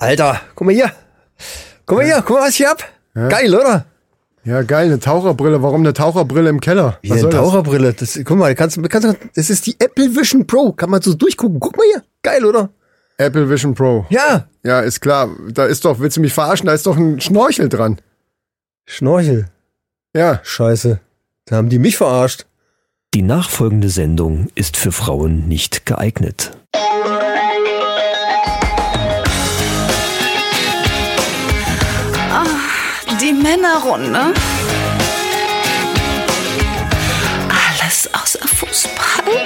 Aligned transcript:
Alter, 0.00 0.40
guck 0.54 0.66
mal 0.66 0.74
hier. 0.74 0.90
Guck 1.84 1.98
mal 1.98 2.06
hier, 2.06 2.22
guck 2.26 2.38
mal, 2.38 2.44
was 2.44 2.50
ich 2.50 2.56
hier 2.56 2.70
hab. 2.70 2.82
Geil, 3.14 3.54
oder? 3.54 3.84
Ja, 4.44 4.62
geil, 4.62 4.86
eine 4.86 4.98
Taucherbrille. 4.98 5.62
Warum 5.62 5.82
eine 5.82 5.92
Taucherbrille 5.92 6.48
im 6.48 6.58
Keller? 6.58 6.98
Wie 7.02 7.12
eine 7.12 7.28
Taucherbrille. 7.28 7.92
Das, 7.92 8.18
guck 8.24 8.38
mal, 8.38 8.54
kannst, 8.54 8.82
kannst, 8.88 9.18
das 9.34 9.50
ist 9.50 9.66
die 9.66 9.76
Apple 9.78 10.16
Vision 10.16 10.46
Pro. 10.46 10.72
Kann 10.72 10.88
man 10.88 11.02
so 11.02 11.12
durchgucken. 11.12 11.60
Guck 11.60 11.76
mal 11.76 11.84
hier. 11.92 12.02
Geil, 12.22 12.46
oder? 12.46 12.70
Apple 13.18 13.50
Vision 13.50 13.74
Pro. 13.74 14.06
Ja. 14.08 14.48
Ja, 14.64 14.80
ist 14.80 15.00
klar. 15.00 15.28
Da 15.50 15.66
ist 15.66 15.84
doch, 15.84 15.98
willst 16.00 16.16
du 16.16 16.22
mich 16.22 16.32
verarschen? 16.32 16.66
Da 16.66 16.72
ist 16.72 16.86
doch 16.86 16.96
ein 16.96 17.20
Schnorchel 17.20 17.68
dran. 17.68 18.00
Schnorchel. 18.86 19.50
Ja. 20.16 20.40
Scheiße. 20.42 20.98
Da 21.44 21.56
haben 21.56 21.68
die 21.68 21.78
mich 21.78 21.98
verarscht. 21.98 22.46
Die 23.12 23.22
nachfolgende 23.22 23.90
Sendung 23.90 24.48
ist 24.54 24.78
für 24.78 24.92
Frauen 24.92 25.46
nicht 25.46 25.84
geeignet. 25.84 26.52
Die 33.30 33.34
Männerrunde. 33.36 34.34
Alles 37.48 38.10
außer 38.12 38.40
Fußball. 38.40 39.44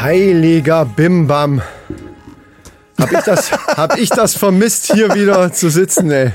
Heiliger 0.00 0.84
Bimbam. 0.84 1.60
Hab 2.96 3.10
ich 3.10 3.18
das, 3.24 3.50
hab 3.50 3.98
ich 3.98 4.10
das 4.10 4.36
vermisst, 4.36 4.92
hier 4.92 5.12
wieder 5.12 5.52
zu 5.52 5.70
sitzen, 5.70 6.12
ey. 6.12 6.34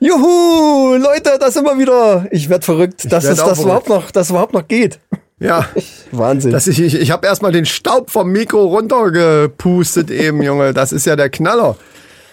Juhu, 0.00 0.96
Leute, 0.96 1.38
das 1.38 1.56
wir 1.66 1.78
wieder. 1.78 2.26
Ich 2.30 2.48
werd 2.48 2.64
verrückt, 2.64 3.12
dass 3.12 3.24
werd 3.24 3.34
es 3.34 3.38
das 3.38 3.60
verrückt. 3.60 3.62
überhaupt 3.62 3.88
noch, 3.88 4.10
das 4.10 4.30
überhaupt 4.30 4.54
noch 4.54 4.66
geht. 4.66 4.98
Ja. 5.38 5.66
Wahnsinn. 6.12 6.52
Das 6.52 6.66
ich 6.66 6.80
ich, 6.80 6.94
ich 6.94 7.10
habe 7.10 7.26
erstmal 7.26 7.52
den 7.52 7.66
Staub 7.66 8.10
vom 8.10 8.32
Mikro 8.32 8.64
runtergepustet 8.64 10.10
eben, 10.10 10.42
Junge. 10.42 10.72
Das 10.72 10.92
ist 10.92 11.04
ja 11.04 11.16
der 11.16 11.28
Knaller. 11.28 11.76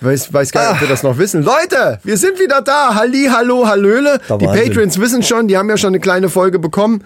Weiß, 0.01 0.31
weiß 0.31 0.51
gar 0.51 0.61
nicht, 0.61 0.71
ob 0.73 0.81
wir 0.81 0.87
das 0.87 1.01
noch 1.03 1.17
wissen. 1.17 1.41
Leute, 1.43 1.99
wir 2.03 2.17
sind 2.17 2.39
wieder 2.39 2.61
da. 2.61 2.93
Halli, 2.95 3.29
hallo, 3.31 3.67
hallöle. 3.67 4.19
Die. 4.39 4.45
Patrons 4.45 4.99
wissen 4.99 5.23
schon, 5.23 5.47
die 5.47 5.57
haben 5.57 5.69
ja 5.69 5.77
schon 5.77 5.89
eine 5.89 5.99
kleine 5.99 6.29
Folge 6.29 6.59
bekommen. 6.59 7.03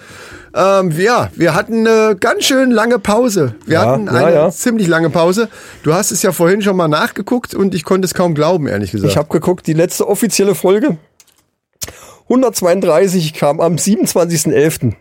Ähm, 0.54 0.92
ja, 0.98 1.30
wir 1.36 1.56
hatten 1.56 1.88
eine 1.88 2.18
ganz 2.18 2.44
schön 2.44 2.72
lange 2.72 3.00
Pause. 3.00 3.56
Wir 3.66 3.76
Ja, 3.76 3.86
hatten 3.86 4.08
ja, 4.08 4.12
eine 4.12 4.36
ja. 4.36 4.52
ziemlich 4.52 4.88
lange 4.88 5.10
Pause. 5.10 5.48
Du 5.84 5.94
hast 5.94 6.12
es 6.12 6.22
ja 6.22 6.34
vorhin 6.34 6.62
schon 6.62 6.76
mal 6.76 6.90
nachgeguckt 6.90 7.54
und 7.56 7.74
ich 7.74 7.86
konnte 7.86 8.06
es 8.06 8.14
kaum 8.14 8.36
glauben, 8.36 8.68
ehrlich 8.68 8.92
gesagt. 8.92 9.10
Ich 9.12 9.18
habe 9.18 9.30
geguckt, 9.30 9.68
die 9.68 9.74
letzte 9.74 10.10
offizielle 10.10 10.54
Folge 10.56 10.98
132 12.24 13.34
kam 13.34 13.60
am 13.62 13.76
27.11. 13.76 14.94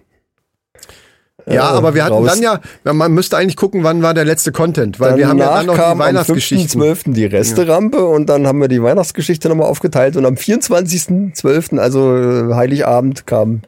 ja, 1.46 1.64
aber 1.64 1.94
wir 1.94 2.04
hatten 2.04 2.14
raus. 2.14 2.26
dann 2.26 2.42
ja, 2.42 2.60
ja, 2.84 2.92
man 2.92 3.12
müsste 3.12 3.36
eigentlich 3.36 3.56
gucken, 3.56 3.84
wann 3.84 4.02
war 4.02 4.14
der 4.14 4.24
letzte 4.24 4.52
Content, 4.52 5.00
weil 5.00 5.16
wir 5.16 5.28
haben 5.28 5.38
ja 5.38 5.46
Danach 5.46 5.58
dann 5.58 5.66
noch 5.66 5.92
die 5.94 5.98
Weihnachtsgeschichten. 5.98 6.82
am 6.82 6.88
5.12. 6.88 7.12
die 7.12 7.24
Resterampe 7.26 8.04
und 8.04 8.26
dann 8.26 8.46
haben 8.46 8.60
wir 8.60 8.68
die 8.68 8.82
Weihnachtsgeschichte 8.82 9.48
nochmal 9.48 9.68
aufgeteilt 9.68 10.16
und 10.16 10.26
am 10.26 10.34
24.12., 10.34 11.78
also 11.78 12.16
äh, 12.16 12.54
Heiligabend, 12.54 13.26
kam 13.26 13.62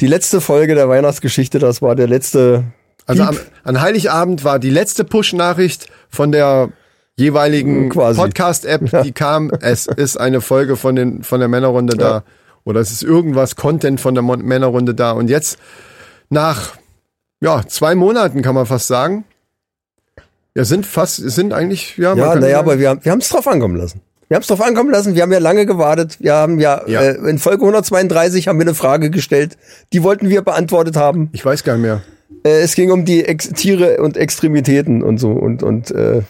die 0.00 0.06
letzte 0.06 0.40
Folge 0.40 0.74
der 0.74 0.88
Weihnachtsgeschichte. 0.88 1.58
Das 1.58 1.82
war 1.82 1.94
der 1.94 2.08
letzte 2.08 2.64
Also 3.06 3.22
am, 3.22 3.36
an 3.64 3.80
Heiligabend 3.80 4.44
war 4.44 4.58
die 4.58 4.70
letzte 4.70 5.04
Push-Nachricht 5.04 5.86
von 6.08 6.32
der 6.32 6.70
jeweiligen 7.16 7.90
Quasi. 7.90 8.20
Podcast-App, 8.20 9.02
die 9.04 9.12
kam. 9.12 9.50
Es 9.60 9.86
ist 9.86 10.16
eine 10.16 10.40
Folge 10.40 10.76
von, 10.76 10.96
den, 10.96 11.22
von 11.22 11.40
der 11.40 11.48
Männerrunde 11.48 11.96
da. 11.96 12.24
Oder 12.64 12.80
es 12.80 12.90
ist 12.90 13.02
irgendwas, 13.02 13.56
Content 13.56 14.00
von 14.00 14.14
der 14.14 14.22
Männerrunde 14.22 14.94
da. 14.94 15.12
Und 15.12 15.28
jetzt 15.28 15.58
nach 16.30 16.76
ja, 17.42 17.62
zwei 17.66 17.94
Monaten 17.94 18.42
kann 18.42 18.54
man 18.54 18.66
fast 18.66 18.86
sagen. 18.86 19.24
Ja, 20.54 20.64
sind 20.64 20.84
fast, 20.84 21.16
sind 21.16 21.52
eigentlich, 21.52 21.96
ja, 21.96 22.14
Ja, 22.14 22.34
naja, 22.34 22.58
aber 22.58 22.78
wir 22.78 22.90
haben 22.90 23.04
wir 23.04 23.16
es 23.16 23.28
drauf 23.28 23.46
ankommen 23.46 23.76
lassen. 23.76 24.00
Wir 24.28 24.36
haben 24.36 24.42
es 24.42 24.48
drauf 24.48 24.62
ankommen 24.62 24.90
lassen. 24.90 25.14
Wir 25.14 25.22
haben 25.22 25.32
ja 25.32 25.38
lange 25.38 25.66
gewartet. 25.66 26.18
Wir 26.20 26.34
haben 26.34 26.60
ja, 26.60 26.82
Ja. 26.86 27.00
Äh, 27.00 27.16
in 27.28 27.38
Folge 27.38 27.62
132 27.62 28.46
haben 28.46 28.58
wir 28.58 28.66
eine 28.66 28.74
Frage 28.74 29.10
gestellt. 29.10 29.56
Die 29.92 30.02
wollten 30.02 30.28
wir 30.28 30.42
beantwortet 30.42 30.96
haben. 30.96 31.30
ich 31.32 31.44
weiß 31.44 31.64
gar 31.64 31.74
nicht 31.74 31.82
mehr. 31.82 32.02
Äh, 32.44 32.60
es 32.60 32.74
ging 32.74 32.90
um 32.90 33.04
die 33.04 33.24
Ex 33.24 33.48
Tiere 33.48 33.98
und 34.02 34.16
Extremitäten 34.16 35.02
und 35.02 35.18
so 35.18 35.32
und 35.32 35.62
und 35.62 35.90
äh, 35.90 36.22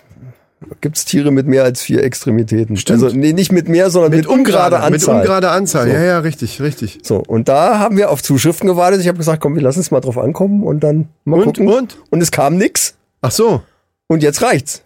gibt's 0.81 1.05
Tiere 1.05 1.31
mit 1.31 1.47
mehr 1.47 1.65
als 1.65 1.81
vier 1.83 2.03
Extremitäten? 2.05 2.77
Stimmt. 2.77 3.03
Also 3.03 3.17
nee, 3.17 3.33
nicht 3.33 3.53
mit 3.53 3.69
mehr, 3.69 3.91
sondern 3.91 4.13
mit, 4.13 4.27
ungerade 4.27 4.77
Anzahl. 4.81 4.91
Mit 4.91 5.07
ungerade 5.09 5.51
Anzahl, 5.51 5.87
So. 5.87 5.93
ja, 5.95 6.03
ja, 6.03 6.19
richtig, 6.19 6.61
richtig. 6.61 6.99
So, 7.03 7.17
und 7.17 7.49
da 7.49 7.79
haben 7.79 7.97
wir 7.97 8.11
auf 8.11 8.23
Zuschriften 8.23 8.69
gewartet. 8.69 9.01
Ich 9.01 9.09
habe 9.09 9.19
gesagt, 9.19 9.41
komm, 9.41 9.55
wir 9.55 9.63
lassen 9.63 9.81
es 9.81 9.91
mal 9.91 10.01
drauf 10.01 10.19
ankommen 10.19 10.63
und 10.63 10.81
dann 10.81 11.09
mal 11.25 11.39
Und, 11.41 11.45
gucken. 11.59 11.69
und? 11.69 11.99
Und 12.11 12.21
es 12.23 12.31
kam 12.31 12.57
nix. 12.57 12.95
Ach 13.23 13.31
so. 13.31 13.63
Und 14.07 14.23
jetzt 14.23 14.43
reicht's. 14.43 14.83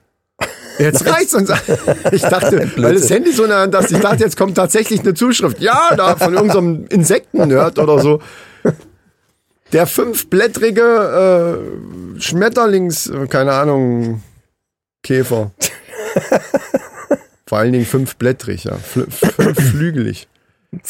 Jetzt 0.78 1.06
reicht's 1.10 1.34
uns. 1.34 1.50
Ich 2.12 2.22
dachte, 2.22 2.70
weil 2.76 2.94
das 2.94 3.10
Handy 3.10 3.32
so 3.32 3.46
nah 3.46 3.62
an 3.64 3.70
das, 3.70 3.90
ich 3.90 3.98
dachte, 3.98 4.22
jetzt 4.22 4.36
kommt 4.36 4.56
tatsächlich 4.56 5.00
eine 5.00 5.14
Zuschrift. 5.14 5.60
Ja, 5.60 5.94
da 5.96 6.16
von 6.16 6.34
irgendeinem 6.34 6.86
Insekten-Nerd 6.88 7.78
oder 7.78 7.98
so. 8.00 8.20
Der 9.72 9.86
fünfblättrige 9.86 11.58
äh, 12.16 12.20
Schmetterlings, 12.20 13.08
äh, 13.08 13.26
keine 13.26 13.52
Ahnung, 13.54 14.22
Käfer. 15.04 15.52
Vor 17.46 17.58
allen 17.58 17.72
Dingen 17.72 17.86
fünfblättrig, 17.86 18.64
ja. 18.64 18.76
Fl 18.76 19.06
fünfflügelig. 19.08 20.26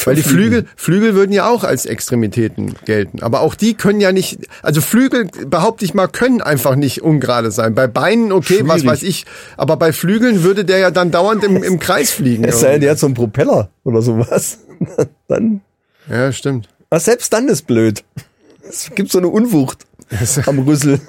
Weil 0.04 0.14
die 0.14 0.22
Flügel, 0.22 0.66
Flügel 0.76 1.14
würden 1.14 1.32
ja 1.32 1.48
auch 1.48 1.64
als 1.64 1.84
Extremitäten 1.84 2.74
gelten. 2.86 3.22
Aber 3.22 3.40
auch 3.40 3.54
die 3.54 3.74
können 3.74 4.00
ja 4.00 4.12
nicht, 4.12 4.38
also 4.62 4.80
Flügel, 4.80 5.28
behaupte 5.46 5.84
ich 5.84 5.92
mal, 5.92 6.08
können 6.08 6.40
einfach 6.40 6.74
nicht 6.74 7.02
ungerade 7.02 7.50
sein. 7.50 7.74
Bei 7.74 7.86
Beinen, 7.86 8.32
okay, 8.32 8.60
was 8.62 8.80
Schwierig. 8.80 8.86
weiß 8.86 9.02
ich. 9.02 9.26
Aber 9.56 9.76
bei 9.76 9.92
Flügeln 9.92 10.42
würde 10.42 10.64
der 10.64 10.78
ja 10.78 10.90
dann 10.90 11.10
dauernd 11.10 11.44
im, 11.44 11.62
im 11.62 11.78
Kreis 11.78 12.12
fliegen. 12.12 12.44
Es 12.44 12.60
sei 12.60 12.72
denn, 12.72 12.80
der 12.80 12.92
hat 12.92 12.98
so 12.98 13.06
einen 13.06 13.14
Propeller 13.14 13.70
oder 13.84 14.00
sowas. 14.00 14.60
dann, 15.28 15.60
ja, 16.08 16.32
stimmt. 16.32 16.68
aber 16.88 17.00
selbst 17.00 17.32
dann 17.32 17.48
ist 17.48 17.66
blöd. 17.66 18.04
Es 18.66 18.90
gibt 18.94 19.10
so 19.12 19.18
eine 19.18 19.28
Unwucht 19.28 19.84
am 20.46 20.60
Rüssel. 20.60 21.00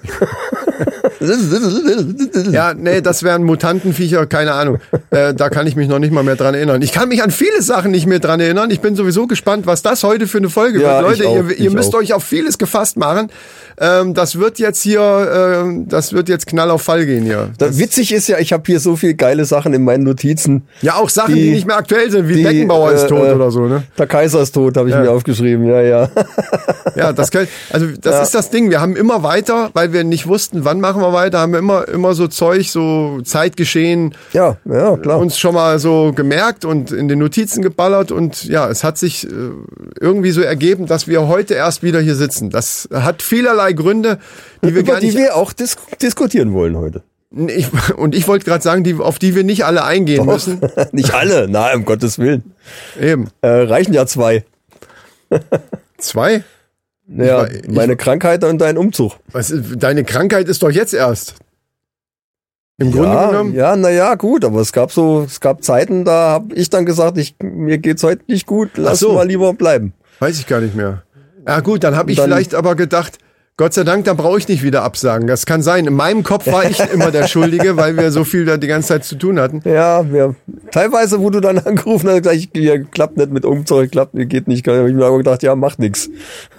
Ja, 2.51 2.73
nee, 2.73 3.01
das 3.01 3.23
wären 3.23 3.43
Mutantenviecher, 3.43 4.25
keine 4.25 4.53
Ahnung. 4.53 4.79
Äh, 5.11 5.33
da 5.33 5.49
kann 5.49 5.67
ich 5.67 5.75
mich 5.75 5.87
noch 5.87 5.99
nicht 5.99 6.11
mal 6.11 6.23
mehr 6.23 6.35
dran 6.35 6.53
erinnern. 6.55 6.81
Ich 6.81 6.91
kann 6.91 7.09
mich 7.09 7.23
an 7.23 7.31
viele 7.31 7.61
Sachen 7.61 7.91
nicht 7.91 8.05
mehr 8.07 8.19
dran 8.19 8.39
erinnern. 8.39 8.69
Ich 8.71 8.81
bin 8.81 8.95
sowieso 8.95 9.27
gespannt, 9.27 9.65
was 9.65 9.81
das 9.81 10.03
heute 10.03 10.27
für 10.27 10.39
eine 10.39 10.49
Folge 10.49 10.81
Ja, 10.81 11.01
wird. 11.01 11.19
Leute, 11.19 11.27
auch, 11.29 11.35
ihr, 11.49 11.57
ihr 11.57 11.71
müsst 11.71 11.93
auch. 11.95 11.99
euch 11.99 12.13
auf 12.13 12.23
vieles 12.23 12.57
gefasst 12.57 12.97
machen. 12.97 13.29
Ähm, 13.79 14.13
das 14.13 14.39
wird 14.39 14.59
jetzt 14.59 14.81
hier, 14.81 15.01
ähm, 15.61 15.87
das 15.89 16.13
wird 16.13 16.29
jetzt 16.29 16.47
Knall 16.47 16.71
auf 16.71 16.81
Fall 16.81 17.05
gehen 17.05 17.23
hier. 17.23 17.49
Da, 17.57 17.77
witzig 17.77 18.13
ist 18.13 18.27
ja, 18.27 18.37
ich 18.39 18.53
habe 18.53 18.63
hier 18.65 18.79
so 18.79 18.95
viel 18.95 19.15
geile 19.15 19.45
Sachen 19.45 19.73
in 19.73 19.83
meinen 19.83 20.03
Notizen. 20.03 20.63
Ja, 20.81 20.95
auch 20.95 21.09
Sachen, 21.09 21.35
die, 21.35 21.41
Die- 21.43 21.51
nicht 21.51 21.67
mehr 21.67 21.77
aktuell 21.77 22.09
sind, 22.11 22.27
wie 22.29 22.35
die, 22.35 22.43
Beckenbauer 22.43 22.91
ist 22.91 23.03
äh, 23.03 23.07
tot 23.07 23.27
äh, 23.27 23.31
oder 23.33 23.51
so, 23.51 23.67
ne? 23.67 23.83
Der 23.97 24.07
Kaiser 24.07 24.41
ist 24.41 24.53
tot, 24.53 24.77
habe 24.77 24.87
ich 24.89 24.95
Ja. 24.95 25.01
mir 25.01 25.11
aufgeschrieben. 25.11 25.65
Ja, 25.67 25.81
ja. 25.81 26.09
Ja, 26.95 27.11
das 27.11 27.29
kann, 27.29 27.45
also 27.71 27.87
das 27.99 28.13
Ja. 28.15 28.21
ist 28.21 28.35
das 28.35 28.49
Ding. 28.51 28.69
Wir 28.69 28.79
haben 28.79 28.95
immer 28.95 29.21
weiter, 29.21 29.69
weil 29.73 29.91
wir 29.91 30.05
nicht 30.05 30.27
wussten, 30.27 30.63
wann 30.63 30.79
machen 30.79 31.01
wir 31.01 31.11
weiter, 31.11 31.39
haben 31.39 31.51
wir 31.51 31.59
immer, 31.59 31.85
immer 31.89 32.13
so 32.13 32.27
Zeug, 32.27 32.69
so 32.69 33.19
Zeitgeschehen 33.21 34.15
Ja, 34.31 34.55
ja, 34.63 34.95
klar. 34.95 35.19
uns 35.19 35.37
schon 35.37 35.55
mal 35.55 35.77
so 35.79 36.13
gemerkt 36.15 36.63
und 36.63 36.91
in 36.91 37.09
den 37.09 37.19
Notizen 37.19 37.61
geballert 37.61 38.11
und 38.13 38.45
ja, 38.45 38.69
es 38.69 38.85
hat 38.85 38.97
sich 38.97 39.25
äh, 39.27 39.29
irgendwie 39.99 40.31
so 40.31 40.39
ergeben, 40.41 40.85
dass 40.85 41.07
wir 41.07 41.27
heute 41.27 41.55
erst 41.55 41.83
wieder 41.83 41.99
hier 41.99 42.15
sitzen. 42.15 42.49
Das 42.49 42.87
hat 42.93 43.21
vielerlei 43.21 43.64
Gründe, 43.73 44.19
die 44.63 44.73
wir 44.73 44.81
über 44.81 44.93
gar 44.93 44.99
die 44.99 45.07
nicht. 45.07 45.17
wir 45.17 45.35
auch 45.35 45.53
dis 45.53 45.75
diskutieren 46.01 46.53
wollen 46.53 46.77
heute. 46.77 47.03
Ich, 47.47 47.67
und 47.97 48.15
ich 48.15 48.27
wollte 48.27 48.45
gerade 48.45 48.63
sagen, 48.63 48.83
die, 48.83 48.93
auf 48.95 49.19
die 49.19 49.35
wir 49.35 49.43
nicht 49.43 49.65
alle 49.65 49.83
eingehen 49.83 50.25
müssen. 50.25 50.61
Nicht 50.91 51.13
alle, 51.13 51.47
na, 51.49 51.73
um 51.73 51.83
Gottes 51.85 52.17
Willen. 52.19 52.53
Eben. 52.99 53.29
Äh, 53.41 53.47
reichen 53.47 53.93
ja 53.93 54.05
zwei. 54.05 54.45
Zwei? 55.97 56.43
Ja, 57.07 57.45
ich- 57.47 57.67
meine 57.67 57.95
Krankheit 57.97 58.43
und 58.43 58.59
dein 58.59 58.77
Umzug. 58.77 59.13
Was, 59.31 59.53
deine 59.77 60.03
Krankheit 60.03 60.47
ist 60.47 60.63
doch 60.63 60.71
jetzt 60.71 60.93
erst. 60.93 61.35
Im 62.77 62.91
Grunde 62.91 63.07
ja, 63.09 63.27
genommen. 63.31 63.53
ja, 63.55 63.75
na 63.77 63.89
ja, 63.89 64.15
gut, 64.15 64.43
aber 64.43 64.59
es 64.59 64.73
gab 64.73 64.91
so, 64.91 65.23
es 65.25 65.39
gab 65.39 65.63
Zeiten, 65.63 66.03
da 66.03 66.29
habe 66.31 66.53
ich 66.55 66.69
dann 66.69 66.85
gesagt, 66.85 67.17
ich, 67.17 67.35
mir 67.41 67.77
geht's 67.77 68.03
heute 68.03 68.23
nicht 68.27 68.45
gut, 68.45 68.71
lass 68.75 68.99
so. 68.99 69.13
mal 69.13 69.25
lieber 69.25 69.53
bleiben. 69.53 69.93
Weiß 70.19 70.37
ich 70.39 70.45
gar 70.47 70.59
nicht 70.59 70.75
mehr. 70.75 71.03
Ja 71.47 71.61
gut, 71.61 71.83
dann 71.85 71.95
habe 71.95 72.11
ich 72.11 72.17
Dann- 72.17 72.25
vielleicht 72.29 72.53
aber 72.53 72.75
gedacht, 72.75 73.17
Gott 73.57 73.73
sei 73.73 73.85
Dank, 73.85 74.03
da 74.03 74.13
brauche 74.13 74.37
ich 74.37 74.49
nicht 74.49 74.63
wieder 74.63 74.83
absagen. 74.83 75.27
Das 75.27 75.45
kann 75.45 75.61
sein. 75.61 75.85
In 75.87 75.93
meinem 75.93 76.23
Kopf 76.23 76.45
war 76.47 76.69
ich 76.69 76.77
immer 76.91 77.09
der 77.09 77.25
Schuldige, 77.25 77.77
weil 77.77 77.95
wir 77.95 78.11
so 78.11 78.25
viel 78.25 78.43
da 78.43 78.57
die 78.57 78.67
ganze 78.67 78.89
Zeit 78.89 79.05
zu 79.05 79.15
tun 79.15 79.39
hatten. 79.39 79.61
Ja, 79.63 80.01
ja, 80.01 80.35
teilweise, 80.71 81.21
wo 81.21 81.29
du 81.29 81.39
dann 81.39 81.59
angerufen 81.65 82.09
hast, 82.09 82.23
gleich, 82.23 82.49
ja, 82.53 82.77
klappt 82.77 83.15
nicht 83.15 83.31
mit 83.31 83.45
Umzug, 83.45 83.91
klappt, 83.91 84.11
geht 84.13 84.49
nicht, 84.49 84.67
habe 84.67 84.89
ich 84.89 84.93
mir 84.93 85.05
aber 85.05 85.19
gedacht, 85.19 85.41
ja, 85.41 85.55
macht 85.55 85.79
nix. 85.79 86.09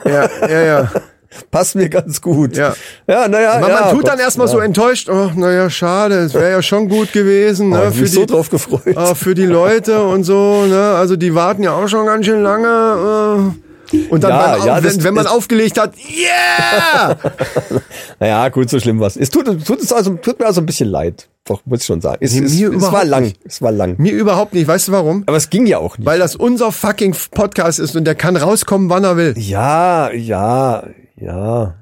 Ja, 0.07 0.27
ja, 0.49 0.63
ja. 0.63 0.93
Passt 1.51 1.75
mir 1.75 1.91
ganz 1.91 2.23
gut. 2.23 2.57
Ja. 2.57 2.75
ja 3.07 3.29
naja. 3.29 3.59
Man, 3.61 3.69
ja, 3.69 3.81
man 3.81 3.91
tut 3.91 4.07
dann 4.07 4.17
Gott, 4.17 4.25
erstmal 4.25 4.47
ja. 4.47 4.53
so 4.55 4.59
enttäuscht, 4.61 5.11
oh, 5.11 5.33
naja, 5.35 5.69
schade, 5.69 6.15
es 6.15 6.33
wäre 6.33 6.51
ja 6.51 6.63
schon 6.63 6.89
gut 6.89 7.13
gewesen, 7.13 7.75
Oh, 7.75 7.77
ne, 7.77 7.89
ich 7.91 7.95
für 7.95 8.03
mich 8.03 8.13
so 8.13 8.21
die, 8.21 8.33
drauf 8.33 8.49
gefreut. 8.49 8.97
ah, 8.97 9.15
für 9.15 9.35
die 9.35 9.45
Leute 9.45 10.03
und 10.03 10.25
so, 10.25 10.65
ne, 10.65 10.95
also 10.97 11.17
die 11.17 11.35
warten 11.35 11.63
ja 11.63 11.75
auch 11.75 11.89
schon 11.89 12.07
ganz 12.07 12.25
schön 12.25 12.43
lange, 12.43 13.53
äh, 13.53 13.66
Und 14.11 14.25
dann, 14.25 14.31
Ja, 14.31 14.57
beim, 14.57 14.67
ja, 14.67 14.77
wenn, 14.77 14.83
das- 14.85 15.05
wenn 15.05 15.15
man 15.15 15.25
das- 15.25 15.33
aufgelegt 15.33 15.79
hat, 15.81 15.95
yeah! 15.97 17.17
Naja, 18.21 18.49
gut, 18.49 18.71
so 18.71 18.81
schlimm 18.81 18.99
was. 19.01 19.17
Es 19.17 19.31
tut, 19.31 19.45
tut, 19.65 19.81
es 19.81 19.93
also, 19.93 20.15
tut 20.15 20.39
mir 20.41 20.47
also 20.47 20.61
ein 20.63 20.67
bisschen 20.67 20.89
leid. 20.89 21.29
Doch, 21.45 21.61
muss 21.67 21.81
ich 21.81 21.87
schon 21.87 22.01
sagen. 22.01 22.19
Es, 22.21 22.35
Nee, 22.35 22.45
es, 22.47 22.55
mir 22.59 22.73
es 22.75 22.83
war 22.93 23.05
lang. 23.05 23.23
nicht. 23.25 23.41
Es 23.45 23.61
war 23.63 23.71
lang. 23.73 23.95
Mir 23.99 24.13
überhaupt 24.13 24.55
nicht. 24.55 24.67
Weißt 24.67 24.89
du 24.89 24.93
warum? 24.93 25.23
Aber 25.27 25.37
es 25.37 25.51
ging 25.51 25.67
ja 25.67 25.79
auch 25.79 25.97
nicht. 25.99 26.07
Weil 26.07 26.19
das 26.19 26.35
unser 26.35 26.73
fucking 26.73 27.15
Podcast 27.33 27.79
ist 27.79 27.95
und 27.95 28.05
der 28.05 28.15
kann 28.15 28.37
rauskommen, 28.37 28.89
wann 28.91 29.05
er 29.05 29.17
will. 29.17 29.35
Ja, 29.37 30.11
ja, 30.13 30.85
ja. 31.17 31.75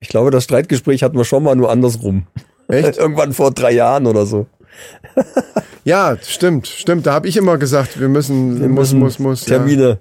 Ich 0.00 0.08
glaube, 0.08 0.30
das 0.30 0.44
Streitgespräch 0.44 1.02
hatten 1.02 1.16
wir 1.16 1.24
schon 1.24 1.42
mal 1.42 1.56
nur 1.56 1.70
andersrum. 1.70 2.26
Echt? 2.68 2.96
Irgendwann 2.98 3.32
vor 3.32 3.50
drei 3.50 3.72
Jahren 3.72 4.06
oder 4.06 4.26
so. 4.26 4.46
Ja, 5.84 6.16
stimmt, 6.22 6.68
stimmt. 6.68 7.06
Da 7.06 7.12
habe 7.12 7.26
ich 7.26 7.36
immer 7.36 7.58
gesagt, 7.58 7.98
wir 7.98 8.08
müssen, 8.08 8.60
Wir 8.60 8.68
muss, 8.68 8.92
müssen 8.92 8.98
muss, 9.00 9.18
muss. 9.18 9.46
Ja. 9.48 9.56
Termine. 9.58 9.98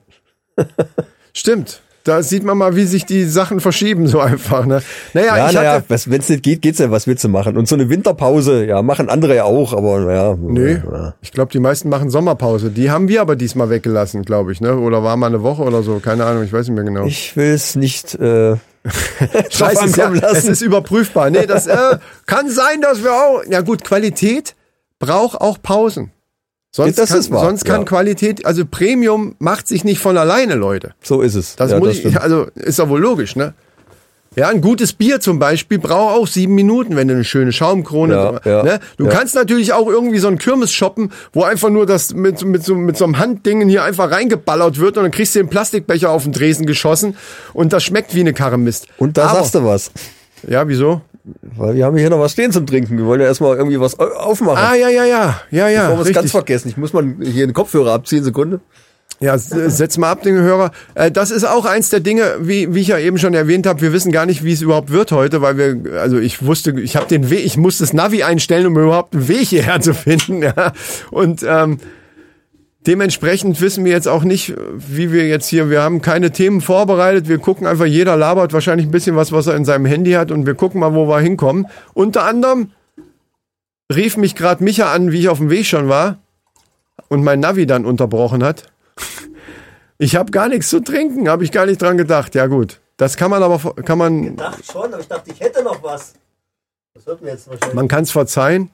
Stimmt. 1.34 1.82
Da 2.04 2.24
sieht 2.24 2.44
man 2.44 2.58
mal, 2.58 2.76
wie 2.76 2.86
sich 2.86 3.06
die 3.06 3.26
Sachen 3.26 3.60
verschieben, 3.60 4.08
so 4.08 4.20
einfach. 4.20 4.66
Ne? 4.66 4.82
Naja, 5.14 5.38
Ja, 5.38 5.48
ich 5.50 5.54
naja, 5.54 5.84
wenn 5.88 6.20
es 6.20 6.30
nicht 6.30 6.42
geht, 6.42 6.64
geht's 6.64 6.80
ja. 6.80 6.90
Was 6.90 7.06
willst 7.06 7.24
du 7.24 7.30
machen? 7.30 7.58
Und 7.58 7.68
so 7.68 7.76
eine 7.76 7.90
Winterpause, 7.90 8.66
ja, 8.66 8.82
machen 8.82 9.08
andere 9.08 9.36
ja 9.36 9.44
auch, 9.44 9.72
aber 9.74 10.00
naja. 10.00 10.36
Nee, 10.40 10.82
Ja. 10.92 11.14
ich 11.22 11.32
glaube, 11.32 11.52
die 11.52 11.60
meisten 11.60 11.90
machen 11.90 12.10
Sommerpause. 12.10 12.72
Die 12.72 12.90
haben 12.90 13.08
wir 13.08 13.22
aber 13.22 13.36
diesmal 13.36 13.70
weggelassen, 13.70 14.24
glaube 14.24 14.52
ich, 14.52 14.62
ne? 14.62 14.78
Oder 14.80 15.04
war 15.04 15.16
mal 15.16 15.28
eine 15.28 15.44
Woche 15.44 15.62
oder 15.62 15.84
so, 15.84 16.00
keine 16.00 16.26
Ahnung, 16.26 16.44
ich 16.44 16.52
weiß 16.52 16.68
nicht 16.70 16.76
mehr 16.76 16.86
genau. 16.86 17.06
Ich 17.06 17.36
will 17.38 17.52
es 17.54 17.76
nicht 17.76 18.16
äh, 18.16 18.56
Scheiße, 19.52 19.86
es, 19.86 19.96
ja, 19.96 20.12
es 20.12 20.46
ist 20.46 20.62
überprüfbar. 20.62 21.30
Nee, 21.30 21.46
das 21.46 21.68
äh, 21.68 22.00
kann 22.26 22.50
sein, 22.50 22.82
dass 22.82 23.04
wir 23.04 23.12
auch. 23.14 23.44
Ja 23.48 23.62
gut, 23.62 23.84
Qualität 23.84 24.56
braucht 24.98 25.40
auch 25.40 25.62
Pausen. 25.62 26.12
Sonst, 26.74 26.98
Das 26.98 27.10
kann, 27.10 27.20
ist 27.20 27.32
wahr, 27.32 27.46
sonst 27.46 27.66
kann 27.66 27.82
ja. 27.82 27.86
Qualität, 27.86 28.46
also 28.46 28.64
Premium 28.66 29.36
macht 29.40 29.68
sich 29.68 29.84
nicht 29.84 30.00
von 30.00 30.18
alleine, 30.18 30.56
Leute. 30.56 30.94
so 31.04 31.22
ist 31.22 31.36
es. 31.36 31.58
Das 31.58 31.72
ja, 31.72 31.80
muss 31.80 32.02
das 32.02 32.06
ich, 32.14 32.22
also 32.22 32.48
ist 32.56 32.80
ja 32.80 32.88
wohl 32.88 33.02
logisch, 33.02 33.36
ne? 33.36 33.54
Ja, 34.38 34.48
ein 34.48 34.62
gutes 34.62 34.94
Bier 34.94 35.20
zum 35.20 35.40
Beispiel 35.40 35.78
braucht 35.78 36.16
auch 36.16 36.26
sieben 36.26 36.56
Minuten, 36.56 36.96
wenn 36.96 37.10
du 37.10 37.16
eine 37.16 37.26
schöne 37.26 37.52
Schaumkrone. 37.52 38.40
Ja, 38.46 38.50
ja, 38.50 38.64
ne? 38.64 38.80
Du 38.96 39.04
ja. 39.04 39.10
kannst 39.12 39.36
natürlich 39.36 39.74
auch 39.74 39.88
irgendwie 39.88 40.20
so 40.20 40.30
einen 40.30 40.38
Kirmes 40.38 40.72
shoppen, 40.72 41.12
wo 41.34 41.44
einfach 41.44 41.70
nur 41.70 41.86
das 41.86 42.14
mit, 42.14 42.42
mit, 42.46 42.64
so, 42.64 42.76
mit 42.76 42.96
so 42.96 43.04
einem 43.04 43.20
Handdingen 43.20 43.68
hier 43.68 43.84
einfach 43.84 44.10
reingeballert 44.10 44.80
wird 44.80 44.96
und 44.96 45.04
dann 45.04 45.12
kriegst 45.12 45.36
du 45.36 45.40
den 45.40 45.50
Plastikbecher 45.50 46.10
auf 46.10 46.24
den 46.24 46.32
Dresen 46.32 46.66
geschossen 46.66 47.18
und 47.54 47.74
das 47.74 47.84
schmeckt 47.84 48.16
wie 48.16 48.22
eine 48.22 48.32
Karre 48.34 48.58
Mist. 48.58 48.88
Und 48.98 49.18
da 49.18 49.26
Aber- 49.28 49.40
sagst 49.40 49.56
du 49.56 49.66
was. 49.66 49.92
Ja, 50.48 50.66
wieso? 50.70 51.02
Weil 51.56 51.76
wir 51.76 51.86
haben 51.86 51.98
hier 51.98 52.10
noch 52.10 52.20
was 52.20 52.32
stehen 52.32 52.52
zum 52.52 52.66
Trinken. 52.66 52.98
Wir 52.98 53.06
wollen 53.06 53.22
ja 53.22 53.28
erstmal 53.28 53.56
irgendwie 53.56 53.80
was 53.80 54.00
au- 54.00 54.06
aufmachen. 54.06 54.58
Ah, 54.64 54.76
ja, 54.76 54.90
ja, 54.90 55.06
ja, 55.06 55.40
ja, 55.52 55.70
ja. 55.70 55.90
Bevor 55.90 56.04
wir 56.06 56.10
es 56.10 56.16
ganz 56.16 56.32
vergessen. 56.32 56.70
Ich 56.70 56.78
muss 56.78 56.94
mal 56.94 57.16
hier 57.22 57.46
den 57.48 57.54
Kopfhörer 57.54 57.94
abziehen, 57.94 58.24
Sekunde. 58.24 58.60
Ja, 59.20 59.38
setz 59.38 60.00
mal 60.00 60.10
ab, 60.10 60.24
den 60.24 60.34
Hörer. 60.36 60.72
Äh, 60.96 61.12
Das 61.12 61.30
ist 61.30 61.44
auch 61.44 61.66
eins 61.66 61.92
der 61.92 62.00
Dinge, 62.00 62.38
wie, 62.40 62.74
wie 62.74 62.80
ich 62.82 62.88
ja 62.88 62.98
eben 62.98 63.20
schon 63.20 63.36
erwähnt 63.36 63.68
habe. 63.68 63.80
Wir 63.82 63.94
wissen 63.94 64.12
gar 64.12 64.26
nicht, 64.26 64.44
wie 64.44 64.52
es 64.52 64.64
überhaupt 64.64 64.92
wird 64.92 65.12
heute, 65.12 65.44
weil 65.44 65.58
wir, 65.60 66.00
also 66.02 66.18
ich 66.18 66.44
wusste, 66.44 66.72
ich 66.80 66.96
habe 66.96 67.06
den 67.06 67.30
Weg, 67.30 67.46
ich 67.46 67.56
musste 67.56 67.84
das 67.84 67.94
Navi 67.94 68.24
einstellen, 68.24 68.66
um 68.66 68.76
überhaupt 68.80 69.14
einen 69.14 69.28
Weg 69.28 69.48
hierher 69.50 69.80
zu 69.80 69.94
finden. 69.94 70.42
Ja. 70.42 70.74
Und 71.12 71.46
ähm, 71.48 71.78
dementsprechend 72.88 73.62
wissen 73.62 73.86
wir 73.86 73.92
jetzt 73.92 74.08
auch 74.08 74.24
nicht, 74.24 74.54
wie 74.74 75.12
wir 75.12 75.28
jetzt 75.28 75.48
hier, 75.48 75.70
wir 75.70 75.82
haben 75.82 76.02
keine 76.02 76.32
Themen 76.32 76.62
vorbereitet. 76.62 77.28
Wir 77.28 77.38
gucken 77.38 77.68
einfach, 77.68 77.86
jeder 77.86 78.18
labert 78.18 78.54
wahrscheinlich 78.54 78.88
ein 78.88 78.92
bisschen 78.92 79.16
was, 79.16 79.32
was 79.32 79.48
er 79.48 79.56
in 79.56 79.66
seinem 79.66 79.86
Handy 79.86 80.12
hat 80.12 80.32
und 80.32 80.46
wir 80.46 80.56
gucken 80.56 80.80
mal, 80.80 80.94
wo 80.94 81.08
wir 81.08 81.20
hinkommen. 81.20 81.68
Unter 81.94 82.26
anderem 82.26 82.72
rief 83.94 84.18
mich 84.18 84.36
gerade 84.36 84.64
Micha 84.64 84.92
an, 84.92 85.12
wie 85.12 85.20
ich 85.20 85.30
auf 85.30 85.38
dem 85.38 85.50
Weg 85.50 85.66
schon 85.66 85.90
war 85.90 86.20
und 87.10 87.24
mein 87.24 87.40
Navi 87.40 87.66
dann 87.66 87.86
unterbrochen 87.86 88.44
hat. 88.44 88.64
Ich 89.98 90.16
habe 90.16 90.32
gar 90.32 90.48
nichts 90.48 90.70
zu 90.70 90.80
trinken, 90.80 91.30
habe 91.30 91.44
ich 91.44 91.52
gar 91.52 91.68
nicht 91.68 91.82
dran 91.82 91.98
gedacht. 91.98 92.34
Ja 92.34 92.48
gut, 92.48 92.82
das 92.98 93.18
kann 93.18 93.30
man 93.30 93.44
aber 93.44 93.76
kann 93.84 93.98
man 93.98 94.36
dachte 94.36 94.64
schon, 94.64 94.86
aber 94.94 95.00
ich 95.00 95.08
dachte, 95.08 95.32
ich 95.32 95.40
hätte 95.40 95.64
noch 95.64 95.84
was. 95.84 96.14
Das 96.96 97.06
wird 97.06 97.22
mir 97.22 97.30
jetzt 97.30 97.48
wahrscheinlich 97.48 97.76
man 97.76 97.88
kann 97.88 98.04
es 98.04 98.12
verzeihen. 98.12 98.72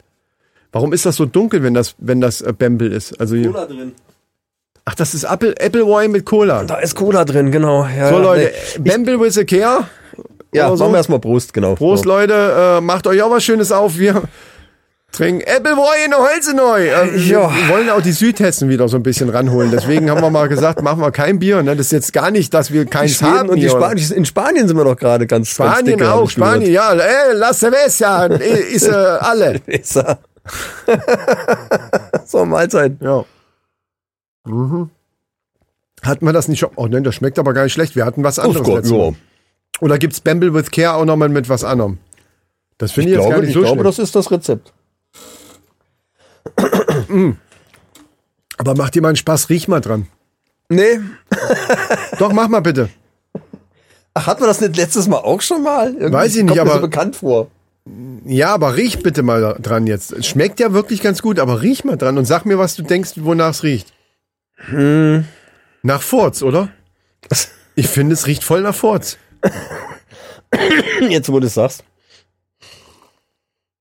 Warum 0.72 0.94
ist 0.94 1.06
das 1.06 1.16
so 1.16 1.26
dunkel, 1.26 1.64
wenn 1.64 1.74
das 1.74 1.96
wenn 1.98 2.22
das 2.22 2.42
äh, 2.42 2.54
Bamble 2.54 2.88
ist? 2.94 3.20
Also 3.20 3.36
hier, 3.36 3.52
drin. 3.52 3.94
ach, 4.86 4.96
das 4.96 5.14
ist 5.14 5.24
Apple 5.24 5.56
Appleboy 5.60 6.08
mit 6.08 6.26
Cola. 6.26 6.64
Da 6.64 6.76
ist 6.78 6.96
Cola 6.96 7.26
drin, 7.26 7.52
genau. 7.52 7.88
Ja, 7.88 8.10
So 8.10 8.20
Leute, 8.20 8.52
nee. 8.80 8.90
Bamble 8.92 9.20
with 9.20 9.38
a 9.38 9.44
care. 9.44 9.86
Ja, 10.54 10.68
oder 10.68 10.78
so. 10.78 10.84
machen 10.86 10.94
wir 10.94 10.98
erstmal 10.98 11.20
Prost, 11.20 11.54
genau. 11.54 11.76
Prost 11.76 12.06
Leute, 12.06 12.34
äh, 12.78 12.82
macht 12.82 13.06
euch 13.08 13.22
auch 13.22 13.32
was 13.32 13.44
Schönes 13.44 13.72
auf. 13.72 13.98
Wir 13.98 14.24
trinken 15.12 15.42
Appleboy 15.48 16.04
in 16.06 16.12
der 16.12 16.20
Holze 16.20 16.56
neu. 16.56 16.88
Äh, 16.88 17.14
wir, 17.14 17.20
Ja. 17.40 17.52
wir 17.54 17.70
wollen 17.70 17.90
auch 17.90 18.02
die 18.02 18.12
Südhessen 18.12 18.70
wieder 18.70 18.88
so 18.88 18.98
ein 18.98 19.04
bisschen 19.04 19.30
ranholen. 19.30 19.72
Deswegen 19.72 20.10
haben 20.10 20.22
wir 20.22 20.30
mal 20.30 20.48
gesagt, 20.48 20.82
machen 20.82 21.02
wir 21.02 21.12
kein 21.12 21.40
Bier. 21.40 21.64
Ne? 21.64 21.76
Das 21.76 21.88
ist 21.88 21.92
jetzt 21.92 22.14
gar 22.14 22.30
nicht, 22.32 22.54
dass 22.54 22.72
wir 22.72 22.86
keins 22.86 23.22
haben 23.22 23.50
und 23.50 23.56
die 23.58 23.62
hier. 23.64 23.72
Spanien, 23.72 24.12
in 24.12 24.26
Spanien 24.26 24.68
sind 24.68 24.78
wir 24.78 24.84
doch 24.86 24.96
gerade 24.98 25.26
ganz 25.28 25.56
ganz 25.56 25.72
Spanien 25.72 25.98
dicke, 25.98 26.08
hab 26.10 26.16
auch. 26.22 26.30
Spanien, 26.30 26.72
ja, 26.72 26.94
ey, 26.94 27.34
la 27.34 27.54
cerveza, 27.54 28.26
ist 28.26 28.88
äh, 28.88 28.92
alle. 28.92 29.62
So, 32.26 32.46
Mahlzeit. 32.46 32.98
Ja. 33.02 33.24
Mhm. 34.46 34.90
Hatten 36.04 36.26
wir 36.26 36.34
das 36.34 36.48
nicht 36.48 36.60
schon? 36.60 36.70
Oh 36.76 36.88
nein, 36.88 37.04
das 37.04 37.16
schmeckt 37.16 37.40
aber 37.40 37.54
gar 37.54 37.64
nicht 37.64 37.74
schlecht. 37.74 37.96
Wir 37.96 38.06
hatten 38.06 38.24
was 38.24 38.38
anderes. 38.40 38.66
Gott, 38.66 38.76
letztes 38.76 38.92
Mal. 38.92 39.10
ja. 39.12 39.16
Oder 39.82 39.98
gibt's 39.98 40.20
Bamble 40.22 40.54
with 40.54 40.72
Care 40.72 40.94
auch 40.96 41.06
nochmal 41.06 41.30
mit 41.30 41.48
was 41.50 41.64
anderem? 41.64 41.98
Das 42.78 42.92
finde 42.92 43.12
Ich 43.12 43.16
ich, 43.16 43.20
jetzt 43.22 43.24
gar 43.30 43.40
glaube, 43.40 43.42
nicht 43.48 43.50
ich 43.50 43.54
so 43.56 43.62
glaube 43.62 43.76
schlimm. 43.76 43.86
das 43.86 44.00
ist 44.00 44.16
das 44.16 44.32
Rezept. 44.32 44.74
Aber 48.58 48.76
mach 48.76 48.90
dir 48.90 49.02
mal 49.02 49.10
einen 49.10 49.16
Spaß, 49.18 49.50
riech 49.50 49.68
mal 49.68 49.82
dran. 49.82 50.08
Nee. 50.70 51.00
Doch, 52.20 52.34
mach 52.34 52.48
mal 52.48 52.62
bitte. 52.62 52.90
Ach, 54.14 54.28
hatten 54.28 54.42
wir 54.42 54.48
das 54.48 54.62
nicht 54.62 54.76
letztes 54.78 55.08
Mal 55.08 55.18
auch 55.18 55.42
schon 55.42 55.64
mal? 55.64 55.94
Irgendwie 55.94 56.14
Weiß 56.14 56.36
ich 56.36 56.44
nicht, 56.44 56.48
kommt 56.48 56.56
mir 56.56 56.62
aber- 56.72 56.82
so 56.82 56.88
bekannt 56.88 57.16
vor. 57.18 57.48
Ja, 58.26 58.54
aber 58.54 58.76
riech 58.76 59.04
bitte 59.04 59.24
mal 59.24 59.58
dran 59.62 59.88
jetzt. 59.88 60.12
Es 60.12 60.28
schmeckt 60.28 60.60
ja 60.60 60.74
wirklich 60.74 61.02
ganz 61.02 61.22
gut, 61.22 61.40
aber 61.40 61.62
riech 61.62 61.84
mal 61.84 61.98
dran 61.98 62.18
und 62.18 62.26
sag 62.26 62.46
mir, 62.46 62.58
was 62.58 62.76
du 62.76 62.84
denkst, 62.84 63.14
wonach 63.18 63.52
es 63.52 63.64
riecht. 63.64 63.94
Hm. 64.56 65.26
Nach 65.84 66.02
Furz, 66.02 66.42
oder? 66.44 66.70
Ich 67.76 67.88
finde, 67.88 68.14
es 68.14 68.28
riecht 68.28 68.44
voll 68.44 68.62
nach 68.62 68.76
Furz. 68.76 69.18
Jetzt, 71.10 71.32
wo 71.32 71.40
du 71.40 71.48
es 71.48 71.54
sagst. 71.54 71.84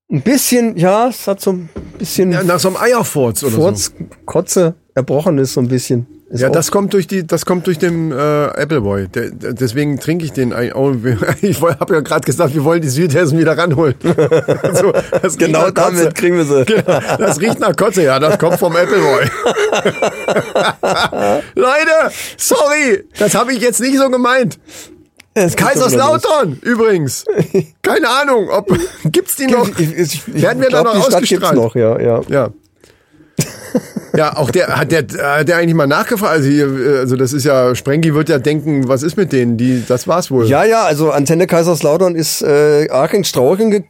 Ein 0.09 0.21
bisschen, 0.21 0.77
ja, 0.77 1.09
es 1.09 1.27
hat 1.27 1.41
so 1.41 1.51
ein 1.51 1.69
bisschen 1.97 2.31
Ja, 2.31 2.43
nach 2.43 2.59
so 2.59 2.69
einem 2.69 2.77
Eierfurz 2.77 3.43
oder 3.43 3.51
so. 3.51 3.57
Furz, 3.57 3.93
Kotze, 4.25 4.75
erbrochen 4.95 5.37
ist 5.37 5.53
so 5.53 5.61
ein 5.61 5.67
bisschen. 5.67 6.16
Ja, 6.29 6.49
das 6.49 6.71
kommt 6.71 6.93
durch 6.93 7.07
die, 7.07 7.25
das 7.25 7.45
kommt 7.45 7.67
durch 7.67 7.79
den 7.79 8.11
äh, 8.11 8.15
Appleboy. 8.15 9.07
Der, 9.07 9.31
der, 9.31 9.53
deswegen 9.53 9.97
trinke 9.99 10.25
ich 10.25 10.33
den. 10.33 10.53
Oh, 10.73 10.93
ich 11.41 11.61
habe 11.61 11.93
ja 11.93 12.01
gerade 12.01 12.25
gesagt, 12.25 12.53
wir 12.53 12.63
wollen 12.65 12.81
die 12.81 12.89
Südhessen 12.89 13.39
wieder 13.39 13.57
ranholen. 13.57 13.95
so, 14.73 14.93
Genau 15.37 15.71
damit 15.71 16.15
kriegen 16.15 16.37
wir 16.37 16.45
sie. 16.45 16.65
Das 17.17 17.39
riecht 17.39 17.59
nach 17.59 17.75
Kotze, 17.75 18.03
ja, 18.03 18.19
das 18.19 18.37
kommt 18.37 18.59
vom 18.59 18.75
Appleboy. 18.75 19.29
Leute, 21.55 22.11
sorry, 22.37 23.05
das 23.17 23.35
habe 23.35 23.53
ich 23.53 23.61
jetzt 23.61 23.79
nicht 23.79 23.97
so 23.97 24.09
gemeint. 24.09 24.59
Es. 25.33 25.55
Kaiserslautern, 25.55 26.59
übrigens. 26.63 27.23
Keine 27.81 28.09
Ahnung, 28.09 28.49
ob 28.49 28.75
gibt's 29.05 29.35
die 29.35 29.47
noch? 29.47 29.67
Ich, 29.77 29.95
ich, 29.95 30.27
ich, 30.27 30.41
Werden 30.41 30.61
wir 30.61 30.69
da 30.69 30.81
glaub, 30.81 30.95
noch 30.95 31.05
die 31.05 31.11
Stadt 31.11 31.23
gibt's 31.23 31.51
noch, 31.53 31.75
ja, 31.75 31.99
ja. 31.99 32.21
Ja. 32.27 32.49
Ja, 34.15 34.37
auch 34.37 34.51
der 34.51 34.67
hat 34.67 34.91
der 34.91 35.03
hat 35.37 35.47
der 35.47 35.57
eigentlich 35.57 35.73
mal 35.75 35.87
nachgefragt. 35.87 36.31
Also, 36.31 36.49
hier, 36.49 36.67
also 36.99 37.15
das 37.15 37.33
ist 37.33 37.43
ja 37.43 37.75
Sprengi 37.75 38.13
wird 38.13 38.29
ja 38.29 38.39
denken, 38.39 38.87
was 38.87 39.03
ist 39.03 39.17
mit 39.17 39.31
denen? 39.33 39.57
Die, 39.57 39.83
das 39.87 40.07
war's 40.07 40.31
wohl. 40.31 40.47
Ja, 40.47 40.63
ja, 40.63 40.83
also 40.83 41.11
Antenne 41.11 41.45
Kaiserslautern 41.47 42.15
ist 42.15 42.41
äh, 42.41 42.87
arg 42.89 43.13
ins 43.13 43.27
Straucheln, 43.27 43.71
ge 43.71 43.83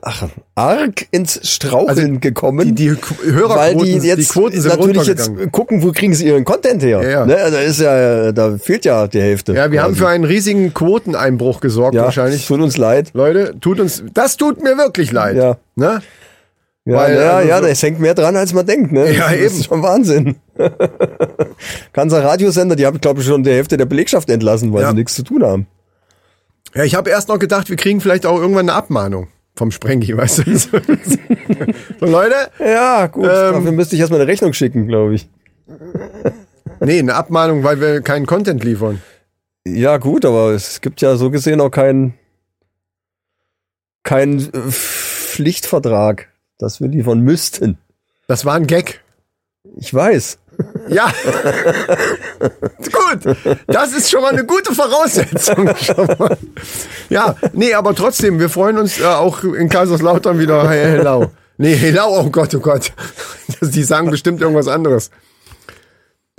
ach, 0.00 0.28
arg 0.54 1.06
ins 1.10 1.40
Straucheln 1.42 2.20
gekommen. 2.20 2.60
Also 2.60 2.74
Die, 2.74 2.88
die 2.88 2.90
Qu- 2.92 3.24
Hörerquoten, 3.32 3.80
weil 3.92 4.00
die 4.00 4.06
jetzt 4.06 4.18
die 4.20 4.24
Quoten 4.32 4.60
sind 4.60 4.76
natürlich 4.78 5.06
jetzt 5.06 5.30
gucken, 5.52 5.82
wo 5.82 5.92
kriegen 5.92 6.14
sie 6.14 6.26
ihren 6.26 6.44
Content 6.44 6.82
her. 6.82 7.02
Ja, 7.02 7.08
ja. 7.08 7.26
Ne? 7.26 7.36
Da 7.36 7.58
ist 7.60 7.80
ja, 7.80 8.32
da 8.32 8.56
fehlt 8.58 8.84
ja 8.84 9.06
die 9.06 9.20
Hälfte. 9.20 9.52
Ja, 9.54 9.70
wir 9.70 9.82
haben 9.82 9.92
quasi. 9.92 10.00
für 10.00 10.08
einen 10.08 10.24
riesigen 10.24 10.72
Quoteneinbruch 10.74 11.60
gesorgt 11.60 11.94
ja, 11.94 12.04
wahrscheinlich. 12.04 12.46
Tut 12.46 12.60
uns 12.60 12.76
leid. 12.78 13.10
Leute, 13.12 13.54
tut 13.60 13.80
uns, 13.80 14.02
das 14.14 14.36
tut 14.36 14.62
mir 14.62 14.76
wirklich 14.78 15.12
leid. 15.12 15.36
Ja. 15.36 15.56
Ne? 15.76 16.00
Ja, 16.84 16.96
Weil, 16.96 17.14
ja, 17.14 17.30
also 17.36 17.48
ja, 17.48 17.56
so- 17.60 17.66
da 17.68 17.72
hängt 17.86 18.00
mehr 18.00 18.14
dran, 18.14 18.34
als 18.36 18.52
man 18.52 18.66
denkt. 18.66 18.90
Ne? 18.92 19.12
Ja, 19.12 19.24
das 19.28 19.34
eben. 19.34 19.44
ist 19.44 19.64
schon 19.66 19.82
Wahnsinn. 19.82 20.36
Ganzer 21.92 22.24
Radiosender, 22.24 22.74
die 22.76 22.86
haben, 22.86 23.00
glaube 23.00 23.20
ich, 23.20 23.26
schon 23.26 23.42
die 23.44 23.50
Hälfte 23.50 23.76
der 23.76 23.84
Belegschaft 23.86 24.28
entlassen, 24.30 24.72
weil 24.72 24.82
Ja. 24.82 24.90
sie 24.90 24.96
nichts 24.96 25.14
zu 25.14 25.22
tun 25.22 25.44
haben. 25.44 25.66
Ja, 26.74 26.82
ich 26.84 26.94
habe 26.94 27.10
erst 27.10 27.28
noch 27.28 27.38
gedacht, 27.38 27.68
wir 27.70 27.76
kriegen 27.76 28.00
vielleicht 28.00 28.26
auch 28.26 28.38
irgendwann 28.40 28.68
eine 28.68 28.76
Abmahnung 28.76 29.28
vom 29.54 29.70
Sprengi, 29.70 30.16
weißt 30.16 30.38
du? 30.46 30.56
so, 30.58 30.68
Leute, 32.00 32.34
Ja, 32.58 33.06
gut. 33.06 33.24
Ähm, 33.26 33.30
dafür 33.30 33.72
müsste 33.72 33.94
ich 33.94 34.00
erstmal 34.00 34.20
eine 34.20 34.28
Rechnung 34.28 34.52
schicken, 34.52 34.88
glaube 34.88 35.14
ich. 35.14 35.28
nee, 36.80 36.98
eine 36.98 37.14
Abmahnung, 37.14 37.62
weil 37.62 37.80
wir 37.80 38.00
keinen 38.00 38.26
Content 38.26 38.64
liefern. 38.64 39.00
Ja, 39.64 39.98
gut, 39.98 40.24
aber 40.24 40.50
es 40.50 40.80
gibt 40.80 41.00
ja 41.00 41.14
so 41.14 41.30
gesehen 41.30 41.60
auch 41.60 41.70
keinen 41.70 42.14
keinen 44.02 44.40
äh, 44.52 44.70
Pflichtvertrag, 44.70 46.28
dass 46.62 46.80
wir 46.80 46.88
liefern 46.88 47.20
müssten. 47.20 47.76
Das 48.28 48.44
war 48.44 48.54
ein 48.54 48.66
Gag. 48.66 49.00
Ich 49.76 49.92
weiß. 49.92 50.38
Ja. 50.88 51.06
Gut. 52.38 53.36
Das 53.66 53.92
ist 53.92 54.10
schon 54.10 54.22
mal 54.22 54.32
eine 54.32 54.44
gute 54.44 54.74
Voraussetzung. 54.74 55.70
Ja, 57.10 57.36
nee, 57.52 57.74
aber 57.74 57.94
trotzdem, 57.94 58.38
wir 58.40 58.48
freuen 58.48 58.78
uns 58.78 58.98
äh, 58.98 59.04
auch 59.04 59.44
in 59.44 59.68
Kaiserslautern 59.68 60.38
wieder. 60.38 60.66
Hey, 60.66 60.96
hello. 60.96 61.30
Nee, 61.58 61.74
hello, 61.74 62.06
oh 62.08 62.30
Gott, 62.30 62.54
oh 62.54 62.60
Gott. 62.60 62.90
Die 63.60 63.82
sagen 63.82 64.10
bestimmt 64.10 64.40
irgendwas 64.40 64.66
anderes. 64.66 65.10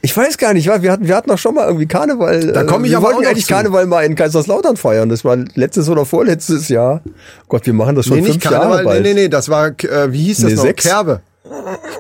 Ich 0.05 0.15
weiß 0.17 0.38
gar 0.38 0.53
nicht, 0.53 0.67
wir 0.67 0.91
hatten, 0.91 1.07
wir 1.07 1.15
hatten 1.15 1.29
doch 1.29 1.38
schon 1.38 1.55
mal 1.55 1.65
irgendwie 1.65 1.86
Karneval. 1.86 2.48
Da 2.51 2.65
komm 2.65 2.83
ich 2.83 2.91
wir 2.91 2.98
aber 2.98 3.07
wollten 3.07 3.25
auch 3.25 3.29
eigentlich 3.29 3.45
zu. 3.45 3.53
Karneval 3.53 3.86
mal 3.86 4.01
in 4.03 4.15
Kaiserslautern 4.15 4.75
feiern. 4.75 5.07
Das 5.07 5.24
war 5.24 5.38
letztes 5.55 5.88
oder 5.88 6.05
vorletztes 6.05 6.67
Jahr. 6.67 7.01
Gott, 7.48 7.65
wir 7.65 7.74
machen 7.74 7.95
das 7.95 8.07
schon 8.07 8.17
Nee, 8.17 8.24
fünf 8.24 8.36
nicht 8.36 8.43
Karneval, 8.43 8.69
Jahre 8.69 8.81
nee, 8.81 8.86
bald. 8.89 9.03
nee, 9.03 9.13
nee, 9.13 9.29
das 9.29 9.48
war, 9.48 9.67
äh, 9.69 10.12
wie 10.12 10.24
hieß 10.25 10.39
das 10.41 10.50
Nee, 10.50 10.55
noch? 10.55 10.63
sechs. 10.63 10.83
Kerbe. 10.83 11.22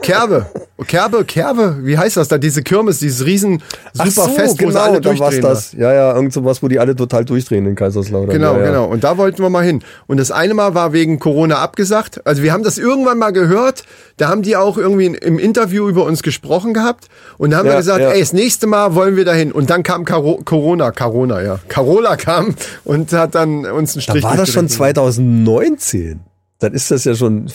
Kerbe. 0.01 0.45
Kerbe, 0.87 1.25
Kerbe, 1.25 1.77
wie 1.81 1.97
heißt 1.97 2.17
das 2.17 2.27
da? 2.27 2.37
Diese 2.37 2.61
Kirmes, 2.63 2.99
dieses 2.99 3.25
riesen 3.25 3.61
Ach 3.97 4.05
super 4.07 4.27
so, 4.29 4.35
Fest, 4.35 4.53
wo 4.55 4.67
sie 4.67 4.73
genau, 4.73 4.79
alle 4.79 5.01
durchdrehen. 5.01 5.41
das. 5.41 5.73
Ja, 5.73 5.93
ja, 5.93 6.15
irgend 6.15 6.33
sowas, 6.33 6.63
wo 6.63 6.67
die 6.67 6.79
alle 6.79 6.95
total 6.95 7.25
durchdrehen 7.25 7.65
in 7.65 7.75
Kaiserslautern. 7.75 8.29
Genau, 8.29 8.53
ja, 8.53 8.59
ja. 8.59 8.65
genau. 8.67 8.85
Und 8.85 9.03
da 9.03 9.17
wollten 9.17 9.39
wir 9.41 9.49
mal 9.49 9.63
hin. 9.63 9.83
Und 10.07 10.17
das 10.17 10.31
eine 10.31 10.53
Mal 10.53 10.75
war 10.75 10.93
wegen 10.93 11.19
Corona 11.19 11.57
abgesagt. 11.57 12.25
Also 12.25 12.41
wir 12.41 12.51
haben 12.53 12.63
das 12.63 12.77
irgendwann 12.77 13.17
mal 13.17 13.31
gehört. 13.31 13.83
Da 14.17 14.29
haben 14.29 14.41
die 14.43 14.55
auch 14.55 14.77
irgendwie 14.77 15.07
im 15.07 15.39
Interview 15.39 15.87
über 15.89 16.05
uns 16.05 16.23
gesprochen 16.23 16.73
gehabt. 16.73 17.07
Und 17.37 17.51
da 17.51 17.57
haben 17.57 17.65
wir 17.65 17.71
Ja, 17.73 17.77
gesagt, 17.79 17.99
ja. 18.01 18.09
ey, 18.11 18.19
das 18.19 18.33
nächste 18.33 18.67
Mal 18.67 18.95
wollen 18.95 19.15
wir 19.15 19.25
dahin. 19.25 19.51
Und 19.51 19.69
dann 19.69 19.83
kam 19.83 20.05
Caro 20.05 20.39
Corona, 20.43 20.91
Corona, 20.91 21.41
ja. 21.41 21.59
Carola 21.67 22.15
kam 22.17 22.55
und 22.85 23.11
hat 23.13 23.35
dann 23.35 23.65
uns 23.65 23.95
einen 23.95 24.05
Da 24.05 24.11
Strich 24.11 24.23
war 24.23 24.37
das 24.37 24.49
schon 24.49 24.67
durchgerechnet. 24.67 24.71
2019. 24.71 26.19
Dann 26.63 26.73
ist 26.73 26.89
das 26.91 27.03
ja 27.03 27.13
schon 27.13 27.47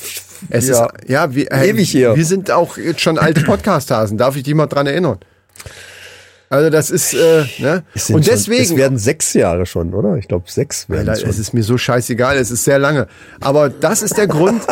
Es 0.50 0.69
ja, 0.69 0.85
ist, 0.85 1.09
ja, 1.09 1.35
wir, 1.35 1.50
äh, 1.50 1.71
ewig 1.71 1.95
her. 1.95 2.15
wir 2.15 2.25
sind 2.27 2.50
auch 2.50 2.77
jetzt 2.77 3.00
schon 3.00 3.19
alte 3.19 3.41
Podcast-Hasen. 3.41 4.19
Darf 4.19 4.37
ich 4.37 4.43
dich 4.43 4.55
mal 4.55 4.67
dran 4.67 4.87
erinnern? 4.87 5.19
Also 6.50 6.69
das 6.71 6.91
ist, 6.91 7.15
äh, 7.15 7.45
ne? 7.59 7.85
Und 7.95 8.00
schon, 8.00 8.21
deswegen, 8.23 8.62
es 8.62 8.77
werden 8.77 8.99
sechs 8.99 9.33
Jahre 9.35 9.65
schon, 9.65 9.95
oder? 9.95 10.17
Ich 10.17 10.29
glaube 10.29 10.45
sechs 10.50 10.88
werden 10.88 11.09
Alter, 11.09 11.12
es 11.12 11.21
schon. 11.21 11.31
es 11.31 11.38
ist 11.38 11.55
mir 11.55 11.62
so 11.62 11.79
scheißegal, 11.79 12.37
es 12.37 12.50
ist 12.50 12.65
sehr 12.65 12.79
lange. 12.79 13.07
Aber 13.41 13.71
das 13.71 14.03
ist 14.03 14.19
der 14.19 14.27
Grund, 14.27 14.62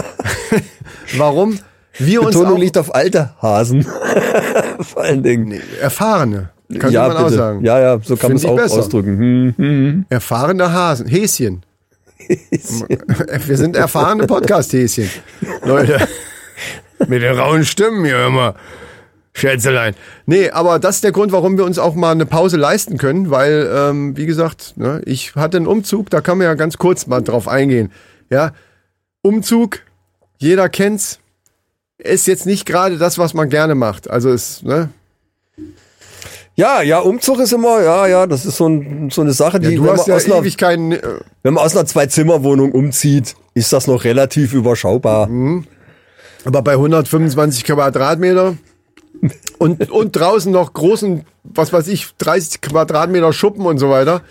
warum 1.17 1.59
wir 1.99 2.21
uns 2.21 2.35
Betonung 2.35 2.55
auch 2.55 2.59
liegt 2.59 2.77
auf 2.77 2.95
alte 2.95 3.31
Hasen. 3.41 3.83
Vor 4.81 5.03
allen 5.03 5.23
Dingen. 5.23 5.61
erfahrene, 5.81 6.51
könnte 6.71 6.91
ja, 6.91 7.09
man 7.09 7.17
auch 7.17 7.25
bitte. 7.25 7.37
sagen. 7.37 7.65
Ja, 7.65 7.79
ja, 7.79 8.01
so 8.03 8.17
kann 8.17 8.33
man 8.33 8.37
es 8.37 8.45
auch 8.45 8.57
besser. 8.57 8.79
ausdrücken. 8.79 9.19
Hm, 9.19 9.55
hm. 9.57 10.07
Erfahrene 10.09 10.73
Hasen, 10.73 11.07
Häschen. 11.07 11.63
Wir 12.29 13.57
sind 13.57 13.77
erfahrene 13.77 14.27
Podcast-Häschen. 14.27 15.11
Leute, 15.65 16.07
mit 17.07 17.23
den 17.23 17.39
rauen 17.39 17.65
Stimmen 17.65 18.05
hier 18.05 18.27
immer. 18.27 18.55
Schätzelein. 19.37 19.95
Nee, 20.25 20.49
aber 20.51 20.79
das 20.79 20.97
ist 20.97 21.05
der 21.05 21.13
Grund, 21.13 21.31
warum 21.31 21.59
wir 21.59 21.67
uns 21.67 21.79
auch 21.79 21.95
mal 21.95 22.13
eine 22.13 22.25
Pause 22.25 22.57
leisten 22.57 22.97
können, 22.97 23.31
weil, 23.31 23.71
ähm, 23.71 24.17
wie 24.17 24.25
gesagt, 24.25 24.75
ne, 24.77 25.03
ich 25.05 25.35
hatte 25.35 25.59
einen 25.59 25.67
Umzug, 25.67 26.09
da 26.09 26.23
kann 26.23 26.39
man 26.39 26.47
ja 26.47 26.55
ganz 26.55 26.79
kurz 26.79 27.07
mal 27.07 27.21
drauf 27.21 27.47
eingehen. 27.47 27.93
Ja, 28.31 28.53
Umzug, 29.21 29.81
jeder 30.39 30.71
kennt's, 30.71 31.19
ist 31.99 32.27
jetzt 32.27 32.47
nicht 32.47 32.65
gerade 32.65 32.97
das, 32.97 33.19
was 33.19 33.35
man 33.35 33.51
gerne 33.51 33.75
macht. 33.75 34.09
Also 34.09 34.31
ist, 34.31 34.63
ne, 34.65 34.89
Ja, 36.57 36.81
ja, 36.81 37.01
Umzug 37.01 37.39
ist 37.41 37.53
immer, 37.53 37.83
ja, 37.83 38.07
ja, 38.07 38.27
das 38.27 38.47
ist 38.47 38.57
so, 38.57 38.67
ein, 38.67 39.11
so 39.11 39.21
eine 39.21 39.33
Sache, 39.33 39.61
die, 39.61 39.77
du 39.77 39.85
wenn, 39.85 39.91
hast 39.91 40.09
man 40.09 40.09
ja 40.09 40.15
aus 40.17 40.25
einer, 40.25 40.37
ewig 40.37 40.57
keinen, 40.57 40.93
äh, 40.93 41.01
wenn 41.43 41.53
man 41.55 41.63
aus 41.65 41.77
einer 41.77 41.85
Zwei-Zimmer-Wohnung 41.85 42.73
umzieht, 42.73 43.35
ist 43.53 43.73
das 43.75 43.87
noch 43.87 44.05
relativ 44.05 44.55
überschaubar. 44.55 45.27
Mhm. 45.27 45.67
Aber 46.47 46.63
bei 46.63 46.73
125 46.73 47.65
Quadratmeter 47.65 48.57
und, 49.59 49.91
und 49.91 50.13
draußen 50.17 50.51
noch 50.51 50.73
großen, 50.73 51.25
was 51.45 51.73
weiß 51.73 51.89
ich, 51.89 52.09
30 52.19 52.61
Quadratmeter 52.63 53.33
Schuppen 53.35 53.67
und 53.67 53.79
so 53.79 53.91
weiter 53.91 54.23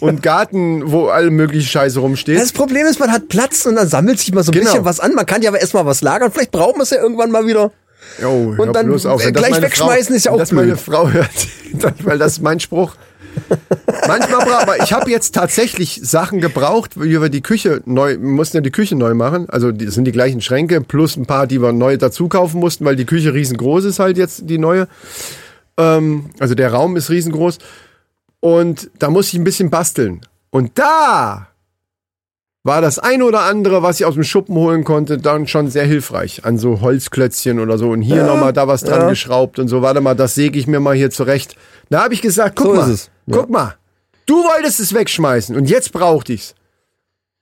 und 0.00 0.22
Garten, 0.22 0.90
wo 0.92 1.06
alle 1.08 1.30
mögliche 1.30 1.68
Scheiße 1.68 1.98
rumsteht. 1.98 2.38
Das 2.38 2.52
Problem 2.52 2.86
ist, 2.86 3.00
man 3.00 3.10
hat 3.10 3.28
Platz 3.28 3.66
und 3.66 3.74
dann 3.76 3.88
sammelt 3.88 4.20
sich 4.20 4.32
mal 4.32 4.42
so 4.44 4.52
ein 4.52 4.54
Genau. 4.54 4.66
bisschen 4.66 4.84
was 4.84 5.00
an. 5.00 5.14
Man 5.14 5.26
kann 5.26 5.42
ja 5.42 5.50
aber 5.50 5.60
erstmal 5.60 5.86
was 5.86 6.02
lagern. 6.02 6.30
Vielleicht 6.30 6.52
braucht 6.52 6.76
man 6.76 6.82
es 6.82 6.90
ja 6.90 6.98
irgendwann 7.00 7.30
mal 7.30 7.46
wieder. 7.46 7.72
Jo, 8.20 8.54
und 8.58 8.72
dann 8.74 8.86
bloß 8.86 9.06
auf. 9.06 9.24
Wenn 9.24 9.32
gleich 9.32 9.50
meine 9.52 9.66
wegschmeißen 9.66 10.06
Frau, 10.08 10.14
ist 10.16 10.24
ja 10.24 10.32
auch 10.32 10.38
das 10.38 10.52
meine 10.52 10.68
blöd. 10.68 10.80
Frau 10.80 11.08
hört, 11.08 11.48
weil 12.04 12.18
das 12.18 12.32
ist 12.32 12.42
mein 12.42 12.60
Spruch. 12.60 12.94
Manchmal, 14.06 14.44
bra- 14.44 14.58
aber 14.60 14.82
ich 14.82 14.92
habe 14.92 15.10
jetzt 15.10 15.34
tatsächlich 15.34 15.98
Sachen 16.02 16.40
gebraucht, 16.40 17.00
wie 17.00 17.18
wir 17.20 17.28
die 17.30 17.40
Küche 17.40 17.80
neu, 17.86 18.10
wir 18.12 18.18
mussten 18.18 18.58
ja 18.58 18.60
die 18.60 18.70
Küche 18.70 18.94
neu 18.94 19.14
machen. 19.14 19.48
Also 19.48 19.72
die- 19.72 19.86
das 19.86 19.94
sind 19.94 20.04
die 20.04 20.12
gleichen 20.12 20.40
Schränke 20.42 20.80
plus 20.82 21.16
ein 21.16 21.24
paar, 21.26 21.46
die 21.46 21.60
wir 21.62 21.72
neu 21.72 21.96
dazu 21.96 22.28
kaufen 22.28 22.60
mussten, 22.60 22.84
weil 22.84 22.96
die 22.96 23.06
Küche 23.06 23.32
riesengroß 23.32 23.84
ist 23.86 23.98
halt 24.00 24.18
jetzt 24.18 24.42
die 24.50 24.58
neue. 24.58 24.86
Ähm, 25.78 26.26
also 26.40 26.54
der 26.54 26.72
Raum 26.72 26.96
ist 26.96 27.08
riesengroß. 27.08 27.58
Und 28.40 28.90
da 28.98 29.08
muss 29.08 29.28
ich 29.28 29.34
ein 29.34 29.44
bisschen 29.44 29.70
basteln. 29.70 30.20
Und 30.50 30.72
da 30.78 31.48
war 32.64 32.80
das 32.80 32.98
ein 32.98 33.22
oder 33.22 33.40
andere, 33.40 33.82
was 33.82 33.98
ich 33.98 34.06
aus 34.06 34.14
dem 34.14 34.22
Schuppen 34.24 34.54
holen 34.54 34.84
konnte, 34.84 35.18
dann 35.18 35.48
schon 35.48 35.68
sehr 35.68 35.84
hilfreich. 35.84 36.44
An 36.44 36.58
so 36.58 36.80
Holzklötzchen 36.80 37.58
oder 37.58 37.76
so. 37.76 37.90
Und 37.90 38.02
hier 38.02 38.18
Ja, 38.18 38.26
nochmal 38.26 38.52
da 38.52 38.68
was 38.68 38.82
dran 38.82 39.00
ja. 39.02 39.08
geschraubt 39.08 39.58
und 39.58 39.68
so. 39.68 39.82
Warte 39.82 40.00
mal, 40.00 40.14
das 40.14 40.34
säge 40.34 40.58
ich 40.58 40.66
mir 40.66 40.78
mal 40.80 40.94
hier 40.94 41.10
zurecht. 41.10 41.56
Da 41.90 42.04
habe 42.04 42.14
ich 42.14 42.22
gesagt, 42.22 42.56
guck 42.56 42.66
So 42.76 42.80
mal. 42.80 42.90
Ja. 42.90 43.36
guck 43.36 43.50
mal. 43.50 43.74
Du 44.26 44.34
wolltest 44.34 44.78
es 44.78 44.94
wegschmeißen 44.94 45.56
und 45.56 45.68
jetzt 45.68 45.92
brauchte 45.92 46.32
ich's. 46.34 46.54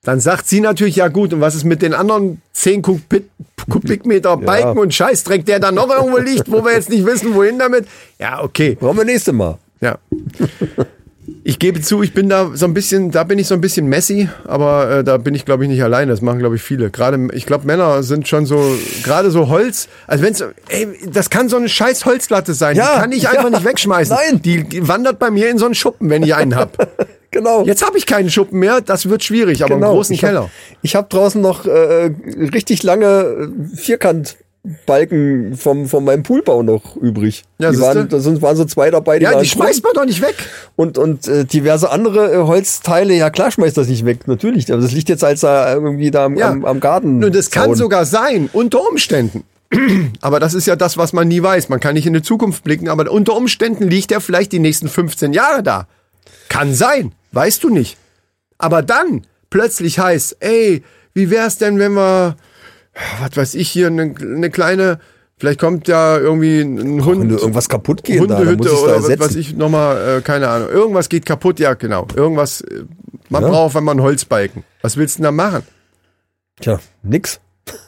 Dann 0.02 0.18
sagt 0.18 0.48
sie 0.48 0.60
natürlich, 0.62 0.96
ja 0.96 1.08
gut, 1.08 1.34
und 1.34 1.42
was 1.42 1.54
ist 1.54 1.64
mit 1.64 1.82
den 1.82 1.92
anderen 1.92 2.40
10 2.54 2.80
Kubik, 2.80 3.28
Kubikmeter 3.68 4.38
Balken 4.38 4.78
und 4.78 4.94
Scheißdreck, 4.94 5.44
der 5.44 5.60
da 5.60 5.70
noch 5.70 5.90
irgendwo 5.90 6.16
liegt, 6.16 6.50
wo 6.50 6.64
wir 6.64 6.72
jetzt 6.72 6.88
nicht 6.88 7.04
wissen, 7.04 7.34
wohin 7.34 7.58
damit? 7.58 7.86
Ja, 8.18 8.42
okay. 8.42 8.78
Brauchen 8.80 8.96
wir 8.96 9.04
nächste 9.04 9.34
Mal. 9.34 9.58
Ja. 9.82 9.98
Ich 11.44 11.58
gebe 11.58 11.80
zu, 11.80 12.02
ich 12.02 12.12
bin 12.12 12.28
da 12.28 12.50
so 12.54 12.66
ein 12.66 12.74
bisschen, 12.74 13.10
da 13.10 13.24
bin 13.24 13.38
ich 13.38 13.46
so 13.46 13.54
ein 13.54 13.60
bisschen 13.60 13.86
messy, 13.86 14.28
aber 14.44 14.90
äh, 14.90 15.04
da 15.04 15.16
bin 15.16 15.34
ich, 15.34 15.44
glaube 15.44 15.64
ich, 15.64 15.70
nicht 15.70 15.82
allein. 15.82 16.08
Das 16.08 16.20
machen, 16.20 16.38
glaube 16.38 16.56
ich, 16.56 16.62
viele. 16.62 16.90
Gerade, 16.90 17.28
ich 17.32 17.46
glaube, 17.46 17.66
Männer 17.66 18.02
sind 18.02 18.28
schon 18.28 18.46
so, 18.46 18.76
gerade 19.02 19.30
so 19.30 19.48
Holz. 19.48 19.88
Also 20.06 20.24
wenn's, 20.24 20.44
ey, 20.68 20.88
das 21.12 21.30
kann 21.30 21.48
so 21.48 21.56
eine 21.56 21.68
scheiß 21.68 22.04
Holzlatte 22.04 22.54
sein. 22.54 22.76
Ja, 22.76 22.94
die 22.94 23.00
kann 23.00 23.12
ich 23.12 23.22
ja. 23.24 23.30
einfach 23.30 23.50
nicht 23.50 23.64
wegschmeißen. 23.64 24.16
Nein. 24.16 24.42
Die, 24.42 24.64
die 24.64 24.86
wandert 24.88 25.18
bei 25.18 25.30
mir 25.30 25.50
in 25.50 25.58
so 25.58 25.66
einen 25.66 25.74
Schuppen, 25.74 26.10
wenn 26.10 26.22
ich 26.22 26.34
einen 26.34 26.54
hab. 26.56 26.76
Genau. 27.32 27.64
Jetzt 27.64 27.86
habe 27.86 27.96
ich 27.96 28.06
keinen 28.06 28.28
Schuppen 28.28 28.58
mehr. 28.58 28.80
Das 28.80 29.08
wird 29.08 29.22
schwierig, 29.22 29.62
aber 29.62 29.76
genau. 29.76 29.90
im 29.90 29.94
großen 29.94 30.14
ich 30.14 30.24
hab, 30.24 30.30
Keller. 30.30 30.50
Ich 30.82 30.96
habe 30.96 31.08
draußen 31.08 31.40
noch 31.40 31.64
äh, 31.64 32.10
richtig 32.52 32.82
lange 32.82 33.06
äh, 33.06 33.86
Vierkantbalken 34.62 35.56
vom, 35.56 35.88
von 35.88 36.04
meinem 36.04 36.22
Poolbau 36.22 36.62
noch 36.62 36.96
übrig. 36.96 37.44
Ja, 37.58 37.70
die 37.70 37.80
waren, 37.80 38.08
da 38.08 38.18
sind, 38.20 38.42
waren 38.42 38.56
so 38.56 38.64
zwei 38.64 38.90
dabei, 38.90 39.18
die 39.18 39.24
Ja, 39.24 39.38
die 39.40 39.48
schmeißt 39.48 39.82
man 39.82 39.92
doch 39.94 40.04
nicht 40.04 40.20
weg. 40.20 40.34
und, 40.76 40.98
und 40.98 41.26
äh, 41.28 41.44
diverse 41.44 41.90
andere 41.90 42.32
äh, 42.32 42.36
Holzteile, 42.38 43.14
ja 43.14 43.30
klar 43.30 43.50
schmeißt 43.50 43.76
das 43.76 43.88
nicht 43.88 44.04
weg, 44.04 44.28
natürlich. 44.28 44.70
Aber 44.72 44.82
das 44.82 44.92
liegt 44.92 45.08
jetzt 45.08 45.24
als 45.24 45.40
da 45.40 45.72
irgendwie 45.72 46.10
da 46.10 46.26
am, 46.26 46.36
Ja. 46.36 46.50
am, 46.50 46.64
am 46.64 46.80
Garten. 46.80 47.18
Nun, 47.18 47.32
das 47.32 47.50
kann 47.50 47.74
sogar 47.74 48.04
sein, 48.04 48.50
unter 48.52 48.86
Umständen. 48.88 49.44
Aber 50.20 50.40
das 50.40 50.54
ist 50.54 50.66
ja 50.66 50.76
das, 50.76 50.96
was 50.98 51.12
man 51.12 51.28
nie 51.28 51.42
weiß. 51.42 51.68
Man 51.68 51.80
kann 51.80 51.94
nicht 51.94 52.06
in 52.06 52.12
die 52.12 52.22
Zukunft 52.22 52.64
blicken, 52.64 52.88
aber 52.88 53.08
unter 53.10 53.36
Umständen 53.36 53.84
liegt 53.88 54.10
er 54.10 54.20
vielleicht 54.20 54.50
die 54.50 54.58
nächsten 54.58 54.88
15 54.88 55.32
Jahre 55.32 55.62
da. 55.62 55.86
Kann 56.48 56.74
sein, 56.74 57.12
weißt 57.30 57.62
du 57.62 57.68
nicht. 57.70 57.96
Aber 58.58 58.82
dann 58.82 59.22
plötzlich 59.48 60.00
heißt, 60.00 60.38
ey, 60.40 60.82
wie 61.14 61.30
wär's 61.30 61.56
denn, 61.58 61.78
wenn 61.78 61.92
wir, 61.92 62.34
was 63.20 63.36
weiß 63.36 63.54
ich 63.54 63.68
hier, 63.70 63.86
eine, 63.88 64.14
eine 64.20 64.50
kleine, 64.50 64.98
vielleicht 65.38 65.60
kommt 65.60 65.88
ja 65.88 66.18
irgendwie 66.18 66.60
ein 66.60 67.04
Hund. 67.04 67.20
Wenn 67.22 67.30
irgendwas 67.38 67.68
kaputt 67.68 68.02
da, 68.06 68.12
muss 68.12 68.20
Hundehütte 68.20 68.68
da 68.68 68.70
oder 68.74 68.92
was 68.96 69.02
ersetzen. 69.04 69.20
weiß 69.24 69.36
ich 69.36 69.54
nochmal, 69.56 70.18
äh, 70.18 70.20
keine 70.22 70.48
Ahnung. 70.48 70.68
Irgendwas 70.68 71.08
geht 71.08 71.24
kaputt, 71.26 71.60
ja 71.60 71.74
genau. 71.74 72.06
Irgendwas, 72.14 72.60
äh, 72.62 72.84
man 73.28 73.42
Ja. 73.42 73.48
braucht, 73.48 73.74
wenn 73.74 73.84
man 73.84 73.98
einen 73.98 74.06
Holzbalken. 74.06 74.64
Was 74.82 74.96
willst 74.96 75.16
du 75.16 75.22
denn 75.22 75.24
da 75.24 75.32
machen? 75.32 75.62
Tja, 76.60 76.78
nix. 77.02 77.40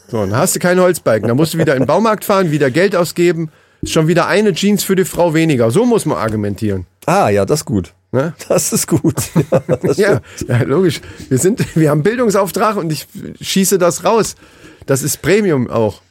So, 0.09 0.19
dann 0.19 0.37
hast 0.37 0.55
du 0.55 0.61
keine 0.61 0.83
Holzbalken. 0.83 1.27
Dann 1.29 1.37
musst 1.37 1.55
du 1.55 1.59
wieder 1.59 1.75
in 1.75 1.83
den 1.83 1.87
Baumarkt 1.87 2.25
fahren, 2.25 2.51
wieder 2.51 2.71
Geld 2.71 2.95
ausgeben. 2.95 3.51
Ist 3.81 3.93
schon 3.93 4.07
wieder 4.07 4.29
eine 4.29 4.53
Jeans 4.53 4.85
für 4.85 4.95
die 4.95 5.05
Frau 5.05 5.35
weniger. 5.35 5.71
So 5.73 5.85
muss 5.85 6.07
man 6.07 6.19
argumentieren. 6.19 6.87
Ah, 7.07 7.29
ja, 7.31 7.45
das 7.45 7.61
ist 7.61 7.65
gut. 7.65 7.93
Ne? 8.13 8.35
Das 8.49 8.73
ist 8.73 8.87
gut. 8.87 9.17
Ja, 9.97 10.13
Ja, 10.13 10.21
ja, 10.47 10.63
logisch. 10.63 11.01
Wir 11.29 11.39
sind, 11.39 11.75
wir 11.75 11.91
haben 11.91 12.03
Bildungsauftrag 12.05 12.77
und 12.77 12.93
ich 12.93 13.09
schieße 13.41 13.79
das 13.79 14.05
raus. 14.05 14.37
Das 14.87 15.03
ist 15.03 15.23
Premium 15.23 15.69
auch. 15.71 16.03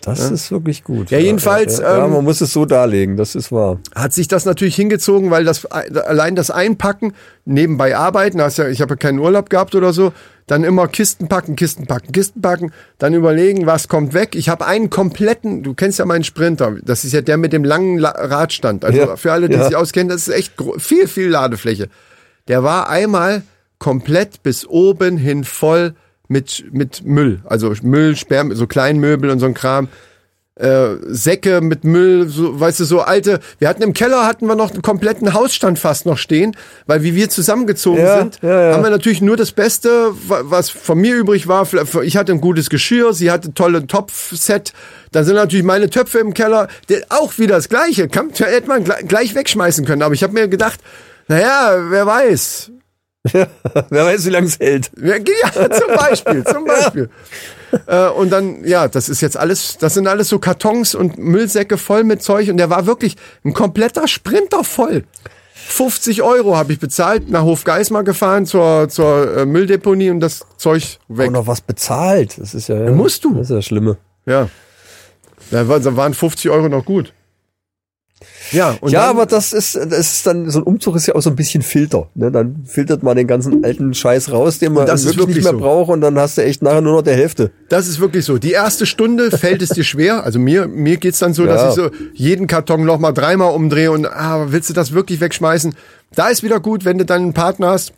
Das 0.00 0.30
ist 0.30 0.50
wirklich 0.50 0.82
gut. 0.82 1.10
Ja, 1.10 1.18
jedenfalls, 1.18 1.78
Ja, 1.78 1.98
ja, 1.98 2.04
ähm, 2.04 2.12
man 2.12 2.24
muss 2.24 2.40
es 2.40 2.52
so 2.52 2.64
darlegen, 2.64 3.16
das 3.16 3.36
ist 3.36 3.52
wahr. 3.52 3.78
Hat 3.94 4.12
sich 4.12 4.26
das 4.26 4.44
natürlich 4.44 4.74
hingezogen, 4.74 5.30
weil 5.30 5.44
das 5.44 5.64
allein 5.66 6.34
das 6.34 6.50
Einpacken, 6.50 7.12
nebenbei 7.44 7.96
arbeiten, 7.96 8.40
hast 8.42 8.58
ja, 8.58 8.68
ich 8.68 8.80
habe 8.80 8.94
ja 8.94 8.96
keinen 8.96 9.20
Urlaub 9.20 9.48
gehabt 9.48 9.76
oder 9.76 9.92
so, 9.92 10.12
dann 10.48 10.64
immer 10.64 10.88
Kisten 10.88 11.28
packen, 11.28 11.54
Kisten 11.54 11.86
packen, 11.86 12.10
Kisten 12.10 12.42
packen, 12.42 12.72
dann 12.98 13.14
überlegen, 13.14 13.66
was 13.66 13.86
kommt 13.86 14.12
weg. 14.12 14.34
Ich 14.34 14.48
habe 14.48 14.66
einen 14.66 14.90
kompletten, 14.90 15.62
du 15.62 15.74
kennst 15.74 16.00
ja 16.00 16.04
meinen 16.04 16.24
Sprinter, 16.24 16.76
das 16.82 17.04
ist 17.04 17.12
ja 17.12 17.20
der 17.20 17.36
mit 17.36 17.52
dem 17.52 17.62
langen 17.62 17.98
La 17.98 18.10
Radstand. 18.10 18.84
Also 18.84 18.98
Ja, 18.98 19.16
für 19.16 19.30
alle, 19.30 19.48
die 19.48 19.54
ja. 19.54 19.66
sich 19.66 19.76
auskennen, 19.76 20.08
das 20.08 20.26
ist 20.26 20.34
echt 20.34 20.54
viel, 20.78 21.06
viel 21.06 21.28
Ladefläche. 21.28 21.88
Der 22.48 22.64
war 22.64 22.88
einmal 22.88 23.42
komplett 23.78 24.42
bis 24.42 24.66
oben 24.66 25.16
hin 25.16 25.44
voll 25.44 25.94
mit, 26.32 26.64
mit 26.72 27.04
Müll. 27.04 27.40
Also 27.44 27.72
Müll, 27.82 28.16
Sperr, 28.16 28.46
so 28.54 28.66
Kleinmöbel 28.66 29.30
und 29.30 29.38
so 29.38 29.46
ein 29.46 29.54
Kram. 29.54 29.88
äh, 30.54 30.96
Säcke 31.06 31.62
mit 31.62 31.82
Müll, 31.84 32.28
so, 32.28 32.60
weißt 32.60 32.80
du, 32.80 32.84
so 32.84 33.00
alte. 33.00 33.40
Wir 33.58 33.68
hatten 33.70 33.82
im 33.82 33.94
Keller 33.94 34.26
hatten 34.26 34.46
wir 34.46 34.54
noch 34.54 34.70
einen 34.72 34.82
kompletten 34.82 35.32
Hausstand 35.32 35.78
fast 35.78 36.04
noch 36.04 36.18
stehen, 36.18 36.54
weil 36.86 37.02
wie 37.02 37.14
wir 37.14 37.30
zusammengezogen 37.30 38.02
Ja, 38.04 38.18
sind, 38.18 38.38
ja, 38.42 38.68
ja. 38.68 38.74
haben 38.74 38.82
wir 38.82 38.90
natürlich 38.90 39.22
nur 39.22 39.38
das 39.38 39.52
Beste, 39.52 39.88
wa- 40.28 40.42
was 40.44 40.68
von 40.68 40.98
mir 40.98 41.16
übrig 41.16 41.48
war. 41.48 41.66
Ich 42.02 42.16
hatte 42.18 42.32
ein 42.32 42.42
gutes 42.42 42.68
Geschirr, 42.68 43.14
sie 43.14 43.30
hatte 43.30 43.54
tolle 43.54 43.86
Topfset. 43.86 44.72
Dann 45.10 45.24
sind 45.24 45.36
natürlich 45.36 45.64
meine 45.64 45.88
Töpfe 45.88 46.18
im 46.18 46.34
Keller. 46.34 46.68
Auch 47.08 47.38
wieder 47.38 47.56
das 47.56 47.70
Gleiche. 47.70 48.08
Kann, 48.08 48.28
hätte 48.36 48.68
man 48.68 48.84
gleich, 48.84 49.08
gleich 49.08 49.34
wegschmeißen 49.34 49.86
können. 49.86 50.02
Aber 50.02 50.12
ich 50.14 50.22
habe 50.22 50.34
mir 50.34 50.48
gedacht, 50.48 50.80
naja, 51.28 51.76
wer 51.88 52.06
weiß. 52.06 52.70
Wer 53.24 53.48
weiß, 53.90 54.26
wie 54.26 54.30
lange 54.30 54.48
es 54.48 54.58
hält. 54.58 54.90
Ja, 55.00 55.14
ja, 55.16 55.70
zum 55.70 55.96
Beispiel, 55.96 56.44
zum 56.44 56.64
Beispiel. 56.64 57.10
Äh, 57.86 58.08
und 58.08 58.30
dann, 58.30 58.64
ja, 58.64 58.88
das 58.88 59.08
ist 59.08 59.20
jetzt 59.20 59.36
alles, 59.36 59.78
das 59.78 59.94
sind 59.94 60.08
alles 60.08 60.28
so 60.28 60.38
Kartons 60.38 60.94
und 60.94 61.18
Müllsäcke 61.18 61.78
voll 61.78 62.02
mit 62.02 62.22
Zeug 62.22 62.50
und 62.50 62.56
der 62.56 62.68
war 62.68 62.86
wirklich 62.86 63.16
ein 63.44 63.54
kompletter 63.54 64.08
Sprinter 64.08 64.64
voll. 64.64 65.04
50 65.54 66.22
Euro 66.22 66.56
habe 66.56 66.72
ich 66.72 66.80
bezahlt, 66.80 67.30
nach 67.30 67.44
Hofgeismar 67.44 68.02
gefahren 68.02 68.44
zur, 68.44 68.88
zur 68.88 69.36
äh, 69.36 69.46
Mülldeponie 69.46 70.10
und 70.10 70.20
das 70.20 70.40
Zeug 70.56 70.98
weg. 71.08 71.28
Und 71.28 71.34
noch 71.34 71.46
was 71.46 71.60
bezahlt. 71.60 72.38
Das 72.38 72.54
ist 72.54 72.68
ja. 72.68 72.82
ja 72.82 72.90
musst 72.90 73.24
du. 73.24 73.34
Das 73.34 73.42
ist 73.42 73.50
ja 73.50 73.56
das 73.56 73.64
Schlimme. 73.66 73.98
Ja. 74.26 74.48
Da 75.50 75.68
waren 75.68 76.14
50 76.14 76.50
Euro 76.50 76.68
noch 76.68 76.84
gut. 76.84 77.12
Ja, 78.52 78.76
ja, 78.82 78.88
dann, 78.90 79.10
aber 79.10 79.26
das 79.26 79.52
ist, 79.52 79.74
das 79.76 79.98
ist 79.98 80.26
dann, 80.26 80.50
so 80.50 80.58
ein 80.60 80.62
Umzug 80.62 80.96
ist 80.96 81.06
ja 81.06 81.14
auch 81.14 81.22
so 81.22 81.30
ein 81.30 81.36
bisschen 81.36 81.62
Filter. 81.62 82.08
Ne? 82.14 82.30
Dann 82.30 82.64
filtert 82.66 83.02
man 83.02 83.16
den 83.16 83.26
ganzen 83.26 83.64
alten 83.64 83.94
Scheiß 83.94 84.30
raus, 84.32 84.58
den 84.58 84.72
man 84.72 84.84
ist 84.86 85.04
wirklich, 85.04 85.06
nicht 85.06 85.18
wirklich 85.18 85.44
mehr 85.44 85.52
so. 85.52 85.58
braucht 85.58 85.90
und 85.90 86.00
dann 86.00 86.18
hast 86.18 86.38
du 86.38 86.42
echt 86.44 86.62
nachher 86.62 86.80
nur 86.80 86.94
noch 86.96 87.02
der 87.02 87.16
Hälfte. 87.16 87.50
Das 87.68 87.86
ist 87.86 88.00
wirklich 88.00 88.24
so. 88.24 88.38
Die 88.38 88.52
erste 88.52 88.86
Stunde 88.86 89.30
fällt 89.30 89.62
es 89.62 89.70
dir 89.70 89.84
schwer. 89.84 90.24
Also 90.24 90.38
mir, 90.38 90.68
mir 90.68 90.96
geht's 90.96 91.18
dann 91.18 91.34
so, 91.34 91.44
Ja. 91.44 91.54
dass 91.54 91.68
ich 91.76 91.82
so 91.82 91.90
jeden 92.14 92.46
Karton 92.46 92.84
noch 92.84 92.98
mal 92.98 93.12
dreimal 93.12 93.54
umdrehe 93.54 93.90
und 93.90 94.06
ah, 94.06 94.46
willst 94.50 94.68
du 94.70 94.74
das 94.74 94.92
wirklich 94.92 95.20
wegschmeißen? 95.20 95.74
Da 96.14 96.28
ist 96.28 96.42
wieder 96.42 96.60
gut, 96.60 96.84
wenn 96.84 96.98
du 96.98 97.04
dann 97.06 97.22
einen 97.22 97.32
Partner 97.32 97.68
hast, 97.70 97.92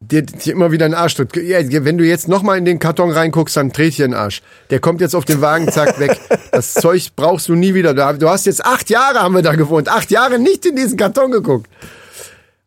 der 0.00 0.22
dir 0.22 0.52
immer 0.52 0.70
wieder 0.70 0.84
einen 0.84 0.94
Arsch 0.94 1.16
tritt. 1.16 1.34
Wenn 1.34 1.98
du 1.98 2.04
jetzt 2.04 2.28
noch 2.28 2.42
mal 2.42 2.56
in 2.56 2.64
den 2.64 2.78
Karton 2.78 3.10
reinguckst, 3.10 3.56
dann 3.56 3.70
dreht 3.70 3.98
dir 3.98 4.06
den 4.06 4.14
Arsch. 4.14 4.42
Der 4.70 4.78
kommt 4.78 5.00
jetzt 5.00 5.14
auf 5.14 5.24
den 5.24 5.40
Wagen, 5.40 5.70
zack, 5.70 5.98
weg. 5.98 6.20
Das 6.50 6.74
Zeug 6.74 7.10
brauchst 7.14 7.48
du 7.48 7.54
nie 7.54 7.74
wieder. 7.74 7.94
Du 8.14 8.28
hast 8.28 8.46
jetzt 8.46 8.64
acht 8.64 8.90
Jahre 8.90 9.20
haben 9.20 9.34
wir 9.34 9.42
da 9.42 9.54
gewohnt. 9.54 9.88
Acht 9.88 10.10
Jahre 10.10 10.38
nicht 10.38 10.66
in 10.66 10.74
diesen 10.76 10.96
Karton 10.96 11.30
geguckt. 11.30 11.70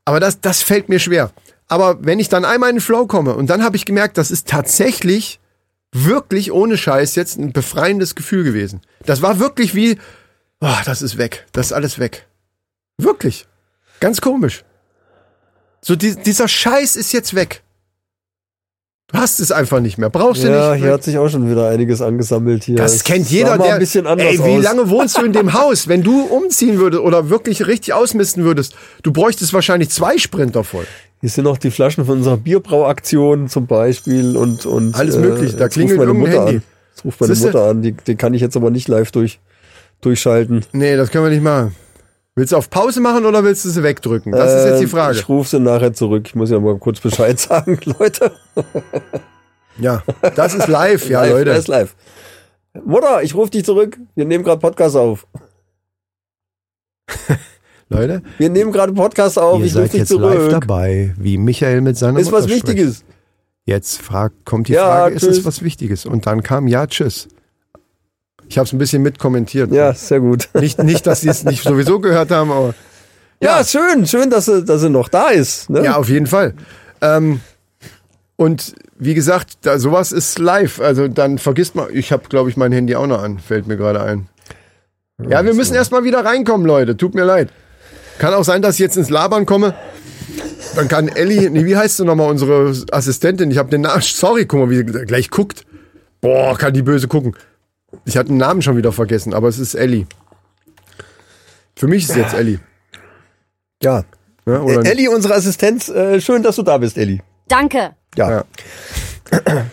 Aber 0.05 0.19
das, 0.19 0.39
das 0.39 0.61
fällt 0.61 0.87
mir 0.87 0.99
schwer. 0.99 1.31
Aber 1.67 1.97
wenn 2.01 2.19
ich 2.19 2.29
dann 2.29 2.45
einmal 2.45 2.69
in 2.69 2.77
den 2.77 2.81
Flow 2.81 3.05
komme 3.07 3.33
und 3.33 3.49
dann 3.49 3.63
habe 3.63 3.75
ich 3.75 3.85
gemerkt, 3.85 4.17
das 4.17 4.31
ist 4.31 4.47
tatsächlich 4.47 5.39
wirklich 5.91 6.51
ohne 6.51 6.77
Scheiß 6.77 7.15
jetzt 7.15 7.37
ein 7.37 7.51
befreiendes 7.53 8.15
Gefühl 8.15 8.43
gewesen. 8.43 8.81
Das 9.05 9.21
war 9.21 9.39
wirklich 9.39 9.75
wie, 9.75 9.97
oh, 10.61 10.75
das 10.85 11.01
ist 11.01 11.17
weg, 11.17 11.45
das 11.51 11.67
ist 11.67 11.73
alles 11.73 11.99
weg. 11.99 12.27
Wirklich. 12.97 13.45
Ganz 13.99 14.21
komisch. 14.21 14.63
So, 15.83 15.95
die, 15.95 16.15
dieser 16.15 16.47
Scheiß 16.47 16.95
ist 16.95 17.11
jetzt 17.11 17.33
weg. 17.35 17.63
Du 19.11 19.19
hast 19.19 19.39
es 19.41 19.51
einfach 19.51 19.81
nicht 19.81 19.97
mehr. 19.97 20.09
Brauchst 20.09 20.43
Ja, 20.43 20.69
du 20.69 20.73
nicht. 20.75 20.83
hier 20.83 20.93
hat 20.93 21.03
sich 21.03 21.17
auch 21.17 21.27
schon 21.27 21.49
wieder 21.49 21.67
einiges 21.69 22.01
angesammelt 22.01 22.63
hier. 22.63 22.77
Das 22.77 22.93
Es 22.95 23.03
kennt 23.03 23.29
jeder, 23.29 23.57
der. 23.57 23.73
ein 23.73 23.79
bisschen 23.79 24.07
anders 24.07 24.25
ey, 24.27 24.39
wie 24.39 24.57
aus. 24.57 24.63
lange 24.63 24.89
wohnst 24.89 25.17
du 25.17 25.25
in 25.25 25.33
dem 25.33 25.51
Haus? 25.59 25.87
Wenn 25.89 26.01
du 26.01 26.21
umziehen 26.21 26.77
würdest 26.77 27.03
oder 27.03 27.29
wirklich 27.29 27.67
richtig 27.67 27.93
ausmisten 27.93 28.45
würdest, 28.45 28.75
du 29.03 29.11
bräuchtest 29.11 29.51
wahrscheinlich 29.53 29.89
zwei 29.89 30.17
Sprinter 30.17 30.63
voll. 30.63 30.85
Hier 31.19 31.29
sind 31.29 31.43
noch 31.43 31.57
die 31.57 31.71
Flaschen 31.71 32.05
von 32.05 32.19
unserer 32.19 32.37
Bierbrauaktion 32.37 33.49
zum 33.49 33.67
Beispiel 33.67 34.37
und, 34.37 34.65
und 34.65 34.95
Alles 34.95 35.17
möglich. 35.17 35.55
Da 35.57 35.67
klingelt 35.67 35.99
meine 35.99 36.13
Mutter 36.13 36.45
Handy. 36.45 36.55
an. 36.57 36.63
Jetzt 36.95 37.05
ruft 37.05 37.19
meine 37.21 37.35
Siehste? 37.35 37.47
Mutter 37.47 37.65
an. 37.69 37.81
Die, 37.81 37.91
die 37.91 38.15
kann 38.15 38.33
ich 38.33 38.41
jetzt 38.41 38.55
aber 38.55 38.69
nicht 38.71 38.87
live 38.87 39.11
durch, 39.11 39.39
durchschalten. 39.99 40.65
Nee, 40.71 40.95
das 40.95 41.11
können 41.11 41.25
wir 41.25 41.31
nicht 41.31 41.43
machen. 41.43 41.75
Willst 42.35 42.53
du 42.53 42.57
auf 42.57 42.69
Pause 42.69 43.01
machen 43.01 43.25
oder 43.25 43.43
willst 43.43 43.65
du 43.65 43.69
sie 43.69 43.83
wegdrücken? 43.83 44.31
Das 44.31 44.53
ist 44.53 44.65
jetzt 44.65 44.79
die 44.79 44.83
Ähm, 44.85 44.89
Frage. 44.89 45.17
Ich 45.17 45.27
rufe 45.27 45.49
sie 45.49 45.59
nachher 45.59 45.93
zurück. 45.93 46.23
Ich 46.27 46.35
muss 46.35 46.49
ja 46.49 46.59
mal 46.59 46.77
kurz 46.77 46.99
Bescheid 47.01 47.37
sagen, 47.39 47.77
Leute. 47.99 48.31
Ja, 49.77 50.01
das 50.35 50.53
ist 50.53 50.67
live, 50.67 51.09
ja, 51.09 51.21
live, 51.23 51.31
Leute. 51.31 51.45
Das 51.51 51.59
ist 51.59 51.67
live. 51.67 51.95
Mutter, 52.85 53.21
ich 53.21 53.35
rufe 53.35 53.51
dich 53.51 53.65
zurück. 53.65 53.97
Wir 54.15 54.23
nehmen 54.25 54.45
gerade 54.45 54.61
Podcast 54.61 54.95
auf. 54.95 55.27
Leute, 57.89 58.21
Wir 58.37 58.49
nehmen 58.49 58.71
gerade 58.71 58.93
Podcast 58.93 59.37
auf. 59.37 59.59
ihr 59.59 59.65
ich 59.65 59.73
rufe 59.73 59.81
seid 59.83 59.93
dich 59.93 59.99
jetzt 59.99 60.07
zurück. 60.09 60.33
live 60.33 60.47
dabei, 60.49 61.13
wie 61.17 61.37
Michael 61.37 61.81
mit 61.81 61.97
seiner 61.97 62.19
Ist 62.19 62.31
was 62.31 62.43
Mutter 62.43 62.55
spricht. 62.59 62.67
Wichtiges. 62.69 63.03
Jetzt 63.65 64.01
frag, 64.01 64.31
kommt 64.45 64.69
die 64.69 64.73
Ja, 64.73 64.85
Frage, 64.85 65.15
ist 65.15 65.23
es 65.23 65.35
tschüss. 65.35 65.45
was 65.45 65.61
Wichtiges? 65.61 66.05
Und 66.05 66.25
dann 66.25 66.41
kam, 66.43 66.67
ja, 66.67 66.87
tschüss. 66.87 67.27
Ich 68.51 68.57
habe 68.57 68.65
es 68.67 68.73
ein 68.73 68.77
bisschen 68.79 69.01
mitkommentiert. 69.01 69.71
Ja, 69.71 69.93
sehr 69.93 70.19
gut. 70.19 70.49
Nicht, 70.53 70.83
nicht, 70.83 71.07
dass 71.07 71.21
sie 71.21 71.29
es 71.29 71.45
nicht 71.45 71.63
sowieso 71.63 72.01
gehört 72.01 72.31
haben, 72.31 72.51
aber 72.51 72.75
Ja, 73.41 73.59
Ja. 73.59 73.63
schön, 73.63 74.05
schön, 74.05 74.29
dass 74.29 74.45
sie, 74.45 74.65
dass 74.65 74.81
sie 74.81 74.89
noch 74.89 75.07
da 75.07 75.29
ist. 75.29 75.69
Ne? 75.69 75.85
ja, 75.85 75.95
auf 75.95 76.09
jeden 76.09 76.27
Fall. 76.27 76.53
Ähm, 77.01 77.39
und 78.35 78.73
wie 78.99 79.13
gesagt, 79.13 79.59
da, 79.61 79.79
sowas 79.79 80.11
ist 80.11 80.37
live. 80.37 80.81
Also 80.81 81.07
dann 81.07 81.37
vergisst 81.37 81.75
man, 81.75 81.87
ich 81.93 82.11
habe, 82.11 82.23
glaube 82.27 82.49
ich, 82.49 82.57
mein 82.57 82.73
Handy 82.73 82.93
auch 82.95 83.07
noch 83.07 83.23
an, 83.23 83.39
fällt 83.39 83.67
mir 83.67 83.77
gerade 83.77 84.01
ein. 84.01 84.27
Ja, 85.29 85.45
wir 85.45 85.53
müssen 85.53 85.73
erstmal 85.75 86.03
wieder 86.03 86.25
reinkommen, 86.25 86.67
Leute. 86.67 86.97
Tut 86.97 87.15
mir 87.15 87.23
leid. 87.23 87.49
Kann 88.19 88.33
auch 88.33 88.43
sein, 88.43 88.61
dass 88.61 88.75
ich 88.75 88.79
jetzt 88.81 88.97
ins 88.97 89.09
Labern 89.09 89.45
komme. 89.45 89.75
Dann 90.75 90.89
kann 90.89 91.07
Ellie, 91.07 91.49
nee, 91.49 91.63
wie 91.65 91.77
heißt 91.77 91.99
du 91.99 92.03
nochmal, 92.05 92.29
unsere 92.29 92.73
Assistentin? 92.91 93.49
Ich 93.49 93.57
habe 93.57 93.69
den 93.69 93.81
Namen, 93.81 94.01
sorry, 94.01 94.45
guck 94.45 94.59
mal, 94.59 94.69
wie 94.69 94.75
sie 94.77 94.83
gleich 94.83 95.29
guckt. 95.29 95.65
Boah, 96.19 96.57
kann 96.57 96.73
die 96.73 96.81
böse 96.81 97.07
gucken. 97.07 97.33
Ich 98.05 98.17
hatte 98.17 98.29
den 98.29 98.37
Namen 98.37 98.61
schon 98.61 98.77
wieder 98.77 98.91
vergessen, 98.91 99.33
aber 99.33 99.47
es 99.47 99.59
ist 99.59 99.75
Ellie. 99.75 100.05
Für 101.75 101.87
mich 101.87 102.03
ist 102.03 102.11
es 102.11 102.15
jetzt 102.17 102.33
Ellie. 102.33 102.59
ja. 103.83 104.03
Ja, 104.47 104.59
oder 104.61 104.83
Äh, 104.83 104.89
Elli, 104.89 105.07
unsere 105.07 105.35
Assistenz, 105.35 105.87
äh, 105.89 106.19
schön, 106.19 106.41
dass 106.41 106.55
du 106.55 106.63
da 106.63 106.79
bist, 106.79 106.97
Elli. 106.97 107.21
Danke. 107.47 107.91
Ja. 108.17 108.31
Ja. 108.31 108.43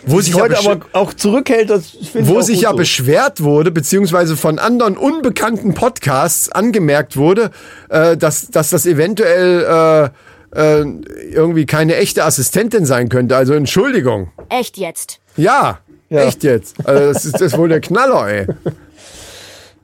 Wo 0.05 0.21
sich 0.21 0.35
heute 0.35 0.57
aber 0.59 0.85
auch 0.93 1.11
zurückhält, 1.13 1.69
das 1.71 1.89
finde 1.89 2.27
wo 2.27 2.39
sich 2.41 2.61
ja 2.61 2.69
so. 2.69 2.77
beschwert 2.77 3.41
wurde, 3.41 3.71
beziehungsweise 3.71 4.37
von 4.37 4.59
anderen 4.59 4.95
unbekannten 4.95 5.73
Podcasts 5.73 6.49
angemerkt 6.51 7.17
wurde, 7.17 7.49
äh, 7.89 8.15
dass, 8.15 8.49
dass 8.51 8.69
das 8.69 8.85
eventuell 8.85 10.11
äh, 10.53 10.81
äh, 10.81 10.85
irgendwie 11.31 11.65
keine 11.65 11.95
echte 11.97 12.23
Assistentin 12.23 12.85
sein 12.85 13.09
könnte. 13.09 13.35
Also 13.35 13.53
Entschuldigung. 13.53 14.31
Echt 14.49 14.77
jetzt. 14.77 15.19
Ja, 15.35 15.79
Ja. 16.09 16.23
echt 16.23 16.43
jetzt. 16.43 16.75
Also 16.85 17.13
das 17.13 17.25
ist 17.25 17.33
das 17.35 17.41
ist 17.41 17.57
wohl 17.57 17.69
der 17.69 17.81
Knaller, 17.81 18.27
ey. 18.27 18.47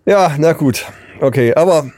Ja, 0.06 0.36
na 0.38 0.54
gut. 0.54 0.86
Okay, 1.20 1.54
aber 1.54 1.92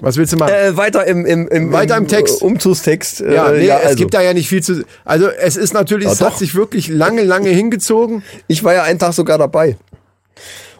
Was 0.00 0.16
willst 0.16 0.32
du 0.32 0.36
machen? 0.36 0.52
äh, 0.52 0.76
weiter 0.76 1.06
im, 1.06 1.26
im, 1.26 1.48
im, 1.48 1.72
Weiter 1.72 1.96
im 1.96 2.08
Text. 2.08 2.40
äh, 2.40 2.44
Umzugstext. 2.44 3.20
Äh, 3.20 3.34
ja, 3.34 3.50
nee, 3.50 3.68
es 3.68 3.84
also, 3.84 3.96
gibt 3.96 4.14
da 4.14 4.22
ja 4.22 4.32
nicht 4.32 4.48
viel 4.48 4.62
zu. 4.62 4.84
Also 5.04 5.28
es 5.28 5.56
ist 5.56 5.74
natürlich, 5.74 6.06
Ja, 6.06 6.12
es 6.12 6.20
hat 6.20 6.38
sich 6.38 6.54
wirklich 6.54 6.88
lange, 6.88 7.22
lange 7.24 7.50
hingezogen. 7.50 8.22
Ich 8.46 8.64
war 8.64 8.74
ja 8.74 8.82
einen 8.84 8.98
Tag 8.98 9.12
sogar 9.12 9.38
dabei. 9.38 9.76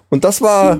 Und 0.08 0.24
das 0.24 0.40
war 0.40 0.78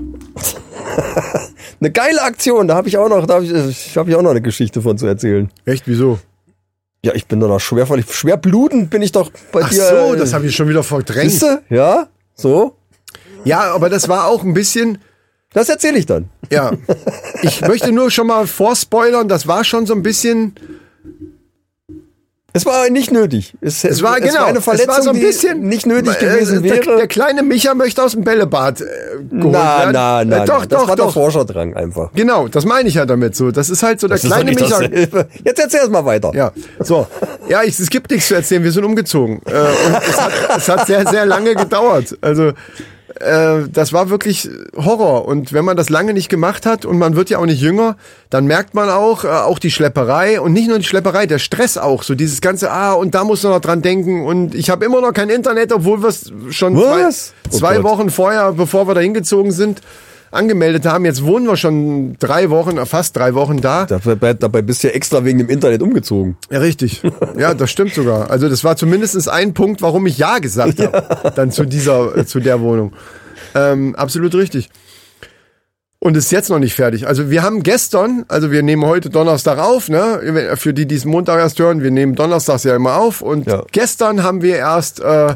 eine 1.81 1.91
geile 1.91 2.23
Aktion. 2.23 2.67
Da 2.69 2.75
habe 2.77 2.89
ich 2.89 2.97
auch 2.97 3.09
noch, 3.09 3.27
da 3.27 3.35
habe 3.35 3.45
ich, 3.45 3.53
ich, 3.53 3.97
hab 3.97 4.09
ich 4.09 4.15
auch 4.17 4.23
noch 4.23 4.31
eine 4.31 4.41
Geschichte 4.41 4.83
von 4.83 4.97
zu 4.99 5.07
erzählen. 5.07 5.51
Echt, 5.65 5.85
wieso? 5.87 6.19
Ja, 7.05 7.15
ich 7.15 7.27
bin 7.27 7.39
da 7.41 7.47
noch 7.47 7.61
schwer, 7.61 7.87
schwer 8.09 8.37
blutend 8.37 8.91
bin 8.91 9.03
ich 9.03 9.13
doch 9.13 9.31
bei 9.53 9.63
Ach 9.63 9.71
dir. 9.71 9.89
so, 9.89 10.15
das 10.17 10.33
habe 10.33 10.47
ich 10.47 10.57
schon 10.57 10.69
wieder 10.69 10.83
verdrängt. 10.83 11.31
Siehste? 11.31 11.63
Ja, 11.71 12.09
so. 12.35 12.77
Ja, 13.45 13.73
aber 13.73 13.89
das 13.89 14.09
war 14.09 14.27
auch 14.27 14.43
ein 14.43 14.53
bisschen. 14.55 14.99
Das 15.53 15.69
erzähle 15.69 15.99
ich 15.99 16.07
dann. 16.07 16.29
Ja. 16.51 16.73
Ich 17.43 17.61
möchte 17.63 17.93
nur 17.93 18.11
schon 18.11 18.27
mal 18.27 18.47
vorspoilern, 18.47 19.29
das 19.29 19.47
war 19.47 19.65
schon 19.65 19.87
so 19.87 19.95
ein 19.95 20.03
bisschen. 20.03 20.55
Es 22.55 22.65
war 22.65 22.89
nicht 22.89 23.13
nötig. 23.13 23.53
Es, 23.61 23.85
Es 23.85 24.03
war, 24.03 24.21
genau, 24.21 24.47
eine 24.47 24.63
Verletzung, 24.63 24.91
es 24.91 24.97
war 24.97 25.03
so 25.03 25.11
ein 25.11 25.21
bisschen 25.21 25.61
die 25.61 25.67
nicht 25.69 25.87
nötig 25.87 26.17
äh, 26.17 26.25
gewesen 26.25 26.63
der, 26.63 26.77
wäre. 26.77 26.97
Der 26.97 27.07
kleine 27.07 27.43
Micha 27.43 27.75
möchte 27.75 28.03
aus 28.03 28.13
dem 28.13 28.25
Bällebad 28.25 28.81
äh, 28.81 28.85
geholt 29.31 29.53
na, 29.53 29.79
werden. 29.81 29.93
na, 29.93 30.25
na, 30.25 30.43
Äh, 30.43 30.47
doch, 30.47 30.61
na. 30.61 30.67
doch, 30.67 30.67
das 30.67 30.89
war 30.89 30.97
doch. 30.97 31.05
der 31.05 31.13
Forscherdrang 31.13 31.75
einfach. 31.77 32.11
Genau, 32.15 32.49
das 32.49 32.65
meine 32.65 32.89
ich 32.89 32.95
ja 32.95 33.05
damit 33.05 33.37
so. 33.37 33.51
Das 33.51 33.69
ist 33.69 33.83
halt 33.83 34.01
so 34.01 34.09
der 34.09 34.17
Das 34.17 34.23
doch 34.23 34.31
kleine 34.37 34.53
Micha. 34.53 34.67
dasselbe. 34.81 35.29
Jetzt 35.45 35.59
erzähl 35.61 35.87
mal 35.91 36.07
weiter. 36.07 36.33
Ja, 36.35 36.53
so. 36.81 37.07
Ja, 37.51 37.63
ich, 37.65 37.79
es 37.79 37.91
gibt 37.91 38.11
nichts 38.11 38.29
zu 38.29 38.35
erzählen. 38.35 38.65
Wir 38.65 38.73
sind 38.73 38.85
umgezogen. 38.85 39.43
Äh, 39.45 39.51
und 39.51 39.97
es 40.09 40.19
hat, 40.19 40.33
es 40.57 40.69
hat 40.71 40.87
sehr, 40.87 41.07
sehr 41.07 41.27
lange 41.27 41.55
gedauert. 41.55 42.17
Also, 42.23 42.53
äh, 43.21 43.69
das 43.73 43.93
war 43.93 44.11
wirklich 44.11 44.49
Horror. 44.77 45.27
Und 45.27 45.53
wenn 45.53 45.65
man 45.65 45.77
das 45.77 45.89
lange 45.89 46.13
nicht 46.15 46.29
gemacht 46.29 46.67
hat 46.67 46.85
und 46.85 46.99
man 46.99 47.17
wird 47.17 47.31
ja 47.31 47.39
auch 47.39 47.47
nicht 47.47 47.61
jünger, 47.61 47.97
dann 48.31 48.47
merkt 48.47 48.75
man 48.75 48.89
auch, 48.91 49.25
äh, 49.25 49.29
auch 49.29 49.59
die 49.59 49.71
Schlepperei 49.71 50.41
und 50.41 50.53
nicht 50.53 50.69
nur 50.69 50.79
die 50.79 50.85
Schlepperei, 50.85 51.27
der 51.27 51.39
Stress 51.39 51.77
auch. 51.79 52.03
So 52.03 52.15
dieses 52.15 52.41
ganze, 52.41 52.71
ah, 52.71 52.93
und 52.93 53.15
da 53.15 53.25
muss 53.25 53.43
man 53.43 53.53
noch 53.53 53.61
dran 53.61 53.83
denken. 53.83 54.25
Und 54.25 54.55
ich 54.55 54.71
habe 54.71 54.85
immer 54.85 55.01
noch 55.01 55.13
kein 55.13 55.31
Internet, 55.31 55.73
obwohl 55.73 56.03
wir 56.03 56.09
es 56.09 56.33
schon 56.51 56.77
Was? 56.77 57.33
zwei, 57.49 57.49
Oh 57.51 57.57
zwei 57.57 57.75
Gott. 57.77 57.85
Wochen 57.85 58.11
vorher, 58.11 58.53
bevor 58.53 58.87
wir 58.89 58.95
da 58.95 59.01
hingezogen 59.01 59.53
sind, 59.53 59.81
angemeldet 60.31 60.87
haben. 60.87 61.05
Jetzt 61.05 61.25
wohnen 61.25 61.47
wir 61.47 61.57
schon 61.57 62.17
drei 62.19 62.51
Wochen, 62.51 62.79
äh, 62.79 62.87
fast 62.87 63.17
drei 63.17 63.35
Wochen 63.35 63.61
da. 63.61 63.87
Dabei, 63.87 64.35
dabei 64.35 64.63
bist 64.63 64.83
du 64.83 64.89
ja 64.89 64.95
extra 64.95 65.25
wegen 65.25 65.39
dem 65.39 65.49
Internet 65.49 65.83
umgezogen. 65.83 66.37
Ja, 66.51 66.59
richtig. 66.61 67.03
Ja, 67.37 67.55
das 67.55 67.71
stimmt 67.71 67.95
sogar. 67.95 68.31
Also 68.31 68.49
das 68.49 68.65
war 68.65 68.77
zumindest 68.77 69.29
ein 69.29 69.55
Punkt, 69.55 69.83
warum 69.83 70.07
ich 70.07 70.19
Ja 70.19 70.39
gesagt 70.39 70.81
habe. 70.81 71.33
Dann 71.35 71.51
zu 71.51 71.65
dieser, 71.65 72.17
äh, 72.17 72.27
zu 72.27 72.41
der 72.41 72.61
Wohnung. 72.61 72.93
Ähm, 73.55 73.95
absolut 73.97 74.35
richtig. 74.35 74.69
Und 76.01 76.17
ist 76.17 76.31
jetzt 76.31 76.49
noch 76.49 76.61
nicht 76.61 76.75
fertig. 76.75 77.09
Also 77.09 77.29
wir 77.29 77.43
haben 77.43 77.65
gestern, 77.65 78.25
also 78.29 78.53
wir 78.53 78.63
nehmen 78.63 78.85
heute 78.85 79.11
Donnerstag 79.11 79.59
auf, 79.59 79.89
ne? 79.89 80.55
Für 80.57 80.73
die, 80.73 80.87
die 80.87 80.95
es 80.95 81.05
Montag 81.05 81.41
erst 81.41 81.59
hören, 81.59 81.83
wir 81.83 81.91
nehmen 81.91 82.15
Donnerstags 82.15 82.63
ja 82.63 82.77
immer 82.77 82.97
auf. 82.99 83.21
Und 83.21 83.47
Ja. 83.49 83.65
gestern 83.73 84.23
haben 84.23 84.41
wir 84.41 84.57
erst 84.57 85.01
äh, 85.01 85.35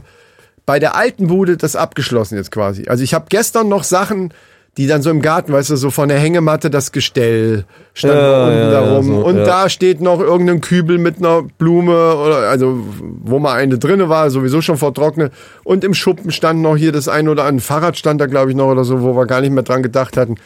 bei 0.64 0.78
der 0.78 0.94
alten 0.94 1.26
Bude 1.26 1.56
das 1.56 1.74
abgeschlossen 1.74 2.36
jetzt 2.36 2.52
quasi. 2.52 2.86
Also 2.86 3.02
ich 3.02 3.12
habe 3.12 3.24
gestern 3.28 3.68
noch 3.68 3.82
Sachen, 3.82 4.32
die 4.78 4.86
dann 4.86 5.02
so 5.02 5.10
im 5.10 5.20
Garten, 5.20 5.52
weißt 5.52 5.70
du, 5.70 5.76
so 5.76 5.90
von 5.90 6.08
der 6.08 6.18
Hängematte 6.18 6.70
das 6.70 6.92
Gestell 6.92 7.66
stand 7.92 8.14
Ja, 8.14 8.20
da 8.20 8.46
unten 8.46 8.58
ja, 8.58 8.70
darum. 8.70 9.06
so, 9.06 9.14
und 9.16 9.36
ja. 9.36 9.44
da 9.44 9.68
steht 9.68 10.00
noch 10.00 10.18
irgendein 10.18 10.62
Kübel 10.62 10.96
mit 10.96 11.18
einer 11.18 11.42
Blume 11.58 12.16
oder 12.16 12.48
also 12.48 12.78
wo 13.22 13.38
mal 13.38 13.54
eine 13.54 13.78
drinne 13.78 14.08
war, 14.08 14.30
sowieso 14.30 14.62
schon 14.62 14.78
vertrocknet. 14.78 15.32
Und 15.62 15.84
im 15.84 15.92
Schuppen 15.92 16.30
stand 16.30 16.62
noch 16.62 16.76
hier 16.76 16.90
das 16.90 17.08
ein 17.08 17.28
oder 17.28 17.44
andere 17.44 17.64
Fahrrad 17.64 17.98
stand 17.98 18.20
da 18.20 18.26
glaube 18.26 18.50
ich 18.50 18.56
noch 18.56 18.70
oder 18.70 18.84
so, 18.84 19.02
wo 19.02 19.14
wir 19.14 19.26
gar 19.26 19.42
nicht 19.42 19.52
mehr 19.52 19.62
dran 19.62 19.82
gedacht 19.82 20.16
hatten. 20.16 20.36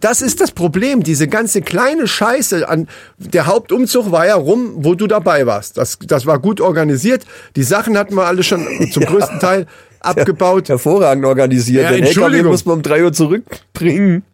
Das 0.00 0.22
ist 0.22 0.40
das 0.40 0.52
Problem, 0.52 1.02
diese 1.02 1.26
ganze 1.26 1.60
kleine 1.60 2.06
Scheiße 2.06 2.68
an 2.68 2.88
der 3.18 3.46
Hauptumzug 3.46 4.12
war 4.12 4.26
ja 4.26 4.36
rum, 4.36 4.74
wo 4.76 4.94
du 4.94 5.08
dabei 5.08 5.44
warst. 5.44 5.76
Das, 5.76 5.98
das 6.06 6.26
war 6.26 6.38
gut 6.38 6.60
organisiert. 6.60 7.24
Die 7.56 7.64
Sachen 7.64 7.98
hatten 7.98 8.14
wir 8.14 8.26
alle 8.26 8.44
schon 8.44 8.64
zum 8.92 9.04
größten 9.06 9.40
Teil 9.40 9.66
abgebaut. 10.00 10.68
Hervorragend 10.68 11.24
organisiert. 11.24 11.84
Ja, 11.84 11.88
Den 11.90 12.04
LKW 12.04 12.08
Entschuldigung. 12.08 12.50
muss 12.52 12.64
man 12.64 12.76
um 12.76 12.82
drei 12.82 13.02
Uhr 13.04 13.12
zurückbringen. 13.12 14.22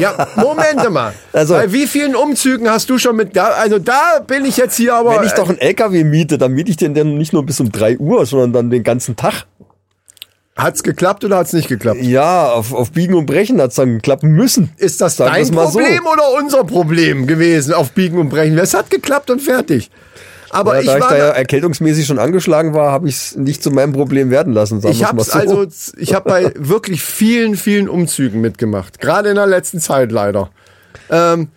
Ja, 0.00 0.26
Moment 0.34 0.90
mal. 0.90 1.14
Also- 1.32 1.54
Bei 1.54 1.72
wie 1.72 1.86
vielen 1.86 2.16
Umzügen 2.16 2.68
hast 2.68 2.90
du 2.90 2.98
schon 2.98 3.14
mit 3.14 3.36
da? 3.36 3.46
Also 3.50 3.78
da 3.78 4.18
bin 4.26 4.44
ich 4.44 4.56
jetzt 4.56 4.76
hier 4.76 4.94
aber. 4.94 5.16
Wenn 5.20 5.26
ich 5.26 5.32
doch 5.34 5.48
einen 5.48 5.58
LKW 5.58 6.02
miete, 6.02 6.36
dann 6.36 6.52
miete 6.52 6.70
ich 6.72 6.76
den 6.76 6.94
dann 6.94 7.16
nicht 7.16 7.32
nur 7.32 7.46
bis 7.46 7.60
um 7.60 7.70
drei 7.70 7.96
Uhr, 7.96 8.26
sondern 8.26 8.52
dann 8.52 8.70
den 8.70 8.82
ganzen 8.82 9.14
Tag. 9.14 9.44
hat's 10.56 10.82
geklappt 10.82 11.24
oder 11.24 11.36
hat's 11.36 11.52
nicht 11.52 11.68
geklappt? 11.68 12.00
Ja, 12.02 12.48
auf, 12.50 12.74
auf 12.74 12.90
Biegen 12.90 13.14
und 13.14 13.26
Brechen 13.26 13.60
hat's 13.60 13.76
dann 13.76 14.02
klappen 14.02 14.32
müssen. 14.32 14.70
Ist 14.78 15.00
das 15.00 15.16
Sagen 15.16 15.32
dein 15.32 15.54
mal 15.54 15.68
so. 15.68 15.78
Problem 15.78 16.04
oder 16.06 16.32
unser 16.42 16.64
Problem 16.64 17.28
gewesen 17.28 17.72
auf 17.72 17.92
Biegen 17.92 18.18
und 18.18 18.30
Brechen? 18.30 18.58
Es 18.58 18.74
hat 18.74 18.90
geklappt 18.90 19.30
und 19.30 19.40
fertig. 19.40 19.90
Aber 20.54 20.74
Ja, 20.74 20.80
ich 20.80 20.86
da 20.86 20.96
ich 20.96 21.02
war 21.02 21.10
da 21.10 21.18
ja 21.18 21.28
erkältungsmäßig 21.30 22.06
schon 22.06 22.18
angeschlagen 22.18 22.74
war, 22.74 22.92
habe 22.92 23.08
ich 23.08 23.16
es 23.16 23.36
nicht 23.36 23.62
zu 23.62 23.70
meinem 23.70 23.92
Problem 23.92 24.30
werden 24.30 24.52
lassen. 24.52 24.80
Sagen 24.80 24.94
Ich 24.94 25.04
habe 25.04 25.22
so. 25.22 25.32
also, 25.32 25.66
ich 25.96 26.14
habe 26.14 26.28
bei 26.28 26.52
wirklich 26.56 27.02
vielen, 27.02 27.56
vielen 27.56 27.88
Umzügen 27.88 28.40
mitgemacht. 28.40 29.00
Gerade 29.00 29.30
in 29.30 29.36
der 29.36 29.46
letzten 29.46 29.80
Zeit 29.80 30.12
leider. 30.12 30.50
Ähm, 31.10 31.48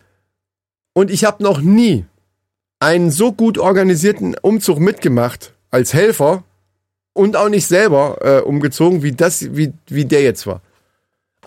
und 0.93 1.12
ich 1.12 1.25
habe 1.25 1.43
noch 1.43 1.62
nie 1.62 2.05
einen 2.79 3.12
so 3.12 3.31
gut 3.31 3.57
organisierten 3.57 4.36
Umzug 4.41 4.79
mitgemacht 4.79 5.53
als 5.71 5.93
Helfer 5.93 6.43
und 7.13 7.36
auch 7.36 7.49
nicht 7.49 7.67
selber 7.67 8.17
äh, 8.21 8.41
umgezogen, 8.41 9.03
wie 9.03 9.12
das, 9.12 9.55
wie, 9.55 9.73
wie 9.88 10.05
der 10.05 10.21
jetzt 10.21 10.47
war. 10.47 10.62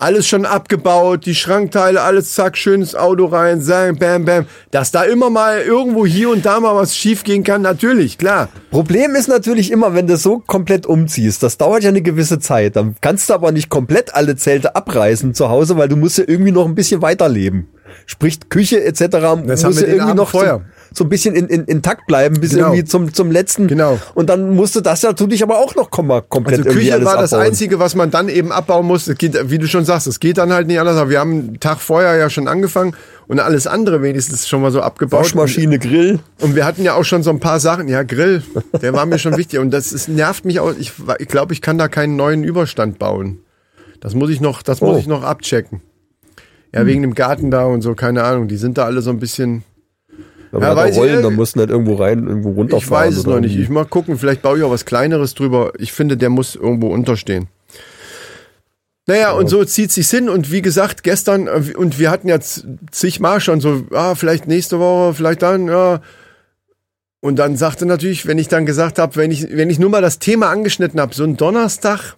Alles 0.01 0.27
schon 0.27 0.47
abgebaut, 0.47 1.27
die 1.27 1.35
Schrankteile, 1.35 2.01
alles 2.01 2.33
zack, 2.33 2.57
schönes 2.57 2.95
Auto 2.95 3.25
rein, 3.25 3.61
sang, 3.61 3.99
bam, 3.99 4.25
bam. 4.25 4.47
Dass 4.71 4.89
da 4.89 5.03
immer 5.03 5.29
mal 5.29 5.61
irgendwo 5.61 6.07
hier 6.07 6.31
und 6.31 6.43
da 6.43 6.59
mal 6.59 6.75
was 6.75 6.95
schief 6.95 7.23
gehen 7.23 7.43
kann, 7.43 7.61
natürlich, 7.61 8.17
klar. 8.17 8.49
Problem 8.71 9.13
ist 9.13 9.27
natürlich 9.27 9.69
immer, 9.69 9.93
wenn 9.93 10.07
du 10.07 10.17
so 10.17 10.39
komplett 10.39 10.87
umziehst, 10.87 11.43
das 11.43 11.59
dauert 11.59 11.83
ja 11.83 11.89
eine 11.89 12.01
gewisse 12.01 12.39
Zeit. 12.39 12.77
Dann 12.77 12.95
kannst 12.99 13.29
du 13.29 13.35
aber 13.35 13.51
nicht 13.51 13.69
komplett 13.69 14.15
alle 14.15 14.35
Zelte 14.35 14.75
abreißen 14.75 15.35
zu 15.35 15.49
Hause, 15.49 15.77
weil 15.77 15.87
du 15.87 15.97
musst 15.97 16.17
ja 16.17 16.23
irgendwie 16.25 16.51
noch 16.51 16.65
ein 16.65 16.73
bisschen 16.73 17.03
weiterleben. 17.03 17.67
Sprich 18.07 18.39
Küche 18.49 18.83
etc. 18.83 19.01
Das 19.45 19.63
haben 19.63 19.75
wir 19.75 19.87
ja 19.87 19.93
irgendwie 19.93 20.15
noch 20.15 20.31
so, 20.31 20.39
vorher. 20.39 20.65
So 20.93 21.05
ein 21.05 21.09
bisschen 21.09 21.35
in, 21.35 21.47
in, 21.47 21.63
intakt 21.65 22.05
bleiben 22.05 22.41
bis 22.41 22.51
Genau. 22.51 22.65
irgendwie 22.67 22.83
zum, 22.83 23.13
zum 23.13 23.31
letzten. 23.31 23.67
Genau. 23.67 23.97
Und 24.13 24.29
dann 24.29 24.55
musst 24.55 24.75
du 24.75 24.81
das 24.81 25.01
natürlich 25.03 25.41
aber 25.41 25.57
auch 25.59 25.73
noch 25.75 25.89
kom- 25.89 26.21
komplett 26.27 26.59
Also 26.67 26.71
Küche 26.71 27.05
war 27.05 27.17
das 27.17 27.31
abbauen. 27.33 27.47
Einzige, 27.47 27.79
was 27.79 27.95
man 27.95 28.11
dann 28.11 28.27
eben 28.27 28.51
abbauen 28.51 28.85
muss. 28.85 29.07
Es 29.07 29.17
geht, 29.17 29.49
wie 29.49 29.57
du 29.57 29.67
schon 29.67 29.85
sagst, 29.85 30.07
es 30.07 30.19
geht 30.19 30.37
dann 30.37 30.51
halt 30.51 30.67
nicht 30.67 30.79
anders. 30.81 30.97
Aber 30.97 31.09
wir 31.09 31.19
haben 31.21 31.31
einen 31.31 31.59
Tag 31.61 31.79
vorher 31.79 32.17
ja 32.17 32.29
schon 32.29 32.49
angefangen 32.49 32.93
und 33.27 33.39
alles 33.39 33.67
andere 33.67 34.01
wenigstens 34.01 34.49
schon 34.49 34.61
mal 34.61 34.71
so 34.71 34.81
abgebaut. 34.81 35.21
Waschmaschine, 35.21 35.79
Grill. 35.79 36.19
Und 36.41 36.55
wir 36.55 36.65
hatten 36.65 36.83
ja 36.83 36.95
auch 36.95 37.05
schon 37.05 37.23
so 37.23 37.29
ein 37.29 37.39
paar 37.39 37.61
Sachen. 37.61 37.87
Ja, 37.87 38.03
Grill, 38.03 38.43
der 38.81 38.91
war 38.91 39.05
mir 39.05 39.17
schon 39.17 39.37
wichtig. 39.37 39.59
Und 39.59 39.71
das 39.71 39.93
ist, 39.93 40.09
nervt 40.09 40.43
mich 40.43 40.59
auch. 40.59 40.73
Ich, 40.77 40.91
ich 41.19 41.27
glaube, 41.29 41.53
ich 41.53 41.61
kann 41.61 41.77
da 41.77 41.87
keinen 41.87 42.17
neuen 42.17 42.43
Überstand 42.43 42.99
bauen. 42.99 43.39
Das 44.01 44.13
muss 44.13 44.29
ich 44.29 44.41
noch, 44.41 44.61
das 44.61 44.81
muss 44.81 44.95
Oh. 44.95 44.99
ich 44.99 45.07
noch 45.07 45.23
abchecken. 45.23 45.79
Ja, 46.73 46.85
wegen 46.85 47.01
dem 47.01 47.15
Garten 47.15 47.49
da 47.51 47.65
und 47.65 47.81
so, 47.81 47.95
keine 47.95 48.23
Ahnung. 48.23 48.47
Die 48.49 48.57
sind 48.57 48.77
da 48.77 48.85
alle 48.85 49.01
so 49.01 49.09
ein 49.09 49.19
bisschen. 49.19 49.63
Wenn 50.51 50.61
Ja, 50.61 50.69
wir 50.69 50.75
da 50.75 50.81
weiß 50.81 50.91
ich, 50.95 50.99
rollen, 50.99 51.19
äh, 51.19 51.21
dann 51.21 51.35
musst 51.35 51.55
du 51.55 51.59
nicht 51.59 51.69
irgendwo 51.69 51.95
rein, 51.95 52.27
irgendwo 52.27 52.51
runterfahren. 52.51 53.09
Ich 53.09 53.15
weiß 53.15 53.17
es 53.19 53.25
noch 53.25 53.39
nicht. 53.39 53.57
Ich 53.57 53.69
mal 53.69 53.85
gucken, 53.85 54.17
vielleicht 54.17 54.41
baue 54.41 54.57
ich 54.57 54.63
auch 54.63 54.71
was 54.71 54.85
Kleineres 54.85 55.33
drüber. 55.33 55.71
Ich 55.77 55.93
finde, 55.93 56.17
der 56.17 56.29
muss 56.29 56.55
irgendwo 56.55 56.87
unterstehen. 56.87 57.47
Naja, 59.07 59.31
und 59.31 59.49
so 59.49 59.65
zieht 59.65 59.91
sich's 59.91 60.11
hin. 60.11 60.29
Und 60.29 60.51
wie 60.51 60.61
gesagt, 60.61 61.03
gestern, 61.03 61.47
äh, 61.47 61.73
und 61.75 61.99
wir 61.99 62.11
hatten 62.11 62.27
jetzt 62.27 62.67
zigmal 62.91 63.39
schon 63.39 63.59
so, 63.61 63.83
ah, 63.91 64.15
vielleicht 64.15 64.47
nächste 64.47 64.79
Woche, 64.79 65.13
vielleicht 65.13 65.41
dann, 65.41 65.67
ja. 65.67 66.01
Und 67.21 67.37
dann 67.37 67.55
sagte 67.55 67.85
natürlich, 67.85 68.25
wenn 68.25 68.37
ich 68.37 68.47
dann 68.47 68.65
gesagt 68.65 68.99
habe, 68.99 69.15
wenn 69.15 69.31
ich, 69.31 69.55
wenn 69.55 69.69
ich 69.69 69.79
nur 69.79 69.89
mal 69.89 70.01
das 70.01 70.19
Thema 70.19 70.49
angeschnitten 70.49 70.99
habe, 70.99 71.13
so 71.13 71.23
ein 71.23 71.37
Donnerstag, 71.37 72.15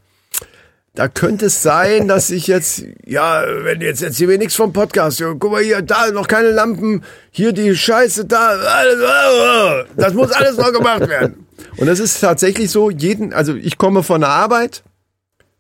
da 0.96 1.08
könnte 1.08 1.48
es 1.48 1.64
sein, 1.64 2.08
dass 2.08 2.30
ich 2.30 2.46
jetzt, 2.46 2.84
ja, 3.06 3.44
wenn 3.64 3.82
jetzt 3.82 4.02
jetzt 4.02 4.18
hier 4.18 4.28
nichts 4.38 4.56
vom 4.56 4.74
Podcast, 4.74 5.20
ja, 5.20 5.34
guck 5.34 5.52
mal 5.52 5.64
hier, 5.64 5.82
da 5.82 6.12
noch 6.12 6.28
keine 6.28 6.52
Lampen, 6.52 7.04
hier 7.32 7.52
die 7.52 7.76
Scheiße, 7.76 8.26
da, 8.26 8.50
alles, 8.50 9.88
das 9.98 10.14
muss 10.14 10.32
alles 10.32 10.58
noch 10.58 10.72
gemacht 10.72 11.08
werden. 11.10 11.48
Und 11.78 11.88
das 11.88 12.00
ist 12.00 12.20
tatsächlich 12.20 12.70
so, 12.70 12.92
jeden, 12.92 13.34
also 13.34 13.56
ich 13.56 13.80
komme 13.80 14.04
von 14.04 14.22
der 14.22 14.30
Arbeit, 14.30 14.84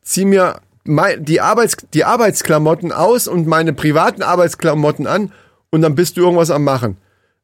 zieh 0.03 0.25
mir 0.25 0.59
die, 0.85 1.41
Arbeits, 1.41 1.77
die 1.93 2.03
Arbeitsklamotten 2.03 2.91
aus 2.91 3.27
und 3.27 3.47
meine 3.47 3.73
privaten 3.73 4.21
Arbeitsklamotten 4.21 5.07
an 5.07 5.31
und 5.71 5.81
dann 5.81 5.95
bist 5.95 6.17
du 6.17 6.21
irgendwas 6.21 6.51
am 6.51 6.63
Machen. 6.63 6.97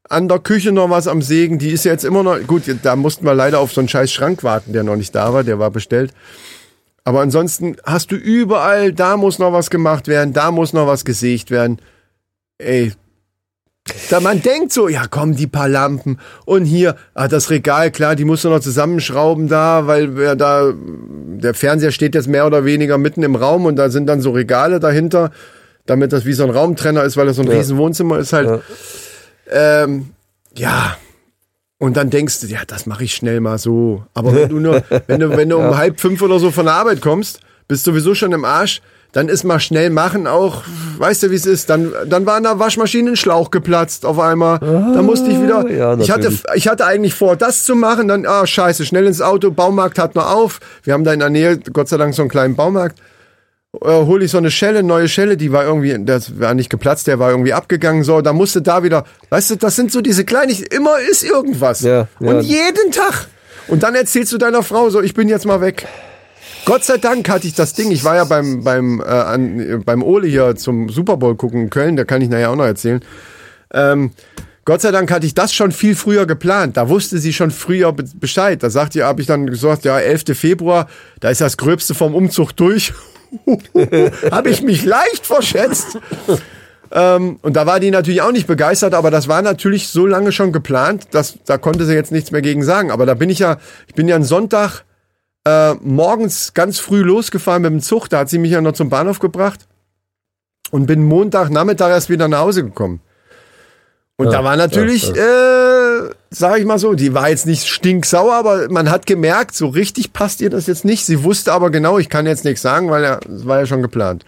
An 0.08 0.28
der 0.28 0.38
Küche 0.38 0.70
noch 0.70 0.90
was 0.90 1.08
am 1.08 1.22
Sägen, 1.22 1.58
die 1.58 1.70
ist 1.70 1.84
jetzt 1.84 2.04
immer 2.04 2.22
noch, 2.22 2.38
gut, 2.46 2.62
da 2.82 2.94
mussten 2.94 3.24
wir 3.24 3.34
leider 3.34 3.58
auf 3.58 3.72
so 3.72 3.80
einen 3.80 3.88
scheiß 3.88 4.12
Schrank 4.12 4.44
warten, 4.44 4.72
der 4.72 4.84
noch 4.84 4.96
nicht 4.96 5.14
da 5.14 5.32
war, 5.32 5.42
der 5.42 5.58
war 5.58 5.70
bestellt. 5.70 6.12
Aber 7.04 7.20
ansonsten 7.20 7.76
hast 7.84 8.10
du 8.12 8.16
überall, 8.16 8.92
da 8.92 9.16
muss 9.16 9.38
noch 9.38 9.52
was 9.52 9.70
gemacht 9.70 10.06
werden, 10.08 10.32
da 10.32 10.50
muss 10.50 10.72
noch 10.72 10.86
was 10.86 11.04
gesägt 11.04 11.50
werden. 11.50 11.80
Ey. 12.58 12.92
Da 14.10 14.20
man 14.20 14.42
denkt 14.42 14.72
so, 14.72 14.88
ja 14.88 15.04
komm, 15.10 15.34
die 15.34 15.46
paar 15.46 15.68
Lampen 15.68 16.18
und 16.44 16.64
hier, 16.64 16.96
ah, 17.14 17.28
das 17.28 17.50
Regal, 17.50 17.90
klar, 17.90 18.14
die 18.14 18.24
musst 18.24 18.44
du 18.44 18.50
noch 18.50 18.60
zusammenschrauben 18.60 19.48
da, 19.48 19.86
weil 19.86 20.16
wer 20.16 20.36
da, 20.36 20.72
der 20.74 21.54
Fernseher 21.54 21.90
steht 21.90 22.14
jetzt 22.14 22.28
mehr 22.28 22.46
oder 22.46 22.64
weniger 22.64 22.98
mitten 22.98 23.22
im 23.22 23.34
Raum 23.34 23.64
und 23.64 23.76
da 23.76 23.88
sind 23.88 24.06
dann 24.06 24.20
so 24.20 24.30
Regale 24.32 24.78
dahinter, 24.78 25.30
damit 25.86 26.12
das 26.12 26.26
wie 26.26 26.34
so 26.34 26.44
ein 26.44 26.50
Raumtrenner 26.50 27.02
ist, 27.02 27.16
weil 27.16 27.26
das 27.26 27.36
so 27.36 27.42
ein 27.42 27.48
Ja. 27.50 27.56
riesen 27.56 27.78
Wohnzimmer 27.78 28.18
ist 28.18 28.32
halt. 28.34 28.48
Ja. 29.50 29.82
Ähm, 29.84 30.10
ja. 30.54 30.96
Und 31.80 31.96
dann 31.96 32.10
denkst 32.10 32.40
du, 32.40 32.46
ja, 32.46 32.60
das 32.66 32.84
mache 32.84 33.04
ich 33.04 33.14
schnell 33.14 33.40
mal 33.40 33.56
so. 33.56 34.04
Aber 34.12 34.34
wenn 34.34 34.50
du 34.50 34.60
nur, 34.60 34.82
wenn 35.06 35.18
du, 35.18 35.34
wenn 35.34 35.48
du 35.48 35.56
um 35.56 35.78
halb 35.78 35.98
fünf 35.98 36.20
oder 36.20 36.38
so 36.38 36.50
von 36.50 36.66
der 36.66 36.74
Arbeit 36.74 37.00
kommst, 37.00 37.40
bist 37.68 37.84
sowieso 37.84 38.14
schon 38.14 38.32
im 38.32 38.44
Arsch, 38.44 38.82
dann 39.12 39.28
ist 39.28 39.44
mal 39.44 39.58
schnell 39.58 39.88
machen 39.88 40.26
auch, 40.26 40.62
weißt 40.98 41.22
du, 41.22 41.30
wie 41.30 41.36
es 41.36 41.46
ist, 41.46 41.70
dann, 41.70 41.90
dann 42.06 42.26
war 42.26 42.36
in 42.36 42.44
der 42.44 42.58
Waschmaschine 42.58 43.12
ein 43.12 43.16
Schlauch 43.16 43.50
geplatzt 43.50 44.04
auf 44.04 44.18
einmal. 44.18 44.58
da 44.60 45.02
musste 45.02 45.30
ich 45.30 45.42
wieder, 45.42 45.68
ja, 45.70 45.98
ich 45.98 46.10
hatte, 46.10 46.30
ich 46.54 46.68
hatte 46.68 46.84
eigentlich 46.84 47.14
vor, 47.14 47.34
das 47.34 47.64
zu 47.64 47.74
machen, 47.74 48.08
dann, 48.08 48.26
ah, 48.26 48.46
scheiße, 48.46 48.84
schnell 48.84 49.06
ins 49.06 49.22
Auto, 49.22 49.50
Baumarkt 49.50 49.98
hat 49.98 50.14
noch 50.14 50.30
auf. 50.30 50.60
Wir 50.84 50.92
haben 50.92 51.02
da 51.02 51.12
in 51.14 51.20
der 51.20 51.30
Nähe, 51.30 51.58
Gott 51.72 51.88
sei 51.88 51.96
Dank, 51.96 52.14
so 52.14 52.22
einen 52.22 52.28
kleinen 52.30 52.54
Baumarkt 52.56 53.00
äh, 53.82 53.88
hole 53.88 54.24
ich 54.24 54.30
so 54.30 54.38
eine 54.38 54.50
Schelle, 54.50 54.82
neue 54.82 55.08
Schelle, 55.08 55.36
die 55.36 55.52
war 55.52 55.64
irgendwie, 55.64 55.96
das 56.04 56.38
war 56.40 56.54
nicht 56.54 56.70
geplatzt, 56.70 57.06
der 57.06 57.18
war 57.18 57.30
irgendwie 57.30 57.52
abgegangen, 57.52 58.02
so, 58.04 58.20
da 58.20 58.32
musste 58.32 58.62
da 58.62 58.82
wieder, 58.82 59.04
weißt 59.30 59.50
du, 59.50 59.56
das 59.56 59.76
sind 59.76 59.92
so 59.92 60.00
diese 60.00 60.24
Kleinigkeiten, 60.24 60.74
immer 60.74 60.98
ist 60.98 61.22
irgendwas. 61.22 61.80
Ja, 61.82 62.08
ja. 62.20 62.28
Und 62.30 62.40
jeden 62.42 62.90
Tag. 62.92 63.28
Und 63.68 63.82
dann 63.82 63.94
erzählst 63.94 64.32
du 64.32 64.38
deiner 64.38 64.62
Frau 64.62 64.90
so, 64.90 65.00
ich 65.00 65.14
bin 65.14 65.28
jetzt 65.28 65.46
mal 65.46 65.60
weg. 65.60 65.86
Gott 66.64 66.84
sei 66.84 66.98
Dank 66.98 67.28
hatte 67.30 67.46
ich 67.46 67.54
das 67.54 67.72
Ding. 67.72 67.90
Ich 67.90 68.04
war 68.04 68.16
ja 68.16 68.24
beim, 68.24 68.62
beim, 68.64 69.00
äh, 69.00 69.04
an, 69.04 69.82
beim 69.86 70.02
Ole 70.02 70.26
hier 70.28 70.56
zum 70.56 70.88
Super 70.88 71.16
Bowl 71.16 71.36
gucken 71.36 71.62
in 71.62 71.70
Köln, 71.70 71.96
da 71.96 72.04
kann 72.04 72.20
ich 72.20 72.28
nachher 72.28 72.50
auch 72.50 72.56
noch 72.56 72.64
erzählen. 72.66 73.00
Ähm, 73.72 74.10
Gott 74.66 74.82
sei 74.82 74.90
Dank 74.90 75.10
hatte 75.10 75.24
ich 75.26 75.34
das 75.34 75.54
schon 75.54 75.72
viel 75.72 75.96
früher 75.96 76.26
geplant. 76.26 76.76
Da 76.76 76.88
wusste 76.88 77.18
sie 77.18 77.32
schon 77.32 77.50
früher 77.50 77.92
be- 77.92 78.04
Bescheid. 78.14 78.62
Da 78.62 78.68
sagt 78.68 78.94
ihr, 78.94 79.06
habe 79.06 79.20
ich 79.20 79.26
dann 79.26 79.46
gesagt, 79.46 79.84
ja, 79.84 79.98
11. 79.98 80.36
Februar, 80.38 80.86
da 81.20 81.30
ist 81.30 81.40
das 81.40 81.56
Gröbste 81.56 81.94
vom 81.94 82.14
Umzug 82.14 82.52
durch. 82.56 82.92
habe 84.30 84.50
ich 84.50 84.62
mich 84.62 84.84
leicht 84.84 85.26
verschätzt. 85.26 85.98
Ähm, 86.92 87.38
und 87.42 87.54
da 87.54 87.66
war 87.66 87.78
die 87.78 87.90
natürlich 87.90 88.22
auch 88.22 88.32
nicht 88.32 88.46
begeistert, 88.46 88.94
aber 88.94 89.10
das 89.10 89.28
war 89.28 89.42
natürlich 89.42 89.88
so 89.88 90.06
lange 90.06 90.32
schon 90.32 90.52
geplant, 90.52 91.08
dass 91.12 91.38
da 91.44 91.56
konnte 91.56 91.84
sie 91.84 91.94
jetzt 91.94 92.10
nichts 92.10 92.32
mehr 92.32 92.42
gegen 92.42 92.62
sagen. 92.64 92.90
Aber 92.90 93.06
da 93.06 93.14
bin 93.14 93.30
ich 93.30 93.38
ja, 93.38 93.58
ich 93.86 93.94
bin 93.94 94.08
ja 94.08 94.16
einen 94.16 94.24
Sonntag 94.24 94.84
äh, 95.46 95.74
morgens 95.74 96.52
ganz 96.52 96.78
früh 96.78 97.02
losgefahren 97.02 97.62
mit 97.62 97.70
dem 97.70 97.80
Zug. 97.80 98.08
Da 98.08 98.20
hat 98.20 98.28
sie 98.28 98.38
mich 98.38 98.50
ja 98.50 98.60
noch 98.60 98.72
zum 98.72 98.88
Bahnhof 98.90 99.20
gebracht 99.20 99.68
und 100.70 100.86
bin 100.86 101.04
Montagnachmittag 101.04 101.90
erst 101.90 102.10
wieder 102.10 102.28
nach 102.28 102.40
Hause 102.40 102.64
gekommen. 102.64 103.00
Und 104.16 104.26
Ja, 104.26 104.32
da 104.32 104.44
war 104.44 104.56
natürlich 104.56 105.08
ja, 105.08 105.14
Äh, 105.14 105.79
äh, 106.08 106.14
sag 106.30 106.58
ich 106.58 106.64
mal 106.64 106.78
so, 106.78 106.94
die 106.94 107.14
war 107.14 107.28
jetzt 107.28 107.46
nicht 107.46 107.66
stinksauer, 107.66 108.34
aber 108.34 108.68
man 108.70 108.90
hat 108.90 109.06
gemerkt, 109.06 109.54
so 109.54 109.68
richtig 109.68 110.12
passt 110.12 110.40
ihr 110.40 110.50
das 110.50 110.66
jetzt 110.66 110.84
nicht. 110.84 111.04
Sie 111.04 111.24
wusste 111.24 111.52
aber 111.52 111.70
genau, 111.70 111.98
ich 111.98 112.08
kann 112.08 112.26
jetzt 112.26 112.44
nichts 112.44 112.62
sagen, 112.62 112.90
weil 112.90 113.02
ja, 113.02 113.20
es 113.34 113.46
war 113.46 113.60
ja 113.60 113.66
schon 113.66 113.82
geplant. 113.82 114.24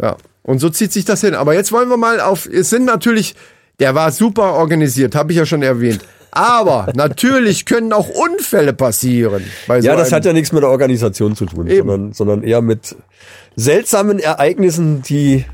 Ja. 0.00 0.16
Und 0.42 0.60
so 0.60 0.70
zieht 0.70 0.92
sich 0.92 1.04
das 1.04 1.20
hin. 1.20 1.34
Aber 1.34 1.54
jetzt 1.54 1.72
wollen 1.72 1.90
wir 1.90 1.96
mal 1.96 2.20
auf, 2.20 2.46
es 2.46 2.70
sind 2.70 2.84
natürlich, 2.84 3.34
der 3.80 3.94
war 3.94 4.10
super 4.12 4.54
organisiert, 4.54 5.14
habe 5.14 5.32
ich 5.32 5.38
ja 5.38 5.44
schon 5.44 5.62
erwähnt. 5.62 6.00
Aber 6.30 6.88
natürlich 6.94 7.66
können 7.66 7.92
auch 7.92 8.08
Unfälle 8.08 8.72
passieren. 8.72 9.44
so 9.66 9.74
Ja, 9.74 9.96
das 9.96 10.12
hat 10.12 10.24
ja 10.24 10.32
nichts 10.32 10.52
mit 10.52 10.62
der 10.62 10.70
Organisation 10.70 11.36
zu 11.36 11.46
tun, 11.46 11.68
sondern, 11.68 12.12
sondern 12.12 12.42
eher 12.42 12.62
mit 12.62 12.96
seltsamen 13.56 14.18
Ereignissen, 14.18 15.02
die, 15.02 15.44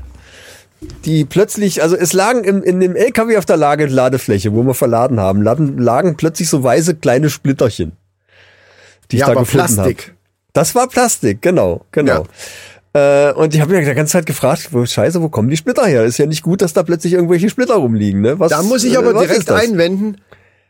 die 1.05 1.25
plötzlich, 1.25 1.81
also 1.81 1.95
es 1.95 2.13
lagen 2.13 2.43
im, 2.43 2.63
in 2.63 2.79
dem 2.79 2.95
LKW 2.95 3.37
auf 3.37 3.45
der 3.45 3.57
Lage, 3.57 3.85
Ladefläche, 3.85 4.53
wo 4.53 4.63
wir 4.63 4.73
verladen 4.73 5.19
haben, 5.19 5.41
lagen, 5.41 5.77
lagen 5.77 6.17
plötzlich 6.17 6.49
so 6.49 6.63
weiße 6.63 6.95
kleine 6.95 7.29
Splitterchen, 7.29 7.93
die 9.11 9.17
ich 9.17 9.19
ja, 9.21 9.27
da 9.27 9.31
aber 9.33 9.41
gefunden 9.41 9.73
Plastik. 9.73 10.03
habe. 10.03 10.11
Das 10.53 10.75
war 10.75 10.87
Plastik, 10.87 11.41
genau, 11.41 11.85
genau. 11.91 12.25
Äh, 12.93 13.33
und 13.33 13.53
ich 13.53 13.59
habe 13.59 13.73
mir 13.73 13.83
die 13.83 13.93
ganze 13.93 14.13
Zeit 14.13 14.25
gefragt, 14.25 14.69
wo, 14.71 14.85
scheiße, 14.85 15.21
wo 15.21 15.27
kommen 15.27 15.49
die 15.49 15.57
Splitter 15.57 15.85
her? 15.85 16.05
Ist 16.05 16.17
ja 16.17 16.27
nicht 16.27 16.43
gut, 16.43 16.61
dass 16.61 16.71
da 16.71 16.81
plötzlich 16.81 17.11
irgendwelche 17.11 17.49
Splitter 17.49 17.75
rumliegen. 17.75 18.21
Ne? 18.21 18.39
Was, 18.39 18.51
Da 18.51 18.63
muss 18.63 18.85
ich 18.85 18.93
äh, 18.93 18.97
aber 18.97 19.13
was 19.13 19.27
direkt 19.27 19.51
einwenden. 19.51 20.21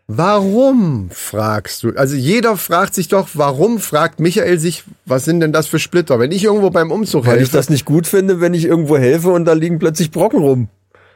Warum 0.07 1.09
fragst 1.11 1.81
du? 1.83 1.89
Also 1.95 2.15
jeder 2.15 2.57
fragt 2.57 2.93
sich 2.93 3.07
doch, 3.07 3.29
warum 3.33 3.79
fragt 3.79 4.19
Michael 4.19 4.59
sich, 4.59 4.83
was 5.05 5.25
sind 5.25 5.39
denn 5.39 5.51
das 5.51 5.65
für 5.65 5.79
Splitter? 5.79 6.19
Wenn 6.19 6.31
ich 6.31 6.43
irgendwo 6.43 6.69
beim 6.69 6.91
Umzug 6.91 7.25
Weil 7.25 7.35
ich 7.37 7.39
helfe, 7.41 7.57
das 7.57 7.69
nicht 7.71 7.85
gut 7.85 8.05
finde, 8.05 8.39
wenn 8.39 8.53
ich 8.53 8.65
irgendwo 8.65 8.97
helfe 8.97 9.29
und 9.31 9.45
da 9.45 9.53
liegen 9.53 9.79
plötzlich 9.79 10.11
Brocken 10.11 10.39
rum. 10.41 10.69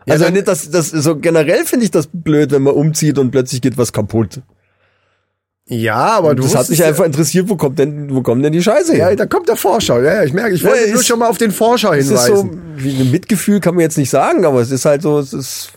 Ja, 0.08 0.14
also 0.14 0.26
dann- 0.26 0.34
nicht, 0.34 0.48
das, 0.48 0.72
das 0.72 0.90
so 0.90 1.16
generell 1.18 1.66
finde 1.66 1.86
ich 1.86 1.92
das 1.92 2.08
blöd, 2.12 2.50
wenn 2.52 2.64
man 2.64 2.74
umzieht 2.74 3.20
und 3.20 3.30
plötzlich 3.30 3.62
geht 3.62 3.78
was 3.78 3.94
kaputt. 3.94 4.42
ja, 5.68 5.96
aber 6.18 6.34
du 6.34 6.42
das 6.42 6.56
hat 6.56 6.70
mich 6.72 6.84
einfach 6.84 7.06
interessiert, 7.06 7.48
wo 7.48 7.58
kommt 7.58 7.78
denn, 7.78 8.16
wo 8.16 8.24
kommt 8.24 8.44
denn 8.44 8.54
die 8.54 8.64
Scheiße 8.64 8.94
her? 8.96 9.12
Ja, 9.12 9.16
da 9.16 9.28
kommt 9.28 9.50
der 9.50 9.56
Vorschau. 9.56 10.02
Ja, 10.02 10.24
ich 10.24 10.34
merke, 10.34 10.56
ich 10.56 10.64
wollte 10.64 10.88
Ja, 10.88 10.94
nur 10.96 11.04
schon 11.04 11.20
mal 11.20 11.28
auf 11.28 11.38
den 11.38 11.52
Vorschau 11.52 11.94
es 11.94 12.06
ist 12.10 12.26
hinweisen. 12.26 12.52
so, 12.78 12.84
wie 12.84 13.02
ein 13.02 13.12
Mitgefühl 13.12 13.60
kann 13.60 13.76
man 13.76 13.84
jetzt 13.84 14.00
nicht 14.00 14.10
sagen, 14.10 14.46
aber 14.46 14.62
es 14.62 14.72
ist 14.72 14.86
halt 14.86 15.04
so, 15.04 15.20
es 15.20 15.32
ist, 15.32 15.74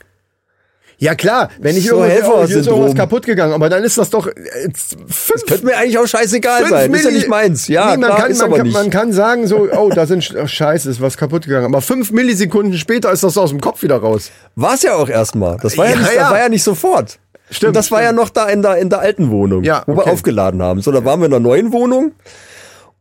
ja 1.03 1.15
klar, 1.17 1.49
wenn 1.59 1.77
ich 1.77 1.89
So 1.89 2.03
irgendwo, 2.03 2.35
oh, 2.35 2.41
ist 2.43 2.53
irgendwas 2.67 2.95
kaputt 2.95 3.27
gegangen, 3.27 3.53
aber 3.53 3.69
dann 3.69 3.83
ist 3.83 3.99
das 3.99 4.11
doch 4.11 4.29
äh, 4.29 4.33
fünf, 4.75 5.47
könnte 5.47 5.67
mir 5.67 5.77
eigentlich 5.77 5.99
auch 5.99 6.07
scheißegal 6.07 6.69
sein. 6.69 6.93
Ist 6.93 7.03
ja 7.05 7.11
Milli- 7.11 7.15
nicht 7.15 7.29
meins. 7.29 7.67
Ja, 7.69 7.91
nee, 7.91 7.97
man, 7.99 8.11
klar, 8.15 8.29
kann, 8.29 8.37
man, 8.37 8.47
aber 8.47 8.57
kann, 8.59 8.71
man 8.71 8.91
kann 8.91 9.13
sagen 9.13 9.47
so, 9.49 9.69
oh, 9.77 9.91
da 9.91 10.07
sind 10.07 10.35
oh, 10.41 10.47
Scheiße, 10.47 10.89
ist 10.89 11.01
was 11.01 11.17
kaputt 11.17 11.45
gegangen. 11.47 11.67
Aber 11.67 11.81
fünf 11.83 12.13
Millisekunden 12.13 12.79
später 12.79 13.11
ist 13.11 13.25
das 13.25 13.37
aus 13.37 13.51
dem 13.51 13.61
Kopf 13.61 13.83
wieder 13.83 13.97
raus. 13.97 14.31
War 14.55 14.75
es 14.75 14.83
ja 14.83 14.95
auch 14.95 15.09
erstmal. 15.09 15.57
Das 15.61 15.77
war 15.77 15.87
ja, 15.87 15.93
Ja, 15.93 15.99
nicht, 15.99 16.15
ja. 16.15 16.21
Das 16.23 16.31
war 16.31 16.39
ja 16.39 16.49
nicht 16.49 16.63
sofort. 16.63 17.19
Stimmt, 17.51 17.69
Und 17.71 17.77
das 17.77 17.91
war 17.91 18.01
ja 18.01 18.09
stimmt. 18.09 18.21
noch 18.21 18.31
da 18.31 18.47
in 18.49 18.63
der, 18.63 18.77
in 18.79 18.89
der 18.89 19.01
alten 19.01 19.31
Wohnung, 19.31 19.65
Ja, 19.65 19.83
wo 19.87 19.97
wir 19.97 20.07
aufgeladen 20.07 20.63
haben. 20.63 20.81
So, 20.81 20.93
da 20.93 21.05
waren 21.05 21.21
wir 21.21 21.25
in 21.27 21.33
der 21.33 21.41
neuen 21.41 21.73
Wohnung 21.73 22.13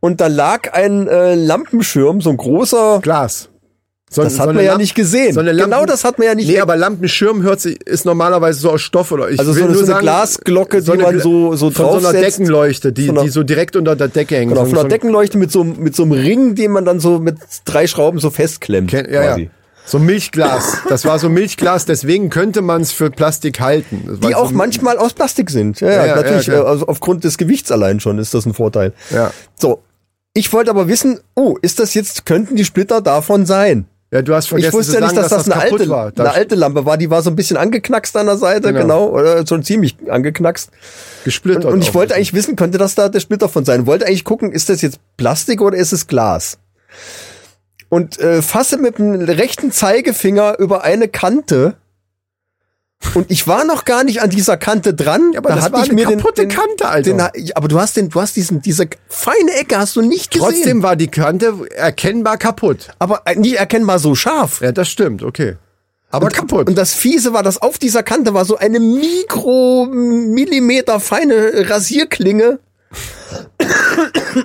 und 0.00 0.20
da 0.20 0.26
lag 0.26 0.72
ein 0.74 1.06
äh, 1.08 1.34
Lampenschirm, 1.36 2.20
so 2.20 2.30
ein 2.30 2.36
großer. 2.36 2.98
Glas. 3.00 3.48
So, 4.14 4.22
Das 4.22 4.34
so 4.34 4.40
hat 4.40 4.46
man 4.54 4.58
ja 4.62 4.72
Lamp- 4.72 4.78
nicht 4.82 4.94
gesehen. 4.94 5.32
So 5.32 5.40
Genau 5.42 5.86
das 5.86 6.04
hat 6.04 6.18
man 6.18 6.26
ja 6.28 6.34
nicht. 6.34 6.46
Nee, 6.48 6.60
aber 6.60 6.76
Lampenschirm 6.76 7.42
hört 7.42 7.60
sich, 7.62 7.80
ist 7.86 8.04
normalerweise 8.04 8.60
so 8.60 8.70
aus 8.70 8.82
Stoff 8.82 9.10
oder 9.10 9.30
ich 9.30 9.38
Also 9.38 9.52
so 9.54 9.60
nur 9.60 9.72
so 9.74 9.78
eine 9.80 9.86
sagen, 9.86 10.00
Glasglocke, 10.02 10.82
die 10.82 10.90
eine 10.92 11.02
man 11.02 11.14
Gla- 11.16 11.22
so- 11.22 11.56
so 11.56 11.70
von 11.70 11.86
so 11.86 11.90
einer 11.92 12.00
draufsetzt. 12.12 12.24
Deckenleuchte, 12.38 12.92
die, 12.92 13.08
einer- 13.08 13.22
die 13.22 13.30
so 13.30 13.42
direkt 13.42 13.74
unter 13.74 13.96
der 13.96 14.08
Decke 14.08 14.36
hängt. 14.36 14.50
Genau, 14.52 14.64
so, 14.64 14.66
von 14.66 14.74
einer 14.74 14.80
so 14.82 14.86
ein- 14.86 14.90
Deckenleuchte 14.90 15.38
mit 15.38 15.50
so, 15.50 15.62
einem- 15.62 15.78
mit 15.78 15.96
so 15.96 16.02
einem 16.02 16.12
Ring, 16.12 16.54
den 16.54 16.72
man 16.72 16.84
dann 16.84 17.00
so 17.00 17.18
mit 17.20 17.36
drei 17.64 17.86
Schrauben 17.86 18.18
so 18.18 18.28
festklemmt. 18.30 18.90
Ken- 18.90 19.10
ja, 19.10 19.22
quasi. 19.22 19.42
ja. 19.44 19.48
So 19.84 19.98
Milchglas. 19.98 20.78
Das 20.88 21.04
war 21.06 21.18
so 21.18 21.28
Milchglas, 21.28 21.86
deswegen 21.86 22.30
könnte 22.30 22.60
man 22.62 22.82
es 22.82 22.92
für 22.92 23.10
Plastik 23.10 23.60
halten. 23.60 24.18
Die 24.22 24.28
so- 24.28 24.34
auch 24.34 24.50
manchmal 24.52 24.98
aus 24.98 25.12
Plastik 25.14 25.50
sind. 25.50 25.80
Ja, 25.80 25.88
ja, 25.90 26.06
Ja, 26.06 26.16
natürlich. 26.16 26.46
ja, 26.46 26.62
also 26.62 26.86
aufgrund 26.86 27.24
des 27.24 27.36
Gewichts 27.38 27.72
allein 27.72 27.98
schon 27.98 28.18
ist 28.18 28.34
das 28.34 28.46
ein 28.46 28.54
Vorteil. 28.54 28.92
Ja. 29.10 29.32
So. 29.58 29.80
Ich 30.34 30.50
wollte 30.52 30.70
aber 30.70 30.88
wissen, 30.88 31.20
oh, 31.34 31.56
ist 31.60 31.78
das 31.78 31.92
jetzt, 31.94 32.24
könnten 32.24 32.56
die 32.56 32.64
Splitter 32.64 33.00
davon 33.02 33.44
sein? 33.44 33.86
Ja, 34.12 34.20
du 34.20 34.34
hast 34.34 34.48
vergessen 34.48 34.68
ich 34.68 34.74
wusste 34.74 34.94
ja 34.94 35.00
nicht, 35.00 35.16
dass, 35.16 35.30
das, 35.30 35.50
eine, 35.50 35.58
alte, 35.62 35.88
war. 35.88 36.12
eine 36.14 36.30
alte 36.32 36.54
Lampe 36.54 36.84
war. 36.84 36.98
Die 36.98 37.08
war 37.08 37.22
so 37.22 37.30
ein 37.30 37.36
bisschen 37.36 37.56
angeknackst 37.56 38.14
an 38.18 38.26
der 38.26 38.36
Seite, 38.36 38.68
Genau. 38.74 38.80
genau, 38.80 39.06
oder 39.08 39.46
schon 39.46 39.62
ziemlich 39.62 39.96
angeknackst. 40.06 40.70
gesplittert. 41.24 41.64
Und, 41.64 41.72
und 41.72 41.82
ich 41.82 41.94
wollte 41.94 42.14
eigentlich 42.14 42.34
wissen, 42.34 42.54
könnte 42.54 42.76
das 42.76 42.94
da 42.94 43.08
der 43.08 43.20
Splitter 43.20 43.48
von 43.48 43.64
sein? 43.64 43.86
Wollte 43.86 44.06
eigentlich 44.06 44.24
gucken, 44.24 44.52
ist 44.52 44.68
das 44.68 44.82
jetzt 44.82 44.98
Plastik 45.16 45.62
oder 45.62 45.78
ist 45.78 45.92
es 45.92 46.08
Glas? 46.08 46.58
Und 47.88 48.18
äh, 48.20 48.42
fasse 48.42 48.76
mit 48.76 48.98
dem 48.98 49.14
rechten 49.14 49.72
Zeigefinger 49.72 50.58
über 50.58 50.84
eine 50.84 51.08
Kante. 51.08 51.76
Und 53.14 53.30
ich 53.30 53.46
war 53.46 53.64
noch 53.64 53.84
gar 53.84 54.02
nicht 54.04 54.22
an 54.22 54.30
dieser 54.30 54.56
Kante 54.56 54.94
dran. 54.94 55.32
Ja, 55.32 55.40
aber 55.40 55.50
das 55.50 55.70
war 55.72 55.82
eine 55.82 56.02
kaputte 56.02 56.48
Kante, 56.48 56.88
Alter. 56.88 57.10
Den, 57.10 57.18
ja, 57.18 57.30
aber 57.56 57.68
du 57.68 57.78
hast 57.78 57.96
den, 57.96 58.08
du 58.08 58.20
hast 58.20 58.36
diesen, 58.36 58.62
diese 58.62 58.88
feine 59.08 59.52
Ecke 59.54 59.78
hast 59.78 59.96
du 59.96 60.02
nicht 60.02 60.30
gesehen. 60.30 60.48
Trotzdem 60.48 60.82
war 60.82 60.96
die 60.96 61.08
Kante 61.08 61.54
erkennbar 61.74 62.38
kaputt. 62.38 62.88
aber 62.98 63.22
nicht 63.36 63.56
erkennbar 63.56 63.98
so 63.98 64.14
scharf. 64.14 64.60
Ja, 64.60 64.72
das 64.72 64.88
stimmt, 64.88 65.22
okay. 65.22 65.56
Aber 66.10 66.28
kaputt. 66.28 66.68
Und 66.68 66.76
das 66.76 66.94
Fiese 66.94 67.32
war, 67.32 67.42
dass 67.42 67.60
auf 67.60 67.78
dieser 67.78 68.02
Kante 68.02 68.34
war 68.34 68.44
so 68.44 68.58
eine 68.58 68.80
Mikromillimeter 68.80 71.00
feine 71.00 71.70
Rasierklinge 71.70 72.58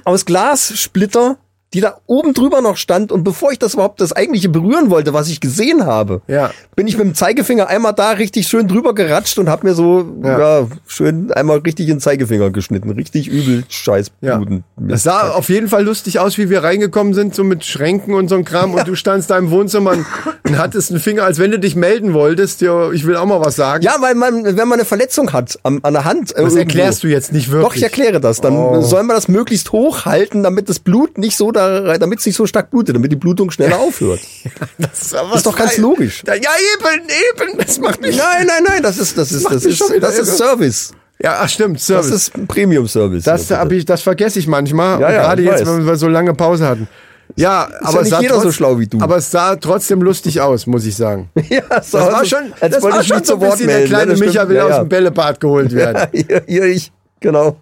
aus 0.06 0.26
Glassplitter, 0.26 1.38
die 1.74 1.82
da 1.82 1.98
oben 2.06 2.34
drüber 2.34 2.62
noch 2.62 2.78
stand. 2.78 3.12
Und 3.12 3.24
bevor 3.24 3.52
ich 3.52 3.60
das 3.60 3.74
überhaupt 3.74 4.00
das 4.00 4.14
eigentliche 4.14 4.48
berühren 4.50 4.90
wollte, 4.90 5.14
was 5.14 5.28
ich 5.30 5.42
gesehen 5.42 5.86
habe, 5.86 6.22
Ja. 6.28 6.52
bin 6.76 6.88
ich 6.88 6.98
mit 6.98 7.06
dem 7.06 7.14
Zeigefinger 7.16 7.68
einmal 7.68 7.94
da 7.94 8.12
richtig 8.12 8.48
schön 8.48 8.68
drüber 8.68 8.96
geratscht 8.96 9.38
und 9.38 9.50
habe 9.50 9.68
mir 9.68 9.74
so 9.74 10.06
Ja. 10.24 10.40
ja. 10.62 10.68
schön 10.88 11.32
einmal 11.32 11.58
richtig 11.60 11.88
in 11.90 11.96
den 11.96 12.00
Zeigefinger 12.00 12.52
geschnitten. 12.52 12.90
Richtig 12.92 13.28
übel 13.28 13.64
Scheiß 13.68 14.08
Ja. 14.22 14.42
Es 14.90 15.04
sah 15.04 15.32
auf 15.32 15.50
jeden 15.50 15.68
Fall 15.68 15.84
lustig 15.84 16.20
aus, 16.20 16.38
wie 16.38 16.50
wir 16.50 16.64
reingekommen 16.64 17.14
sind, 17.14 17.36
so 17.36 17.44
mit 17.44 17.66
Schränken 17.66 18.14
und 18.14 18.30
so 18.30 18.36
ein 18.36 18.46
Kram. 18.46 18.74
Und 18.74 18.88
du 18.88 18.96
standst 18.96 19.30
da 19.30 19.38
im 19.38 19.52
Wohnzimmer 19.52 19.92
und, 19.92 20.06
und 20.46 20.58
hattest 20.58 20.92
einen 20.92 21.00
Finger, 21.02 21.24
als 21.24 21.38
wenn 21.40 21.52
du 21.52 21.60
dich 21.60 21.76
melden 21.76 22.14
wolltest. 22.14 22.62
Ja, 22.62 22.92
ich 22.92 23.06
will 23.06 23.18
auch 23.18 23.26
mal 23.26 23.42
was 23.42 23.56
sagen. 23.58 23.84
Ja, 23.84 23.96
weil 24.00 24.16
man, 24.16 24.46
wenn 24.46 24.56
man 24.56 24.74
eine 24.80 24.86
Verletzung 24.86 25.34
hat 25.34 25.60
am, 25.64 25.80
an 25.84 25.94
der 25.94 26.06
Hand. 26.06 26.34
das 26.38 26.56
erklärst 26.56 27.04
du 27.04 27.08
jetzt 27.08 27.34
nicht 27.34 27.52
wirklich. 27.52 27.68
Doch, 27.70 27.76
ich 27.76 27.84
erkläre 27.84 28.22
das. 28.22 28.40
Dann 28.40 28.56
Oh. 28.56 28.82
soll 28.82 29.04
man 29.04 29.16
das 29.16 29.28
möglichst 29.28 29.72
hoch 29.74 30.06
halten, 30.06 30.44
damit 30.44 30.70
das 30.70 30.80
Blut 30.80 31.18
nicht 31.18 31.36
so 31.36 31.52
da, 31.58 31.98
damit 31.98 32.20
es 32.20 32.26
nicht 32.26 32.36
so 32.36 32.46
stark 32.46 32.70
blutet, 32.72 32.96
damit 32.96 33.12
die 33.12 33.16
Blutung 33.16 33.52
schneller 33.52 33.80
aufhört. 33.80 34.20
Das 34.78 35.02
ist, 35.02 35.16
ist 35.36 35.46
doch 35.46 35.56
ganz 35.56 35.78
logisch. 35.78 36.24
Ja, 36.26 36.34
eben, 36.36 37.04
eben. 37.04 37.58
Das 37.58 37.80
macht 37.80 38.02
mich. 38.02 38.16
nein, 38.16 38.46
nein, 38.48 38.64
nein, 38.66 38.84
das 38.84 38.98
ist, 38.98 39.18
das 39.18 39.32
ist, 39.32 39.46
das 39.46 39.64
mich 39.64 39.80
ist, 39.80 39.94
das 40.02 40.20
ist. 40.20 40.38
Service. 40.38 40.92
Ja, 41.22 41.40
ach, 41.42 41.50
stimmt, 41.50 41.78
Das 41.78 41.86
Service. 41.88 42.12
ist 42.12 42.36
ein 42.36 42.46
Premium-Service. 42.48 43.24
Das, 43.24 43.50
hab 43.50 43.72
ich, 43.72 43.86
das 43.86 44.02
vergesse 44.04 44.38
ich 44.40 44.48
manchmal. 44.48 45.02
Ja, 45.02 45.12
ja, 45.12 45.22
gerade 45.24 45.42
jetzt, 45.42 45.66
wenn 45.66 45.86
wir 45.86 45.96
so 45.96 46.08
lange 46.08 46.34
Pause 46.36 46.68
hatten. 46.68 46.88
Ja, 47.36 47.68
aber 47.82 48.00
nicht 48.00 48.04
es 48.04 48.10
sah 48.10 48.22
jeder 48.22 48.40
so 48.40 48.52
schlau 48.52 48.80
wie 48.80 48.88
du. 48.88 49.00
Aber 49.02 49.18
es 49.18 49.30
sah 49.30 49.56
trotzdem 49.56 50.02
lustig 50.02 50.40
aus, 50.42 50.66
muss 50.68 50.86
ich 50.86 50.96
sagen. 50.96 51.30
ja, 51.50 51.62
Das 51.70 51.92
war 51.94 52.24
schon, 52.24 52.54
als 52.60 52.76
das 52.76 52.84
wollte 52.84 52.96
war 52.98 53.02
ich 53.02 53.08
schon 53.08 53.24
so 53.24 53.34
ein 53.34 53.40
bisschen, 53.40 53.68
der 53.68 53.76
melden. 53.78 53.90
kleine 53.90 54.06
ne? 54.06 54.12
Das 54.12 54.20
Micha 54.20 54.48
will 54.48 54.56
ja, 54.56 54.64
aus 54.64 54.70
ja. 54.70 54.80
dem 54.80 54.90
Bällebad 54.90 55.40
geholt 55.40 55.72
werden. 55.76 56.08
Ja, 56.14 56.24
hier, 56.28 56.44
hier 56.48 56.66
ich, 56.66 56.92
genau. 57.20 57.58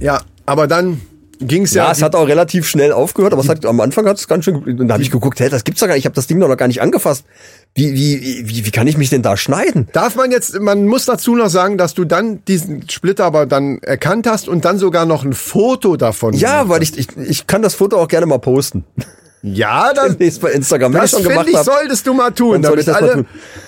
Ja, 0.00 0.20
aber 0.46 0.66
dann 0.66 1.00
ging's 1.40 1.74
ja. 1.74 1.84
Ja, 1.84 1.92
es 1.92 2.02
hat 2.02 2.14
auch 2.14 2.26
relativ 2.26 2.68
schnell 2.68 2.92
aufgehört, 2.92 3.32
aber 3.32 3.42
es 3.42 3.48
hat, 3.48 3.64
am 3.64 3.80
Anfang 3.80 4.06
hat 4.06 4.18
es 4.18 4.28
ganz 4.28 4.44
schön, 4.44 4.56
und 4.56 4.88
da 4.88 4.94
habe 4.94 5.02
ich 5.02 5.10
geguckt, 5.10 5.40
hey, 5.40 5.48
das 5.48 5.64
gibt's 5.64 5.80
doch 5.80 5.86
gar 5.86 5.94
nicht, 5.94 6.02
ich 6.02 6.06
habe 6.06 6.14
das 6.14 6.26
Ding 6.26 6.38
noch 6.38 6.54
gar 6.56 6.68
nicht 6.68 6.82
angefasst. 6.82 7.24
Wie, 7.74 7.94
wie, 7.94 8.48
wie, 8.48 8.64
wie 8.64 8.70
kann 8.70 8.86
ich 8.86 8.96
mich 8.96 9.10
denn 9.10 9.22
da 9.22 9.36
schneiden? 9.36 9.88
Darf 9.92 10.16
man 10.16 10.30
jetzt, 10.30 10.58
man 10.60 10.86
muss 10.86 11.04
dazu 11.04 11.34
noch 11.36 11.50
sagen, 11.50 11.76
dass 11.76 11.92
du 11.92 12.04
dann 12.04 12.42
diesen 12.46 12.88
Splitter 12.88 13.24
aber 13.24 13.44
dann 13.44 13.78
erkannt 13.82 14.26
hast 14.26 14.48
und 14.48 14.64
dann 14.64 14.78
sogar 14.78 15.04
noch 15.04 15.24
ein 15.24 15.34
Foto 15.34 15.96
davon. 15.96 16.32
Ja, 16.32 16.70
weil 16.70 16.82
ich, 16.82 16.96
ich, 16.96 17.08
ich 17.16 17.46
kann 17.46 17.60
das 17.60 17.74
Foto 17.74 17.98
auch 17.98 18.08
gerne 18.08 18.26
mal 18.26 18.38
posten. 18.38 18.84
Ja, 19.48 19.92
dann, 19.94 20.16
Demnächst 20.18 20.40
bei 20.40 20.50
Instagram, 20.50 20.92
das 20.92 21.04
ich 21.04 21.10
schon 21.12 21.22
gemacht 21.22 21.46
ich, 21.48 21.54
habe. 21.54 21.64
solltest 21.64 22.04
du 22.04 22.14
mal 22.14 22.32
tun, 22.32 22.62
damit 22.62 22.88
alle 22.88 23.12
tun. 23.12 23.26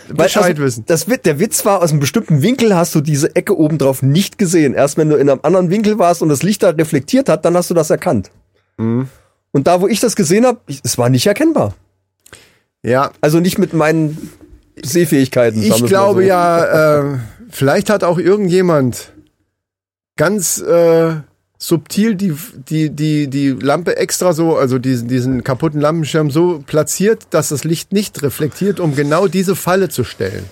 Weil, 0.08 0.26
Bescheid 0.26 0.44
also, 0.44 0.62
wissen. 0.62 0.84
Das, 0.88 1.06
der 1.06 1.38
Witz 1.38 1.64
war, 1.64 1.82
aus 1.82 1.92
einem 1.92 2.00
bestimmten 2.00 2.42
Winkel 2.42 2.74
hast 2.74 2.96
du 2.96 3.00
diese 3.00 3.36
Ecke 3.36 3.56
oben 3.56 3.78
drauf 3.78 4.02
nicht 4.02 4.38
gesehen. 4.38 4.74
Erst 4.74 4.96
wenn 4.96 5.08
du 5.08 5.14
in 5.14 5.30
einem 5.30 5.38
anderen 5.44 5.70
Winkel 5.70 6.00
warst 6.00 6.20
und 6.20 6.30
das 6.30 6.42
Licht 6.42 6.64
da 6.64 6.70
reflektiert 6.70 7.28
hat, 7.28 7.44
dann 7.44 7.56
hast 7.56 7.70
du 7.70 7.74
das 7.74 7.90
erkannt. 7.90 8.32
Mhm. 8.76 9.08
Und 9.52 9.66
da, 9.68 9.80
wo 9.80 9.86
ich 9.86 10.00
das 10.00 10.16
gesehen 10.16 10.46
habe, 10.46 10.58
es 10.82 10.98
war 10.98 11.10
nicht 11.10 11.28
erkennbar. 11.28 11.74
Ja, 12.82 13.12
Also 13.20 13.38
nicht 13.38 13.58
mit 13.58 13.72
meinen 13.72 14.32
Sehfähigkeiten. 14.82 15.62
Ich 15.62 15.84
glaube 15.84 16.22
so. 16.22 16.26
ja, 16.26 17.02
äh, 17.12 17.18
vielleicht 17.50 17.88
hat 17.88 18.02
auch 18.02 18.18
irgendjemand 18.18 19.12
ganz 20.16 20.58
äh, 20.58 21.14
subtil 21.58 22.14
die, 22.14 22.34
die, 22.68 22.90
die, 22.90 23.26
die 23.26 23.50
Lampe 23.50 23.96
extra 23.96 24.32
so, 24.32 24.56
also 24.56 24.78
diesen, 24.78 25.08
diesen 25.08 25.42
kaputten 25.42 25.80
Lampenschirm 25.80 26.30
so 26.30 26.62
platziert, 26.64 27.26
dass 27.30 27.48
das 27.48 27.64
Licht 27.64 27.92
nicht 27.92 28.22
reflektiert, 28.22 28.78
um 28.78 28.94
genau 28.94 29.26
diese 29.26 29.56
Falle 29.56 29.88
zu 29.88 30.04
stellen. 30.04 30.44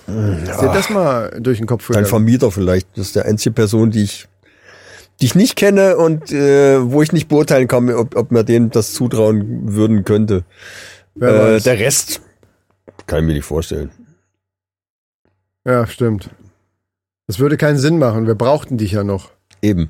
Ist 0.43 0.61
dir 0.61 0.73
das 0.73 0.89
mal 0.89 1.37
durch 1.39 1.59
den 1.59 1.67
Kopf 1.67 1.87
Dein 1.87 1.93
gegangen? 1.93 2.07
Vermieter 2.07 2.51
vielleicht. 2.51 2.89
Das 2.97 3.07
ist 3.07 3.15
der 3.15 3.25
einzige 3.25 3.53
Person, 3.53 3.89
die 3.89 4.03
ich, 4.03 4.27
die 5.21 5.27
ich 5.27 5.35
nicht 5.35 5.55
kenne 5.55 5.95
und 5.95 6.31
äh, 6.33 6.79
wo 6.91 7.01
ich 7.01 7.13
nicht 7.13 7.29
beurteilen 7.29 7.69
kann, 7.69 7.89
ob, 7.89 8.15
ob 8.17 8.31
mir 8.31 8.43
denen 8.43 8.69
das 8.69 8.93
zutrauen 8.93 9.73
würden 9.73 10.03
könnte. 10.03 10.43
Äh, 11.15 11.61
der 11.61 11.79
Rest 11.79 12.21
kann 13.05 13.19
ich 13.19 13.25
mir 13.25 13.33
nicht 13.33 13.45
vorstellen. 13.45 13.91
Ja, 15.65 15.87
stimmt. 15.87 16.29
Das 17.27 17.39
würde 17.39 17.57
keinen 17.57 17.77
Sinn 17.77 17.97
machen. 17.97 18.27
Wir 18.27 18.35
brauchten 18.35 18.77
dich 18.77 18.91
ja 18.91 19.03
noch. 19.03 19.31
Eben. 19.61 19.89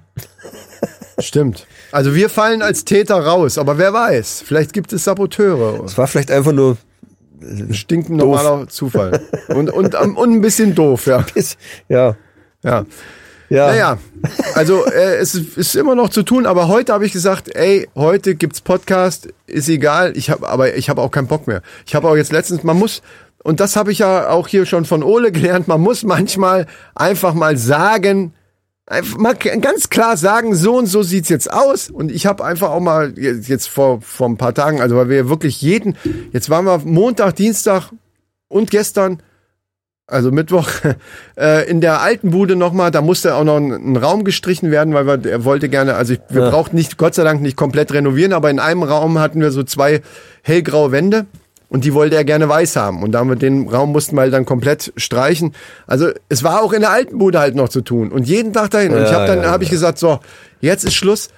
Stimmt. 1.20 1.66
Also 1.92 2.14
wir 2.14 2.30
fallen 2.30 2.62
als 2.62 2.86
Täter 2.86 3.16
raus, 3.20 3.58
aber 3.58 3.78
wer 3.78 3.92
weiß, 3.94 4.44
vielleicht 4.46 4.74
gibt 4.74 4.94
es 4.94 5.04
Saboteure. 5.06 5.84
Es 5.84 5.98
war 5.98 6.08
vielleicht 6.08 6.30
einfach 6.32 6.52
nur 6.52 6.78
Ein 7.42 7.74
stinknormaler 7.74 8.68
Zufall. 8.68 9.22
Und, 9.50 9.70
und, 9.72 9.96
ähm, 10.02 10.16
und 10.18 10.32
ein 10.32 10.42
bisschen 10.42 10.76
doof, 10.76 11.08
ja. 11.08 11.26
ja. 11.90 12.16
ja. 12.64 12.86
Ja. 13.50 13.68
Naja, 13.68 13.98
also 14.56 14.86
äh, 14.88 15.16
es 15.20 15.34
ist- 15.34 15.58
ist 15.58 15.76
immer 15.78 15.96
noch 15.96 16.10
zu 16.10 16.24
tun, 16.24 16.46
aber 16.46 16.68
heute 16.68 16.92
habe 16.92 17.06
ich 17.06 17.14
gesagt, 17.14 17.56
ey, 17.56 17.88
heute 17.96 18.36
gibt's 18.36 18.60
Podcast, 18.60 19.30
ist 19.46 19.70
egal, 19.70 20.18
ich 20.18 20.30
habe 20.30 20.50
aber 20.50 20.76
ich 20.76 20.90
habe 20.90 21.02
auch 21.02 21.12
keinen 21.12 21.28
Bock 21.28 21.48
mehr. 21.48 21.62
Ich 21.86 21.96
habe 21.96 22.10
auch 22.10 22.18
jetzt 22.18 22.34
letztens, 22.34 22.64
man 22.64 22.78
muss 22.78 23.02
und 23.44 23.62
das 23.62 23.78
habe 23.78 23.94
ich 23.94 24.00
ja 24.00 24.28
auch 24.32 24.50
hier 24.50 24.66
schon 24.66 24.84
von 24.84 25.02
Ole 25.02 25.32
gelernt, 25.32 25.70
man 25.70 25.80
muss 25.80 26.04
manchmal 26.04 26.66
einfach 26.94 27.34
mal 27.34 27.56
sagen, 27.56 28.34
einfach 28.88 29.18
mal 29.18 29.36
ganz 29.36 29.90
klar 29.90 30.18
sagen, 30.18 30.56
so 30.56 30.78
und 30.78 30.86
so 30.88 31.04
sieht's 31.04 31.30
jetzt 31.30 31.52
aus. 31.52 31.90
Und 31.90 32.12
ich 32.12 32.26
habe 32.26 32.44
einfach 32.44 32.70
auch 32.72 32.80
mal 32.80 33.14
je- 33.18 33.32
jetzt 33.44 33.68
vor 33.70 34.02
vor 34.02 34.28
ein 34.30 34.38
paar 34.38 34.54
Tagen, 34.54 34.82
also 34.82 34.96
weil 34.96 35.10
wir 35.10 35.30
wirklich 35.30 35.62
jeden 35.62 35.96
jetzt 36.32 36.50
waren 36.50 36.66
wir 36.66 36.80
Montag, 36.80 37.36
Dienstag 37.36 37.92
und 38.48 38.72
gestern 38.72 39.22
also 40.10 40.32
Mittwoch, 40.32 40.70
äh, 41.38 41.70
in 41.70 41.82
der 41.82 42.00
alten 42.02 42.32
Bude 42.32 42.56
nochmal, 42.56 42.92
da 42.92 43.02
musste 43.02 43.36
auch 43.36 43.44
noch 43.44 43.58
ein, 43.58 43.74
ein 43.74 43.98
Raum 43.98 44.24
gestrichen 44.24 44.72
werden, 44.72 44.94
weil 44.94 45.06
wir, 45.06 45.30
er 45.30 45.44
wollte 45.44 45.68
gerne, 45.68 45.96
also 45.96 46.14
ich, 46.14 46.22
wir 46.30 46.44
Ja. 46.44 46.50
brauchten 46.50 46.78
nicht, 46.78 46.98
Gott 46.98 47.14
sei 47.14 47.26
Dank 47.26 47.42
nicht 47.42 47.58
komplett 47.58 47.92
renovieren, 47.92 48.32
aber 48.32 48.50
in 48.50 48.60
einem 48.60 48.84
Raum 48.84 49.20
hatten 49.20 49.42
wir 49.42 49.52
so 49.52 49.64
zwei 49.64 50.02
hellgraue 50.44 50.94
Wände 50.94 51.26
und 51.70 51.84
die 51.84 51.94
wollte 51.94 52.16
er 52.16 52.24
gerne 52.24 52.48
weiß 52.48 52.76
haben. 52.76 53.04
Und 53.04 53.12
da 53.12 53.20
haben 53.20 53.30
wir 53.30 53.36
den 53.36 53.68
Raum 53.68 53.92
mussten 53.92 54.16
wir 54.16 54.22
halt 54.22 54.34
dann 54.34 54.46
komplett 54.46 54.94
streichen. 54.96 55.54
Also 55.86 56.10
es 56.30 56.44
war 56.44 56.62
auch 56.62 56.74
in 56.74 56.82
der 56.82 56.92
alten 56.92 57.18
Bude 57.18 57.40
halt 57.40 57.56
noch 57.56 57.70
zu 57.70 57.82
tun 57.82 58.12
und 58.12 58.28
jeden 58.28 58.54
Tag 58.54 58.72
dahin. 58.72 58.94
Und 58.94 59.04
ich 59.04 59.12
habe 59.12 59.28
dann, 59.28 59.46
habe 59.46 59.64
ich 59.64 59.70
gesagt, 59.70 59.98
so, 59.98 60.20
jetzt 60.62 60.84
ist 60.84 60.96
Schluss. 60.96 61.30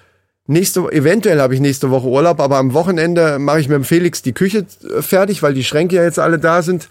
Nächste, 0.46 0.92
eventuell 0.92 1.40
habe 1.42 1.54
ich 1.54 1.60
nächste 1.60 1.92
Woche 1.92 2.08
Urlaub, 2.08 2.40
aber 2.40 2.58
am 2.58 2.74
Wochenende 2.74 3.38
mache 3.38 3.60
ich 3.60 3.70
mit 3.70 3.76
dem 3.76 3.84
Felix 3.84 4.24
die 4.24 4.34
Küche 4.34 4.66
äh, 4.98 5.04
fertig, 5.04 5.44
weil 5.44 5.54
die 5.54 5.64
Schränke 5.64 5.98
ja 5.98 6.04
jetzt 6.04 6.18
alle 6.18 6.40
da 6.40 6.64
sind. 6.64 6.90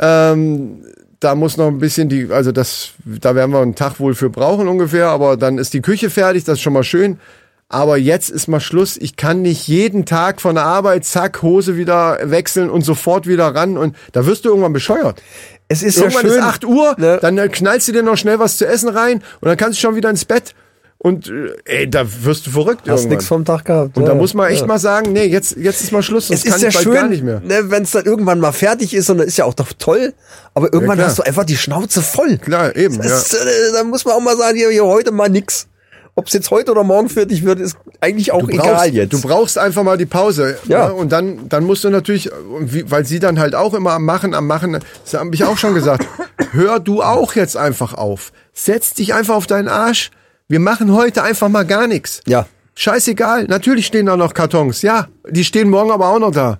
Ähm, 0.00 0.82
da 1.20 1.34
muss 1.34 1.56
noch 1.56 1.68
ein 1.68 1.78
bisschen 1.78 2.08
die, 2.08 2.30
also 2.30 2.50
das, 2.50 2.90
da 3.04 3.34
werden 3.34 3.52
wir 3.52 3.60
einen 3.60 3.76
Tag 3.76 4.00
wohl 4.00 4.14
für 4.14 4.28
brauchen 4.28 4.66
ungefähr, 4.66 5.08
aber 5.08 5.36
dann 5.36 5.58
ist 5.58 5.72
die 5.72 5.82
Küche 5.82 6.10
fertig, 6.10 6.44
das 6.44 6.54
ist 6.54 6.62
schon 6.62 6.72
mal 6.72 6.84
schön. 6.84 7.18
Aber 7.68 7.96
jetzt 7.96 8.30
ist 8.30 8.46
mal 8.46 8.60
Schluss. 8.60 8.96
Ich 8.96 9.16
kann 9.16 9.42
nicht 9.42 9.66
jeden 9.66 10.04
Tag 10.04 10.40
von 10.40 10.54
der 10.54 10.64
Arbeit, 10.64 11.04
zack, 11.04 11.42
Hose 11.42 11.76
wieder 11.76 12.18
wechseln 12.22 12.70
und 12.70 12.82
sofort 12.82 13.26
wieder 13.26 13.54
ran. 13.54 13.76
Und 13.76 13.96
da 14.12 14.26
wirst 14.26 14.44
du 14.44 14.50
irgendwann 14.50 14.72
bescheuert. 14.72 15.22
Es 15.68 15.82
ist 15.82 15.96
Irgendwann 15.96 16.26
ja 16.26 16.30
schön. 16.30 16.38
ist 16.40 16.44
8 16.44 16.64
Uhr, 16.66 16.94
ne? 16.98 17.18
dann 17.22 17.38
äh, 17.38 17.48
knallst 17.48 17.88
du 17.88 17.92
dir 17.92 18.02
noch 18.02 18.16
schnell 18.16 18.38
was 18.38 18.58
zu 18.58 18.66
essen 18.66 18.90
rein 18.90 19.22
und 19.40 19.48
dann 19.48 19.56
kannst 19.56 19.78
du 19.78 19.80
schon 19.80 19.96
wieder 19.96 20.10
ins 20.10 20.24
Bett. 20.26 20.54
Und 20.98 21.28
äh, 21.28 21.54
ey, 21.64 21.90
da 21.90 22.04
wirst 22.24 22.46
du 22.46 22.50
verrückt 22.50 22.82
Hast 22.82 22.88
irgendwann. 22.88 23.08
nichts 23.08 23.26
vom 23.26 23.44
Tag 23.44 23.64
gehabt. 23.64 23.96
und 23.96 24.04
ja. 24.04 24.10
da 24.10 24.14
muss 24.14 24.34
man 24.34 24.50
echt 24.50 24.62
ja. 24.62 24.66
mal 24.66 24.78
sagen, 24.78 25.12
nee, 25.12 25.24
jetzt, 25.24 25.56
jetzt 25.56 25.82
ist 25.82 25.92
mal 25.92 26.02
Schluss, 26.02 26.28
sonst 26.28 26.44
Es 26.44 26.50
kann 26.50 26.56
ist 26.56 26.62
ja 26.62 26.68
ich 26.68 26.74
bald 26.76 26.84
schön, 26.84 26.94
gar 26.94 27.08
nicht 27.08 27.22
mehr. 27.22 27.40
Ne, 27.40 27.70
wenn 27.70 27.82
es 27.82 27.90
dann 27.90 28.04
irgendwann 28.04 28.40
mal 28.40 28.52
fertig 28.52 28.94
ist 28.94 29.10
und 29.10 29.18
dann 29.18 29.26
ist 29.26 29.36
ja 29.36 29.44
auch 29.46 29.54
doch 29.54 29.72
toll. 29.78 30.14
Aber 30.54 30.72
irgendwann 30.72 30.96
klar. 30.96 31.08
hast 31.08 31.18
du 31.18 31.22
einfach 31.22 31.44
die 31.44 31.56
Schnauze 31.56 32.02
voll. 32.02 32.38
Klar, 32.38 32.76
eben, 32.76 32.98
Das, 32.98 33.32
äh, 33.34 33.38
da 33.72 33.84
muss 33.84 34.04
man 34.04 34.14
auch 34.14 34.20
mal 34.20 34.36
sagen, 34.36 34.56
hier, 34.56 34.70
hier 34.70 34.84
heute 34.84 35.12
mal 35.12 35.28
nix. 35.28 35.66
Ob 36.16 36.28
es 36.28 36.32
jetzt 36.32 36.50
heute 36.50 36.70
oder 36.70 36.84
morgen 36.84 37.08
fertig 37.08 37.44
wird, 37.44 37.58
ist 37.58 37.76
eigentlich 38.00 38.30
auch 38.30 38.42
Du 38.42 38.50
egal 38.50 38.74
brauchst, 38.74 38.92
jetzt. 38.92 39.12
Du 39.12 39.20
brauchst 39.20 39.58
einfach 39.58 39.82
mal 39.82 39.98
die 39.98 40.06
Pause. 40.06 40.56
Ja. 40.68 40.88
Ne? 40.88 40.94
Und 40.94 41.10
dann, 41.10 41.48
dann 41.48 41.64
musst 41.64 41.82
du 41.82 41.90
natürlich, 41.90 42.30
weil 42.52 43.04
sie 43.04 43.18
dann 43.18 43.40
halt 43.40 43.54
auch 43.56 43.74
immer 43.74 43.92
am 43.92 44.04
Machen, 44.04 44.32
am 44.32 44.46
Machen, 44.46 44.78
das 45.04 45.14
habe 45.14 45.34
ich 45.34 45.42
auch 45.44 45.58
schon 45.58 45.74
gesagt, 45.74 46.06
hör 46.52 46.78
du 46.78 47.02
auch 47.02 47.34
jetzt 47.34 47.56
einfach 47.56 47.94
auf. 47.94 48.32
Setz 48.52 48.94
dich 48.94 49.12
einfach 49.12 49.34
auf 49.34 49.48
deinen 49.48 49.68
Arsch. 49.68 50.10
Wir 50.46 50.60
machen 50.60 50.92
heute 50.92 51.22
einfach 51.22 51.48
mal 51.48 51.64
gar 51.64 51.86
nichts. 51.86 52.20
ja. 52.26 52.46
Scheißegal. 52.76 53.44
Natürlich 53.44 53.86
stehen 53.86 54.06
da 54.06 54.16
noch 54.16 54.34
Kartons. 54.34 54.82
Ja, 54.82 55.06
die 55.30 55.44
stehen 55.44 55.70
morgen 55.70 55.92
aber 55.92 56.08
auch 56.08 56.18
noch 56.18 56.32
da. 56.32 56.58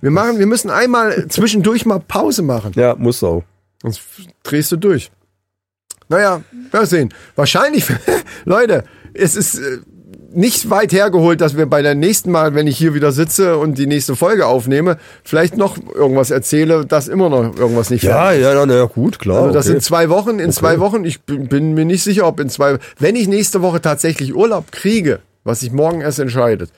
Wir 0.00 0.10
machen, 0.10 0.38
wir 0.38 0.46
müssen 0.46 0.70
einmal 0.70 1.28
zwischendurch 1.28 1.84
mal 1.84 2.00
Pause 2.00 2.40
machen. 2.40 2.72
Ja, 2.74 2.94
muss 2.96 3.22
auch. 3.22 3.42
Sonst 3.82 4.00
drehst 4.44 4.72
du 4.72 4.76
durch. 4.76 5.10
Naja, 6.12 6.42
wir 6.70 6.86
sehen. 6.86 7.12
Wahrscheinlich, 7.36 7.86
Leute, 8.44 8.84
es 9.14 9.34
ist 9.34 9.58
äh, 9.58 9.78
nicht 10.34 10.68
weit 10.68 10.92
hergeholt, 10.92 11.40
dass 11.40 11.56
wir 11.56 11.66
bei 11.66 11.80
der 11.80 11.94
nächsten 11.94 12.30
Mal, 12.30 12.54
wenn 12.54 12.66
ich 12.66 12.76
hier 12.76 12.92
wieder 12.94 13.12
sitze 13.12 13.56
und 13.56 13.78
die 13.78 13.86
nächste 13.86 14.14
Folge 14.14 14.46
aufnehme, 14.46 14.98
vielleicht 15.24 15.56
noch 15.56 15.76
irgendwas 15.94 16.30
erzähle, 16.30 16.84
dass 16.84 17.08
immer 17.08 17.30
noch 17.30 17.56
irgendwas 17.56 17.88
nicht 17.88 18.04
Ja, 18.04 18.30
ist. 18.30 18.42
ja, 18.42 18.66
na, 18.66 18.74
ja, 18.74 18.84
gut, 18.84 19.18
klar. 19.18 19.42
Also 19.42 19.52
das 19.52 19.66
okay. 19.66 19.72
sind 19.72 19.82
zwei 19.82 20.10
Wochen. 20.10 20.38
In 20.38 20.52
zwei 20.52 20.80
Wochen, 20.80 21.04
ich 21.04 21.22
bin, 21.22 21.48
bin 21.48 21.74
mir 21.74 21.86
nicht 21.86 22.02
sicher, 22.02 22.26
ob 22.26 22.40
in 22.40 22.50
zwei, 22.50 22.78
wenn 22.98 23.16
ich 23.16 23.26
nächste 23.26 23.62
Woche 23.62 23.80
tatsächlich 23.80 24.34
Urlaub 24.34 24.70
kriege, 24.70 25.20
was 25.44 25.60
sich 25.60 25.72
morgen 25.72 26.02
erst 26.02 26.18
entscheidet, 26.18 26.70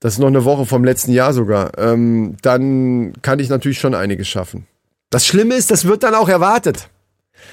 das 0.00 0.14
ist 0.14 0.18
noch 0.18 0.26
eine 0.26 0.44
Woche 0.44 0.66
vom 0.66 0.84
letzten 0.84 1.12
Jahr 1.12 1.32
sogar, 1.32 1.78
ähm, 1.78 2.34
dann 2.42 3.12
kann 3.22 3.38
ich 3.38 3.48
natürlich 3.48 3.78
schon 3.78 3.94
einiges 3.94 4.26
schaffen. 4.26 4.66
Das 5.10 5.26
Schlimme 5.26 5.54
ist, 5.54 5.70
das 5.70 5.84
wird 5.84 6.02
dann 6.02 6.14
auch 6.14 6.28
erwartet. 6.28 6.88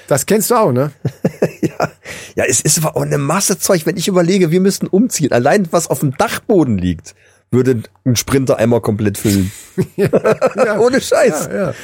Das 0.08 0.26
kennst 0.26 0.50
du 0.50 0.54
auch, 0.56 0.72
ne? 0.72 0.90
Ja, 2.36 2.44
es 2.46 2.60
ist 2.60 2.78
aber 2.78 2.96
auch 2.96 3.02
eine 3.02 3.18
Masse 3.18 3.58
Zeug. 3.58 3.86
Wenn 3.86 3.96
ich 3.96 4.06
überlege, 4.08 4.50
wir 4.50 4.60
müssten 4.60 4.86
umziehen, 4.86 5.32
allein 5.32 5.66
was 5.72 5.88
auf 5.88 6.00
dem 6.00 6.16
Dachboden 6.16 6.78
liegt, 6.78 7.14
würde 7.50 7.82
ein 8.04 8.16
Sprinter 8.16 8.56
einmal 8.58 8.80
komplett 8.80 9.18
füllen. 9.18 9.50
Ohne 10.78 11.00
Scheiß. 11.00 11.48
Ja. 11.52 11.74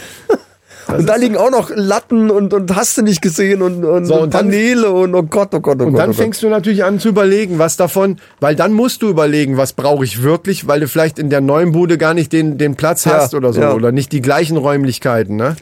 und 0.97 1.07
da 1.09 1.17
liegen 1.17 1.37
auch 1.37 1.51
noch 1.51 1.71
Latten 1.75 2.31
und, 2.31 2.55
und 2.55 2.75
hast 2.77 2.97
du 2.99 3.03
nicht 3.03 3.21
gesehen 3.23 3.61
und, 3.63 3.85
und, 3.85 4.05
So, 4.07 4.21
und 4.23 4.35
dann- 4.35 4.47
Paneele 4.47 4.91
und 4.93 5.15
oh 5.15 5.25
Gott, 5.25 5.53
oh 5.55 5.61
Gott, 5.61 5.81
oh 5.81 5.85
Und 5.87 5.93
Gott. 5.93 6.01
dann 6.01 6.11
oh 6.11 6.13
Gott. 6.13 6.17
fängst 6.23 6.43
du 6.43 6.49
natürlich 6.49 6.85
an 6.85 7.01
zu 7.01 7.09
überlegen, 7.09 7.59
was 7.59 7.77
davon, 7.77 8.21
weil 8.41 8.55
dann 8.55 8.73
musst 8.73 9.03
du 9.03 9.09
überlegen, 9.09 9.57
was 9.57 9.73
brauche 9.73 10.05
ich 10.05 10.23
wirklich, 10.23 10.69
weil 10.69 10.81
du 10.81 10.89
vielleicht 10.89 11.19
in 11.19 11.29
der 11.31 11.41
neuen 11.41 11.73
Bude 11.73 11.99
gar 11.99 12.15
nicht 12.15 12.33
den, 12.33 12.57
den 12.59 12.77
Platz 12.77 13.05
Ja, 13.05 13.15
hast 13.15 13.35
oder 13.35 13.53
so, 13.53 13.61
ja. 13.61 13.73
oder 13.73 13.91
nicht 13.91 14.13
die 14.13 14.21
gleichen 14.21 14.57
Räumlichkeiten, 14.57 15.35
ne? 15.37 15.57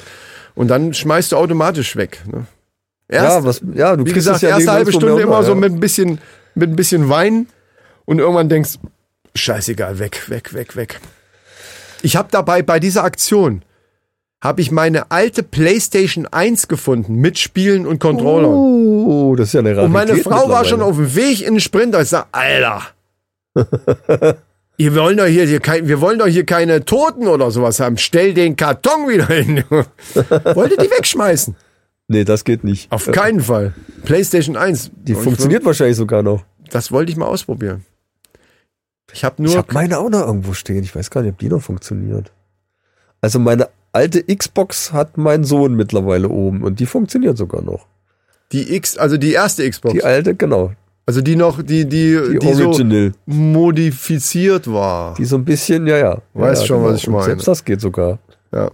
Und 0.55 0.69
dann 0.69 0.95
schmeißt 0.95 1.33
du 1.33 1.37
automatisch 1.37 1.97
weg, 1.97 2.23
ne? 2.31 2.47
ja, 3.11 3.45
was, 3.45 3.61
ja, 3.75 3.97
du 3.97 4.05
Wie 4.05 4.13
kriegst 4.13 4.29
gesagt, 4.29 4.37
es 4.37 4.43
ja 4.43 4.51
erste 4.51 4.73
halbe 4.73 4.93
Stunde 4.93 5.21
immer 5.21 5.39
unter, 5.39 5.45
so 5.45 5.53
ja. 5.53 5.57
mit 5.57 5.73
ein 5.73 5.81
bisschen, 5.81 6.19
mit 6.55 6.71
ein 6.71 6.77
bisschen 6.77 7.09
Wein 7.09 7.49
und 8.05 8.19
irgendwann 8.19 8.49
denkst, 8.49 8.79
scheißegal, 9.35 9.99
weg, 9.99 10.29
weg, 10.29 10.55
weg, 10.55 10.77
weg. 10.77 11.01
Ich 12.03 12.17
habe 12.17 12.29
dabei 12.31 12.63
bei 12.63 12.79
dieser 12.79 13.05
Aktion 13.05 13.63
habe 14.45 14.61
ich 14.61 14.71
meine 14.71 15.11
alte 15.11 15.43
PlayStation 15.43 16.27
1 16.27 16.69
gefunden 16.69 17.17
mit 17.17 17.39
Spielen 17.39 17.87
und 17.87 17.99
Controllern. 17.99 18.53
Oh, 18.53 19.35
das 19.37 19.49
ist 19.49 19.53
ja 19.55 19.61
eine 19.61 19.71
Rarität 19.71 19.85
und 19.87 19.93
meine 19.93 20.17
Frau 20.19 20.51
war 20.51 20.67
schon 20.67 20.83
auf 20.83 20.97
dem 20.97 21.15
Weg 21.17 21.41
in 21.41 21.55
den 21.55 21.61
Sprinter. 21.61 22.03
Ich 22.03 22.11
sag, 22.11 22.27
Alter, 22.31 22.83
ihr 24.77 24.95
wollen 24.95 25.17
doch 25.17 25.27
hier, 25.27 25.47
hier 25.47 25.61
kein, 25.61 25.89
wir 25.89 26.01
wollen 26.01 26.19
doch 26.19 26.27
hier 26.27 26.45
keine 26.45 26.85
Toten 26.85 27.27
oder 27.27 27.51
sowas 27.51 27.81
haben. 27.81 27.97
Stell 27.99 28.35
den 28.35 28.57
Karton 28.57 29.09
wieder 29.09 29.27
hin. 29.27 29.65
Wollte 30.55 30.77
die 30.77 30.91
wegschmeißen? 30.91 31.57
Nee, 32.09 32.25
das 32.25 32.45
geht 32.45 32.65
nicht. 32.65 32.91
Auf 32.93 33.11
keinen 33.11 33.41
Fall. 33.41 33.73
PlayStation 34.05 34.57
1. 34.57 34.91
Die 34.95 35.15
funktioniert 35.15 35.65
wahrscheinlich 35.65 35.97
sogar 35.97 36.23
noch. 36.23 36.45
Das 36.71 36.93
wollte 36.93 37.11
ich 37.13 37.17
mal 37.17 37.27
ausprobieren. 37.27 37.85
Ich 39.13 39.25
habe 39.25 39.37
Ich 39.43 39.51
nur. 39.51 39.57
habe 39.59 39.73
meine 39.73 39.99
auch 39.99 40.11
noch 40.11 40.27
irgendwo 40.27 40.53
stehen. 40.55 40.83
Ich 40.83 40.95
weiß 40.95 41.11
gar 41.11 41.23
nicht, 41.23 41.33
ob 41.33 41.39
die 41.39 41.49
noch 41.49 41.63
funktioniert. 41.63 42.33
Also 43.21 43.39
meine 43.39 43.69
alte 43.93 44.23
Xbox 44.25 44.93
hat 44.93 45.17
mein 45.17 45.45
Sohn 45.45 45.75
mittlerweile 45.77 46.29
oben 46.29 46.63
und 46.63 46.81
die 46.81 46.87
funktioniert 46.87 47.39
sogar 47.39 47.63
noch. 47.63 47.87
die 48.53 48.75
X, 48.75 48.99
also 48.99 49.17
die 49.17 49.33
erste 49.33 49.69
Xbox. 49.69 49.95
Die 49.95 50.05
alte, 50.05 50.35
genau. 50.35 50.73
Also 51.07 51.21
die 51.21 51.37
noch, 51.37 51.63
die, 51.63 51.85
die, 51.87 52.19
Die, 52.33 52.39
die, 52.39 52.53
so 52.55 52.69
Original. 52.69 53.13
modifiziert 53.27 54.71
war. 54.73 55.15
Die 55.15 55.25
so 55.25 55.37
ein 55.37 55.45
bisschen, 55.45 55.87
ja, 55.87 55.99
ja. 55.99 56.19
Weiß 56.35 56.61
ja, 56.61 56.67
schon, 56.67 56.85
was 56.85 56.99
ich 56.99 57.09
meine. 57.09 57.25
Selbst 57.25 57.49
das 57.49 57.65
geht 57.65 57.81
sogar. 57.81 58.19
Ja. 58.53 58.71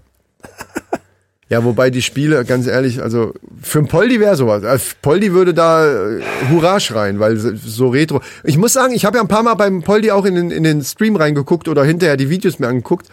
Ja, 1.49 1.65
wobei 1.65 1.91
die 1.91 2.01
Spiele, 2.03 2.45
ganz 2.45 2.69
ehrlich, 2.69 3.03
also 3.03 3.35
für 3.61 3.81
ein 3.81 3.89
Poldi 3.89 4.21
wäre 4.21 4.37
sowas. 4.37 4.63
Also 4.63 4.85
Poldi 5.03 5.33
würde 5.33 5.53
da 5.53 5.85
äh, 5.85 6.21
Hurra 6.49 6.79
schreien, 6.79 7.19
weil 7.19 7.37
so- 7.39 7.57
so 7.57 7.89
retro. 7.89 8.21
Ich 8.45 8.57
muss 8.57 8.73
sagen, 8.73 8.95
ich 8.95 9.05
habe 9.05 9.17
ja 9.17 9.23
ein 9.23 9.27
paar 9.29 9.43
Mal 9.43 9.55
beim 9.55 9.83
Poldi 9.83 10.13
auch 10.13 10.25
in 10.27 10.37
den, 10.37 10.53
in 10.53 10.63
den 10.63 10.83
Stream 10.85 11.17
reingeguckt 11.17 11.67
oder 11.67 11.83
hinterher 11.83 12.17
die 12.17 12.31
Videos 12.31 12.61
mir 12.61 12.69
angeguckt. 12.69 13.09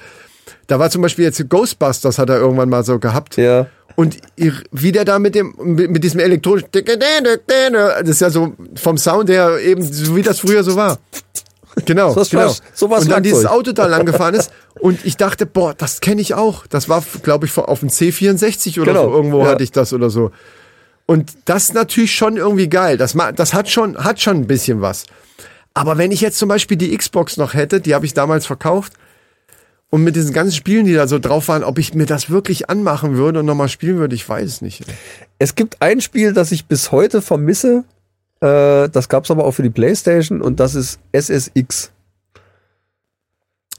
Da 0.68 0.78
war 0.78 0.92
zum 0.92 1.02
Beispiel 1.02 1.26
jetzt 1.26 1.50
Ghostbusters, 1.50 2.20
hat 2.20 2.30
er 2.30 2.38
irgendwann 2.38 2.70
mal 2.70 2.84
so 2.84 3.00
gehabt. 3.00 3.38
Ja. 3.38 3.66
Und 3.98 4.18
ihr, 4.36 4.54
wie 4.72 4.92
der 4.92 5.06
da 5.06 5.18
mit 5.18 5.34
dem, 5.34 5.56
mit, 5.58 6.04
diesem 6.04 6.20
elektronischen, 6.20 6.70
das 6.72 8.08
ist 8.08 8.22
ja 8.22 8.30
so 8.30 8.54
vom 8.76 8.96
Sound 8.96 9.28
her 9.28 9.58
eben, 9.58 9.82
so 9.82 10.16
wie 10.16 10.22
das 10.22 10.40
früher 10.40 10.64
so 10.64 10.76
war. 10.76 11.00
Genau, 11.84 12.12
So 12.12 12.22
was 12.22 12.30
genau. 12.30 12.56
So 12.76 12.90
was 12.92 13.04
und 13.06 13.10
dann 13.12 13.24
dieses. 13.24 13.48
Auto 13.48 13.72
da 13.72 13.88
lang 13.88 14.06
gefahren 14.06 14.36
ist 14.36 14.52
und 14.80 15.04
ich 15.04 15.18
dachte, 15.18 15.48
boah, 15.48 15.74
das 15.76 16.00
kenne 16.00 16.22
ich 16.22 16.36
auch. 16.36 16.68
Das 16.68 16.90
war, 16.90 17.04
glaube 17.24 17.48
ich, 17.48 17.58
auf 17.58 17.80
dem 17.80 17.90
C64 17.90 18.80
oder 18.80 18.94
Genau, 18.94 19.10
so. 19.10 19.16
Irgendwo 19.16 19.40
ja. 19.42 19.48
hatte 19.48 19.64
ich 19.64 19.72
das 19.72 19.92
oder 19.94 20.12
so. 20.12 20.30
Und 21.08 21.32
das 21.46 21.64
ist 21.64 21.74
natürlich 21.74 22.14
schon 22.16 22.38
irgendwie 22.38 22.70
geil. 22.70 22.98
Das, 22.98 23.18
das 23.36 23.56
hat 23.56 23.68
schon, 23.68 23.98
hat 24.04 24.22
schon 24.22 24.38
ein 24.38 24.48
bisschen 24.48 24.80
was. 24.80 25.06
Aber 25.74 25.98
wenn 25.98 26.12
ich 26.12 26.22
jetzt 26.22 26.38
zum 26.38 26.50
Beispiel 26.50 26.78
die 26.78 26.96
Xbox 26.96 27.38
noch 27.38 27.56
hätte, 27.56 27.82
die 27.82 27.96
habe 27.96 28.06
ich 28.06 28.14
damals 28.14 28.46
verkauft, 28.46 28.94
und 29.90 30.04
mit 30.04 30.16
diesen 30.16 30.34
ganzen 30.34 30.54
Spielen, 30.54 30.86
die 30.86 30.94
da 30.94 31.08
so 31.08 31.20
drauf 31.20 31.48
waren, 31.48 31.64
ob 31.64 31.80
ich 31.80 31.94
mir 31.94 32.06
das 32.06 32.30
wirklich 32.30 32.70
anmachen 32.70 33.16
würde 33.16 33.40
und 33.40 33.46
nochmal 33.46 33.70
spielen 33.70 33.98
würde, 33.98 34.16
ich 34.16 34.28
weiß 34.28 34.46
es 34.46 34.62
nicht. 34.62 34.84
Es 35.40 35.56
gibt 35.56 35.82
ein 35.82 36.02
Spiel, 36.02 36.34
das 36.34 36.52
ich 36.52 36.66
bis 36.66 36.92
heute 36.92 37.22
vermisse. 37.22 37.86
Äh, 38.42 38.90
das 38.90 39.08
gab's 39.10 39.32
aber 39.32 39.46
auch 39.46 39.52
für 39.52 39.64
die 39.64 39.70
Playstation 39.70 40.42
und 40.42 40.60
das 40.60 40.76
ist 40.76 41.00
SSX. 41.14 41.92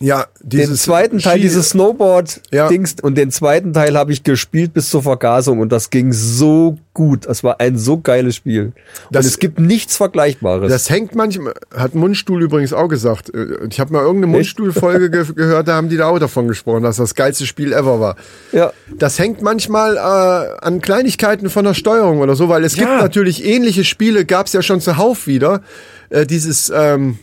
Ja, 0.00 0.26
Den 0.40 0.74
zweiten 0.76 1.18
Teil, 1.18 1.38
Ski- 1.38 1.42
dieses 1.42 1.70
Snowboard-Dings 1.70 2.96
und 3.02 3.16
den 3.18 3.32
zweiten 3.32 3.72
Teil 3.72 3.96
habe 3.98 4.12
ich 4.12 4.22
gespielt 4.22 4.72
bis 4.72 4.90
zur 4.90 5.02
Vergasung 5.02 5.58
und 5.58 5.72
das 5.72 5.90
ging 5.90 6.12
so 6.12 6.78
gut. 6.94 7.26
Das 7.26 7.42
war 7.42 7.58
ein 7.60 7.78
so 7.78 7.98
geiles 7.98 8.36
Spiel. 8.36 8.72
Das- 9.10 9.24
und 9.24 9.30
es 9.30 9.38
gibt 9.40 9.58
nichts 9.58 9.96
Vergleichbares. 9.96 10.70
Das 10.70 10.88
hängt 10.88 11.16
manchmal, 11.16 11.54
hat 11.74 11.96
Mundstuhl 11.96 12.42
übrigens 12.42 12.72
auch 12.72 12.86
gesagt. 12.88 13.34
Äh, 13.34 13.66
Ich 13.70 13.80
habe 13.80 13.92
mal 13.92 14.02
irgendeine 14.02 14.32
Mundstuhl-Folge 14.32 15.10
ge 15.10 15.24
gehört, 15.34 15.66
da 15.66 15.74
haben 15.74 15.88
die 15.88 15.96
da 15.96 16.06
auch 16.06 16.18
davon 16.20 16.46
gesprochen, 16.46 16.84
dass 16.84 16.96
das 16.98 17.16
geilste 17.16 17.44
Spiel 17.46 17.72
ever 17.72 17.98
war. 17.98 18.16
ja. 18.52 18.72
Das 18.96 19.18
hängt 19.18 19.42
manchmal 19.42 19.96
äh, 19.96 20.64
an 20.64 20.80
Kleinigkeiten 20.80 21.50
von 21.50 21.64
der 21.64 21.74
Steuerung 21.74 22.20
oder 22.20 22.36
so, 22.36 22.48
weil 22.48 22.62
es 22.64 22.74
gibt 22.74 22.88
Ja. 22.88 22.98
natürlich 23.02 23.44
ähnliche 23.44 23.82
Spiele, 23.84 24.24
gab 24.24 24.46
es 24.46 24.52
ja 24.52 24.62
schon 24.62 24.80
zuhauf 24.80 25.26
wieder. 25.26 25.62
Äh, 26.10 26.24
dieses 26.24 26.72
ähm, 26.74 27.18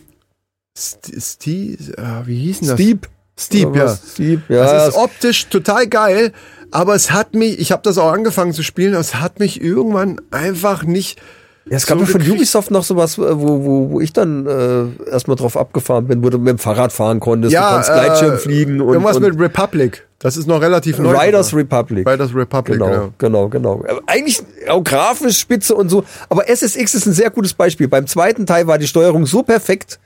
Steve, 0.76 1.96
äh, 1.96 2.26
wie 2.26 2.38
hieß 2.38 2.60
denn 2.60 2.68
das? 2.68 2.80
Steep. 2.80 3.08
Steep, 3.38 3.76
ja. 3.76 3.96
Steep, 3.96 4.40
ja. 4.48 4.64
Das 4.64 4.88
ist 4.88 4.94
optisch 4.96 5.48
total 5.48 5.86
geil, 5.86 6.32
aber 6.70 6.94
es 6.94 7.10
hat 7.10 7.34
mich, 7.34 7.58
ich 7.58 7.70
habe 7.70 7.82
das 7.82 7.98
auch 7.98 8.12
angefangen 8.12 8.52
zu 8.52 8.62
spielen, 8.62 8.94
es 8.94 9.16
hat 9.16 9.40
mich 9.40 9.60
irgendwann 9.60 10.20
einfach 10.30 10.84
nicht. 10.84 11.20
Ja, 11.68 11.76
es 11.76 11.86
gab 11.86 11.98
so 11.98 12.04
ja 12.04 12.10
von. 12.10 12.22
Ubisoft 12.22 12.70
noch 12.70 12.84
sowas, 12.84 13.18
äh, 13.18 13.22
wo, 13.22 13.64
wo, 13.64 13.90
wo 13.90 14.00
ich 14.00 14.12
dann 14.12 14.46
äh, 14.46 15.10
erstmal 15.10 15.36
drauf 15.36 15.56
abgefahren 15.56 16.06
bin, 16.06 16.22
wo 16.22 16.30
du 16.30 16.38
mit 16.38 16.48
dem 16.48 16.58
Fahrrad 16.58 16.92
fahren 16.92 17.18
konntest, 17.20 17.54
du 17.54 17.60
konntest 17.60 17.92
Gleitschirm 17.92 18.34
äh, 18.34 18.38
fliegen 18.38 18.80
und, 18.80 18.92
irgendwas 18.92 19.16
und 19.16 19.22
mit 19.22 19.38
Republic. 19.38 20.06
Das 20.18 20.36
ist 20.36 20.46
noch 20.46 20.62
relativ 20.62 20.98
neu. 20.98 21.16
Riders 21.18 21.54
Republic. 21.54 22.08
Riders 22.08 22.34
Republic, 22.34 22.78
Genau, 22.78 22.90
ja. 22.90 23.10
genau, 23.18 23.48
genau. 23.48 23.84
Aber 23.86 24.00
Eigentlich 24.06 24.42
auch 24.68 24.82
grafisch 24.82 25.38
spitze 25.38 25.74
und 25.74 25.90
so. 25.90 26.04
Aber 26.28 26.48
SSX 26.48 26.94
ist 26.94 27.06
ein 27.06 27.12
sehr 27.12 27.30
gutes 27.30 27.52
Beispiel. 27.52 27.86
Beim 27.86 28.06
zweiten 28.06 28.46
Teil 28.46 28.66
war 28.66 28.78
die 28.78 28.86
Steuerung 28.86 29.26
so 29.26 29.42
perfekt. 29.42 29.98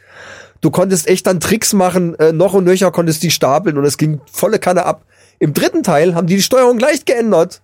Du 0.61 0.71
konntest 0.71 1.09
echt 1.09 1.27
dann 1.27 1.41
Tricks 1.41 1.73
machen, 1.73 2.19
äh, 2.19 2.33
noch 2.33 2.53
und 2.53 2.65
nöcher 2.65 2.91
konntest 2.91 3.23
die 3.23 3.31
stapeln 3.31 3.79
und 3.79 3.85
es 3.85 3.97
ging 3.97 4.21
volle 4.31 4.59
Kanne 4.59 4.85
ab. 4.85 5.05
Im 5.39 5.55
dritten 5.55 5.83
Teil 5.83 6.15
haben 6.15 6.27
die 6.27 6.37
die 6.37 6.43
Steuerung 6.43 6.77
gleich 6.77 7.05
geändert. 7.05 7.63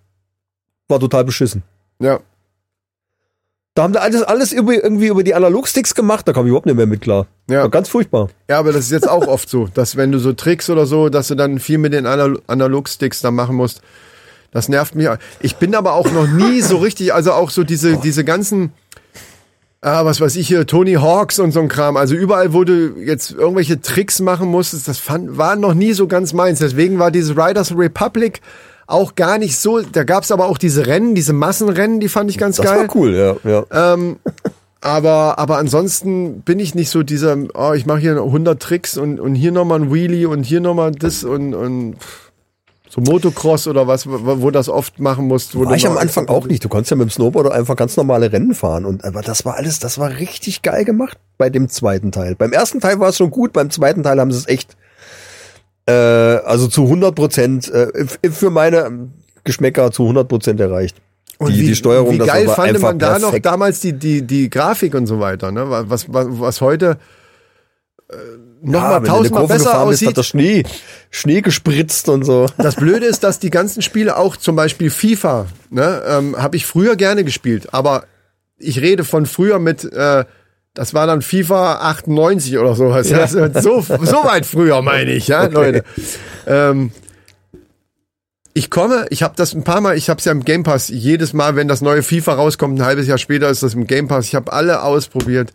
War 0.89 0.99
total 0.99 1.25
beschissen. 1.25 1.63
Ja. 1.99 2.21
Da 3.75 3.83
haben 3.83 3.93
die 3.93 3.99
alles, 3.99 4.23
alles 4.23 4.53
über, 4.53 4.73
irgendwie 4.73 5.09
über 5.09 5.23
die 5.23 5.35
Analogsticks 5.35 5.95
gemacht, 5.95 6.27
da 6.27 6.33
kam 6.33 6.47
ich 6.47 6.49
überhaupt 6.49 6.65
nicht 6.65 6.77
mehr 6.77 6.87
mit 6.87 7.03
klar. 7.03 7.27
Ja. 7.51 7.61
War 7.61 7.69
ganz 7.69 7.91
furchtbar. 7.91 8.31
Ja, 8.49 8.59
aber 8.59 8.73
das 8.73 8.87
ist 8.87 8.91
jetzt 8.91 9.09
auch 9.09 9.27
oft 9.27 9.51
so, 9.51 9.69
dass 9.75 9.97
wenn 9.97 10.13
du 10.13 10.19
so 10.19 10.33
Tricks 10.33 10.71
oder 10.71 10.87
so, 10.87 11.11
dass 11.11 11.29
du 11.29 11.35
dann 11.35 11.59
viel 11.59 11.77
mit 11.77 11.93
den 11.93 12.07
Anal 12.07 12.41
Analogsticks 12.47 13.21
da 13.21 13.31
machen 13.31 13.57
musst. 13.57 13.83
Das 14.51 14.71
nervt 14.71 14.95
mich. 14.95 15.07
Ich 15.41 15.57
bin 15.57 15.75
aber 15.75 15.93
auch 15.93 16.11
noch 16.11 16.27
nie 16.27 16.63
so 16.63 16.79
richtig, 16.79 17.13
also 17.13 17.33
auch 17.33 17.51
so 17.51 17.65
diese, 17.65 17.99
diese 17.99 18.25
ganzen, 18.25 18.73
ah, 19.87 20.05
was 20.05 20.21
weiß 20.21 20.35
ich 20.37 20.49
hier, 20.49 20.67
Tony 20.67 20.95
Hawks 20.95 21.39
und 21.39 21.53
so 21.53 21.61
ein 21.61 21.69
Kram. 21.69 21.97
Also 21.97 22.17
überall, 22.17 22.53
wo 22.53 22.65
du 22.65 22.97
jetzt 22.99 23.31
irgendwelche 23.31 23.81
Tricks 23.81 24.21
machen 24.21 24.49
musstest, 24.49 24.89
das 24.89 24.99
fand, 24.99 25.39
war 25.39 25.55
noch 25.55 25.75
nie 25.75 25.93
so 25.93 26.09
ganz 26.09 26.33
meins. 26.33 26.59
Deswegen 26.59 26.99
war 26.99 27.13
dieses 27.13 27.37
Riders 27.37 27.77
Republic 27.77 28.41
auch 28.89 29.15
gar 29.15 29.39
nicht 29.39 29.57
so. 29.57 29.81
Da 29.81 30.03
gab's 30.03 30.33
aber 30.33 30.47
auch 30.47 30.59
diese 30.59 30.87
Rennen, 30.89 31.15
diese 31.15 31.33
Massenrennen, 31.33 32.01
die 32.01 32.09
fand 32.09 32.31
ich 32.31 32.37
ganz 32.39 32.57
Das 32.57 32.67
geil. 32.67 32.81
war 32.89 32.97
cool, 32.97 33.15
ja. 33.15 33.37
ja. 33.49 33.95
Ähm, 33.95 34.17
aber, 34.81 35.39
aber 35.39 35.59
ansonsten 35.59 36.41
bin 36.41 36.59
ich 36.59 36.75
nicht 36.75 36.91
so 36.91 37.05
dieser, 37.05 37.37
oh, 37.55 37.73
ich 37.73 37.87
mache 37.87 37.99
hier 37.99 38.17
100 38.17 38.61
Tricks 38.61 38.99
und, 38.99 39.21
und 39.21 39.37
hier 39.37 39.53
nochmal 39.53 39.83
ein 39.83 39.93
Wheelie 39.93 40.29
und 40.29 40.43
hier 40.43 40.61
nochmal 40.61 40.93
das 40.93 41.23
und, 41.23 41.55
und 41.55 41.95
pff, 41.95 42.26
so 42.89 43.01
Motocross 43.01 43.67
oder 43.67 43.87
was, 43.87 44.07
wo, 44.09 44.51
das 44.51 44.69
oft 44.69 45.01
machen 45.01 45.27
musst. 45.27 45.57
Wo 45.57 45.65
War 45.65 45.75
ich 45.75 45.87
am 45.87 45.99
Anfang 45.99 46.29
auch 46.29 46.47
nicht. 46.47 46.65
Du 46.65 46.69
konntest 46.69 46.91
ja 46.91 46.97
mit 46.97 47.09
dem 47.09 47.11
Snowboarder 47.11 47.53
einfach 47.53 47.77
ganz 47.77 47.97
normale 47.97 48.33
Rennen 48.33 48.55
fahren. 48.55 48.85
Und 48.85 49.05
aber 49.05 49.23
das 49.23 49.45
war 49.45 49.57
alles, 49.57 49.79
das 49.79 49.99
war 49.99 50.11
richtig 50.19 50.63
geil 50.63 50.85
gemacht 50.85 51.19
bei 51.37 51.51
dem 51.51 51.69
zweiten 51.69 52.13
Teil. 52.13 52.35
Beim 52.37 52.53
ersten 52.53 52.81
Teil 52.81 53.01
war 53.01 53.09
es 53.09 53.17
schon 53.17 53.31
gut, 53.31 53.53
beim 53.53 53.71
zweiten 53.71 54.03
Teil 54.03 54.21
haben 54.21 54.31
sie 54.31 54.39
es 54.39 54.49
echt, 54.49 54.77
äh, 55.87 55.93
also 55.93 56.69
zu 56.69 56.85
100 56.85 57.15
Prozent, 57.15 57.69
äh, 57.69 58.07
für 58.31 58.51
meine 58.51 59.09
Geschmäcker 59.45 59.91
zu 59.91 60.03
100 60.03 60.29
Prozent 60.29 60.61
erreicht. 60.61 60.97
Und 61.39 61.53
die, 61.53 61.61
wie, 61.61 61.67
die 61.67 61.77
Steuerung, 61.77 62.15
wie 62.15 62.19
das 62.19 62.29
geil 62.29 62.47
war 62.47 62.55
fand 62.55 62.69
einfach 62.69 62.89
man 62.89 62.99
da 62.99 63.19
noch 63.19 63.29
perfekt. 63.29 63.47
damals 63.47 63.81
die, 63.81 63.93
die, 63.93 64.23
die 64.23 64.49
Grafik 64.49 64.95
und 64.95 65.07
so 65.07 65.21
weiter, 65.21 65.53
ne? 65.53 65.67
Was, 65.69 66.13
was, 66.13 66.27
was 66.31 66.61
heute 66.61 66.99
nochmal 68.63 68.63
du 68.63 68.77
in 68.77 68.83
eine 68.97 69.07
tausendmal 69.07 69.47
besser 69.47 69.81
aussieht. 69.81 70.09
hat 70.09 70.17
der 70.17 70.23
Schnee, 70.23 70.63
Schnee 71.11 71.41
gespritzt 71.41 72.09
und 72.09 72.25
so. 72.25 72.47
Das 72.59 72.77
Blöde 72.77 73.07
ist, 73.07 73.25
dass 73.25 73.39
die 73.39 73.51
ganzen 73.51 73.83
Spiele 73.83 74.17
auch 74.17 74.37
zum 74.37 74.57
Beispiel 74.57 74.91
FIFA, 74.91 75.47
ne, 75.71 76.03
ähm, 76.07 76.37
habe 76.37 76.57
ich 76.57 76.67
früher 76.67 76.97
gerne 76.97 77.25
gespielt, 77.25 77.73
aber 77.75 78.05
ich 78.59 78.81
rede 78.81 79.05
von 79.05 79.27
früher 79.27 79.59
mit, 79.59 79.85
äh, 79.85 80.25
das 80.75 80.95
war 80.95 81.07
dann 81.07 81.23
FIFA 81.23 81.77
98 81.91 82.59
oder 82.59 82.75
sowas. 82.75 83.09
Ja. 83.09 83.21
Also 83.21 83.49
so, 83.61 83.81
so 83.81 84.25
weit 84.25 84.47
früher 84.47 84.83
meine 84.83 85.13
ich, 85.13 85.29
ja, 85.29 85.47
Leute. 85.47 85.85
Ähm, 86.47 86.93
ich 88.55 88.71
komme, 88.71 89.07
ich 89.11 89.23
habe 89.23 89.35
das 89.37 89.53
ein 89.53 89.65
paar 89.65 89.81
Mal, 89.81 89.99
ich 89.99 90.09
habe 90.09 90.19
es 90.19 90.25
ja 90.25 90.33
im 90.33 90.45
Game 90.45 90.63
Pass, 90.63 90.89
jedes 90.89 91.33
Mal, 91.33 91.57
wenn 91.57 91.69
das 91.69 91.83
neue 91.83 92.03
FIFA 92.03 92.35
rauskommt, 92.35 92.79
ein 92.79 92.85
halbes 92.85 93.07
Jahr 93.07 93.19
später 93.19 93.51
ist 93.51 93.63
das 93.63 93.75
im 93.75 93.87
Game 93.87 94.09
Pass, 94.09 94.27
ich 94.27 94.35
habe 94.35 94.53
alle 94.53 94.83
ausprobiert. 94.83 95.53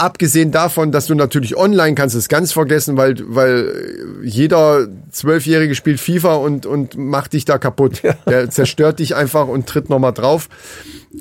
Abgesehen 0.00 0.52
davon, 0.52 0.92
dass 0.92 1.06
du 1.06 1.16
natürlich 1.16 1.56
online 1.56 1.96
kannst 1.96 2.14
es 2.14 2.28
ganz 2.28 2.52
vergessen, 2.52 2.96
weil, 2.96 3.16
weil 3.26 3.96
jeder 4.22 4.86
Zwölfjährige 5.10 5.74
spielt 5.74 5.98
FIFA 5.98 6.34
und, 6.34 6.66
und 6.66 6.96
macht 6.96 7.32
dich 7.32 7.44
da 7.44 7.58
kaputt. 7.58 8.02
Der 8.28 8.48
zerstört 8.48 9.00
dich 9.00 9.16
einfach 9.16 9.48
und 9.48 9.66
tritt 9.66 9.90
nochmal 9.90 10.12
drauf. 10.12 10.48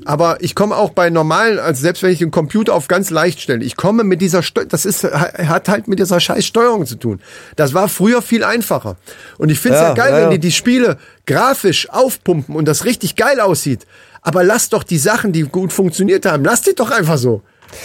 Aber 0.05 0.37
ich 0.41 0.53
komme 0.53 0.75
auch 0.75 0.91
bei 0.91 1.09
normalen, 1.09 1.57
also 1.57 1.81
selbst 1.81 2.03
wenn 2.03 2.11
ich 2.11 2.19
den 2.19 2.29
Computer 2.29 2.75
auf 2.75 2.87
ganz 2.87 3.09
leicht 3.09 3.41
stelle, 3.41 3.65
ich 3.65 3.77
komme 3.77 4.03
mit 4.03 4.21
dieser, 4.21 4.43
Steu 4.43 4.65
das 4.65 4.85
ist, 4.85 5.03
hat 5.03 5.69
halt 5.69 5.87
mit 5.87 5.97
dieser 5.97 6.19
scheiß 6.19 6.45
Steuerung 6.45 6.85
zu 6.85 6.97
tun. 6.97 7.19
Das 7.55 7.73
war 7.73 7.89
früher 7.89 8.21
viel 8.21 8.43
einfacher. 8.43 8.97
Und 9.39 9.49
ich 9.49 9.59
finde 9.59 9.77
es 9.77 9.81
ja, 9.81 9.87
Ja, 9.89 9.93
geil, 9.95 10.11
ja, 10.11 10.17
wenn 10.17 10.23
ja. 10.25 10.29
die 10.37 10.39
die 10.39 10.51
Spiele 10.51 10.97
grafisch 11.25 11.89
aufpumpen 11.89 12.55
und 12.55 12.67
das 12.67 12.85
richtig 12.85 13.15
geil 13.15 13.39
aussieht. 13.39 13.87
Aber 14.21 14.43
lass 14.43 14.69
doch 14.69 14.83
die 14.83 14.99
Sachen, 14.99 15.31
die 15.31 15.41
gut 15.41 15.73
funktioniert 15.73 16.27
haben, 16.27 16.45
lass 16.45 16.61
die 16.61 16.75
doch 16.75 16.91
einfach 16.91 17.17
so. 17.17 17.41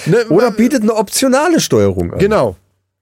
Ne? 0.07 0.25
Oder 0.29 0.51
bietet 0.51 0.83
eine 0.83 0.95
optionale 0.95 1.61
Steuerung 1.61 2.13
an. 2.13 2.19
Genau. 2.19 2.57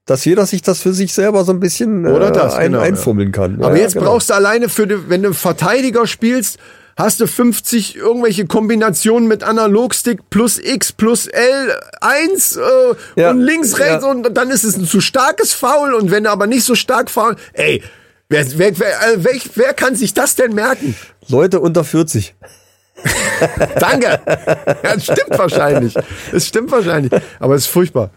Dass 0.05 0.25
jeder 0.25 0.45
sich 0.45 0.61
das 0.61 0.79
für 0.81 0.93
sich 0.93 1.13
selber 1.13 1.43
so 1.45 1.51
ein 1.51 1.59
bisschen 1.59 2.05
Oder 2.07 2.29
äh, 2.29 2.31
das, 2.31 2.55
ein, 2.55 2.71
genau, 2.71 2.83
einfummeln 2.83 3.31
kann. 3.31 3.63
Aber 3.63 3.75
Ja, 3.75 3.83
jetzt 3.83 3.93
genau. 3.93 4.05
brauchst 4.07 4.29
du 4.29 4.33
alleine 4.33 4.67
für, 4.69 4.87
die, 4.87 5.09
wenn 5.09 5.21
du 5.23 5.33
Verteidiger 5.33 6.07
spielst, 6.07 6.57
hast 6.97 7.19
du 7.19 7.27
50 7.27 7.95
irgendwelche 7.97 8.45
Kombinationen 8.45 9.27
mit 9.27 9.43
Analogstick 9.43 10.29
plus 10.29 10.59
X 10.59 10.91
plus 10.91 11.29
L1 11.29 12.59
äh, 12.59 12.95
Ja. 13.21 13.31
und 13.31 13.39
links, 13.41 13.79
rechts 13.79 14.03
Ja. 14.03 14.09
und 14.11 14.33
dann 14.35 14.49
ist 14.49 14.63
es 14.63 14.75
ein 14.77 14.85
zu 14.85 15.01
starkes 15.01 15.53
Foul 15.53 15.93
und 15.93 16.11
wenn 16.11 16.23
du 16.25 16.31
aber 16.31 16.47
nicht 16.47 16.63
so 16.65 16.75
stark 16.75 17.09
faul, 17.09 17.35
ey, 17.53 17.81
wer, 18.29 18.45
wer, 18.57 18.77
wer, 18.79 18.87
äh, 18.87 19.17
wer, 19.17 19.33
wer 19.55 19.73
kann 19.73 19.95
sich 19.95 20.13
das 20.13 20.35
denn 20.35 20.53
merken? 20.53 20.95
Leute 21.27 21.59
unter 21.59 21.83
40. 21.83 22.35
Danke. 23.79 24.19
ja, 24.25 24.93
das 24.95 25.03
stimmt 25.03 25.37
wahrscheinlich. 25.37 25.93
Es 26.31 26.47
stimmt 26.47 26.71
wahrscheinlich. 26.71 27.11
Aber 27.39 27.55
es 27.55 27.63
ist 27.63 27.71
furchtbar. 27.71 28.11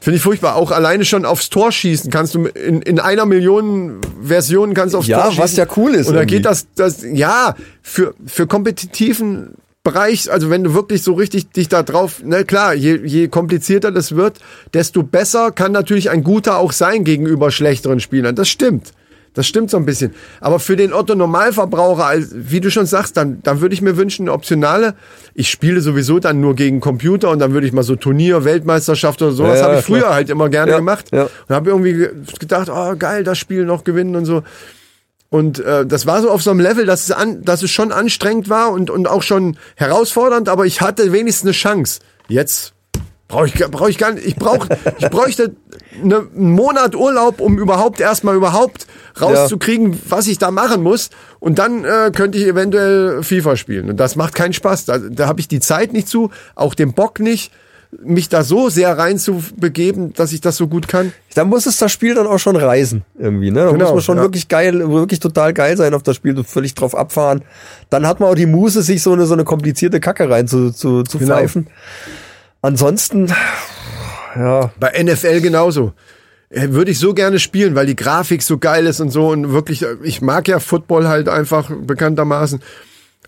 Finde 0.00 0.16
ich 0.16 0.22
furchtbar. 0.22 0.56
Auch 0.56 0.70
alleine 0.70 1.04
schon 1.04 1.26
aufs 1.26 1.50
Tor 1.50 1.70
schießen 1.72 2.10
kannst 2.10 2.34
du 2.34 2.46
in, 2.46 2.80
in 2.82 2.98
einer 2.98 3.26
Million 3.26 4.00
Version 4.22 4.72
kannst 4.72 4.94
du 4.94 4.98
aufs 4.98 5.08
Ja, 5.08 5.18
Tor 5.20 5.30
schießen. 5.32 5.44
was 5.44 5.56
ja 5.56 5.66
cool 5.76 5.94
ist 5.94 6.08
Und 6.08 6.14
irgendwie. 6.14 6.36
geht 6.36 6.46
das, 6.46 6.66
das, 6.74 7.02
ja, 7.02 7.54
für, 7.82 8.14
für 8.26 8.46
kompetitiven 8.46 9.56
Bereich, 9.82 10.30
also 10.30 10.50
wenn 10.50 10.62
du 10.64 10.74
wirklich 10.74 11.02
so 11.02 11.14
richtig 11.14 11.50
dich 11.52 11.68
da 11.68 11.82
drauf, 11.82 12.20
na 12.24 12.44
klar, 12.44 12.74
je, 12.74 13.00
je 13.04 13.28
komplizierter 13.28 13.90
das 13.90 14.14
wird, 14.14 14.38
desto 14.74 15.02
besser 15.02 15.52
kann 15.52 15.72
natürlich 15.72 16.10
ein 16.10 16.22
guter 16.22 16.58
auch 16.58 16.72
sein 16.72 17.04
gegenüber 17.04 17.50
schlechteren 17.50 17.98
Spielern. 18.00 18.34
Das 18.34 18.48
stimmt. 18.48 18.92
Das 19.34 19.46
stimmt 19.46 19.70
so 19.70 19.76
ein 19.76 19.86
bisschen. 19.86 20.12
Aber 20.40 20.58
für 20.58 20.74
den 20.76 20.92
Otto 20.92 21.14
Normalverbraucher, 21.14 22.10
wie 22.32 22.60
du 22.60 22.68
schon 22.70 22.86
sagst, 22.86 23.16
dann, 23.16 23.40
dann 23.44 23.60
würde 23.60 23.74
ich 23.74 23.80
mir 23.82 23.96
wünschen, 23.96 24.24
eine 24.24 24.32
optionale. 24.32 24.94
Ich 25.34 25.48
spiele 25.50 25.80
sowieso 25.80 26.18
dann 26.18 26.40
nur 26.40 26.56
gegen 26.56 26.80
Computer 26.80 27.30
und 27.30 27.38
dann 27.38 27.52
würde 27.52 27.66
ich 27.66 27.72
mal 27.72 27.84
so 27.84 27.94
Turnier, 27.94 28.44
Weltmeisterschaft 28.44 29.22
oder 29.22 29.30
sowas 29.32 29.60
Ja, 29.60 29.66
habe 29.66 29.78
ich 29.78 29.84
früher 29.84 30.00
klar. 30.00 30.14
halt 30.14 30.30
immer 30.30 30.48
gerne 30.48 30.72
Ja, 30.72 30.78
gemacht. 30.78 31.06
ja. 31.12 31.28
Und 31.48 31.54
habe 31.54 31.70
irgendwie 31.70 31.92
ge- 31.92 32.10
gedacht, 32.40 32.68
oh 32.74 32.96
geil, 32.98 33.22
das 33.22 33.38
Spiel 33.38 33.64
noch 33.64 33.84
gewinnen 33.84 34.16
und 34.16 34.24
so. 34.24 34.42
Und 35.28 35.60
äh, 35.60 35.86
das 35.86 36.06
war 36.06 36.20
so 36.22 36.30
auf 36.30 36.42
so 36.42 36.50
einem 36.50 36.58
Level, 36.58 36.84
dass 36.86 37.04
es, 37.04 37.12
an, 37.12 37.44
dass 37.44 37.62
es 37.62 37.70
schon 37.70 37.92
anstrengend 37.92 38.48
war 38.48 38.72
und, 38.72 38.90
und 38.90 39.06
auch 39.06 39.22
schon 39.22 39.56
herausfordernd, 39.76 40.48
aber 40.48 40.66
ich 40.66 40.80
hatte 40.80 41.12
wenigstens 41.12 41.44
eine 41.46 41.52
Chance. 41.52 42.00
Jetzt 42.26 42.72
brauche 43.30 43.46
ich, 43.46 43.54
brauch 43.54 43.88
ich 43.88 43.96
gar 43.98 44.12
nicht. 44.12 44.26
Ich, 44.26 44.36
brauch, 44.36 44.66
ich 44.98 45.08
bräuchte 45.08 45.54
eine, 46.02 46.26
einen 46.36 46.50
Monat 46.52 46.94
Urlaub, 46.94 47.40
um 47.40 47.58
überhaupt 47.58 48.00
erstmal 48.00 48.34
überhaupt 48.36 48.86
rauszukriegen, 49.20 49.98
was 50.08 50.26
ich 50.26 50.38
da 50.38 50.50
machen 50.50 50.82
muss. 50.82 51.10
Und 51.38 51.58
dann 51.58 51.84
äh, 51.84 52.10
könnte 52.14 52.36
ich 52.38 52.46
eventuell 52.46 53.22
FIFA 53.22 53.56
spielen. 53.56 53.90
Und 53.90 53.96
das 53.98 54.16
macht 54.16 54.34
keinen 54.34 54.52
Spaß. 54.52 54.84
Da, 54.84 54.98
da 54.98 55.26
habe 55.26 55.40
ich 55.40 55.48
die 55.48 55.60
Zeit 55.60 55.92
nicht 55.92 56.08
zu, 56.08 56.30
auch 56.54 56.74
den 56.74 56.92
Bock 56.92 57.20
nicht. 57.20 57.50
mich 58.02 58.28
da 58.28 58.44
so 58.44 58.68
sehr 58.68 58.96
reinzubegeben, 58.96 60.12
dass 60.14 60.32
ich 60.32 60.40
das 60.40 60.56
so 60.56 60.68
gut 60.68 60.86
kann. 60.86 61.12
Da 61.34 61.44
muss 61.44 61.66
es 61.66 61.76
das 61.78 61.90
Spiel 61.90 62.14
dann 62.14 62.26
auch 62.28 62.38
schon 62.38 62.54
reisen, 62.54 63.04
irgendwie, 63.18 63.50
ne? 63.50 63.64
Da 63.64 63.72
Genau, 63.72 63.84
muss 63.86 63.94
man 63.94 64.02
schon 64.02 64.16
ja. 64.18 64.22
wirklich 64.22 64.46
geil, 64.48 64.78
wirklich 64.90 65.18
total 65.18 65.52
geil 65.52 65.76
sein 65.76 65.92
auf 65.94 66.02
das 66.04 66.14
Spiel, 66.16 66.36
so 66.36 66.44
völlig 66.44 66.74
drauf 66.74 66.94
abfahren. 66.94 67.42
Dann 67.90 68.06
hat 68.06 68.20
man 68.20 68.28
auch 68.30 68.36
die 68.36 68.46
Muße, 68.46 68.82
sich 68.82 69.02
so 69.02 69.12
eine, 69.12 69.26
so 69.26 69.34
eine 69.34 69.42
komplizierte 69.44 69.98
Kacke 69.98 70.30
rein 70.30 70.46
zu, 70.46 70.70
zu, 70.70 71.02
zu 71.02 71.18
Genau. 71.18 71.34
pfeifen. 71.34 71.66
Ansonsten, 72.62 73.32
ja, 74.36 74.70
Bei 74.78 75.02
NFL 75.02 75.40
genauso. 75.40 75.92
Äh, 76.50 76.70
Würde 76.70 76.90
ich 76.90 76.98
so 76.98 77.14
gerne 77.14 77.38
spielen, 77.38 77.74
weil 77.74 77.86
die 77.86 77.96
Grafik 77.96 78.42
so 78.42 78.58
geil 78.58 78.86
ist 78.86 79.00
und 79.00 79.10
so 79.10 79.28
und 79.28 79.52
wirklich, 79.52 79.82
äh, 79.82 79.96
ich 80.02 80.20
mag 80.20 80.48
ja 80.48 80.58
Football 80.58 81.08
halt 81.08 81.28
einfach 81.28 81.70
bekanntermaßen. 81.70 82.60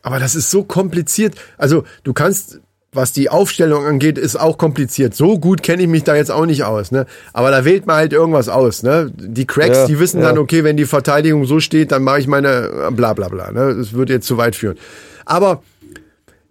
Aber 0.03 0.19
das 0.19 0.35
ist 0.35 0.51
so 0.51 0.65
kompliziert. 0.65 1.35
Also 1.57 1.85
du 2.03 2.13
kannst, 2.13 2.61
was 2.93 3.13
die 3.13 3.31
Aufstellung 3.31 3.87
angeht, 3.87 4.19
ist 4.19 4.39
auch 4.39 4.59
kompliziert. 4.59 5.15
So 5.15 5.39
gut 5.39 5.63
kenne 5.63 5.83
ich 5.83 5.89
mich 5.89 6.03
da 6.03 6.17
jetzt 6.17 6.33
auch 6.33 6.45
nicht 6.47 6.65
aus, 6.65 6.91
ne? 6.91 7.07
Aber 7.33 7.53
da 7.53 7.65
wählt 7.65 7.87
man 7.87 7.97
halt 7.97 8.13
irgendwas 8.13 8.49
aus, 8.49 8.83
ne? 8.83 9.13
Die 9.15 9.47
Cracks, 9.47 9.79
Ja, 9.79 9.87
die 9.87 10.01
wissen 10.01 10.21
ja. 10.21 10.27
dann, 10.29 10.39
okay, 10.39 10.65
wenn 10.65 10.77
die 10.77 10.85
Verteidigung 10.85 11.47
so 11.47 11.61
steht, 11.61 11.93
dann 11.93 12.03
mache 12.03 12.19
ich 12.19 12.27
meine 12.27 12.89
äh, 12.89 12.91
bla 12.91 13.15
bla 13.15 13.29
bla. 13.29 13.53
Ne? 13.53 13.77
Das 13.77 13.93
würde 13.93 14.13
jetzt 14.15 14.27
zu 14.27 14.37
weit 14.37 14.57
führen. 14.57 14.77
Aber 15.25 15.63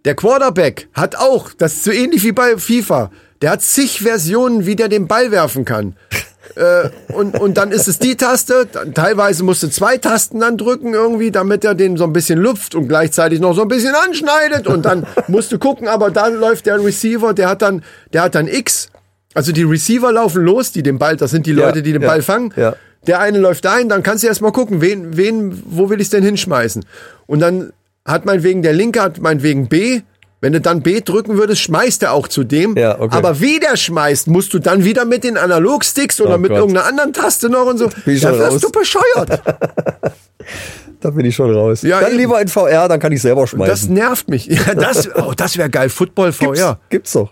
der 0.05 0.15
Quarterback 0.15 0.87
hat 0.93 1.15
auch, 1.15 1.51
das 1.57 1.73
ist 1.73 1.83
so 1.83 1.91
ähnlich 1.91 2.23
wie 2.23 2.31
bei 2.31 2.57
FIFA, 2.57 3.11
der 3.41 3.51
hat 3.51 3.61
zig 3.61 4.01
Versionen, 4.01 4.65
wie 4.65 4.75
der 4.75 4.87
den 4.89 5.07
Ball 5.07 5.31
werfen 5.31 5.65
kann. 5.65 5.95
äh, 6.55 6.89
und, 7.13 7.39
und 7.39 7.57
dann 7.57 7.71
ist 7.71 7.87
es 7.87 7.99
die 7.99 8.15
Taste, 8.15 8.67
dann, 8.71 8.93
teilweise 8.93 9.43
musst 9.43 9.63
du 9.63 9.69
zwei 9.69 9.97
Tasten 9.97 10.39
dann 10.39 10.57
drücken 10.57 10.93
irgendwie, 10.93 11.31
damit 11.31 11.63
er 11.63 11.75
den 11.75 11.97
so 11.97 12.03
ein 12.03 12.13
bisschen 12.13 12.39
lupft 12.39 12.75
und 12.75 12.87
gleichzeitig 12.87 13.39
noch 13.39 13.53
so 13.53 13.61
ein 13.61 13.67
bisschen 13.67 13.95
anschneidet 13.95 14.67
und 14.67 14.83
dann 14.85 15.05
musst 15.27 15.51
du 15.51 15.59
gucken, 15.59 15.87
aber 15.87 16.11
da 16.11 16.27
läuft 16.27 16.65
der 16.65 16.83
Receiver, 16.83 17.33
der 17.33 17.49
hat 17.49 17.61
dann, 17.61 17.83
der 18.13 18.23
hat 18.23 18.35
dann 18.35 18.47
X, 18.47 18.89
also 19.33 19.51
die 19.51 19.63
Receiver 19.63 20.11
laufen 20.11 20.43
los, 20.43 20.71
die 20.71 20.83
den 20.83 20.97
Ball, 20.97 21.15
das 21.15 21.31
sind 21.31 21.45
die 21.45 21.51
Ja, 21.53 21.67
Leute, 21.67 21.81
die 21.83 21.93
den 21.93 22.01
ja, 22.01 22.07
Ball 22.07 22.21
fangen. 22.21 22.53
ja. 22.55 22.75
Der 23.07 23.19
eine 23.19 23.39
läuft 23.39 23.65
ein, 23.65 23.89
dann 23.89 24.03
kannst 24.03 24.23
du 24.23 24.27
erst 24.27 24.41
mal 24.41 24.51
gucken, 24.51 24.79
wen, 24.79 25.17
wen, 25.17 25.63
wo 25.65 25.89
will 25.89 25.99
ich 25.99 26.09
denn 26.09 26.23
hinschmeißen? 26.23 26.85
Und 27.25 27.39
dann 27.39 27.73
hat 28.05 28.25
meinetwegen 28.25 28.61
der 28.61 28.73
Linke 28.73 29.01
hat 29.01 29.19
meinetwegen 29.19 29.67
B. 29.67 30.01
Wenn 30.43 30.53
du 30.53 30.59
dann 30.61 30.81
B 30.81 31.01
drücken 31.01 31.37
würdest, 31.37 31.61
schmeißt 31.61 32.01
er 32.01 32.13
auch 32.13 32.27
zu 32.27 32.43
dem. 32.43 32.75
Ja, 32.75 32.99
okay. 32.99 33.15
Aber 33.15 33.39
wie 33.41 33.59
der 33.59 33.77
schmeißt, 33.77 34.27
musst 34.27 34.51
du 34.55 34.59
dann 34.59 34.83
wieder 34.83 35.05
mit 35.05 35.23
den 35.23 35.37
Analogsticks 35.37 36.19
oder 36.19 36.33
Oh 36.35 36.37
mit 36.39 36.49
Gott. 36.49 36.57
irgendeiner 36.57 36.87
anderen 36.87 37.13
Taste 37.13 37.47
noch 37.47 37.67
und 37.67 37.77
so. 37.77 37.89
Bin 38.05 38.15
ich 38.15 38.21
Da 38.21 38.29
schon 38.31 38.39
wirst 38.39 38.53
raus. 38.53 38.61
du 38.61 38.71
bescheuert. 38.71 39.41
da 40.99 41.09
bin 41.11 41.25
ich 41.27 41.35
schon 41.35 41.53
raus. 41.53 41.83
Ja, 41.83 41.99
dann 41.99 42.09
eben. 42.11 42.19
lieber 42.21 42.41
in 42.41 42.47
VR, 42.47 42.87
dann 42.87 42.99
kann 42.99 43.11
ich 43.11 43.21
selber 43.21 43.41
Das 43.41 43.51
schmeißen. 43.51 43.93
nervt 43.93 44.29
mich. 44.29 44.47
Ja, 44.47 44.73
das, 44.73 45.09
oh, 45.15 45.33
das 45.37 45.57
wäre 45.57 45.69
geil. 45.69 45.89
Football 45.89 46.31
Gibt's, 46.31 46.59
VR. 46.59 46.79
gibt's 46.89 47.11
doch. 47.13 47.31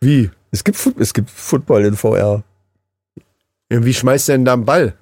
Wie? 0.00 0.30
Es 0.50 0.64
gibt, 0.64 0.78
es 0.98 1.12
gibt 1.12 1.28
Football 1.28 1.84
in 1.84 1.94
VR. 1.96 2.42
Ja, 3.70 3.84
wie 3.84 3.92
schmeißt 3.92 4.28
der 4.28 4.36
denn 4.38 4.44
da 4.46 4.54
einen 4.54 4.64
Ball? 4.64 4.94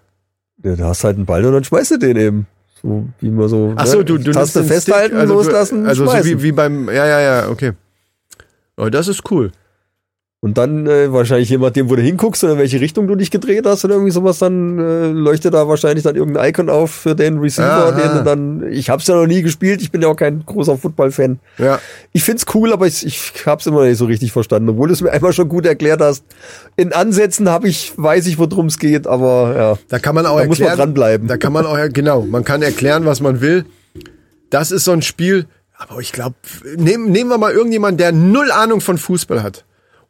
Ja, 0.65 0.75
da 0.75 0.87
hast 0.89 1.05
halt 1.05 1.17
einen 1.19 1.27
Ball 1.27 1.45
und 1.45 1.53
dann 1.53 1.63
schmeißt 1.65 1.93
du 1.93 1.99
den 1.99 2.17
eben. 2.17 2.47
So 2.85 3.07
wie 3.21 3.31
man 3.31 3.49
so. 3.49 3.73
Ach 3.77 3.87
so, 3.87 3.99
ne, 3.99 4.05
du, 4.05 4.19
du 4.19 4.31
Taste 4.33 4.63
festhalten, 4.63 5.17
Stick, 5.17 5.21
also 5.21 5.35
loslassen, 5.35 5.83
Du, 5.85 5.89
also 5.89 6.05
so 6.05 6.11
schmeißen. 6.11 6.31
wie, 6.31 6.43
wie 6.43 6.53
beim, 6.53 6.89
ja, 6.89 7.07
ja, 7.07 7.21
ja, 7.21 7.49
okay. 7.49 7.73
Oh, 8.77 8.91
das 8.91 9.09
ist 9.09 9.23
cool. 9.31 9.53
Und 10.45 10.59
dann 10.59 10.87
äh, 10.87 11.11
wahrscheinlich 11.11 11.49
je 11.49 11.57
nachdem, 11.57 11.89
wo 11.89 11.97
du 11.97 12.03
hinguckst 12.03 12.45
oder 12.45 12.53
in 12.53 12.59
welche 12.59 12.79
Richtung 12.79 13.07
du 13.07 13.15
dich 13.15 13.31
gedreht 13.31 13.65
hast 13.65 13.83
oder 13.87 13.95
irgendwie 13.95 14.11
sowas, 14.11 14.41
dann 14.41 14.79
äh, 14.79 15.07
leuchtet 15.07 15.55
da 15.55 15.67
wahrscheinlich 15.69 16.05
dann 16.05 16.17
irgendein 16.17 16.51
Icon 16.51 16.69
auf 16.69 16.91
für 16.91 17.15
den 17.15 17.39
Receiver, 17.39 17.65
Aha. 17.67 17.93
den 17.93 18.19
du 18.19 18.25
dann. 18.25 18.71
Ich 18.71 18.91
hab's 18.91 19.07
ja 19.07 19.15
noch 19.15 19.27
nie 19.27 19.41
gespielt, 19.41 19.81
ich 19.81 19.91
bin 19.91 20.03
ja 20.03 20.09
auch 20.09 20.17
kein 20.17 20.45
großer 20.45 20.77
Football-Fan. 20.77 21.39
Ja. 21.57 21.81
Ich 22.13 22.25
find's 22.25 22.45
cool, 22.53 22.75
aber 22.75 22.87
ich, 22.87 23.07
ich 23.07 23.33
hab's 23.47 23.65
immer 23.67 23.79
noch 23.79 23.87
nicht 23.87 23.97
so 23.97 24.05
richtig 24.05 24.33
verstanden, 24.33 24.69
obwohl 24.69 24.89
du 24.89 24.93
es 24.93 25.01
mir 25.01 25.13
einmal 25.13 25.33
schon 25.33 25.49
gut 25.49 25.65
erklärt 25.65 26.03
hast. 26.03 26.27
In 26.77 26.93
Ansätzen 26.93 27.49
habe 27.49 27.67
ich, 27.69 27.95
weiß 27.97 28.27
ich, 28.27 28.39
worum 28.39 28.67
es 28.67 28.79
geht, 28.79 29.07
aber 29.07 29.55
ja. 29.57 29.79
Da 29.89 29.99
kann 29.99 30.15
man 30.15 30.27
auch 30.27 30.39
Da 30.39 30.45
muss 30.45 30.61
erklären. 30.61 30.77
man 30.79 30.89
dranbleiben. 30.89 31.27
Da 31.27 31.39
kann 31.39 31.55
man 31.55 31.65
auch, 31.65 31.79
genau, 31.91 32.21
man 32.21 32.45
kann 32.45 32.61
erklären, 32.61 33.07
was 33.07 33.23
man 33.23 33.41
will. 33.41 33.65
Das 34.51 34.73
ist 34.73 34.85
so 34.85 34.93
ein 34.93 35.01
Spiel, 35.01 35.47
aber 35.79 36.01
ich 36.01 36.13
glaube, 36.13 36.35
nehmen, 36.77 37.11
nehmen 37.11 37.31
wir 37.31 37.39
mal 37.39 37.53
irgendjemanden, 37.53 37.97
der 37.97 38.13
null 38.13 38.51
Ahnung 38.51 38.83
von 38.83 38.99
Fußball 38.99 39.43
hat. 39.43 39.65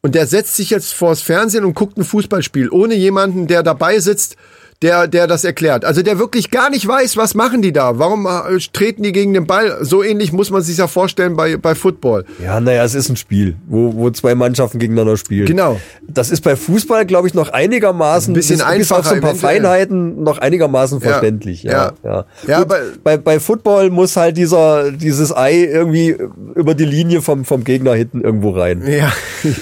Und 0.05 0.15
der 0.15 0.27
setzt 0.27 0.55
sich 0.57 0.69
jetzt 0.69 0.93
vors 0.93 1.23
Fernsehen 1.23 1.65
und 1.65 1.75
guckt 1.75 1.97
ein 1.97 2.05
Fußballspiel, 2.05 2.69
ohne 2.69 2.95
jemanden, 2.95 3.47
der 3.47 3.63
dabei 3.63 3.99
sitzt, 4.01 4.37
der, 4.83 5.07
der 5.09 5.27
das 5.27 5.45
erklärt. 5.45 5.83
Also 5.87 6.03
der 6.03 6.19
wirklich 6.19 6.51
gar 6.51 6.69
nicht 6.69 6.87
weiß, 6.87 7.17
was 7.17 7.35
machen 7.35 7.63
die 7.63 7.73
da? 7.73 7.99
Warum 7.99 8.27
äh, 8.27 8.59
treten 8.71 9.03
die 9.03 9.13
gegen 9.13 9.33
den 9.33 9.47
Ball? 9.47 9.79
So 9.81 10.03
ähnlich 10.03 10.31
muss 10.31 10.51
man 10.51 10.61
sich 10.61 10.77
ja 10.77 10.89
vorstellen 10.89 11.37
bei, 11.37 11.57
bei 11.57 11.75
Football. 11.75 12.27
Ja, 12.43 12.61
naja, 12.61 12.85
es 12.85 12.95
ist 12.95 13.09
ein 13.09 13.17
Spiel, 13.17 13.57
wo, 13.67 13.95
wo 13.95 14.11
zwei 14.11 14.35
Mannschaften 14.35 14.79
gegeneinander 14.79 15.17
spielen. 15.17 15.47
Genau. 15.47 15.81
Das 16.07 16.29
ist 16.31 16.43
bei 16.43 16.55
Fußball, 16.55 17.07
glaube 17.07 17.29
ich, 17.29 17.33
noch 17.33 17.49
einigermaßen, 17.51 18.33
Ein 18.33 18.35
bisschen 18.35 18.61
einfacher 18.61 19.05
so 19.05 19.15
ein 19.15 19.21
paar 19.23 19.31
eventuell. 19.31 19.55
Feinheiten 19.63 20.23
noch 20.23 20.37
einigermaßen 20.37 21.01
Ja. 21.01 21.09
verständlich. 21.09 21.63
Ja, 21.63 21.93
Ja. 22.03 22.27
ja. 22.47 22.59
Gut, 22.59 22.67
aber- 22.73 22.81
bei, 23.03 23.17
bei 23.17 23.41
Football 23.41 23.89
muss 23.89 24.17
halt 24.19 24.37
dieser, 24.37 24.91
dieses 24.93 25.35
Ei 25.35 25.65
irgendwie 25.65 26.15
über 26.57 26.75
die 26.75 26.85
Linie 26.85 27.23
vom, 27.23 27.47
vom 27.47 27.65
Gegner 27.65 27.95
hinten 27.95 28.21
irgendwo 28.21 28.51
rein. 28.51 28.83
Ja, 28.87 29.11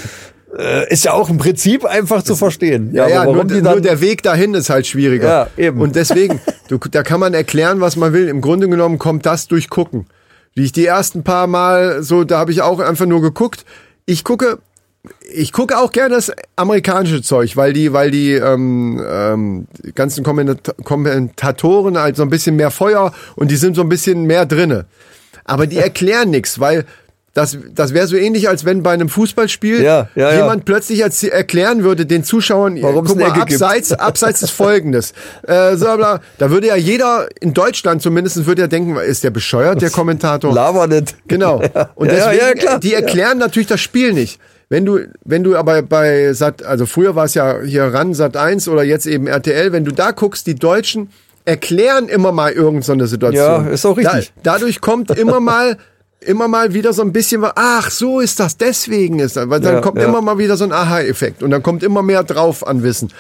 Äh, 0.57 0.93
Ist 0.93 1.05
ja 1.05 1.13
auch 1.13 1.31
im 1.31 1.39
Prinzip 1.39 1.85
einfach 1.85 2.23
zu 2.23 2.37
verstehen. 2.37 2.91
ja, 2.93 3.09
ja 3.09 3.23
aber 3.23 3.45
nur, 3.45 3.45
nur 3.45 3.81
der 3.81 4.01
Weg 4.01 4.23
dahin 4.23 4.55
ist 4.55 4.69
halt 4.69 4.87
schwieriger. 4.87 5.29
Ja, 5.29 5.49
eben. 5.57 5.81
Und 5.81 5.97
deswegen, 5.97 6.41
du, 6.69 6.79
da 6.79 7.03
kann 7.03 7.21
man 7.21 7.33
erklären, 7.33 7.81
was 7.81 7.97
man 7.97 8.13
will. 8.13 8.29
Im 8.29 8.41
Grunde 8.41 8.69
genommen 8.69 8.99
kommt 8.99 9.25
das 9.25 9.49
durch 9.49 9.71
Gucken. 9.71 10.07
Wie 10.55 10.65
ich 10.65 10.73
die 10.73 10.85
ersten 10.85 11.23
paar 11.23 11.47
Mal 11.47 12.03
so, 12.03 12.25
da 12.25 12.39
habe 12.39 12.53
ich 12.53 12.61
auch 12.61 12.81
einfach 12.81 13.07
nur 13.07 13.23
geguckt. 13.23 13.65
Ich 14.05 14.25
gucke, 14.25 14.59
ich 15.33 15.53
gucke 15.53 15.79
auch 15.79 15.91
gerne 15.91 16.15
das 16.15 16.31
amerikanische 16.57 17.23
Zeug, 17.23 17.57
weil 17.57 17.73
die, 17.73 17.93
weil 17.95 18.11
die 18.11 18.33
ähm, 18.33 19.03
ähm, 19.09 19.67
ganzen 19.95 20.23
Kommentat 20.23 20.77
Kommentatoren 20.85 21.99
halt 21.99 22.17
so 22.17 22.23
ein 22.23 22.31
bisschen 22.31 22.57
mehr 22.57 22.71
Feuer 22.71 23.13
und 23.37 23.51
die 23.51 23.57
sind 23.57 23.75
so 23.75 23.83
ein 23.83 23.89
bisschen 23.89 24.25
mehr 24.25 24.45
drinne. 24.45 24.85
Aber 25.45 25.67
die 25.67 25.79
erklären 25.79 26.31
nichts, 26.31 26.61
weil 26.61 26.85
das, 27.35 27.57
das 27.75 27.95
wäre 27.95 28.07
so 28.07 28.17
ähnlich, 28.17 28.49
als 28.49 28.67
wenn 28.67 28.83
bei 28.83 28.93
einem 28.93 29.09
Fußballspiel 29.09 29.83
Ja, 29.83 30.09
ja, 30.15 30.31
ja. 30.33 30.37
jemand 30.37 30.67
plötzlich 30.67 31.03
als, 31.03 31.23
erklären 31.23 31.83
würde 31.83 32.05
den 32.05 32.25
Zuschauern, 32.25 32.81
Warum 32.83 33.07
es 33.07 33.13
guck 33.13 33.21
mal, 33.21 33.33
gibt. 33.33 33.53
abseits, 33.53 33.93
abseits 33.93 34.43
ist 34.43 34.51
folgendes. 34.51 35.13
Äh, 35.47 35.77
so, 35.77 35.97
bla, 35.97 36.21
da 36.39 36.51
würde 36.51 36.69
ja 36.69 36.77
jeder, 36.77 37.29
in 37.41 37.53
Deutschland 37.53 38.01
zumindest, 38.01 38.47
würde 38.47 38.63
ja 38.63 38.69
denken, 38.69 38.97
ist 38.97 39.25
der 39.25 39.31
bescheuert, 39.31 39.83
der 39.83 39.91
Kommentator? 40.03 40.55
Laber 40.55 40.87
nicht. 40.87 41.17
Genau. 41.27 41.57
Und 41.95 42.09
Ja, 42.09 42.33
ja, 42.33 42.47
deswegen, 42.53 42.61
ja, 42.67 42.79
die 42.79 42.95
erklären 42.95 43.39
natürlich 43.39 43.67
das 43.69 43.81
Spiel 43.81 44.13
nicht. 44.13 44.39
Wenn 44.69 44.85
du, 44.85 45.01
wenn 45.25 45.43
du 45.43 45.57
aber 45.57 45.83
bei 45.83 46.33
Sat, 46.33 46.65
also 46.65 46.87
früher 46.87 47.15
war 47.17 47.25
es 47.25 47.35
ja 47.35 47.61
hier 47.63 47.85
ran 47.85 48.15
Sat 48.15 48.37
1 48.37 48.69
oder 48.69 48.83
jetzt 48.85 49.07
eben 49.07 49.27
RTL, 49.27 49.73
wenn 49.73 49.85
du 49.85 49.93
da 49.93 50.13
guckst, 50.13 50.47
die 50.47 50.55
Deutschen 50.55 51.11
erklären 51.45 52.09
immer 52.09 52.33
mal 52.33 52.53
irgendeine 52.53 53.05
so 53.05 53.11
Situation. 53.11 53.67
Ja, 53.67 53.71
ist 53.73 53.85
auch 53.85 53.97
richtig. 53.97 54.33
Da, 54.43 54.53
dadurch 54.53 54.81
kommt 54.81 55.11
immer 55.11 55.41
mal 55.41 55.77
immer 56.27 56.49
mal 56.49 56.75
wieder 56.75 56.93
so 56.93 57.03
ein 57.03 57.13
bisschen, 57.13 57.45
ach, 57.55 57.91
so 57.91 58.21
ist 58.21 58.41
das, 58.41 58.57
deswegen 58.57 59.19
ist 59.19 59.37
das. 59.37 59.49
Weil 59.49 59.61
dann 59.61 59.75
Ja, 59.77 59.81
kommt 59.81 59.99
ja. 59.99 60.05
immer 60.05 60.21
mal 60.23 60.39
wieder 60.39 60.57
so 60.57 60.65
ein 60.65 60.73
Aha-Effekt 60.73 61.43
und 61.43 61.51
dann 61.51 61.63
kommt 61.63 61.83
immer 61.83 62.03
mehr 62.03 62.23
drauf 62.25 62.67
an 62.67 62.83
Wissen. 62.83 63.13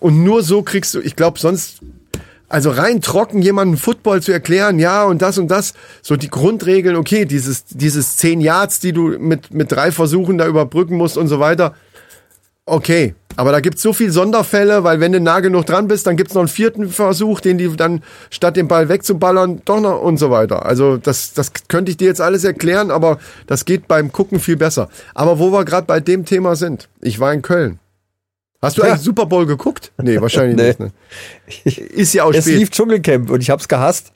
Und 0.00 0.22
nur 0.22 0.42
so 0.42 0.62
kriegst 0.62 0.94
du, 0.94 1.00
ich 1.00 1.16
glaube, 1.16 1.38
sonst, 1.38 1.78
also 2.48 2.70
rein 2.70 3.00
trocken 3.00 3.42
jemanden 3.42 3.76
Football 3.76 4.22
zu 4.22 4.32
erklären, 4.32 4.78
ja, 4.78 5.04
und 5.04 5.20
das 5.22 5.38
und 5.38 5.48
das, 5.48 5.74
so 6.02 6.16
die 6.16 6.30
Grundregeln, 6.30 6.96
okay, 6.96 7.24
dieses, 7.24 7.64
dieses 7.66 8.16
10 8.16 8.40
Yards, 8.40 8.80
die 8.80 8.92
du 8.92 9.18
mit, 9.18 9.52
mit 9.52 9.72
drei 9.72 9.90
Versuchen 9.92 10.38
da 10.38 10.46
überbrücken 10.46 10.96
musst 10.96 11.16
und 11.18 11.28
so 11.28 11.40
weiter, 11.40 11.74
okay. 12.70 13.14
Aber 13.36 13.52
da 13.52 13.60
gibt's 13.60 13.82
so 13.82 13.92
viel 13.92 14.10
Sonderfälle, 14.10 14.82
weil 14.82 14.98
wenn 14.98 15.12
du 15.12 15.20
nah 15.20 15.38
genug 15.38 15.64
dran 15.64 15.86
bist, 15.86 16.08
dann 16.08 16.16
gibt's 16.16 16.34
noch 16.34 16.40
einen 16.42 16.48
vierten 16.48 16.88
Versuch, 16.88 17.40
den 17.40 17.56
die 17.56 17.68
dann 17.76 18.02
statt 18.30 18.56
den 18.56 18.66
Ball 18.66 18.88
wegzuballern, 18.88 19.62
doch 19.64 19.80
noch 19.80 20.00
und 20.02 20.16
so 20.16 20.30
weiter. 20.32 20.66
Also 20.66 20.96
das, 20.96 21.34
das 21.34 21.52
könnte 21.68 21.90
ich 21.92 21.96
dir 21.96 22.08
jetzt 22.08 22.20
alles 22.20 22.42
erklären, 22.42 22.90
aber 22.90 23.18
das 23.46 23.64
geht 23.64 23.86
beim 23.86 24.10
Gucken 24.10 24.40
viel 24.40 24.56
besser. 24.56 24.88
Aber 25.14 25.38
wo 25.38 25.52
wir 25.52 25.64
gerade 25.64 25.86
bei 25.86 26.00
dem 26.00 26.24
Thema 26.24 26.56
sind, 26.56 26.88
ich 27.00 27.20
war 27.20 27.32
in 27.32 27.42
Köln. 27.42 27.78
Hast 28.60 28.76
du 28.76 28.82
Ja. 28.82 28.88
eigentlich 28.88 29.02
Super 29.02 29.26
Bowl 29.26 29.46
geguckt? 29.46 29.92
Nee, 30.02 30.20
wahrscheinlich 30.20 30.56
Nee. 30.56 30.66
nicht. 30.66 30.80
Ne? 30.80 30.90
Ist 31.94 32.14
ja 32.14 32.24
auch 32.24 32.32
Es 32.34 32.44
spät. 32.44 32.58
lief 32.58 32.70
Dschungelcamp 32.70 33.30
und 33.30 33.40
ich 33.40 33.50
hab's 33.50 33.68
gehasst, 33.68 34.10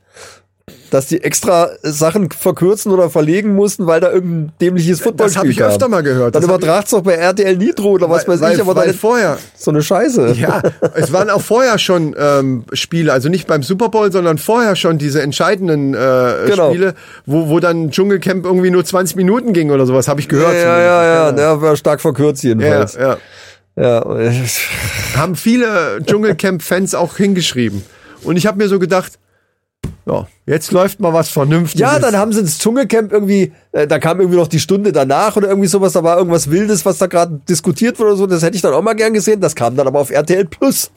dass 0.93 1.07
die 1.07 1.23
extra 1.25 1.71
Sachen 1.83 2.31
verkürzen 2.31 2.93
oder 2.93 3.09
verlegen 3.09 3.55
mussten, 3.55 3.87
weil 3.87 4.01
da 4.01 4.13
irgendein 4.13 4.53
dämliches 4.61 5.01
Footballspiel 5.01 5.35
Das 5.35 5.39
habe 5.41 5.51
ich 5.51 5.63
öfter 5.63 5.89
mal 5.89 6.03
gehört. 6.03 6.35
Dann 6.35 6.43
übertragt's 6.43 6.91
doch 6.91 7.01
bei 7.01 7.15
RTL 7.15 7.57
Nitro 7.57 7.93
oder 7.93 8.11
was 8.11 8.29
weiß 8.29 8.43
weil, 8.43 8.55
ich, 8.55 8.61
aber 8.61 8.77
weil 8.77 8.89
dann 8.89 8.95
vorher, 8.95 9.39
so 9.57 9.71
eine 9.71 9.81
Scheiße. 9.83 10.35
ja, 10.39 10.61
es 10.95 11.11
waren 11.11 11.31
auch 11.31 11.41
vorher 11.41 11.79
schon 11.79 12.15
ähm, 12.19 12.65
Spiele, 12.75 13.11
also 13.11 13.31
nicht 13.31 13.47
beim 13.47 13.63
Super 13.63 13.89
Bowl, 13.89 14.13
sondern 14.13 14.37
vorher 14.37 14.77
schon 14.77 14.99
diese 14.99 15.23
entscheidenden 15.23 15.95
äh, 15.95 16.33
Genau. 16.47 16.69
Spiele, 16.71 16.93
wo, 17.25 17.49
wo 17.49 17.59
dann 17.59 17.91
Dschungelcamp 17.91 18.45
irgendwie 18.45 18.71
nur 18.71 18.85
20 18.85 19.17
Minuten 19.17 19.55
ging 19.55 19.71
oder 19.71 19.87
sowas, 19.87 20.09
habe 20.09 20.21
ich 20.21 20.27
Ja, 20.27 20.31
gehört. 20.31 20.55
ja, 20.57 20.79
ja, 20.79 21.05
ja, 21.05 21.33
der 21.33 21.63
war 21.63 21.75
stark 21.77 22.03
verkürzt 22.03 22.43
ja, 22.43 22.51
jedenfalls. 22.51 22.95
ja. 23.01 23.17
Ja, 23.75 24.03
äh, 24.19 24.31
Haben 25.17 25.37
viele 25.37 26.01
Dschungelcamp-Fans 26.05 26.95
auch 26.95 27.17
hingeschrieben. 27.17 27.83
Und 28.23 28.37
ich 28.37 28.47
habe 28.47 28.59
mir 28.59 28.69
so 28.69 28.79
gedacht, 28.79 29.13
Ja, 30.05 30.27
jetzt 30.47 30.73
läuft 30.73 30.99
mal 31.01 31.13
was 31.13 31.29
Vernünftiges. 31.29 31.81
Ja, 31.81 31.99
dann 32.01 32.17
haben 32.17 32.33
sie 32.33 32.41
ins 32.41 32.59
Dschungelcamp 32.59 33.13
irgendwie, 33.13 33.53
äh, 33.71 33.87
da 33.87 33.99
kam 34.01 34.19
irgendwie 34.21 34.39
noch 34.39 34.49
die 34.49 34.59
Stunde 34.59 34.91
danach 34.93 35.37
oder 35.37 35.49
irgendwie 35.49 35.69
sowas, 35.69 35.93
da 35.93 36.03
war 36.03 36.19
irgendwas 36.19 36.51
Wildes, 36.51 36.85
was 36.85 36.99
da 36.99 37.07
gerade 37.07 37.41
diskutiert 37.49 37.99
wurde 38.01 38.11
oder 38.11 38.17
so, 38.17 38.27
das 38.27 38.43
hätte 38.43 38.57
ich 38.57 38.63
dann 38.63 38.75
auch 38.75 38.83
mal 38.83 38.95
gern 38.95 39.13
gesehen, 39.13 39.41
das 39.41 39.55
kam 39.55 39.77
dann 39.77 39.87
aber 39.87 40.01
auf 40.01 40.11
RTL 40.11 40.45
Plus. 40.47 40.91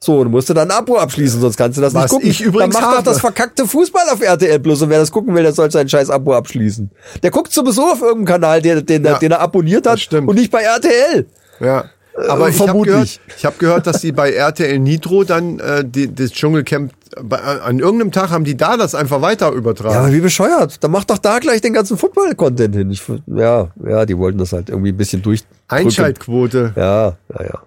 So, 0.00 0.22
du 0.22 0.30
musst 0.30 0.48
du 0.48 0.54
dann 0.54 0.70
ein 0.70 0.76
Abo 0.76 0.96
abschließen, 0.96 1.40
sonst 1.40 1.56
kannst 1.56 1.76
du 1.76 1.82
das 1.82 1.92
Was 1.94 2.04
nicht 2.04 2.10
gucken. 2.12 2.30
ich 2.30 2.40
übrigens 2.40 2.74
dann 2.74 2.84
macht 2.84 2.98
doch 2.98 3.02
das 3.04 3.20
verkackte 3.20 3.66
Fußball 3.66 4.08
auf 4.10 4.20
RTL 4.20 4.58
Plus 4.60 4.82
und 4.82 4.90
wer 4.90 4.98
das 5.00 5.10
gucken 5.10 5.34
will, 5.34 5.42
der 5.42 5.52
soll 5.52 5.70
sein 5.70 5.88
scheiß 5.88 6.10
Abo 6.10 6.34
abschließen. 6.34 6.90
Der 7.22 7.30
guckt 7.32 7.52
sowieso 7.52 7.82
auf 7.84 8.00
irgendeinem 8.00 8.24
Kanal, 8.26 8.62
den, 8.62 8.84
den, 8.86 9.04
Ja, 9.04 9.18
den 9.18 9.32
er 9.32 9.40
abonniert 9.40 9.86
hat 9.86 9.94
das 9.94 10.02
stimmt. 10.02 10.28
und 10.28 10.36
nicht 10.36 10.50
bei 10.52 10.62
RTL. 10.62 11.26
Ja. 11.60 11.84
Aber 12.28 12.48
Äh, 12.48 12.50
ich 12.50 12.60
habe 12.60 12.82
gehört, 12.82 13.20
ich 13.36 13.44
hab 13.44 13.58
gehört, 13.58 13.86
dass 13.86 14.00
die 14.00 14.12
bei 14.12 14.32
RTL 14.32 14.78
Nitro 14.78 15.24
dann 15.24 15.58
äh, 15.60 15.84
die, 15.84 16.12
das 16.14 16.32
Dschungelcamp, 16.32 16.92
bei, 17.22 17.38
an 17.38 17.78
irgendeinem 17.78 18.12
Tag 18.12 18.30
haben 18.30 18.44
die 18.44 18.56
da 18.56 18.76
das 18.76 18.94
einfach 18.94 19.20
weiter 19.22 19.50
übertragen. 19.52 19.94
Ja, 19.94 20.00
aber 20.00 20.12
wie 20.12 20.20
bescheuert. 20.20 20.82
Dann 20.82 20.90
mach 20.90 21.04
doch 21.04 21.18
da 21.18 21.38
gleich 21.38 21.60
den 21.60 21.72
ganzen 21.72 21.96
Football-Content 21.96 22.74
hin. 22.74 22.90
Ich, 22.90 23.02
ja, 23.26 23.68
ja, 23.86 24.06
die 24.06 24.16
wollten 24.18 24.38
das 24.38 24.52
halt 24.52 24.68
irgendwie 24.68 24.90
ein 24.90 24.96
bisschen 24.96 25.22
durch. 25.22 25.44
Einschaltquote, 25.68 26.72
Ja, 26.76 27.16
ja, 27.34 27.44
ja. 27.44 27.62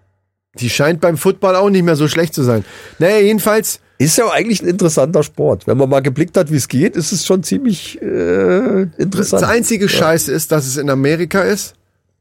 die 0.59 0.69
scheint 0.69 1.01
beim 1.01 1.17
Football 1.17 1.55
auch 1.55 1.69
nicht 1.69 1.83
mehr 1.83 1.95
so 1.95 2.07
schlecht 2.07 2.33
zu 2.33 2.43
sein. 2.43 2.63
Naja, 2.99 3.17
jedenfalls, 3.19 3.79
Ist 3.97 4.17
ja 4.17 4.29
eigentlich 4.29 4.61
ein 4.63 4.67
interessanter 4.67 5.21
Sport. 5.23 5.67
Wenn 5.67 5.77
man 5.77 5.87
mal 5.89 6.01
geblickt 6.01 6.35
hat, 6.37 6.51
wie 6.51 6.55
es 6.55 6.67
geht, 6.67 6.95
ist 6.95 7.11
es 7.11 7.25
schon 7.25 7.43
ziemlich 7.43 8.01
äh, 8.01 8.83
interessant. 8.97 9.43
das 9.43 9.49
einzige 9.49 9.87
Scheiße 9.89 10.31
ist, 10.31 10.51
dass 10.51 10.65
es 10.65 10.77
in 10.77 10.89
Amerika 10.89 11.41
ist 11.41 11.75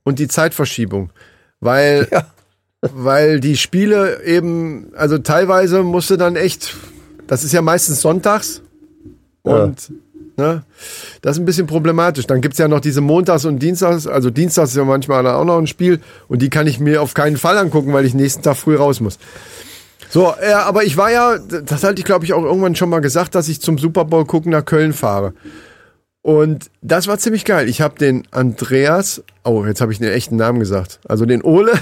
und 0.04 0.18
die 0.18 0.28
Zeitverschiebung. 0.28 1.10
Weil, 1.60 2.08
Ja. 2.12 2.24
weil 2.80 3.40
die 3.40 3.56
Spiele 3.56 4.22
eben, 4.24 4.92
also 4.96 5.18
teilweise 5.18 5.82
musste 5.82 6.16
dann 6.16 6.36
echt, 6.36 6.74
das 7.26 7.44
ist 7.44 7.52
ja 7.52 7.60
meistens 7.62 8.00
sonntags 8.00 8.62
und 9.42 9.92
ne, 10.38 10.62
das 11.20 11.36
ist 11.36 11.42
ein 11.42 11.44
bisschen 11.44 11.66
problematisch. 11.66 12.26
Dann 12.26 12.40
gibt's 12.40 12.58
ja 12.58 12.68
noch 12.68 12.80
diese 12.80 13.02
Montags 13.02 13.44
und 13.44 13.58
Dienstags, 13.58 14.06
also 14.06 14.30
Dienstags 14.30 14.70
ist 14.70 14.76
ja 14.76 14.84
manchmal 14.84 15.26
auch 15.26 15.44
noch 15.44 15.58
ein 15.58 15.66
Spiel 15.66 16.00
und 16.28 16.40
die 16.40 16.48
kann 16.48 16.66
ich 16.66 16.80
mir 16.80 17.02
auf 17.02 17.12
keinen 17.14 17.36
Fall 17.36 17.58
angucken, 17.58 17.92
weil 17.92 18.06
ich 18.06 18.14
nächsten 18.14 18.42
Tag 18.42 18.56
früh 18.56 18.76
raus 18.76 19.00
muss. 19.00 19.18
So, 20.08 20.34
äh, 20.40 20.52
aber 20.52 20.82
ich 20.84 20.96
war 20.96 21.10
ja, 21.12 21.38
das 21.38 21.84
hatte 21.84 21.98
ich 22.00 22.04
glaube 22.04 22.24
ich 22.24 22.32
auch 22.32 22.42
irgendwann 22.42 22.74
schon 22.74 22.88
mal 22.88 23.00
gesagt, 23.00 23.34
dass 23.34 23.48
ich 23.48 23.60
zum 23.60 23.76
Super 23.78 24.04
Bowl 24.06 24.24
gucken 24.24 24.50
nach 24.52 24.64
Köln 24.64 24.92
fahre. 24.92 25.34
Und 26.22 26.70
das 26.82 27.06
war 27.06 27.18
ziemlich 27.18 27.44
geil. 27.44 27.68
Ich 27.68 27.80
habe 27.80 27.98
den 27.98 28.24
Andreas, 28.30 29.22
oh, 29.44 29.64
jetzt 29.64 29.80
habe 29.80 29.92
ich 29.92 29.98
den 29.98 30.12
echten 30.12 30.36
Namen 30.36 30.60
gesagt. 30.60 31.00
Also 31.08 31.24
den 31.24 31.42
Ole. 31.42 31.72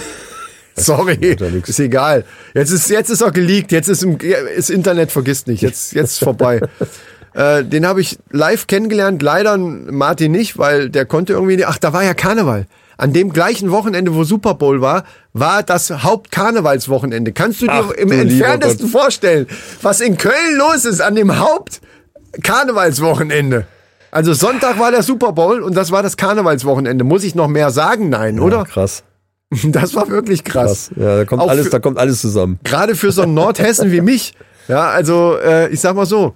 Sorry, 0.77 1.37
ist 1.67 1.81
egal. 1.81 2.25
Jetzt 2.55 2.71
ist 2.71 2.89
jetzt 2.89 3.11
ist 3.11 3.21
er 3.21 3.33
geleakt. 3.33 3.73
Jetzt 3.73 3.89
ist 3.89 4.05
im 4.05 4.17
ist 4.57 4.71
Internet 4.71 5.11
vergisst 5.11 5.49
nicht. 5.49 5.61
Jetzt 5.61 5.93
jetzt 5.93 6.13
ist 6.13 6.19
vorbei. 6.21 6.61
äh, 7.35 7.65
den 7.65 7.85
habe 7.85 8.01
ich 8.01 8.17
live 8.31 8.69
kennengelernt. 8.69 9.21
Leider 9.21 9.59
Martin 9.59 10.31
nicht, 10.31 10.57
weil 10.57 10.89
der 10.89 11.05
konnte 11.05 11.33
irgendwie. 11.33 11.57
nicht- 11.57 11.67
Ach, 11.67 11.79
da 11.79 11.93
war 11.93 12.05
ja 12.05 12.15
Karneval. 12.15 12.67
An 12.97 13.13
dem 13.13 13.33
gleichen 13.33 13.73
Wochenende, 13.73 14.15
wo 14.15 14.23
Super 14.23 14.55
Bowl 14.55 14.81
war, 14.81 15.03
war 15.33 15.65
das 15.65 15.91
Hauptkarnevalswochenende. 15.91 17.33
Kannst 17.33 17.61
du 17.63 17.67
dir 17.67 17.73
Ach, 17.73 17.91
im 17.91 18.11
du 18.11 18.17
entferntesten 18.17 18.87
vorstellen, 18.89 19.49
was 19.83 20.01
in 20.01 20.17
Köln 20.17 20.57
los 20.57 20.85
ist 20.85 21.01
an 21.01 21.17
dem 21.17 21.37
Hauptkarnevalswochenende? 21.39 23.67
Also 24.11 24.33
Sonntag 24.33 24.79
war 24.79 24.91
der 24.91 25.03
Super 25.03 25.33
Bowl 25.33 25.61
und 25.61 25.75
das 25.77 25.91
war 25.91 26.03
das 26.03 26.17
Karnevalswochenende. 26.17 27.05
Muss 27.05 27.25
ich 27.25 27.35
noch 27.35 27.49
mehr 27.49 27.71
sagen? 27.71 28.09
Nein, 28.09 28.37
Ja, 28.37 28.43
oder? 28.43 28.65
Krass, 28.65 29.03
Das 29.65 29.95
war 29.95 30.09
wirklich 30.09 30.45
krass. 30.45 30.91
krass. 30.95 30.99
Ja, 30.99 31.17
da 31.19 31.25
kommt 31.25 31.43
Auch 31.43 31.49
alles, 31.49 31.67
für- 31.67 31.71
da 31.73 31.79
kommt 31.79 31.99
alles 31.99 32.21
zusammen. 32.21 32.59
Gerade 32.65 32.95
für 32.95 33.13
so 33.13 33.23
einen 33.23 33.35
Nordhessen 33.35 33.93
wie 33.93 34.01
mich. 34.01 34.35
Ja, 34.69 34.89
also 34.91 35.37
äh, 35.39 35.69
ich 35.71 35.81
sag 35.81 35.95
mal 35.97 36.07
so, 36.07 36.35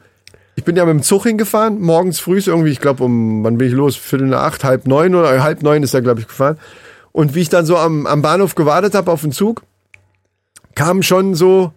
ich 0.54 0.64
bin 0.64 0.76
ja 0.76 0.84
mit 0.84 0.92
dem 0.94 1.02
Zug 1.02 1.24
hingefahren, 1.24 1.80
morgens 1.80 2.20
früh 2.20 2.38
irgendwie, 2.44 2.70
ich 2.70 2.80
glaube 2.80 3.04
um, 3.04 3.42
wann 3.44 3.56
bin 3.58 3.68
ich 3.68 3.74
los? 3.74 3.96
Viertel 3.96 4.28
nach 4.28 4.42
acht, 4.42 4.64
halb 4.64 4.86
neun 4.86 5.14
oder 5.14 5.42
halb 5.42 5.62
neun 5.62 5.82
ist 5.82 5.94
er, 5.94 6.02
glaube 6.02 6.20
ich, 6.20 6.28
gefahren. 6.28 6.58
Und 7.12 7.34
wie 7.34 7.40
ich 7.40 7.48
dann 7.48 7.64
so 7.66 7.76
am, 7.78 8.06
am 8.06 8.22
Bahnhof 8.22 8.54
gewartet 8.54 8.94
habe 8.94 9.10
auf 9.10 9.22
den 9.22 9.32
Zug, 9.32 9.62
kamen 10.74 11.02
schon 11.02 11.34
so 11.34 11.72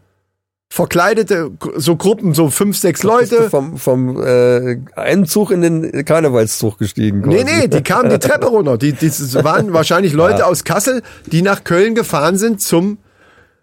verkleidete, 0.70 1.52
so 1.76 1.96
Gruppen, 1.96 2.34
so 2.34 2.50
fünf, 2.50 2.78
sechs 2.78 3.02
du 3.02 3.08
Leute. 3.08 3.50
vom, 3.50 3.78
vom 3.78 4.22
äh, 4.22 4.78
einen 4.96 5.26
Zug 5.26 5.52
in 5.52 5.62
den 5.62 6.06
Karnevalszug 6.06 6.78
gestiegen. 6.80 7.22
Nee, 7.22 7.44
quasi. 7.44 7.60
nee, 7.62 7.68
die 7.68 7.84
kamen 7.84 8.10
die 8.10 8.20
Treppe 8.20 8.48
runter. 8.48 8.78
Die, 8.78 8.92
die 8.94 9.08
das 9.08 9.44
waren 9.44 9.74
wahrscheinlich 9.74 10.14
Leute 10.24 10.46
aus 10.46 10.64
Kassel, 10.64 11.02
die 11.28 11.42
nach 11.42 11.64
Köln 11.64 11.96
gefahren 11.96 12.38
sind 12.38 12.62
zum, 12.62 12.98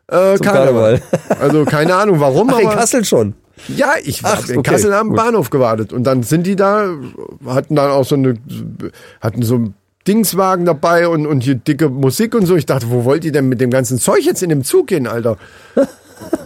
äh, 0.08 0.36
Zum 0.36 0.46
Karneval. 0.46 1.02
Also 1.40 1.64
keine 1.64 1.94
Ahnung 1.96 2.20
warum, 2.20 2.50
Ach, 2.50 2.60
in 2.60 2.66
aber 2.66 2.76
Kassel 2.76 3.04
schon. 3.04 3.34
ja, 3.68 3.92
ich 4.02 4.22
war 4.22 4.38
Ach, 4.42 4.48
in 4.48 4.58
okay, 4.58 4.70
Kassel 4.70 4.92
am 4.94 5.08
gut. 5.08 5.16
Bahnhof 5.16 5.50
gewartet 5.50 5.92
und 5.92 6.04
dann 6.04 6.22
sind 6.22 6.46
die 6.46 6.56
da, 6.56 6.88
hatten 7.46 7.74
dann 7.74 7.90
auch 7.90 8.04
so 8.04 8.14
eine, 8.14 8.34
hatten 9.20 9.42
so 9.42 9.56
einen 9.56 9.74
Dingswagen 10.08 10.64
dabei 10.64 11.06
und, 11.08 11.26
und 11.26 11.42
hier 11.42 11.54
dicke 11.54 11.88
Musik 11.88 12.34
und 12.34 12.46
so. 12.46 12.56
Ich 12.56 12.66
dachte, 12.66 12.90
wo 12.90 13.04
wollt 13.04 13.24
ihr 13.24 13.32
denn 13.32 13.48
mit 13.48 13.60
dem 13.60 13.70
ganzen 13.70 13.98
Zeug 13.98 14.24
jetzt 14.24 14.42
in 14.42 14.48
dem 14.48 14.64
Zug 14.64 14.88
gehen, 14.88 15.06
Alter? 15.06 15.36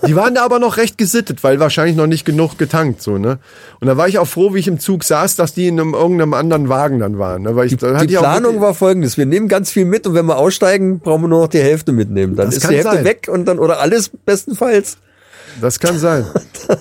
Die 0.06 0.14
waren 0.14 0.34
da 0.34 0.44
aber 0.44 0.58
noch 0.58 0.76
recht 0.76 0.98
gesittet, 0.98 1.42
weil 1.42 1.58
wahrscheinlich 1.58 1.96
noch 1.96 2.06
nicht 2.06 2.24
genug 2.24 2.58
getankt, 2.58 3.02
so, 3.02 3.18
ne? 3.18 3.38
Und 3.80 3.88
da 3.88 3.96
war 3.96 4.08
ich 4.08 4.18
auch 4.18 4.26
froh, 4.28 4.54
wie 4.54 4.58
ich 4.60 4.68
im 4.68 4.78
Zug 4.78 5.04
saß, 5.04 5.36
dass 5.36 5.54
die 5.54 5.68
in 5.68 5.80
einem, 5.80 5.94
irgendeinem 5.94 6.34
anderen 6.34 6.68
Wagen 6.68 7.00
dann 7.00 7.18
waren, 7.18 7.42
ne? 7.42 7.56
Weil 7.56 7.66
ich, 7.66 7.76
Die 7.76 8.18
auch 8.18 8.22
Planung 8.22 8.60
war 8.60 8.74
folgendes. 8.74 9.16
Wir 9.16 9.26
nehmen 9.26 9.48
ganz 9.48 9.70
viel 9.70 9.84
mit 9.84 10.06
und 10.06 10.14
wenn 10.14 10.26
wir 10.26 10.36
aussteigen, 10.36 11.00
brauchen 11.00 11.22
wir 11.22 11.28
nur 11.28 11.40
noch 11.42 11.48
die 11.48 11.60
Hälfte 11.60 11.92
mitnehmen. 11.92 12.36
Dann 12.36 12.46
Das 12.46 12.56
ist 12.56 12.70
die 12.70 12.74
Hälfte 12.74 12.96
sein. 12.96 13.04
weg 13.04 13.28
und 13.30 13.46
dann, 13.46 13.58
oder 13.58 13.80
alles 13.80 14.10
bestenfalls. 14.24 14.98
Das 15.60 15.80
kann 15.80 15.98
sein. 15.98 16.24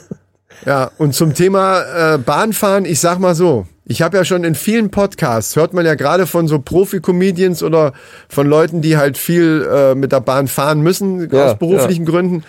ja, 0.65 0.91
und 0.97 1.13
zum 1.15 1.33
Thema 1.33 2.13
äh, 2.13 2.17
Bahnfahren, 2.17 2.85
ich 2.85 2.99
sag 2.99 3.19
mal 3.19 3.35
so, 3.35 3.65
ich 3.85 4.01
habe 4.01 4.17
ja 4.17 4.25
schon 4.25 4.43
in 4.43 4.55
vielen 4.55 4.89
Podcasts, 4.89 5.55
hört 5.55 5.73
man 5.73 5.85
ja 5.85 5.95
gerade 5.95 6.25
von 6.25 6.47
so 6.47 6.59
Profi-Comedians 6.59 7.61
oder 7.61 7.93
von 8.29 8.47
Leuten, 8.47 8.81
die 8.81 8.97
halt 8.97 9.17
viel 9.17 9.67
äh, 9.71 9.95
mit 9.95 10.11
der 10.11 10.21
Bahn 10.21 10.47
fahren 10.47 10.81
müssen, 10.81 11.29
Ja, 11.31 11.51
aus 11.51 11.59
beruflichen 11.59 12.05
Gründen. 12.05 12.43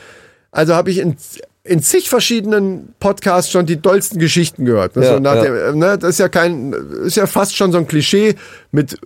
Also 0.57 0.75
habe 0.75 0.91
ich 0.91 0.99
in, 0.99 1.17
in 1.65 1.83
zig 1.83 2.09
verschiedenen 2.09 2.95
Podcasts 2.99 3.51
schon 3.51 3.67
die 3.67 3.77
dollsten 3.77 4.19
Geschichten 4.19 4.65
gehört. 4.65 4.97
Ja, 4.97 5.03
so 5.03 5.23
ja. 5.23 5.43
Der, 5.43 5.75
ne, 5.75 5.99
das 5.99 6.11
ist 6.11 6.19
ja 6.19 6.31
kein, 6.31 6.73
ist 7.05 7.19
ja 7.19 7.27
fast 7.27 7.55
schon 7.55 7.73
so 7.73 7.79
ein 7.79 7.87
Klischee 7.87 8.37
mit 8.73 8.99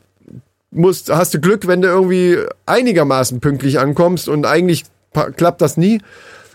musst, 0.71 1.11
hast 1.11 1.35
du 1.35 1.41
Glück, 1.41 1.67
wenn 1.67 1.83
du 1.83 1.89
irgendwie 1.89 2.39
einigermaßen 2.67 3.41
pünktlich 3.41 3.81
ankommst 3.81 4.29
und 4.29 4.47
eigentlich 4.47 4.85
klappt 5.37 5.61
das 5.61 5.77
nie. 5.77 6.01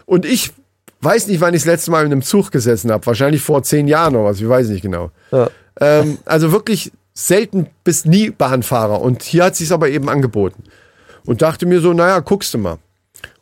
Und 0.06 0.24
ich 0.24 0.54
weiß 1.02 1.28
nicht, 1.28 1.42
wann 1.42 1.54
ich 1.54 1.64
das 1.64 1.68
letzte 1.68 1.92
Mal 1.92 2.06
in 2.06 2.14
einem 2.14 2.22
Zug 2.22 2.52
gesessen 2.52 2.90
habe. 2.90 3.06
Wahrscheinlich 3.06 3.42
vor 3.42 3.64
zehn 3.64 3.90
Jahren 3.90 4.16
oder 4.16 4.30
was, 4.30 4.40
ich 4.40 4.48
weiß 4.48 4.70
nicht 4.70 4.82
genau. 4.82 5.12
Ja. 5.32 5.50
Ähm, 5.82 6.20
also 6.24 6.54
wirklich 6.54 6.94
selten 7.14 7.68
bis 7.84 8.06
nie 8.06 8.30
Bahnfahrer. 8.30 9.02
Und 9.02 9.24
hier 9.24 9.44
hat 9.44 9.58
sich's 9.58 9.74
aber 9.74 9.90
eben 9.90 10.08
angeboten. 10.08 10.64
Und 11.26 11.42
dachte 11.42 11.66
mir 11.66 11.82
so, 11.82 11.92
naja, 11.92 12.20
guckst 12.20 12.54
du 12.54 12.60
mal. 12.60 12.78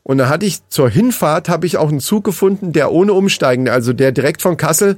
Und 0.04 0.18
da 0.18 0.28
hatte 0.28 0.46
ich 0.46 0.68
zur 0.68 0.90
Hinfahrt 0.90 1.48
habe 1.50 1.66
ich 1.66 1.78
auch 1.78 1.90
einen 1.90 2.02
Zug 2.02 2.26
gefunden, 2.26 2.74
der 2.74 2.92
ohne 2.92 3.14
Umsteigen, 3.14 3.70
also 3.70 3.94
der 3.94 4.12
direkt 4.12 4.42
von 4.42 4.58
Kassel 4.58 4.98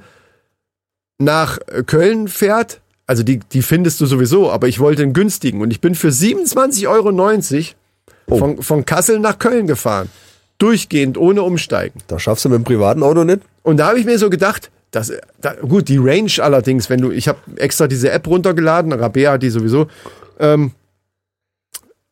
nach 1.20 1.60
äh, 1.68 1.84
Köln 1.84 2.28
fährt. 2.28 2.82
Also 3.08 3.22
die, 3.22 3.40
die 3.40 3.62
findest 3.62 4.02
du 4.02 4.08
sowieso, 4.08 4.52
aber 4.52 4.68
ich 4.68 4.80
wollte 4.80 5.04
einen 5.04 5.14
günstigen. 5.14 5.62
Und 5.62 5.70
ich 5.70 5.80
bin 5.80 5.94
für 5.94 6.10
27,90 6.10 6.88
Euro 6.88 8.38
von, 8.40 8.64
von 8.64 8.86
Kassel 8.86 9.20
nach 9.20 9.38
Köln 9.38 9.68
gefahren. 9.68 10.10
Durchgehend, 10.58 11.18
ohne 11.18 11.44
Umsteigen. 11.44 12.02
Da 12.08 12.18
schaffst 12.18 12.46
du 12.46 12.50
mit 12.50 12.58
dem 12.58 12.64
privaten 12.64 13.04
Auto 13.04 13.24
nicht. 13.24 13.42
Und 13.62 13.78
da 13.78 13.88
habe 13.90 14.00
ich 14.00 14.06
mir 14.06 14.18
so 14.18 14.32
gedacht, 14.32 14.72
das, 14.90 15.12
da, 15.40 15.54
gut, 15.54 15.88
die 15.88 15.98
Range 15.98 16.32
allerdings, 16.40 16.90
wenn 16.90 17.02
du, 17.02 17.12
ich 17.12 17.28
habe 17.28 17.40
extra 17.58 17.88
diese 17.88 18.10
App 18.12 18.26
runtergeladen, 18.28 18.92
Rabea 18.94 19.34
hat 19.34 19.44
die 19.44 19.50
sowieso, 19.50 19.88
ähm, 20.40 20.72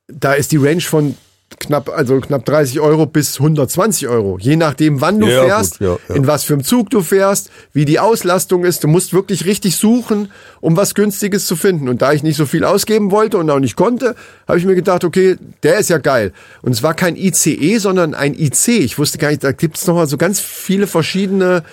da 0.08 0.34
ist 0.34 0.52
die 0.52 0.58
Range 0.58 0.82
von 0.82 1.18
knapp, 1.60 1.90
also 1.90 2.20
knapp 2.20 2.46
30 2.46 2.80
Euro 2.80 3.06
bis 3.06 3.40
120 3.40 4.08
Euro. 4.08 4.38
Je 4.40 4.56
nachdem, 4.56 5.02
wann 5.02 5.20
du 5.20 5.28
Ja, 5.28 5.44
fährst, 5.44 5.80
gut, 5.80 5.88
ja, 5.88 5.98
ja. 6.10 6.16
in 6.16 6.28
was 6.28 6.44
für 6.44 6.54
einem 6.54 6.64
Zug 6.64 6.90
du 6.90 7.02
fährst, 7.02 7.50
wie 7.74 7.86
die 7.86 8.00
Auslastung 8.00 8.66
ist. 8.66 8.84
Du 8.84 8.88
musst 8.88 9.14
wirklich 9.14 9.46
richtig 9.46 9.76
suchen, 9.78 10.32
um 10.62 10.78
was 10.78 10.96
Günstiges 10.96 11.46
zu 11.46 11.56
finden. 11.56 11.90
Und 11.90 12.02
da 12.02 12.14
ich 12.14 12.24
nicht 12.24 12.38
so 12.38 12.46
viel 12.46 12.64
ausgeben 12.64 13.12
wollte 13.12 13.38
und 13.38 13.50
auch 13.50 13.60
nicht 13.60 13.76
konnte, 13.76 14.16
habe 14.48 14.58
ich 14.58 14.66
mir 14.66 14.76
gedacht, 14.76 15.04
okay, 15.04 15.38
der 15.64 15.78
ist 15.78 15.90
ja 15.90 15.98
geil. 15.98 16.34
Und 16.62 16.72
es 16.72 16.84
war 16.84 16.94
kein 16.94 17.16
ICE, 17.16 17.78
sondern 17.78 18.14
ein 18.14 18.34
IC. 18.34 18.68
Ich 18.68 18.98
wusste 18.98 19.18
gar 19.18 19.30
nicht, 19.30 19.44
da 19.44 19.52
gibt 19.52 19.78
es 19.78 19.88
nochmal 19.88 20.08
so 20.08 20.18
ganz 20.18 20.40
viele 20.40 20.88
verschiedene 20.88 21.64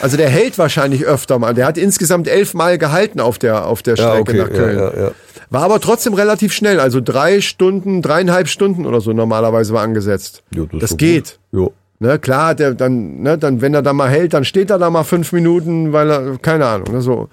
also 0.00 0.16
der 0.16 0.30
hält 0.30 0.56
wahrscheinlich 0.58 1.04
öfter 1.04 1.38
mal. 1.38 1.52
Der 1.54 1.66
hat 1.66 1.76
insgesamt 1.76 2.26
elf 2.28 2.54
Mal 2.54 2.78
gehalten 2.78 3.20
auf 3.20 3.38
der, 3.38 3.66
auf 3.66 3.82
der 3.82 3.96
Strecke 3.96 4.34
nach 4.34 4.48
Köln. 4.48 4.78
Ja, 4.78 4.92
ja, 4.94 5.02
ja. 5.02 5.10
War 5.52 5.64
aber 5.64 5.80
trotzdem 5.80 6.14
relativ 6.14 6.54
schnell. 6.54 6.80
Also 6.80 7.02
drei 7.02 7.42
Stunden, 7.42 8.00
dreieinhalb 8.00 8.48
Stunden 8.48 8.86
oder 8.86 9.02
so 9.02 9.12
normalerweise 9.12 9.74
war 9.74 9.82
angesetzt. 9.82 10.42
Ja, 10.54 10.64
das 10.64 10.80
das 10.80 10.96
geht. 10.96 11.38
Jo. 11.52 11.74
Ne, 11.98 12.18
klar, 12.18 12.54
der 12.54 12.74
dann, 12.74 13.20
ne, 13.20 13.36
dann, 13.36 13.60
wenn 13.60 13.74
er 13.74 13.82
da 13.82 13.92
mal 13.92 14.08
hält, 14.08 14.32
dann 14.32 14.44
steht 14.44 14.70
er 14.70 14.78
da 14.78 14.88
mal 14.88 15.04
fünf 15.04 15.30
Minuten, 15.32 15.92
weil 15.92 16.10
er, 16.10 16.38
keine 16.38 16.66
Ahnung, 16.66 16.90
ne, 16.92 17.00
so. 17.02 17.28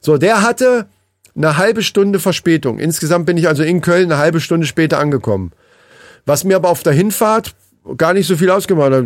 So, 0.00 0.16
der 0.16 0.42
hatte 0.42 0.86
eine 1.36 1.58
halbe 1.58 1.82
Stunde 1.82 2.18
Verspätung. 2.18 2.78
Insgesamt 2.78 3.26
bin 3.26 3.36
ich 3.36 3.46
also 3.46 3.62
in 3.62 3.82
Köln 3.82 4.10
eine 4.10 4.18
halbe 4.18 4.40
Stunde 4.40 4.66
später 4.66 4.98
angekommen. 4.98 5.52
Was 6.24 6.44
mir 6.44 6.56
aber 6.56 6.70
auf 6.70 6.82
der 6.82 6.94
Hinfahrt 6.94 7.54
gar 7.96 8.12
nicht 8.12 8.26
so 8.26 8.36
viel 8.36 8.50
ausgemacht 8.50 8.92
hat. 8.92 9.04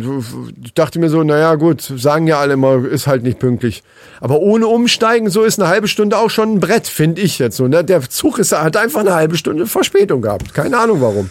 Ich 0.63 0.73
dachte 0.73 0.99
mir 0.99 1.09
so, 1.09 1.23
naja 1.23 1.55
gut, 1.55 1.81
sagen 1.81 2.27
ja 2.27 2.39
alle 2.39 2.53
immer, 2.53 2.85
ist 2.85 3.07
halt 3.07 3.23
nicht 3.23 3.39
pünktlich. 3.39 3.83
Aber 4.19 4.39
ohne 4.39 4.67
Umsteigen, 4.67 5.29
so 5.29 5.43
ist 5.43 5.59
eine 5.59 5.69
halbe 5.69 5.87
Stunde 5.87 6.17
auch 6.17 6.29
schon 6.29 6.55
ein 6.55 6.59
Brett, 6.59 6.87
finde 6.87 7.21
ich 7.21 7.39
jetzt 7.39 7.57
so. 7.57 7.67
Ne? 7.67 7.83
Der 7.83 8.01
Zug 8.09 8.39
ist, 8.39 8.51
hat 8.51 8.77
einfach 8.77 9.01
eine 9.01 9.13
halbe 9.13 9.37
Stunde 9.37 9.65
Verspätung 9.65 10.21
gehabt. 10.21 10.53
Keine 10.53 10.77
Ahnung 10.77 11.01
warum. 11.01 11.29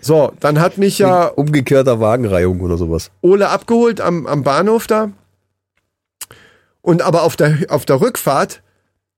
so, 0.00 0.32
dann 0.40 0.60
hat 0.60 0.78
mich 0.78 0.98
ja 0.98 1.26
Umgekehrter 1.26 2.00
Wagenreihung 2.00 2.60
oder 2.60 2.76
sowas. 2.76 3.10
Ole 3.20 3.48
abgeholt 3.48 4.00
am, 4.00 4.26
am 4.26 4.42
Bahnhof 4.42 4.86
da. 4.86 5.10
Und 6.80 7.02
aber 7.02 7.22
auf 7.22 7.36
der, 7.36 7.58
auf 7.68 7.84
der 7.84 8.00
Rückfahrt 8.00 8.62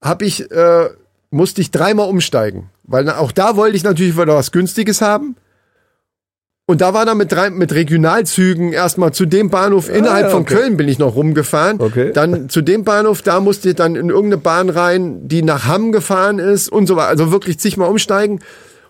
hab 0.03 0.21
ich, 0.21 0.51
äh, 0.51 0.91
musste 1.31 1.61
ich 1.61 1.71
dreimal 1.71 2.09
umsteigen. 2.09 2.71
Weil 2.83 3.09
auch 3.09 3.33
da 3.33 3.57
wollte 3.57 3.77
ich 3.77 3.85
natürlich 3.85 4.17
wieder 4.17 4.35
was 4.35 4.53
Günstiges 4.53 5.01
haben. 5.01 5.37
Und 6.67 6.81
da 6.81 6.95
war 6.95 7.05
dann 7.05 7.19
mit, 7.19 7.31
drei, 7.31 7.51
mit 7.51 7.75
Regionalzügen 7.75 8.73
erstmal 8.73 9.13
zu 9.13 9.27
dem 9.27 9.51
Bahnhof 9.51 9.91
innerhalb 9.91 10.27
ja, 10.27 10.31
von 10.31 10.43
okay. 10.43 10.55
Köln 10.55 10.77
bin 10.79 10.89
ich 10.89 10.99
noch 10.99 11.15
rumgefahren. 11.15 11.79
Okay. 11.79 12.11
Dann 12.15 12.49
zu 12.49 12.63
dem 12.63 12.85
Bahnhof, 12.85 13.21
da 13.21 13.41
musste 13.41 13.71
ich 13.71 13.75
dann 13.75 13.97
in 13.97 14.09
irgendeine 14.09 14.39
Bahn 14.39 14.71
rein, 14.71 15.29
die 15.29 15.43
nach 15.43 15.67
Hamm 15.67 15.93
gefahren 15.93 16.39
ist 16.39 16.73
und 16.73 16.87
so 16.87 16.97
weiter. 16.97 17.09
Also 17.09 17.31
wirklich 17.31 17.59
zigmal 17.59 17.91
umsteigen. 17.91 18.41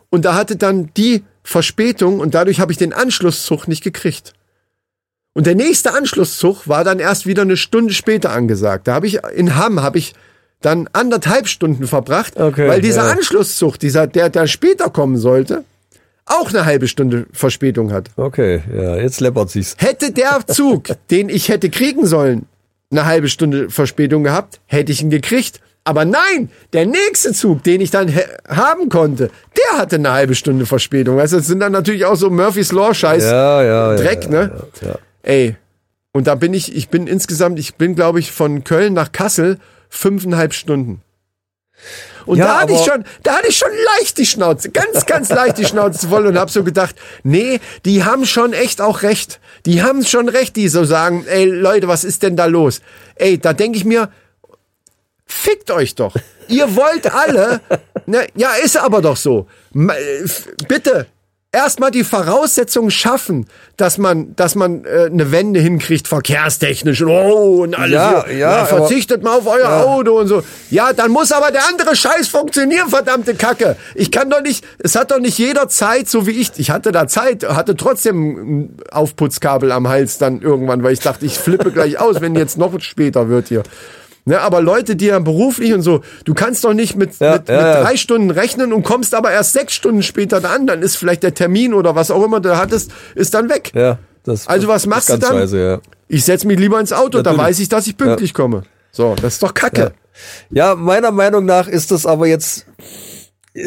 Und 0.08 0.24
da 0.24 0.36
hatte 0.36 0.54
dann 0.54 0.90
die 0.96 1.24
Verspätung 1.42 2.20
und 2.20 2.34
dadurch 2.34 2.60
habe 2.60 2.70
ich 2.70 2.78
den 2.78 2.92
Anschlusszug 2.92 3.66
nicht 3.66 3.82
gekriegt. 3.82 4.34
Und 5.32 5.48
der 5.48 5.56
nächste 5.56 5.94
Anschlusszug 5.94 6.68
war 6.68 6.84
dann 6.84 7.00
erst 7.00 7.26
wieder 7.26 7.42
eine 7.42 7.56
Stunde 7.56 7.92
später 7.92 8.30
angesagt. 8.30 8.86
Da 8.86 8.94
habe 8.94 9.08
ich 9.08 9.18
in 9.34 9.56
Hamm 9.56 9.82
habe 9.82 9.98
ich 9.98 10.14
dann 10.60 10.88
anderthalb 10.92 11.48
Stunden 11.48 11.88
verbracht, 11.88 12.34
Okay, 12.38 12.68
weil 12.68 12.80
dieser 12.80 13.06
ja. 13.06 13.10
Anschlusszug, 13.10 13.80
dieser 13.80 14.06
der 14.06 14.30
der 14.30 14.46
später 14.46 14.90
kommen 14.90 15.16
sollte, 15.16 15.64
auch 16.26 16.48
eine 16.48 16.64
halbe 16.64 16.88
Stunde 16.88 17.26
Verspätung 17.32 17.92
hat. 17.92 18.10
Okay, 18.16 18.62
ja, 18.74 18.96
jetzt 18.96 19.20
läppert 19.20 19.50
sich's. 19.50 19.76
Hätte 19.78 20.12
der 20.12 20.46
Zug, 20.46 20.84
den 21.10 21.28
ich 21.28 21.48
hätte 21.48 21.70
kriegen 21.70 22.06
sollen, 22.06 22.46
eine 22.90 23.04
halbe 23.04 23.28
Stunde 23.28 23.70
Verspätung 23.70 24.24
gehabt, 24.24 24.60
hätte 24.66 24.92
ich 24.92 25.02
ihn 25.02 25.10
gekriegt. 25.10 25.60
Aber 25.86 26.06
nein, 26.06 26.48
der 26.72 26.86
nächste 26.86 27.34
Zug, 27.34 27.62
den 27.62 27.82
ich 27.82 27.90
dann 27.90 28.10
haben 28.48 28.88
konnte, 28.88 29.30
der 29.56 29.78
hatte 29.78 29.96
eine 29.96 30.12
halbe 30.12 30.34
Stunde 30.34 30.64
Verspätung. 30.64 31.18
Weißt 31.18 31.34
du, 31.34 31.36
das 31.36 31.46
sind 31.46 31.60
dann 31.60 31.72
natürlich 31.72 32.06
auch 32.06 32.16
so 32.16 32.30
Murphy's 32.30 32.72
Law 32.72 32.94
Scheiß. 32.94 33.24
Ja, 33.24 33.62
ja, 33.62 33.92
ja. 33.92 33.96
Dreck, 33.96 34.24
ja, 34.24 34.30
ne? 34.30 34.62
Ja, 34.80 34.88
ja. 34.88 34.98
Ey. 35.22 35.56
Und 36.12 36.26
da 36.26 36.36
bin 36.36 36.54
ich, 36.54 36.74
ich 36.74 36.88
bin 36.88 37.06
insgesamt, 37.06 37.58
ich 37.58 37.74
bin, 37.74 37.96
glaube 37.96 38.20
ich, 38.20 38.32
von 38.32 38.64
Köln 38.64 38.94
nach 38.94 39.12
Kassel 39.12 39.58
fünfeinhalb 39.90 40.54
Stunden. 40.54 41.02
Und 42.26 42.38
Ja, 42.38 42.46
da 42.46 42.60
hatte 42.60 42.72
ich 42.72 42.84
schon, 42.84 43.04
da 43.22 43.36
hatte 43.36 43.48
ich 43.48 43.56
schon 43.56 43.70
leicht 43.98 44.18
die 44.18 44.26
Schnauze, 44.26 44.70
ganz, 44.70 45.06
ganz 45.06 45.28
leicht 45.30 45.58
die 45.58 45.64
Schnauze 45.64 46.08
voll 46.08 46.26
und 46.26 46.38
hab 46.38 46.50
so 46.50 46.64
gedacht, 46.64 46.96
nee, 47.22 47.60
die 47.84 48.04
haben 48.04 48.24
schon 48.26 48.52
echt 48.52 48.80
auch 48.80 49.02
recht. 49.02 49.40
Die 49.66 49.82
haben 49.82 50.04
schon 50.04 50.28
recht, 50.28 50.56
die 50.56 50.68
so 50.68 50.84
sagen, 50.84 51.24
ey 51.26 51.44
Leute, 51.44 51.88
was 51.88 52.04
ist 52.04 52.22
denn 52.22 52.36
da 52.36 52.46
los? 52.46 52.80
Ey, 53.16 53.38
da 53.38 53.52
denke 53.52 53.78
ich 53.78 53.84
mir, 53.84 54.10
fickt 55.26 55.70
euch 55.70 55.94
doch. 55.94 56.14
Ihr 56.48 56.76
wollt 56.76 57.12
alle, 57.12 57.60
ne, 58.06 58.26
ja, 58.34 58.52
ist 58.62 58.76
aber 58.76 59.00
doch 59.00 59.16
so. 59.16 59.46
Äh, 59.74 60.28
Bitte, 60.68 61.06
erstmal 61.54 61.90
die 61.90 62.04
Voraussetzungen 62.04 62.90
schaffen, 62.90 63.46
dass 63.76 63.96
man, 63.98 64.34
dass 64.36 64.54
man 64.54 64.84
äh, 64.84 65.06
eine 65.10 65.32
Wende 65.32 65.60
hinkriegt, 65.60 66.06
verkehrstechnisch 66.08 67.00
und 67.02 67.08
oh, 67.08 67.62
und 67.62 67.74
alles 67.78 67.92
Ja, 67.94 68.24
hier. 68.26 68.36
ja, 68.36 68.50
Na, 68.50 68.56
aber- 68.58 68.66
verzichtet 68.66 69.22
mal 69.22 69.38
auf 69.38 69.46
euer 69.46 69.84
Auto 69.86 70.18
und 70.18 70.26
so. 70.28 70.42
Ja, 70.70 70.92
dann 70.92 71.10
muss 71.10 71.32
aber 71.32 71.50
der 71.50 71.62
andere 71.68 71.96
Scheiß 71.96 72.28
funktionieren, 72.28 72.88
verdammte 72.88 73.34
Kacke. 73.34 73.76
Ich 73.94 74.10
kann 74.10 74.28
doch 74.30 74.42
nicht, 74.42 74.64
es 74.78 74.94
hat 74.96 75.10
doch 75.10 75.18
nicht 75.20 75.38
jeder 75.38 75.68
Zeit, 75.68 76.08
so 76.08 76.26
wie 76.26 76.32
ich. 76.32 76.50
Ich 76.56 76.70
hatte 76.70 76.92
da 76.92 77.06
Zeit, 77.06 77.44
hatte 77.48 77.76
trotzdem 77.76 78.18
ein 78.64 78.76
Aufputzkabel 78.90 79.72
am 79.72 79.88
Hals 79.88 80.18
dann 80.18 80.42
irgendwann, 80.42 80.82
weil 80.82 80.92
ich 80.92 81.00
dachte, 81.00 81.24
ich 81.24 81.38
flippe 81.38 81.70
gleich 81.72 81.98
aus, 81.98 82.20
wenn 82.20 82.34
jetzt 82.34 82.58
noch 82.58 82.78
später 82.80 83.28
wird 83.28 83.48
hier. 83.48 83.62
Ne, 84.26 84.40
aber 84.40 84.62
Leute, 84.62 84.96
die 84.96 85.06
ja 85.06 85.18
beruflich 85.18 85.74
und 85.74 85.82
so, 85.82 86.00
du 86.24 86.32
kannst 86.32 86.64
doch 86.64 86.72
nicht 86.72 86.96
mit, 86.96 87.18
Ja, 87.18 87.32
mit, 87.34 87.48
ja, 87.48 87.56
mit 87.56 87.64
ja. 87.66 87.82
drei 87.82 87.96
Stunden 87.98 88.30
rechnen 88.30 88.72
und 88.72 88.82
kommst 88.82 89.14
aber 89.14 89.30
erst 89.32 89.52
sechs 89.52 89.74
Stunden 89.74 90.02
später 90.02 90.40
da 90.40 90.48
an, 90.50 90.66
dann 90.66 90.80
ist 90.80 90.96
vielleicht 90.96 91.22
der 91.22 91.34
Termin 91.34 91.74
oder 91.74 91.94
was 91.94 92.10
auch 92.10 92.24
immer 92.24 92.40
du 92.40 92.56
hattest, 92.56 92.90
ist 93.14 93.34
dann 93.34 93.50
weg. 93.50 93.72
ja 93.74 93.98
das, 94.22 94.48
Also 94.48 94.66
was 94.68 94.86
machst 94.86 95.10
du 95.10 95.18
dann? 95.18 95.46
Ja. 95.54 95.80
Ich 96.08 96.24
setz 96.24 96.44
mich 96.44 96.58
lieber 96.58 96.80
ins 96.80 96.94
Auto, 96.94 97.20
da 97.20 97.30
Natürlich. 97.32 97.38
weiß 97.40 97.58
ich, 97.60 97.68
dass 97.68 97.86
ich 97.86 97.96
pünktlich 97.98 98.32
komme. 98.32 98.62
So, 98.92 99.14
das 99.20 99.34
ist 99.34 99.42
doch 99.42 99.52
Kacke. 99.52 99.92
Ja, 100.50 100.74
meiner 100.74 101.10
Meinung 101.10 101.44
nach 101.44 101.68
ist 101.68 101.90
das 101.90 102.06
aber 102.06 102.26
jetzt 102.26 102.64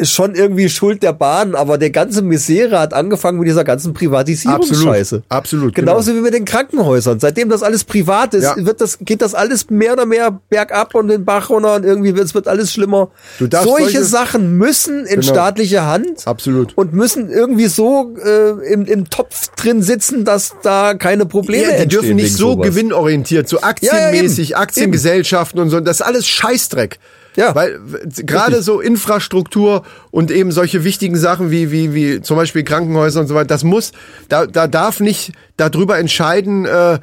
schon 0.02 0.34
irgendwie 0.34 0.68
Schuld 0.68 1.02
der 1.02 1.14
Bahn, 1.14 1.54
aber 1.54 1.78
der 1.78 1.88
ganze 1.88 2.20
Misere 2.20 2.78
hat 2.78 2.92
angefangen 2.92 3.38
mit 3.38 3.48
dieser 3.48 3.64
ganzen 3.64 3.94
Privatisierungsscheiße. 3.94 5.22
Absolut. 5.30 5.74
Genauso 5.74 6.14
wie 6.14 6.20
mit 6.20 6.34
den 6.34 6.44
Krankenhäusern. 6.44 7.20
Seitdem 7.20 7.48
das 7.48 7.62
alles 7.62 7.84
privat 7.84 8.34
ist, 8.34 8.44
Ja. 8.44 8.54
wird 8.58 8.82
das, 8.82 8.98
geht 9.00 9.22
das 9.22 9.34
alles 9.34 9.70
mehr 9.70 9.94
oder 9.94 10.04
mehr 10.04 10.40
bergab 10.50 10.94
und 10.94 11.08
den 11.08 11.24
Bach 11.24 11.48
runter 11.48 11.76
und 11.76 11.84
irgendwie 11.86 12.14
wird, 12.14 12.26
es 12.26 12.34
wird 12.34 12.48
alles 12.48 12.70
schlimmer. 12.70 13.10
Du 13.38 13.46
Solche 13.50 13.64
solche- 13.92 14.04
Sachen 14.04 14.58
müssen 14.58 15.06
in 15.06 15.20
Genau. 15.20 15.32
staatliche 15.32 15.86
Hand 15.86 16.26
Absolut. 16.26 16.76
und 16.76 16.92
müssen 16.92 17.30
irgendwie 17.30 17.68
so 17.68 18.14
äh, 18.22 18.50
im, 18.72 18.84
im 18.84 19.08
Topf 19.08 19.48
drin 19.56 19.82
sitzen, 19.82 20.24
dass 20.26 20.54
da 20.62 20.94
keine 20.94 21.24
Probleme 21.24 21.62
Ja, 21.62 21.68
die 21.70 21.74
entstehen. 21.84 21.88
dürfen 22.02 22.16
nicht 22.16 22.34
so 22.36 22.52
sowas. 22.52 22.66
gewinnorientiert, 22.68 23.48
so 23.48 23.56
Ja, 23.56 23.62
ja, 23.62 23.68
aktienmäßig, 23.68 24.50
eben. 24.50 24.58
Aktiengesellschaften 24.60 25.60
und 25.60 25.70
so. 25.70 25.80
Das 25.80 26.00
ist 26.00 26.06
alles 26.06 26.26
Scheißdreck. 26.26 26.98
Ja. 27.38 27.54
Weil 27.54 27.78
gerade 28.16 28.62
so 28.62 28.80
Infrastruktur 28.80 29.84
und 30.10 30.32
eben 30.32 30.50
solche 30.50 30.82
wichtigen 30.82 31.16
Sachen 31.16 31.52
wie, 31.52 31.70
wie, 31.70 31.94
wie 31.94 32.20
zum 32.20 32.36
Beispiel 32.36 32.64
Krankenhäuser 32.64 33.20
und 33.20 33.28
so 33.28 33.36
weiter, 33.36 33.46
das 33.46 33.62
muss, 33.62 33.92
da, 34.28 34.46
da 34.46 34.66
darf 34.66 34.98
nicht 34.98 35.32
darüber 35.56 35.98
entscheiden, 35.98 36.64
äh, 36.66 36.98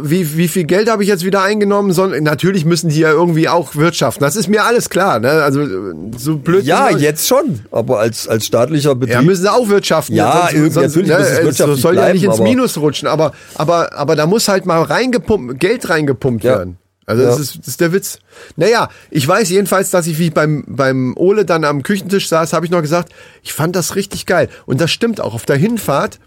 wie, 0.00 0.36
wie 0.36 0.46
viel 0.46 0.62
Geld 0.64 0.88
habe 0.88 1.02
ich 1.02 1.08
jetzt 1.08 1.24
wieder 1.24 1.42
eingenommen, 1.42 1.92
sondern 1.92 2.22
natürlich 2.22 2.64
müssen 2.64 2.90
die 2.90 3.00
ja 3.00 3.10
irgendwie 3.10 3.48
auch 3.48 3.74
wirtschaften. 3.74 4.22
Das 4.22 4.36
ist 4.36 4.46
mir 4.46 4.64
alles 4.64 4.90
klar, 4.90 5.18
ne? 5.18 5.30
Also 5.42 5.62
äh, 5.62 5.68
so 6.16 6.36
blöd. 6.36 6.64
Ja, 6.64 6.90
jetzt 6.90 7.26
schon, 7.26 7.60
aber 7.72 7.98
als, 7.98 8.28
als 8.28 8.46
staatlicher 8.46 8.94
Betrieb. 8.94 9.16
Ja, 9.16 9.22
müssen 9.22 9.42
sie 9.42 9.52
auch 9.52 9.68
wirtschaften. 9.68 10.14
Ja, 10.14 10.50
irgendwie, 10.52 10.78
natürlich 10.78 11.10
muss 11.42 11.58
es 11.58 11.80
soll 11.80 11.96
ja 11.96 12.02
bleiben, 12.02 12.12
nicht 12.14 12.24
ins 12.24 12.38
Minus 12.38 12.78
rutschen, 12.78 13.08
aber, 13.08 13.32
aber, 13.56 13.92
aber 13.96 14.14
da 14.14 14.26
muss 14.26 14.46
halt 14.46 14.66
mal 14.66 14.82
reingepumpt, 14.82 15.58
Geld 15.58 15.88
reingepumpt 15.88 16.44
Ja. 16.44 16.58
werden. 16.58 16.76
Also 17.10 17.24
das, 17.24 17.36
Ja. 17.36 17.42
ist, 17.42 17.58
das 17.58 17.68
ist 17.68 17.80
der 17.80 17.92
Witz. 17.92 18.18
Naja, 18.56 18.88
ich 19.10 19.26
weiß 19.26 19.50
jedenfalls, 19.50 19.90
dass 19.90 20.06
ich, 20.06 20.18
wie 20.18 20.28
ich 20.28 20.34
beim, 20.34 20.64
beim 20.66 21.14
Ole 21.16 21.44
dann 21.44 21.64
am 21.64 21.82
Küchentisch 21.82 22.28
saß, 22.28 22.52
habe 22.52 22.64
ich 22.66 22.70
noch 22.72 22.82
gesagt, 22.82 23.12
ich 23.42 23.52
fand 23.52 23.76
das 23.76 23.96
richtig 23.96 24.26
geil. 24.26 24.48
Und 24.66 24.80
das 24.80 24.90
stimmt 24.90 25.20
auch. 25.20 25.34
Auf 25.34 25.44
der 25.44 25.56
Hinfahrt 25.56 26.18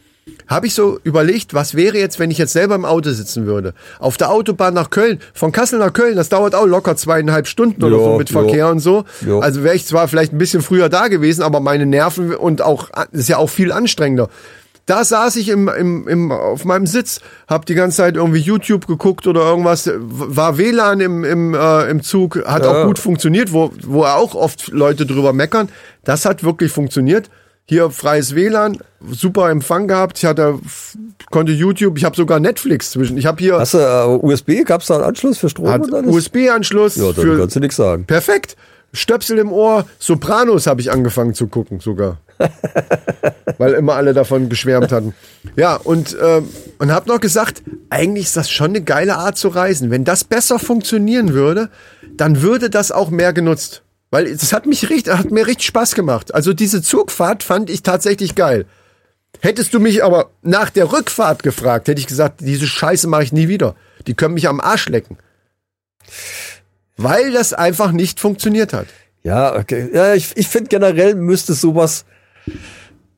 habe 0.47 0.67
ich 0.67 0.73
so 0.73 0.99
überlegt, 1.03 1.53
was 1.53 1.75
wäre 1.75 1.97
jetzt, 1.97 2.17
wenn 2.17 2.31
ich 2.31 2.37
jetzt 2.37 2.53
selber 2.53 2.75
im 2.75 2.85
Auto 2.85 3.11
sitzen 3.11 3.45
würde. 3.45 3.73
Auf 3.99 4.15
der 4.15 4.29
Autobahn 4.29 4.73
nach 4.73 4.89
Köln, 4.89 5.19
von 5.33 5.51
Kassel 5.51 5.79
nach 5.79 5.91
Köln, 5.91 6.15
das 6.15 6.29
dauert 6.29 6.55
auch 6.55 6.65
locker 6.65 6.95
zweieinhalb 6.95 7.45
Stunden 7.47 7.83
oder 7.83 7.97
Jo, 7.97 8.03
so 8.05 8.17
mit 8.17 8.29
jo. 8.29 8.39
Verkehr 8.39 8.69
und 8.69 8.79
so. 8.79 9.03
Jo. 9.25 9.39
Also 9.41 9.63
wäre 9.63 9.75
ich 9.75 9.85
zwar 9.85 10.07
vielleicht 10.07 10.31
ein 10.31 10.37
bisschen 10.37 10.61
früher 10.61 10.87
da 10.87 11.09
gewesen, 11.09 11.43
aber 11.43 11.59
meine 11.59 11.85
Nerven 11.85 12.33
und 12.33 12.61
auch, 12.61 12.89
das 12.89 13.07
ist 13.11 13.29
ja 13.29 13.37
auch 13.37 13.49
viel 13.49 13.71
anstrengender. 13.73 14.29
Da 14.85 15.05
saß 15.05 15.37
ich 15.37 15.47
im, 15.47 15.69
im, 15.69 16.07
im, 16.07 16.31
auf 16.31 16.65
meinem 16.65 16.87
Sitz, 16.87 17.21
hab 17.47 17.65
die 17.65 17.73
ganze 17.73 17.97
Zeit 17.97 18.15
irgendwie 18.15 18.39
YouTube 18.39 18.85
geguckt 18.85 19.27
oder 19.27 19.41
irgendwas, 19.41 19.89
war 19.95 20.57
WLAN 20.57 20.99
im, 20.99 21.23
im, 21.23 21.53
äh, 21.53 21.89
im 21.89 22.03
Zug, 22.03 22.43
hat 22.45 22.65
auch 22.65 22.85
gut 22.85 22.99
funktioniert, 22.99 23.53
wo, 23.53 23.71
wo 23.83 24.03
auch 24.03 24.35
oft 24.35 24.67
Leute 24.69 25.05
drüber 25.05 25.31
meckern. 25.31 25.69
Das 26.03 26.25
hat 26.25 26.43
wirklich 26.43 26.71
funktioniert. 26.71 27.29
Hier 27.65 27.91
freies 27.91 28.35
WLAN, 28.35 28.77
super 29.09 29.49
Empfang 29.49 29.87
gehabt. 29.87 30.17
Ich 30.17 30.25
hatte, 30.25 30.59
konnte 31.31 31.53
YouTube, 31.53 31.97
ich 31.97 32.03
habe 32.03 32.17
sogar 32.17 32.41
Netflix 32.41 32.91
zwischen. 32.91 33.17
Ich 33.17 33.25
habe 33.25 33.41
hier 33.41 33.57
Hast 33.57 33.75
du 33.75 33.77
äh, 33.77 34.05
USB? 34.05 34.65
Gab 34.65 34.81
es 34.81 34.87
da 34.87 34.95
einen 34.95 35.05
Anschluss 35.05 35.37
für 35.37 35.47
Strom? 35.47 35.81
USB-Anschluss 36.05 36.97
ja, 36.97 37.05
dann 37.05 37.15
für 37.15 37.37
kannst 37.37 37.55
du 37.55 37.61
nichts 37.61 37.77
sagen. 37.77 38.03
Perfekt. 38.05 38.57
Stöpsel 38.91 39.39
im 39.39 39.51
Ohr, 39.51 39.85
Sopranos 39.97 40.67
habe 40.67 40.81
ich 40.81 40.91
angefangen 40.91 41.33
zu 41.33 41.47
gucken 41.47 41.79
sogar. 41.79 42.17
Weil 43.57 43.73
immer 43.73 43.93
alle 43.93 44.13
davon 44.13 44.49
geschwärmt 44.49 44.91
hatten. 44.91 45.13
Ja, 45.55 45.75
und, 45.75 46.17
ähm, 46.21 46.49
und 46.79 46.91
habe 46.91 47.09
noch 47.09 47.19
gesagt, 47.19 47.63
eigentlich 47.89 48.25
ist 48.25 48.37
das 48.37 48.49
schon 48.49 48.71
eine 48.71 48.81
geile 48.81 49.17
Art 49.17 49.37
zu 49.37 49.49
reisen. 49.49 49.91
Wenn 49.91 50.03
das 50.03 50.23
besser 50.23 50.59
funktionieren 50.59 51.33
würde, 51.33 51.69
dann 52.15 52.41
würde 52.41 52.69
das 52.69 52.91
auch 52.91 53.09
mehr 53.09 53.33
genutzt. 53.33 53.83
Weil 54.11 54.27
es 54.27 54.53
hat 54.53 54.65
mich 54.65 54.89
richtig, 54.89 55.13
hat 55.13 55.31
mir 55.31 55.47
richtig 55.47 55.67
Spaß 55.67 55.95
gemacht. 55.95 56.33
Also 56.33 56.53
diese 56.53 56.81
Zugfahrt 56.81 57.43
fand 57.43 57.69
ich 57.69 57.83
tatsächlich 57.83 58.35
geil. 58.35 58.65
Hättest 59.39 59.73
du 59.73 59.79
mich 59.79 60.03
aber 60.03 60.29
nach 60.41 60.69
der 60.69 60.91
Rückfahrt 60.91 61.43
gefragt, 61.43 61.87
hätte 61.87 61.99
ich 61.99 62.07
gesagt, 62.07 62.41
diese 62.41 62.67
Scheiße 62.67 63.07
mache 63.07 63.23
ich 63.23 63.33
nie 63.33 63.47
wieder. 63.47 63.75
Die 64.07 64.13
können 64.13 64.35
mich 64.35 64.47
am 64.47 64.61
Arsch 64.61 64.87
lecken. 64.87 65.17
Weil 66.97 67.31
das 67.31 67.53
einfach 67.53 67.91
nicht 67.91 68.19
funktioniert 68.19 68.73
hat. 68.73 68.85
Ja, 69.23 69.55
okay. 69.55 69.89
Ja, 69.93 70.13
ich, 70.13 70.31
ich 70.35 70.47
finde 70.47 70.67
generell 70.69 71.15
müsste 71.15 71.53
sowas. 71.53 72.05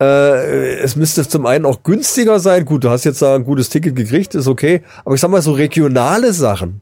Äh, 0.01 0.75
es 0.79 0.95
müsste 0.95 1.27
zum 1.27 1.45
einen 1.45 1.65
auch 1.65 1.83
günstiger 1.83 2.39
sein. 2.39 2.65
Gut, 2.65 2.83
du 2.83 2.89
hast 2.89 3.05
jetzt 3.05 3.21
da 3.21 3.35
ein 3.35 3.45
gutes 3.45 3.69
Ticket 3.69 3.95
gekriegt, 3.95 4.35
ist 4.35 4.47
okay. 4.47 4.83
Aber 5.05 5.15
ich 5.15 5.21
sag 5.21 5.31
mal 5.31 5.41
so 5.41 5.53
regionale 5.53 6.33
Sachen. 6.33 6.81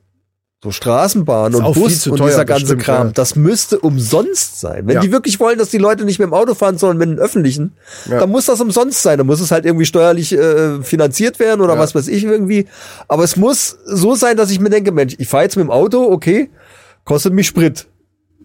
So 0.64 0.72
Straßenbahn 0.72 1.56
und 1.56 1.74
Bus 1.74 2.08
und 2.08 2.22
dieser 2.22 2.46
ganze 2.46 2.64
bestimmt, 2.78 2.84
Kram, 2.84 3.08
ja. 3.08 3.14
das 3.14 3.36
müsste 3.36 3.80
umsonst 3.80 4.62
sein. 4.62 4.88
Wenn 4.88 4.96
Ja. 4.96 5.02
die 5.02 5.12
wirklich 5.12 5.38
wollen, 5.42 5.60
dass 5.60 5.70
die 5.70 5.78
Leute 5.78 6.06
nicht 6.06 6.20
mit 6.20 6.28
dem 6.28 6.34
Auto 6.34 6.54
fahren, 6.56 6.78
sondern 6.78 6.98
mit 6.98 7.10
dem 7.10 7.22
öffentlichen, 7.22 7.74
Ja. 8.10 8.20
dann 8.20 8.30
muss 8.30 8.46
das 8.46 8.62
umsonst 8.62 9.04
sein. 9.04 9.18
Dann 9.18 9.28
muss 9.28 9.42
es 9.42 9.52
halt 9.52 9.66
irgendwie 9.66 9.86
steuerlich 9.86 10.32
äh, 10.32 10.82
finanziert 10.82 11.38
werden 11.40 11.60
oder 11.60 11.78
was 11.78 11.94
weiß 11.96 12.08
ich 12.08 12.24
irgendwie. 12.24 12.68
Aber 13.10 13.26
es 13.26 13.36
muss 13.36 13.78
so 13.86 14.16
sein, 14.16 14.38
dass 14.38 14.52
ich 14.52 14.62
mir 14.62 14.70
denke, 14.70 14.94
Mensch, 14.94 15.16
ich 15.18 15.28
fahre 15.28 15.44
jetzt 15.44 15.58
mit 15.58 15.66
dem 15.66 15.72
Auto, 15.72 16.02
okay, 16.10 16.50
kostet 17.04 17.34
mich 17.34 17.46
Sprit. 17.46 17.86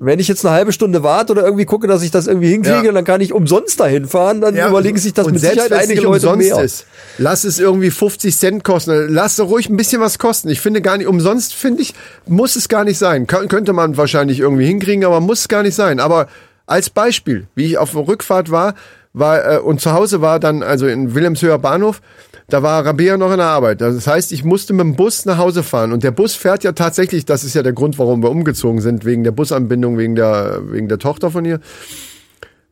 Wenn 0.00 0.20
ich 0.20 0.28
jetzt 0.28 0.46
eine 0.46 0.54
halbe 0.54 0.70
Stunde 0.72 1.02
warte 1.02 1.32
oder 1.32 1.42
irgendwie 1.44 1.64
gucke, 1.64 1.88
dass 1.88 2.02
ich 2.02 2.10
das 2.12 2.28
irgendwie 2.28 2.50
hinkriege, 2.50 2.86
Ja. 2.86 2.92
dann 2.92 3.04
kann 3.04 3.20
ich 3.20 3.32
umsonst 3.32 3.80
dahin 3.80 4.06
fahren, 4.06 4.40
dann 4.40 4.54
Ja, 4.54 4.68
überlegen 4.68 4.96
sich 4.96 5.12
das 5.12 5.26
mit 5.26 5.40
selbst 5.40 5.60
Sicherheit 5.62 5.82
einige 5.82 6.02
Leute 6.02 6.28
umsonst 6.30 6.54
mehr. 6.54 6.64
Ist, 6.64 6.86
lass 7.18 7.42
es 7.42 7.58
irgendwie 7.58 7.90
50 7.90 8.36
Cent 8.36 8.62
kosten. 8.62 9.08
Lass 9.08 9.36
doch 9.36 9.48
ruhig 9.48 9.68
ein 9.68 9.76
bisschen 9.76 10.00
was 10.00 10.18
kosten. 10.18 10.48
Ich 10.50 10.60
finde 10.60 10.82
gar 10.82 10.96
nicht, 10.98 11.08
umsonst 11.08 11.52
finde 11.54 11.82
ich, 11.82 11.94
muss 12.26 12.54
es 12.54 12.68
gar 12.68 12.84
nicht 12.84 12.98
sein. 12.98 13.26
Kön 13.26 13.48
könnte 13.48 13.72
man 13.72 13.96
wahrscheinlich 13.96 14.38
irgendwie 14.38 14.66
hinkriegen, 14.66 15.04
aber 15.04 15.20
muss 15.20 15.40
es 15.40 15.48
gar 15.48 15.64
nicht 15.64 15.74
sein. 15.74 15.98
Aber 15.98 16.28
als 16.66 16.90
Beispiel, 16.90 17.48
wie 17.56 17.64
ich 17.66 17.78
auf 17.78 17.90
der 17.92 18.06
Rückfahrt 18.06 18.50
war, 18.52 18.74
war 19.14 19.54
äh, 19.54 19.58
und 19.58 19.80
zu 19.80 19.92
Hause 19.92 20.20
war 20.20 20.38
dann, 20.38 20.62
also 20.62 20.86
in 20.86 21.14
Wilhelmshöher 21.16 21.58
Bahnhof, 21.58 22.00
da 22.48 22.62
war 22.62 22.84
Rabea 22.84 23.18
noch 23.18 23.30
in 23.30 23.36
der 23.36 23.46
Arbeit. 23.46 23.82
Das 23.82 24.06
heißt, 24.06 24.32
ich 24.32 24.42
musste 24.42 24.72
mit 24.72 24.80
dem 24.80 24.96
Bus 24.96 25.26
nach 25.26 25.36
Hause 25.36 25.62
fahren. 25.62 25.92
Und 25.92 26.02
der 26.02 26.10
Bus 26.12 26.34
fährt 26.34 26.64
ja 26.64 26.72
tatsächlich, 26.72 27.26
das 27.26 27.44
ist 27.44 27.54
ja 27.54 27.62
der 27.62 27.74
Grund, 27.74 27.98
warum 27.98 28.22
wir 28.22 28.30
umgezogen 28.30 28.80
sind, 28.80 29.04
wegen 29.04 29.22
der 29.22 29.32
Busanbindung, 29.32 29.98
wegen 29.98 30.14
der, 30.14 30.62
wegen 30.64 30.88
der 30.88 30.98
Tochter 30.98 31.30
von 31.30 31.44
ihr. 31.44 31.60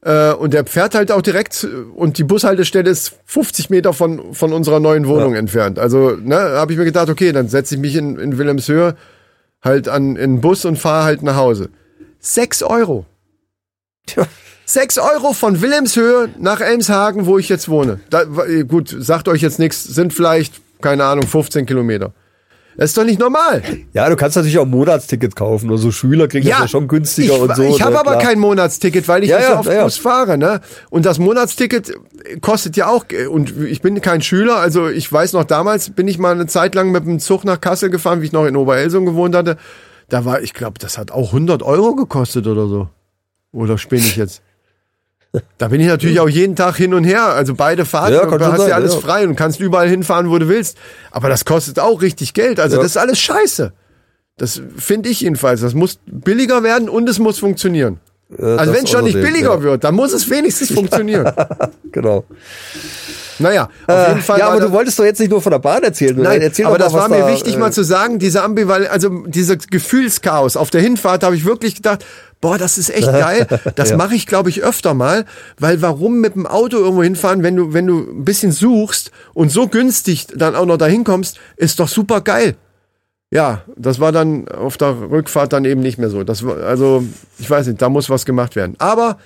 Äh, 0.01 0.33
und 0.33 0.55
der 0.55 0.65
fährt 0.65 0.95
halt 0.95 1.13
auch 1.13 1.21
direkt 1.21 1.67
und 1.95 2.17
die 2.17 2.25
Bushaltestelle 2.25 2.89
ist 2.89 3.17
50 3.27 3.69
Meter 3.69 3.93
von, 3.93 4.33
von 4.33 4.55
unserer 4.55 4.81
neuen 4.81 5.07
Wohnung 5.09 5.35
entfernt. 5.35 5.79
Also, 5.79 6.13
ne, 6.13 6.37
habe 6.37 6.73
ich 6.73 6.79
mir 6.79 6.87
gedacht, 6.87 7.11
okay, 7.11 7.33
dann 7.33 7.49
setze 7.49 7.75
ich 7.75 7.81
mich 7.81 7.97
in, 7.97 8.19
in 8.19 8.39
Wilhelmshöhe 8.39 8.97
halt 9.61 9.89
an 9.89 10.17
in 10.17 10.37
den 10.37 10.41
Bus 10.41 10.65
und 10.65 10.79
fahre 10.79 11.05
halt 11.05 11.23
nach 11.23 11.37
Hause. 11.37 11.69
Sechs 12.19 12.63
Euro. 12.63 13.05
Tja. 14.07 14.27
Sechs 14.69 14.99
Euro 14.99 15.33
von 15.33 15.63
Wilhelmshöhe 15.63 16.29
nach 16.41 16.61
Elmshagen, 16.61 17.27
wo 17.27 17.39
ich 17.39 17.49
jetzt 17.49 17.69
wohne. 17.69 18.01
Da, 18.11 18.23
äh, 18.23 18.65
gut, 18.65 18.95
sagt 18.99 19.29
euch 19.29 19.41
jetzt 19.41 19.61
nichts, 19.61 19.85
sind 19.85 20.13
vielleicht, 20.13 20.55
keine 20.81 21.05
Ahnung, 21.05 21.25
15 21.25 21.67
Kilometer. 21.67 22.13
Das 22.77 22.91
ist 22.91 22.99
doch 22.99 23.05
nicht 23.05 23.21
normal. 23.21 23.63
Ja, 23.95 24.09
du 24.11 24.17
kannst 24.17 24.37
natürlich 24.37 24.59
auch 24.59 24.65
ein 24.65 24.71
Monatsticket 24.71 25.37
kaufen 25.37 25.71
oder 25.71 25.79
so 25.79 25.93
Schüler 25.93 26.27
kriegen 26.27 26.49
das 26.49 26.59
ja 26.59 26.69
schon 26.69 26.89
günstiger 26.89 27.37
ich, 27.37 27.41
und 27.41 27.57
so. 27.57 27.63
Ich 27.63 27.81
habe 27.81 27.93
ne, 27.93 28.01
aber 28.01 28.11
klar. 28.13 28.25
kein 28.25 28.39
Monatsticket, 28.41 29.07
weil 29.07 29.23
ich 29.23 29.31
Ja, 29.31 29.39
nicht 29.39 29.47
so 29.47 29.53
ja, 29.53 29.59
oft 29.61 29.69
ja, 29.69 29.75
ja. 29.77 29.85
Bus 29.85 29.99
fahre. 29.99 30.37
Ne? 30.37 30.61
Und 30.91 31.07
das 31.07 31.21
Monatsticket 31.21 31.95
kostet 32.41 32.77
ja 32.77 32.89
auch, 32.89 33.07
und 33.31 33.55
ich 33.67 33.81
bin 33.81 34.01
kein 34.01 34.21
Schüler, 34.21 34.57
also 34.57 34.89
ich 34.89 35.11
weiß 35.11 35.33
noch, 35.33 35.45
damals 35.45 35.91
bin 35.91 36.09
ich 36.09 36.19
mal 36.19 36.33
eine 36.33 36.47
Zeit 36.47 36.75
lang 36.75 36.91
mit 36.91 37.07
dem 37.07 37.21
Zug 37.21 37.45
nach 37.45 37.61
Kassel 37.61 37.89
gefahren, 37.89 38.21
wie 38.21 38.27
ich 38.27 38.33
noch 38.33 38.45
in 38.45 38.57
Oberelsung 38.57 39.07
gewohnt 39.07 39.37
hatte. 39.37 39.57
Da 40.09 40.25
war, 40.25 40.43
ich 40.43 40.53
glaube, 40.53 40.79
das 40.81 40.99
hat 40.99 41.13
auch 41.13 41.29
100 41.29 41.63
Euro 41.63 41.95
gekostet 41.95 42.47
oder 42.47 42.67
so. 42.67 42.89
Oder 43.53 43.79
spinne 43.79 44.03
ich 44.03 44.17
jetzt? 44.17 44.43
Da 45.59 45.69
bin 45.69 45.81
ich 45.81 45.87
natürlich 45.87 46.21
auch 46.21 46.29
jeden 46.29 46.55
Tag 46.57 46.77
hin 46.77 46.93
und 46.95 47.05
her. 47.05 47.25
Also 47.27 47.55
beide 47.55 47.85
Fahrten, 47.85 48.15
Ja, 48.15 48.27
du 48.27 48.45
hast 48.45 48.59
sein, 48.59 48.69
ja 48.69 48.75
alles 48.75 48.95
ja. 48.95 49.01
frei 49.01 49.27
und 49.27 49.37
kannst 49.37 49.61
überall 49.61 49.89
hinfahren, 49.89 50.31
wo 50.31 50.39
du 50.39 50.49
willst. 50.49 50.77
Aber 51.11 51.29
das 51.29 51.45
kostet 51.45 51.79
auch 51.79 52.03
richtig 52.03 52.35
Geld. 52.35 52.61
Also 52.61 52.77
Ja. 52.77 52.83
das 52.83 52.93
ist 52.93 52.97
alles 52.97 53.19
scheiße. 53.19 53.73
Das 54.39 54.61
finde 54.77 55.09
ich 55.09 55.23
jedenfalls. 55.23 55.63
Das 55.63 55.75
muss 55.75 55.99
billiger 56.07 56.63
werden 56.63 56.89
und 56.89 57.09
es 57.09 57.19
muss 57.19 57.39
funktionieren. 57.39 58.01
Ja, 58.39 58.57
also 58.57 58.73
wenn 58.75 58.85
es 58.85 58.91
schon 58.91 59.05
nicht 59.05 59.21
billiger 59.21 59.63
wird, 59.63 59.85
dann 59.85 59.95
muss 59.95 60.13
es 60.13 60.29
wenigstens 60.29 60.73
funktionieren. 60.75 61.33
Genau. 61.93 62.25
Naja, 63.39 63.69
auf 63.87 64.09
jeden 64.09 64.23
Fall. 64.23 64.39
ja, 64.39 64.49
aber 64.49 64.61
du 64.61 64.73
wolltest 64.73 64.99
doch 64.99 65.05
jetzt 65.05 65.21
nicht 65.21 65.31
nur 65.31 65.43
von 65.43 65.53
der 65.53 65.59
Bahn 65.59 65.83
erzählen. 65.83 66.17
Nein, 66.19 66.41
erzähl 66.41 66.65
aber 66.67 66.79
doch 66.79 66.91
mal, 66.91 67.01
das 67.01 67.11
war 67.11 67.17
mir 67.17 67.25
da, 67.25 67.33
wichtig 67.33 67.55
äh, 67.55 67.59
mal 67.59 67.73
zu 67.73 67.83
sagen, 67.85 68.19
diese 68.19 68.43
Ambivalenz, 68.43 68.91
also 68.91 69.11
dieser 69.27 69.57
Gefühlschaos. 69.57 70.57
Auf 70.57 70.71
der 70.71 70.81
Hinfahrt 70.81 71.23
habe 71.23 71.37
ich 71.37 71.45
wirklich 71.45 71.75
gedacht, 71.75 72.05
boah, 72.41 72.59
das 72.59 72.79
ist 72.79 72.91
echt 72.91 73.07
geil. 73.07 73.47
Das 73.75 73.93
mache 73.97 74.15
ich, 74.15 74.27
glaube 74.27 74.51
ich, 74.51 74.63
öfter 74.63 74.95
mal, 74.95 75.25
weil 75.59 75.83
warum 75.83 76.21
mit 76.21 76.35
dem 76.35 76.47
Auto 76.47 76.79
irgendwo 76.79 77.03
hinfahren, 77.03 77.43
wenn 77.43 77.57
du, 77.57 77.73
wenn 77.73 77.87
du 77.87 77.99
ein 77.99 78.25
bisschen 78.25 78.53
suchst 78.53 79.11
und 79.35 79.51
so 79.51 79.69
günstig 79.69 80.27
dann 80.35 80.55
auch 80.55 80.67
noch 80.67 80.79
dahin 80.79 81.05
kommst, 81.05 81.39
ist 81.57 81.81
doch 81.81 81.89
super 81.89 82.21
geil. 82.21 82.57
Ja, 83.31 83.63
das 83.77 83.99
war 83.99 84.13
dann 84.13 84.49
auf 84.49 84.77
der 84.77 85.11
Rückfahrt 85.11 85.53
dann 85.53 85.65
eben 85.65 85.81
nicht 85.81 85.99
mehr 85.99 86.11
so. 86.11 86.23
Das 86.23 86.45
war, 86.45 86.59
also, 86.59 87.05
ich 87.39 87.51
weiß 87.51 87.67
nicht, 87.67 87.83
da 87.83 87.89
muss 87.89 88.09
was 88.09 88.25
gemacht 88.25 88.55
werden. 88.55 88.77
Aber 88.79 89.19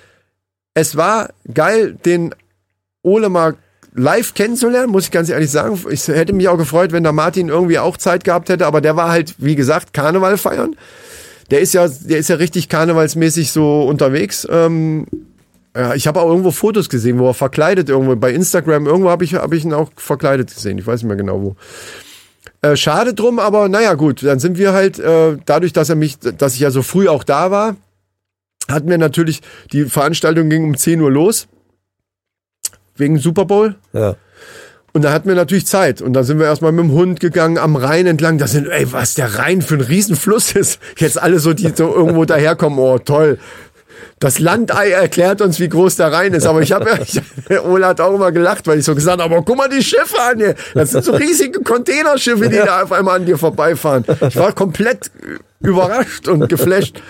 es 0.75 0.97
war 0.97 1.31
geil, 1.53 1.99
den 2.05 2.35
Ole 3.03 3.29
mal 3.29 3.57
live 3.95 4.35
kennenzulernen, 4.35 4.91
muss 4.91 5.05
ich 5.05 5.11
ganz 5.11 5.29
ehrlich 5.29 5.51
sagen. 5.51 5.79
Ich 5.91 6.07
hätte 6.09 6.33
mich 6.33 6.49
auch 6.49 6.57
gefreut, 6.57 6.93
wenn 6.93 7.03
der 7.03 7.13
Martin 7.13 7.49
irgendwie 7.49 7.79
auch 7.79 7.97
Zeit 7.97 8.25
gehabt 8.25 8.49
hätte, 8.49 8.67
aber 8.67 8.81
der 8.81 8.97
war 8.97 9.11
halt, 9.11 9.35
wie 9.39 9.57
gesagt, 9.57 9.93
Karneval 9.93 10.39
feiern. 10.39 10.77
Der 11.51 11.61
ist 11.61 11.75
ja, 11.75 11.89
der 11.89 12.19
ist 12.19 12.29
ja 12.29 12.37
richtig 12.37 12.69
karnevalsmäßig 12.69 13.51
so 13.51 13.83
unterwegs. 13.83 14.47
Ähm, 14.51 15.07
ja, 15.75 15.95
ich 15.95 16.07
habe 16.07 16.21
auch 16.21 16.29
irgendwo 16.29 16.51
Fotos 16.51 16.89
gesehen, 16.89 17.19
wo 17.19 17.29
er 17.29 17.35
verkleidet 17.35 17.89
irgendwo 17.89 18.17
bei 18.17 18.33
Instagram. 18.33 18.87
Irgendwo 18.87 19.11
habe 19.11 19.25
ich, 19.25 19.35
hab 19.35 19.53
ich 19.53 19.65
ihn 19.65 19.73
auch 19.73 19.91
verkleidet 19.97 20.53
gesehen. 20.53 20.79
Ich 20.79 20.87
weiß 20.87 21.03
nicht 21.03 21.09
mehr 21.09 21.17
genau 21.17 21.43
wo. 21.43 21.57
Äh, 22.63 22.77
schade 22.77 23.15
drum, 23.15 23.39
aber 23.39 23.69
naja, 23.69 23.95
gut, 23.95 24.23
dann 24.23 24.39
sind 24.39 24.59
wir 24.59 24.73
halt, 24.73 24.99
äh, 24.99 25.39
dadurch, 25.47 25.73
dass 25.73 25.89
er 25.89 25.97
mich, 25.97 26.19
dass 26.19 26.55
ich 26.55 26.61
ja 26.61 26.71
so 26.71 26.83
früh 26.83 27.09
auch 27.09 27.25
da 27.25 27.51
war, 27.51 27.77
hatten 28.69 28.89
wir 28.89 28.99
natürlich, 28.99 29.41
die 29.73 29.85
Veranstaltung 29.85 30.51
ging 30.51 30.65
um 30.65 30.77
10 30.77 31.01
Uhr 31.01 31.11
los. 31.11 31.49
Wegen 32.97 33.19
Super 33.19 33.47
Bowl. 33.47 33.77
Ja. 33.93 34.17
Und 34.93 35.03
da 35.03 35.13
hatten 35.13 35.29
wir 35.29 35.37
natürlich 35.37 35.67
Zeit. 35.67 36.03
Und 36.03 36.15
da 36.15 36.25
sind 36.25 36.39
wir 36.39 36.47
erstmal 36.47 36.73
mit 36.73 36.85
dem 36.85 36.93
Hund 36.93 37.21
gegangen 37.21 37.59
am 37.59 37.77
Rhein 37.77 38.07
entlang. 38.07 38.39
Das 38.39 38.53
sind, 38.53 38.69
ey, 38.69 38.93
was 38.93 39.15
der 39.15 39.39
Rhein 39.39 39.63
für 39.63 39.75
ein 39.75 39.81
Riesenfluss 39.83 40.53
ist. 40.53 40.81
Jetzt 40.99 41.21
alle 41.21 41.39
so, 41.39 41.53
die 41.53 41.71
so 41.75 41.95
irgendwo 41.95 42.25
daherkommen. 42.25 42.79
Oh, 42.79 42.99
toll. 42.99 43.39
Das 44.21 44.39
Landei 44.39 44.91
erklärt 44.91 45.41
uns, 45.41 45.59
wie 45.61 45.69
groß 45.69 45.97
der 45.97 46.13
Rhein 46.13 46.35
ist. 46.35 46.47
Aber 46.47 46.61
ich 46.61 46.73
habe 46.73 46.91
Ola 47.65 47.89
hat 47.89 48.03
auch 48.03 48.15
immer 48.15 48.31
gelacht, 48.33 48.67
weil 48.67 48.79
ich 48.79 48.85
so 48.85 48.95
gesagt 48.95 49.21
habe, 49.21 49.35
aber 49.35 49.43
guck 49.43 49.57
mal 49.57 49.69
die 49.69 49.83
Schiffe 49.83 50.21
an 50.21 50.39
hier. 50.39 50.55
Das 50.75 50.91
sind 50.91 51.05
so 51.05 51.13
riesige 51.13 51.61
Containerschiffe, 51.61 52.51
die 52.51 52.57
da 52.57 52.83
auf 52.83 52.93
einmal 52.93 53.17
an 53.17 53.25
dir 53.25 53.39
vorbeifahren. 53.39 54.05
Ich 54.29 54.37
war 54.37 54.53
komplett 54.53 55.11
überrascht 55.61 56.29
und 56.29 56.51
geflasht. 56.51 57.01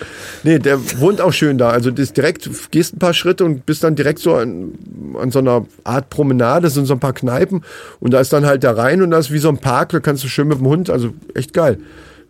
Nee, 0.45 0.61
der 0.61 0.79
wohnt 1.01 1.21
auch 1.21 1.33
schön 1.33 1.59
da. 1.59 1.71
Also 1.71 1.91
das 1.91 2.13
direkt, 2.13 2.49
gehst 2.71 2.95
ein 2.95 3.01
paar 3.01 3.15
Schritte 3.15 3.45
und 3.45 3.67
bist 3.67 3.83
dann 3.83 3.97
direkt 3.97 4.21
so 4.21 4.35
an, 4.35 4.73
an 5.21 5.33
so 5.33 5.41
einer 5.41 5.67
Art 5.83 6.11
Promenade, 6.11 6.71
sind 6.71 6.87
so 6.87 6.95
ein 6.95 7.01
paar 7.01 7.13
Kneipen 7.13 7.65
und 7.99 8.13
da 8.13 8.21
ist 8.21 8.33
dann 8.33 8.47
halt 8.47 8.63
der 8.63 8.77
Rhein 8.77 9.03
und 9.03 9.11
da 9.11 9.19
ist 9.19 9.33
wie 9.33 9.39
so 9.39 9.49
ein 9.49 9.59
Park, 9.59 9.89
da 9.91 9.99
kannst 9.99 10.23
du 10.23 10.29
schön 10.29 10.47
mit 10.47 10.59
dem 10.59 10.67
Hund, 10.67 10.91
also 10.91 11.11
echt 11.35 11.53
geil. 11.53 11.79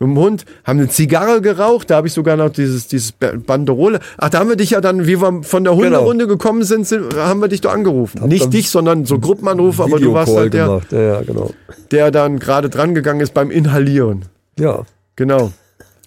Mit 0.01 0.09
dem 0.09 0.19
Hund, 0.19 0.47
haben 0.65 0.79
eine 0.79 0.89
Zigarre 0.89 1.43
geraucht, 1.43 1.91
da 1.91 1.97
habe 1.97 2.07
ich 2.07 2.15
sogar 2.15 2.37
noch 2.37 2.49
dieses, 2.49 2.89
dieses 2.89 3.13
Banderole. 3.13 4.01
Ach, 4.17 4.31
da 4.31 4.39
haben 4.39 4.49
wir 4.49 4.57
dich 4.57 4.71
ja 4.71 4.81
dann, 4.81 5.07
wie 5.07 5.21
wir 5.21 5.43
von 5.43 5.63
der 5.63 5.77
Hunderunde 5.77 6.27
gekommen 6.27 6.65
sind, 6.65 6.87
sind, 6.87 7.15
haben 7.15 7.41
wir 7.41 7.49
dich 7.49 7.61
doch 7.61 7.73
angerufen. 7.73 8.27
Nicht 8.27 8.45
dann 8.45 8.51
dich, 8.51 8.71
sondern 8.71 9.05
so 9.05 9.19
Gruppenanrufe, 9.19 9.85
aber 9.85 10.01
du 10.01 10.15
warst 10.15 10.35
halt 10.35 10.55
der. 10.55 10.81
Ja, 10.91 11.01
ja, 11.01 11.21
genau. 11.21 11.51
der 11.91 12.11
dann 12.11 12.39
gerade 12.39 12.71
dran 12.71 12.95
gegangen 12.95 13.21
ist 13.21 13.35
beim 13.35 13.51
Inhalieren. 13.51 14.25
Ja. 14.59 14.85
Genau. 15.17 15.53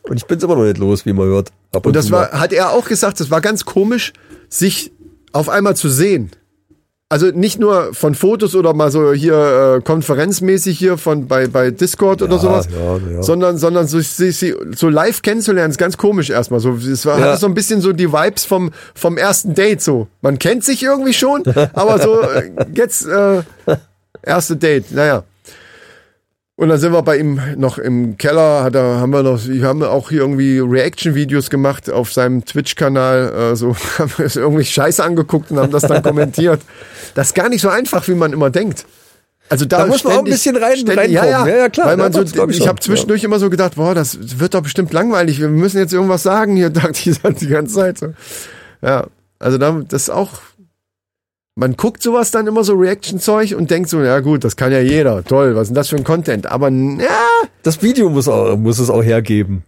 Und 0.09 0.17
ich 0.17 0.25
bin's 0.25 0.43
immer 0.43 0.55
noch 0.55 0.63
nicht 0.63 0.79
los, 0.79 1.05
wie 1.05 1.13
man 1.13 1.27
hört. 1.27 1.51
Ab 1.71 1.85
Und 1.85 1.95
das 1.95 2.09
war, 2.09 2.31
hat 2.31 2.51
er 2.51 2.71
auch 2.71 2.85
gesagt, 2.85 3.19
das 3.19 3.29
war 3.29 3.41
ganz 3.41 3.63
komisch, 3.63 4.11
sich 4.49 4.91
auf 5.31 5.49
einmal 5.49 5.75
zu 5.75 5.87
sehen. 5.89 6.31
Also 7.09 7.27
nicht 7.27 7.59
nur 7.59 7.93
von 7.93 8.15
Fotos 8.15 8.55
oder 8.55 8.73
mal 8.73 8.89
so 8.89 9.13
hier 9.13 9.77
äh, 9.77 9.81
konferenzmäßig 9.83 10.79
hier 10.79 10.97
von 10.97 11.27
bei, 11.27 11.45
bei 11.47 11.69
Discord 11.69 12.23
oder 12.23 12.39
sowas, 12.39 12.67
ja, 12.71 12.97
ja. 12.97 13.21
sondern 13.21 13.57
sondern 13.59 13.85
so, 13.87 13.99
sie, 13.99 14.31
so 14.31 14.89
live 14.89 15.21
kennenzulernen 15.21 15.69
ist 15.69 15.77
ganz 15.77 15.97
komisch 15.97 16.31
erstmal. 16.31 16.59
So 16.59 16.71
es 16.73 17.05
war 17.05 17.19
Ja. 17.19 17.25
hatte 17.25 17.39
so 17.39 17.45
ein 17.45 17.53
bisschen 17.53 17.81
so 17.81 17.93
die 17.93 18.11
Vibes 18.11 18.45
vom 18.45 18.71
vom 18.95 19.17
ersten 19.17 19.53
Date 19.53 19.81
so. 19.81 20.07
Man 20.21 20.39
kennt 20.39 20.63
sich 20.63 20.81
irgendwie 20.81 21.13
schon, 21.13 21.43
aber 21.73 21.99
so 21.99 22.21
äh, 22.21 22.49
jetzt 22.73 23.05
äh, 23.05 23.43
erste 24.23 24.55
Date. 24.55 24.91
Naja. 24.91 25.23
Und 26.55 26.69
dann 26.69 26.79
sind 26.79 26.93
wir 26.93 27.01
bei 27.01 27.17
ihm 27.17 27.41
noch 27.57 27.79
im 27.79 28.15
Keller, 28.17 28.63
hat 28.63 28.75
er, 28.75 28.99
haben 28.99 29.11
wir 29.11 29.23
noch, 29.23 29.43
wir 29.43 29.65
haben 29.67 29.81
auch 29.81 30.09
hier 30.09 30.19
irgendwie 30.21 30.59
Reaction-Videos 30.59 31.49
gemacht 31.49 31.89
auf 31.91 32.13
seinem 32.13 32.45
Twitch-Kanal, 32.45 33.53
äh, 33.53 33.55
so 33.55 33.75
haben 33.97 34.11
wir 34.17 34.25
uns 34.25 34.35
irgendwie 34.35 34.63
Scheiße 34.63 35.03
angeguckt 35.03 35.49
und 35.49 35.57
haben 35.57 35.71
das 35.71 35.81
dann 35.83 36.03
kommentiert. 36.03 36.61
Das 37.15 37.27
ist 37.27 37.33
gar 37.33 37.49
nicht 37.49 37.61
so 37.61 37.69
einfach, 37.69 38.07
wie 38.07 38.13
man 38.13 38.33
immer 38.33 38.51
denkt. 38.51 38.85
Also 39.49 39.65
da, 39.65 39.79
Da 39.79 39.87
muss 39.87 40.03
man 40.03 40.13
auch 40.13 40.17
ein 40.19 40.25
bisschen 40.25 40.55
rein- 40.55 40.77
ständig, 40.77 41.11
ja, 41.11 41.25
ja, 41.25 41.47
Ja, 41.47 41.55
ja, 41.57 41.69
klar, 41.69 41.87
Weil 41.87 41.97
man 41.97 42.11
ja, 42.13 42.25
so, 42.25 42.45
ich 42.47 42.59
ich 42.59 42.67
habe 42.67 42.79
zwischendurch 42.79 43.23
immer 43.23 43.39
so 43.39 43.49
gedacht, 43.49 43.75
boah, 43.75 43.95
das 43.95 44.39
wird 44.39 44.53
doch 44.53 44.61
bestimmt 44.61 44.93
langweilig. 44.93 45.39
Wir 45.39 45.49
müssen 45.49 45.79
jetzt 45.79 45.93
irgendwas 45.93 46.21
sagen 46.23 46.55
hier, 46.55 46.69
dachte 46.69 47.09
ich 47.09 47.19
die 47.39 47.47
ganze 47.47 47.73
Zeit 47.75 47.97
so. 47.97 48.13
Ja, 48.81 49.07
also 49.39 49.57
da, 49.57 49.81
das 49.87 50.03
ist 50.03 50.09
auch, 50.09 50.29
man 51.55 51.75
guckt 51.77 52.01
sowas 52.01 52.31
dann 52.31 52.47
immer 52.47 52.63
so 52.63 52.73
Reaction-Zeug 52.73 53.55
und 53.55 53.69
denkt 53.69 53.89
so, 53.89 54.01
ja 54.01 54.19
gut, 54.21 54.43
das 54.43 54.55
kann 54.55 54.71
ja 54.71 54.79
jeder. 54.79 55.23
Toll, 55.23 55.55
was 55.55 55.63
ist 55.63 55.67
denn 55.69 55.75
das 55.75 55.89
für 55.89 55.97
ein 55.97 56.03
Content? 56.03 56.47
Aber 56.47 56.69
ja, 56.69 57.27
Das 57.61 57.81
Video 57.83 58.09
muss, 58.09 58.27
auch, 58.27 58.57
muss 58.57 58.79
es 58.79 58.89
auch 58.89 59.03
hergeben. 59.03 59.63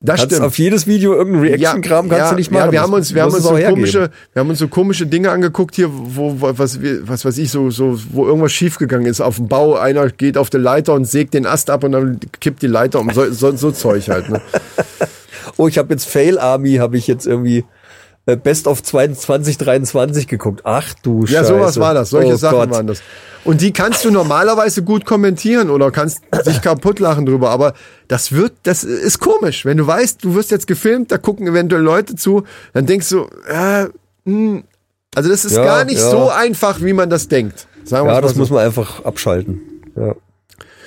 Das 0.00 0.20
kannst 0.20 0.34
stimmt. 0.34 0.46
auf 0.46 0.58
jedes 0.58 0.86
Video 0.86 1.14
irgendein 1.14 1.42
Reaction-Kram 1.42 2.10
kannst 2.10 2.32
du 2.32 2.36
nicht 2.36 2.50
machen. 2.50 2.66
Ja, 2.66 2.72
wir 2.72 2.80
haben 2.82 2.92
uns, 2.92 3.14
wir 3.14 3.22
haben 3.22 3.32
uns 3.32 3.42
so 3.42 3.56
hergeben. 3.56 3.76
komische, 3.76 4.10
wir 4.34 4.40
haben 4.40 4.50
uns 4.50 4.58
so 4.58 4.68
komische 4.68 5.06
Dinge 5.06 5.30
angeguckt 5.30 5.76
hier, 5.76 5.88
wo, 5.90 6.36
was, 6.38 6.78
was 6.78 7.24
weiß 7.24 7.38
ich, 7.38 7.50
so, 7.50 7.70
so, 7.70 7.98
wo 8.12 8.26
irgendwas 8.26 8.52
schiefgegangen 8.52 9.06
ist 9.06 9.22
auf 9.22 9.36
dem 9.36 9.48
Bau. 9.48 9.76
Einer 9.76 10.10
geht 10.10 10.36
auf 10.36 10.50
die 10.50 10.58
Leiter 10.58 10.92
und 10.92 11.06
sägt 11.06 11.32
den 11.32 11.46
Ast 11.46 11.70
ab 11.70 11.84
und 11.84 11.92
dann 11.92 12.20
kippt 12.40 12.60
die 12.60 12.66
Leiter 12.66 13.00
um. 13.00 13.10
So, 13.14 13.30
so, 13.30 13.56
so 13.56 13.70
Zeug 13.70 14.08
halt. 14.08 14.28
Ne? 14.30 14.40
Oh, 15.56 15.68
ich 15.68 15.78
habe 15.78 15.92
jetzt 15.92 16.08
Fail 16.08 16.38
Army, 16.38 16.76
habe 16.76 16.96
ich 16.96 17.06
jetzt 17.06 17.26
irgendwie 17.26 17.64
Best 18.26 18.66
of 18.66 18.82
2023 18.82 20.26
geguckt. 20.28 20.62
Ach 20.64 20.94
du 21.02 21.20
Ja, 21.26 21.40
Scheiße. 21.40 21.46
sowas 21.48 21.78
war 21.80 21.92
das. 21.94 22.10
Solche 22.10 22.34
oh 22.34 22.36
Sachen 22.36 22.58
Gott. 22.58 22.70
waren 22.70 22.86
das. 22.86 23.02
Und 23.44 23.60
die 23.60 23.72
kannst 23.74 24.02
du 24.06 24.10
normalerweise 24.10 24.82
gut 24.82 25.04
kommentieren 25.04 25.68
oder 25.68 25.90
kannst 25.90 26.22
dich 26.46 26.62
kaputt 26.62 26.98
lachen 27.00 27.26
drüber. 27.26 27.50
Aber 27.50 27.74
das 28.08 28.32
wird, 28.32 28.54
das 28.62 28.82
ist 28.84 29.18
komisch. 29.20 29.66
Wenn 29.66 29.76
du 29.76 29.86
weißt, 29.86 30.24
du 30.24 30.34
wirst 30.34 30.50
jetzt 30.50 30.66
gefilmt, 30.66 31.12
da 31.12 31.18
gucken 31.18 31.46
eventuell 31.46 31.82
Leute 31.82 32.14
zu, 32.16 32.44
dann 32.72 32.86
denkst 32.86 33.10
du, 33.10 33.26
äh, 33.46 33.88
hm, 34.24 34.64
also 35.14 35.28
das 35.28 35.44
ist 35.44 35.56
Ja, 35.56 35.64
gar 35.64 35.84
nicht 35.84 36.00
ja. 36.00 36.10
so 36.10 36.30
einfach, 36.30 36.80
wie 36.80 36.94
man 36.94 37.10
das 37.10 37.28
denkt. 37.28 37.66
Sagen 37.84 38.08
Ja, 38.08 38.22
das 38.22 38.32
so. 38.32 38.38
muss 38.38 38.48
man 38.48 38.64
einfach 38.64 39.04
abschalten. 39.04 39.60
Ja. 39.94 40.14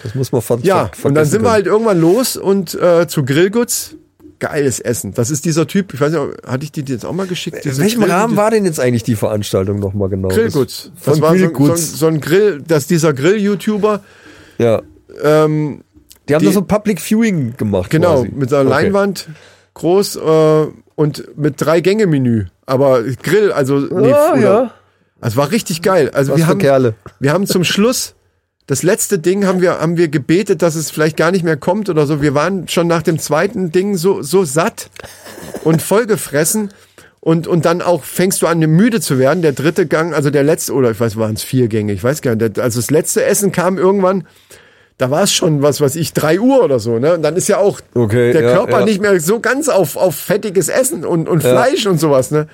Das 0.01 0.15
muss 0.15 0.31
man 0.31 0.41
ver 0.41 0.57
Ja, 0.63 0.89
und 1.03 1.13
dann 1.15 1.25
sind 1.25 1.41
wir 1.41 1.45
können. 1.45 1.53
halt 1.53 1.65
irgendwann 1.67 1.99
los 2.01 2.35
und 2.37 2.73
äh, 2.73 3.07
zu 3.07 3.23
Grillguts. 3.23 3.95
Geiles 4.39 4.79
Essen. 4.79 5.13
Das 5.13 5.29
ist 5.31 5.45
dieser 5.45 5.65
Typ, 5.67 5.93
ich 5.93 6.01
weiß 6.01 6.11
nicht, 6.11 6.21
hatte 6.45 6.63
ich 6.63 6.71
die 6.71 6.81
jetzt 6.81 7.05
auch 7.05 7.13
mal 7.13 7.25
geschickt? 7.27 7.65
In 7.65 7.77
welchem 7.77 8.01
Grill- 8.01 8.11
Rahmen 8.11 8.37
war 8.37 8.51
denn 8.51 8.65
jetzt 8.65 8.79
eigentlich 8.79 9.03
die 9.03 9.15
Veranstaltung 9.15 9.79
nochmal 9.79 10.09
genau? 10.09 10.27
Grillguts. 10.27 10.91
Das, 10.95 11.03
Das 11.05 11.21
war 11.21 11.35
so, 11.37 11.49
so, 11.53 11.75
so 11.75 12.07
ein 12.07 12.21
Grill, 12.21 12.61
dass 12.65 12.85
dieser 12.87 13.13
Grill-YouTuber, 13.13 14.01
ja. 14.59 14.81
ähm, 15.23 15.81
Die 16.29 16.35
haben 16.35 16.41
Die- 16.41 16.47
da 16.47 16.51
so 16.51 16.59
ein 16.59 16.67
Public 16.67 16.99
Viewing 17.01 17.55
gemacht. 17.57 17.89
genau, 17.89 18.15
quasi. 18.23 18.29
mit 18.35 18.51
einer 18.53 18.61
Okay. 18.69 18.69
Leinwand, 18.83 19.29
groß 19.75 20.17
äh, 20.17 20.67
und 20.95 21.37
mit 21.37 21.55
drei 21.57 21.79
Gänge-Menü. 21.81 22.45
Aber 22.65 23.03
Grill, 23.03 23.51
also 23.51 23.77
nee, 23.79 24.09
Ja, 24.09 24.33
oder- 24.33 24.41
ja. 24.41 24.71
Also 25.21 25.37
war 25.37 25.49
richtig 25.51 25.81
geil. 25.81 26.11
Also 26.13 26.33
Was 26.33 26.37
wir 26.39 26.47
haben, 26.47 26.59
Kerle. 26.59 26.93
wir 27.19 27.33
haben 27.33 27.47
zum 27.47 27.63
Schluss 27.63 28.13
das 28.67 28.83
letzte 28.83 29.17
Ding 29.17 29.45
haben 29.45 29.61
wir 29.61 29.79
haben 29.79 29.95
wir 29.95 30.09
gebetet, 30.09 30.61
dass 30.61 30.75
es 30.75 30.91
vielleicht 30.91 31.15
gar 31.15 31.31
nicht 31.31 31.43
mehr 31.43 31.55
kommt 31.55 31.87
oder 31.89 32.05
so. 32.05 32.21
Wir 32.21 32.33
waren 32.33 32.67
schon 32.67 32.87
nach 32.87 33.01
dem 33.01 33.17
zweiten 33.17 33.71
Ding 33.71 33.95
so 33.95 34.21
so 34.21 34.43
satt 34.43 34.89
und 35.63 35.81
vollgefressen 35.81 36.71
und 37.21 37.47
und 37.47 37.63
dann 37.63 37.81
auch 37.81 38.03
fängst 38.03 38.41
du 38.41 38.47
an 38.47 38.59
müde 38.59 38.99
zu 38.99 39.17
werden. 39.19 39.41
Der 39.41 39.53
dritte 39.53 39.87
Gang, 39.87 40.13
also 40.13 40.29
der 40.31 40.43
letzte 40.43 40.73
oder 40.73 40.91
ich 40.91 40.99
weiß 40.99 41.15
waren 41.15 41.35
es 41.35 41.43
vier 41.43 41.69
Gänge, 41.69 41.93
ich 41.93 42.03
weiß 42.03 42.21
gar 42.21 42.35
nicht. 42.35 42.59
Also 42.59 42.79
das 42.79 42.91
letzte 42.91 43.23
Essen 43.23 43.53
kam 43.53 43.77
irgendwann. 43.77 44.27
Da 44.97 45.11
war 45.11 45.23
es 45.23 45.31
schon 45.31 45.61
was 45.61 45.79
weiß 45.79 45.95
ich 45.95 46.11
drei 46.11 46.37
Uhr 46.37 46.61
oder 46.61 46.79
so 46.79 46.99
ne. 46.99 47.13
Und 47.13 47.21
dann 47.21 47.37
ist 47.37 47.47
ja 47.47 47.59
auch 47.59 47.79
Okay, 47.93 48.33
der 48.33 48.41
ja, 48.41 48.53
Körper 48.53 48.79
ja. 48.79 48.85
nicht 48.85 48.99
mehr 48.99 49.17
so 49.21 49.39
ganz 49.39 49.69
auf 49.69 49.95
auf 49.95 50.15
fettiges 50.15 50.67
Essen 50.67 51.05
und 51.05 51.29
und 51.29 51.41
Fleisch 51.41 51.85
und 51.85 52.01
sowas 52.01 52.31
ne. 52.31 52.47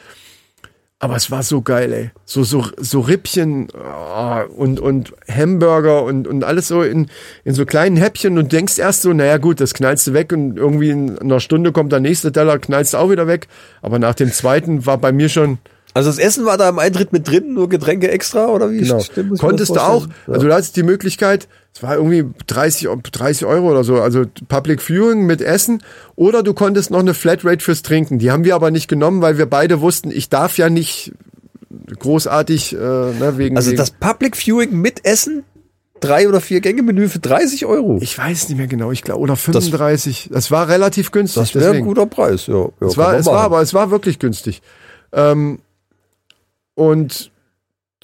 Aber 1.03 1.17
es 1.17 1.29
war 1.29 1.43
so 1.43 1.61
geil, 1.61 1.91
ey. 1.91 2.11
So, 2.23 2.45
so, 2.45 2.63
so 2.77 3.01
Rippchen 3.01 3.67
ah, 3.75 4.43
und, 4.43 4.79
und 4.79 5.11
Hamburger 5.29 6.03
und, 6.03 6.29
und 6.29 6.45
alles 6.45 6.69
so 6.69 6.81
in, 6.81 7.07
in 7.43 7.53
so 7.53 7.65
kleinen 7.65 7.97
Häppchen 7.97 8.37
und 8.37 8.53
denkst 8.53 8.79
erst 8.79 9.01
so, 9.01 9.11
naja 9.11 9.35
gut, 9.35 9.59
das 9.59 9.73
knallst 9.73 10.07
du 10.07 10.13
weg 10.13 10.31
und 10.31 10.55
irgendwie 10.55 10.91
in 10.91 11.19
einer 11.19 11.41
Stunde 11.41 11.73
kommt 11.73 11.91
der 11.91 11.99
nächste 11.99 12.31
Teller, 12.31 12.57
knallst 12.57 12.93
du 12.93 12.99
auch 12.99 13.09
wieder 13.09 13.27
weg. 13.27 13.49
Aber 13.81 13.99
nach 13.99 14.15
dem 14.15 14.31
zweiten 14.31 14.85
war 14.85 14.97
bei 14.97 15.11
mir 15.11 15.27
schon, 15.27 15.57
Also 15.93 16.09
das 16.09 16.19
Essen 16.19 16.45
war 16.45 16.57
da 16.57 16.69
im 16.69 16.79
Eintritt 16.79 17.11
mit 17.11 17.27
drin, 17.27 17.53
nur 17.53 17.67
Getränke 17.67 18.09
extra 18.09 18.47
oder 18.47 18.71
wie? 18.71 18.79
genau. 18.79 19.01
Stimmt, 19.01 19.39
Konntest 19.39 19.71
du 19.71 19.81
auch, 19.81 20.07
also 20.27 20.47
du 20.47 20.53
hattest 20.53 20.77
die 20.77 20.83
Möglichkeit, 20.83 21.49
es 21.75 21.81
war 21.81 21.95
irgendwie 21.95 22.23
30, 22.47 22.87
Eu- 22.87 22.97
30 23.11 23.45
Euro 23.45 23.71
oder 23.71 23.83
so, 23.83 23.99
also 23.99 24.25
Public 24.47 24.81
Viewing 24.81 25.25
mit 25.25 25.41
Essen 25.41 25.81
oder 26.15 26.43
du 26.43 26.53
konntest 26.53 26.91
noch 26.91 26.99
eine 26.99 27.13
Flatrate 27.15 27.63
fürs 27.63 27.81
Trinken. 27.81 28.19
Die 28.19 28.29
haben 28.31 28.43
wir 28.45 28.53
aber 28.55 28.69
nicht 28.69 28.87
genommen, 28.87 29.21
weil 29.21 29.37
wir 29.39 29.47
beide 29.47 29.81
wussten, 29.81 30.11
ich 30.11 30.29
darf 30.29 30.57
ja 30.57 30.69
nicht 30.69 31.13
großartig, 31.99 32.73
äh, 32.73 32.77
ne, 32.77 33.33
wegen, 33.37 33.57
Also 33.57 33.75
das 33.75 33.89
Public 33.91 34.37
Viewing 34.37 34.79
mit 34.79 35.03
Essen, 35.05 35.43
drei 35.99 36.27
oder 36.29 36.41
vier 36.41 36.61
Gänge 36.61 36.83
Menü 36.83 37.07
für 37.07 37.19
30 37.19 37.65
Euro. 37.65 37.97
Ich 38.01 38.17
weiß 38.17 38.49
nicht 38.49 38.57
mehr 38.57 38.67
genau, 38.67 38.91
ich 38.91 39.01
glaube, 39.01 39.21
oder 39.21 39.35
35. 39.35 40.29
Das, 40.31 40.51
war 40.51 40.67
relativ 40.67 41.11
günstig. 41.11 41.53
das 41.53 41.55
wäre 41.55 41.75
ein 41.75 41.83
guter 41.83 42.05
Preis, 42.05 42.47
ja. 42.47 42.65
ja 42.65 42.87
Es 42.87 42.97
war, 42.97 43.15
es 43.15 43.25
war 43.25 43.41
aber, 43.41 43.61
es 43.61 43.73
war 43.73 43.89
wirklich 43.89 44.19
günstig. 44.19 44.61
Ähm, 45.11 45.59
und 46.75 47.31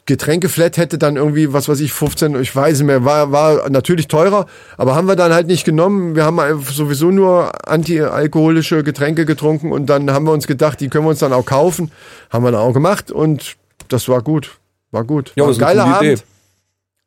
Getränkeflat 0.09 0.77
hätte 0.77 0.97
dann 0.97 1.17
irgendwie, 1.17 1.53
was 1.53 1.69
weiß 1.69 1.79
ich, 1.81 1.93
15, 1.93 2.41
ich 2.41 2.55
weiß 2.55 2.79
nicht 2.79 2.87
mehr, 2.87 3.05
war, 3.05 3.31
war 3.31 3.69
natürlich 3.69 4.07
teurer, 4.07 4.47
aber 4.75 4.95
haben 4.95 5.07
wir 5.07 5.15
dann 5.15 5.31
halt 5.31 5.45
nicht 5.45 5.65
genommen. 5.65 6.15
Wir 6.15 6.25
haben 6.25 6.39
sowieso 6.63 7.11
nur 7.11 7.51
antialkoholische 7.69 8.83
Getränke 8.83 9.25
getrunken 9.25 9.71
und 9.71 9.85
dann 9.85 10.11
haben 10.11 10.25
wir 10.25 10.33
uns 10.33 10.47
gedacht, 10.47 10.79
die 10.79 10.89
können 10.89 11.05
wir 11.05 11.11
uns 11.11 11.19
dann 11.19 11.31
auch 11.31 11.45
kaufen. 11.45 11.91
Haben 12.31 12.43
wir 12.43 12.51
dann 12.51 12.61
auch 12.61 12.73
gemacht 12.73 13.11
und 13.11 13.55
das 13.87 14.09
war 14.09 14.23
gut. 14.23 14.57
War 14.91 15.03
gut. 15.03 15.31
Ja, 15.35 15.45
war 15.45 15.51
ein 15.51 15.57
geiler 15.57 15.83
coole 15.83 16.13
Idee. 16.13 16.21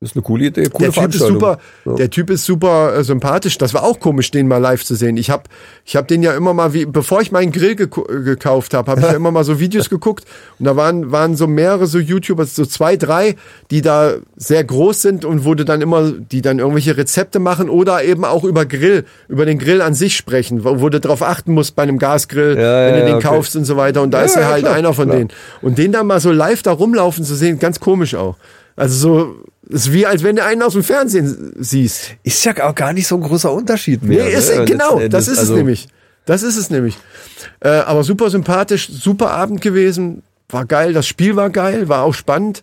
Das 0.02 0.10
ist 0.10 0.16
eine 0.16 0.24
coole 0.24 0.46
Idee, 0.46 0.64
coole 0.64 0.90
Der 0.90 0.92
Typ 0.92 1.14
ist 1.14 1.20
super, 1.20 1.58
Ja. 1.84 1.94
der 1.94 2.10
Typ 2.10 2.28
ist 2.30 2.44
super 2.44 2.92
äh, 2.92 3.04
sympathisch. 3.04 3.56
Das 3.56 3.72
war 3.72 3.84
auch 3.84 4.00
komisch, 4.00 4.32
den 4.32 4.48
mal 4.48 4.56
live 4.58 4.84
zu 4.84 4.96
sehen. 4.96 5.16
Ich 5.16 5.30
habe 5.30 5.44
ich 5.84 5.94
hab 5.94 6.08
den 6.08 6.24
ja 6.24 6.34
immer 6.34 6.52
mal, 6.54 6.74
wie, 6.74 6.86
bevor 6.86 7.20
ich 7.20 7.30
meinen 7.30 7.52
Grill 7.52 7.80
äh, 7.80 7.86
gekauft 7.86 8.74
habe, 8.74 8.90
habe 8.90 9.00
ich 9.00 9.06
ja 9.06 9.12
immer 9.12 9.30
mal 9.30 9.44
so 9.44 9.60
Videos 9.60 9.88
geguckt 9.90 10.24
und 10.58 10.64
da 10.64 10.74
waren, 10.74 11.12
waren 11.12 11.36
so 11.36 11.46
mehrere 11.46 11.86
so 11.86 12.00
YouTuber, 12.00 12.46
so 12.46 12.66
zwei, 12.66 12.96
drei, 12.96 13.36
die 13.70 13.80
da 13.80 14.14
sehr 14.34 14.64
groß 14.64 15.00
sind 15.02 15.24
und 15.24 15.44
du 15.44 15.54
dann 15.64 15.80
immer, 15.80 16.10
die 16.10 16.42
dann 16.42 16.58
irgendwelche 16.58 16.96
Rezepte 16.96 17.38
machen 17.38 17.70
oder 17.70 18.02
eben 18.02 18.24
auch 18.24 18.42
über 18.42 18.66
Grill, 18.66 19.04
über 19.28 19.46
den 19.46 19.60
Grill 19.60 19.82
an 19.82 19.94
sich 19.94 20.16
sprechen, 20.16 20.64
wo, 20.64 20.80
wo 20.80 20.88
du 20.88 20.98
darauf 20.98 21.22
achten 21.22 21.54
musst 21.54 21.76
bei 21.76 21.84
einem 21.84 21.98
Gasgrill, 21.98 22.58
Ja, 22.58 22.86
wenn 22.88 22.94
du 22.96 23.06
den 23.06 23.14
okay. 23.14 23.28
kaufst 23.28 23.54
und 23.54 23.66
so 23.66 23.76
weiter. 23.76 24.02
Und 24.02 24.10
da 24.10 24.22
ist 24.22 24.34
er 24.34 24.42
ja, 24.42 24.48
halt 24.48 24.64
klar, 24.64 24.74
einer 24.74 24.94
von 24.94 25.04
klar. 25.04 25.18
denen. 25.18 25.30
Und 25.60 25.78
den 25.78 25.92
dann 25.92 26.08
mal 26.08 26.18
so 26.18 26.32
live 26.32 26.64
da 26.64 26.72
rumlaufen 26.72 27.22
zu 27.24 27.36
sehen, 27.36 27.60
ganz 27.60 27.78
komisch 27.78 28.16
auch. 28.16 28.34
Also 28.74 28.96
so, 28.96 29.34
ist 29.72 29.92
wie 29.92 30.06
als 30.06 30.22
wenn 30.22 30.36
du 30.36 30.44
einen 30.44 30.62
aus 30.62 30.74
dem 30.74 30.84
Fernsehen 30.84 31.54
siehst. 31.58 32.16
Ist 32.22 32.44
ja 32.44 32.52
auch 32.68 32.74
gar 32.74 32.92
nicht 32.92 33.06
so 33.06 33.16
ein 33.16 33.22
großer 33.22 33.52
Unterschied 33.52 34.02
mehr. 34.02 34.24
Nee, 34.24 34.32
ist, 34.32 34.54
ne? 34.54 34.64
genau, 34.64 34.98
Letzten 34.98 35.10
das 35.10 35.26
Endes. 35.26 35.28
ist 35.28 35.38
Also, 35.38 35.52
es 35.54 35.56
nämlich. 35.56 35.88
Das 36.24 36.42
ist 36.42 36.56
es 36.56 36.70
nämlich. 36.70 36.98
Äh, 37.60 37.68
aber 37.68 38.04
super 38.04 38.30
sympathisch, 38.30 38.88
super 38.88 39.30
Abend 39.30 39.60
gewesen, 39.60 40.22
war 40.48 40.66
geil, 40.66 40.92
das 40.92 41.06
Spiel 41.06 41.34
war 41.34 41.50
geil, 41.50 41.88
war 41.88 42.02
auch 42.02 42.14
spannend. 42.14 42.62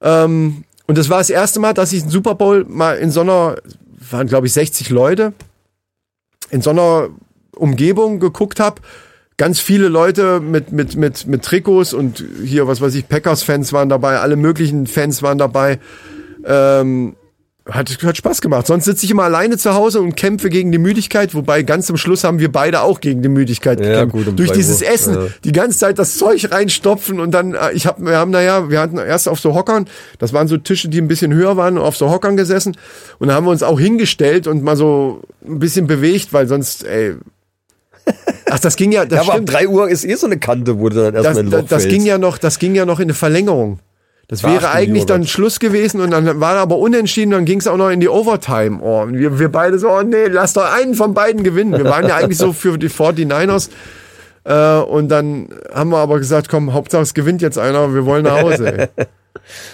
Ähm, 0.00 0.64
und 0.86 0.98
das 0.98 1.08
war 1.08 1.18
das 1.18 1.30
erste 1.30 1.60
Mal, 1.60 1.74
dass 1.74 1.92
ich 1.92 2.02
einen 2.02 2.10
Super 2.10 2.34
Bowl 2.34 2.64
mal 2.68 2.96
in 2.98 3.10
so 3.10 3.20
einer, 3.20 3.56
waren 4.10 4.26
glaube 4.26 4.46
ich 4.46 4.52
60 4.52 4.90
Leute, 4.90 5.32
in 6.50 6.60
so 6.60 6.70
einer 6.70 7.08
Umgebung 7.54 8.18
geguckt 8.18 8.58
habe. 8.58 8.82
Ganz 9.36 9.60
viele 9.60 9.88
Leute 9.88 10.40
mit, 10.40 10.72
mit, 10.72 10.96
mit, 10.96 11.26
mit 11.26 11.42
Trikots 11.42 11.94
und 11.94 12.24
hier, 12.44 12.66
was 12.66 12.80
weiß 12.80 12.94
ich, 12.94 13.08
Packers-Fans 13.08 13.72
waren 13.72 13.88
dabei, 13.88 14.18
alle 14.18 14.36
möglichen 14.36 14.86
Fans 14.86 15.22
waren 15.22 15.38
dabei. 15.38 15.78
Ähm, 16.46 17.16
hat, 17.70 17.96
hat 18.02 18.16
Spaß 18.16 18.40
gemacht. 18.40 18.66
Sonst 18.66 18.86
sitze 18.86 19.04
ich 19.04 19.12
immer 19.12 19.22
alleine 19.22 19.56
zu 19.56 19.72
Hause 19.74 20.00
und 20.00 20.16
kämpfe 20.16 20.50
gegen 20.50 20.72
die 20.72 20.78
Müdigkeit, 20.78 21.32
wobei 21.32 21.62
ganz 21.62 21.86
zum 21.86 21.96
Schluss 21.96 22.24
haben 22.24 22.40
wir 22.40 22.50
beide 22.50 22.80
auch 22.80 23.00
gegen 23.00 23.22
die 23.22 23.28
Müdigkeit 23.28 23.78
Ja, 23.78 23.86
gekämpft. 23.86 24.12
gut, 24.16 24.26
um 24.26 24.34
Durch 24.36 24.50
dieses 24.50 24.82
Uhr. 24.82 24.88
Essen, 24.88 25.14
Ja. 25.14 25.20
die 25.44 25.52
ganze 25.52 25.78
Zeit 25.78 25.96
das 26.00 26.16
Zeug 26.18 26.50
reinstopfen 26.50 27.20
und 27.20 27.30
dann, 27.30 27.54
äh, 27.54 27.70
ich 27.72 27.86
hab, 27.86 28.00
wir 28.04 28.16
haben 28.18 28.32
naja, 28.32 28.68
wir 28.68 28.80
hatten 28.80 28.98
erst 28.98 29.28
auf 29.28 29.38
so 29.38 29.54
Hockern, 29.54 29.86
das 30.18 30.32
waren 30.32 30.48
so 30.48 30.56
Tische, 30.56 30.88
die 30.88 31.00
ein 31.00 31.06
bisschen 31.06 31.32
höher 31.32 31.56
waren, 31.56 31.78
auf 31.78 31.96
so 31.96 32.10
Hockern 32.10 32.36
gesessen 32.36 32.76
und 33.20 33.28
da 33.28 33.34
haben 33.34 33.46
wir 33.46 33.52
uns 33.52 33.62
auch 33.62 33.78
hingestellt 33.78 34.48
und 34.48 34.64
mal 34.64 34.76
so 34.76 35.22
ein 35.46 35.60
bisschen 35.60 35.86
bewegt, 35.86 36.32
weil 36.32 36.48
sonst, 36.48 36.84
ey, 36.84 37.14
ach, 38.50 38.58
das 38.58 38.74
ging 38.74 38.90
ja, 38.90 39.04
das 39.04 39.18
Ja, 39.18 39.20
aber 39.22 39.30
ab 39.34 39.36
stimmt. 39.36 39.52
3 39.52 39.68
Uhr 39.68 39.88
ist 39.88 40.04
eh 40.04 40.16
so 40.16 40.26
eine 40.26 40.38
Kante, 40.38 40.80
wo 40.80 40.88
du 40.88 40.96
dann 40.96 41.14
Das, 41.14 41.24
erstmal 41.26 41.44
das, 41.44 41.60
das 41.70 41.82
fällst. 41.82 41.88
ging 41.90 42.04
ja 42.06 42.18
noch, 42.18 42.38
das 42.38 42.58
ging 42.58 42.74
ja 42.74 42.84
noch 42.86 42.98
in 42.98 43.04
eine 43.04 43.14
Verlängerung. 43.14 43.78
Das 44.32 44.44
wäre 44.44 44.70
eigentlich 44.70 45.04
dann. 45.04 45.26
Schluss 45.26 45.60
gewesen 45.60 46.00
und 46.00 46.10
dann 46.10 46.40
war 46.40 46.56
aber 46.56 46.78
unentschieden, 46.78 47.32
dann 47.32 47.44
ging 47.44 47.58
es 47.58 47.66
auch 47.66 47.76
noch 47.76 47.90
in 47.90 48.00
die 48.00 48.08
Overtime. 48.08 48.78
Oh, 48.80 49.02
und 49.02 49.18
wir, 49.18 49.38
wir 49.38 49.52
beide 49.52 49.78
so, 49.78 49.90
oh 49.90 50.00
nee, 50.00 50.24
lass 50.28 50.54
doch 50.54 50.72
einen 50.72 50.94
von 50.94 51.12
beiden 51.12 51.42
gewinnen. 51.42 51.72
Wir 51.72 51.84
waren 51.84 52.08
ja 52.08 52.16
eigentlich 52.16 52.38
so 52.38 52.54
für 52.54 52.78
die 52.78 52.88
49ers. 52.88 53.68
Äh, 54.44 54.80
und 54.84 55.10
dann 55.10 55.50
haben 55.74 55.90
wir 55.90 55.98
aber 55.98 56.18
gesagt, 56.18 56.48
komm, 56.48 56.72
Hauptsache 56.72 57.02
es 57.02 57.12
gewinnt 57.12 57.42
jetzt 57.42 57.58
einer, 57.58 57.92
wir 57.92 58.06
wollen 58.06 58.24
nach 58.24 58.40
Hause. 58.40 58.88
Ey. 58.96 59.06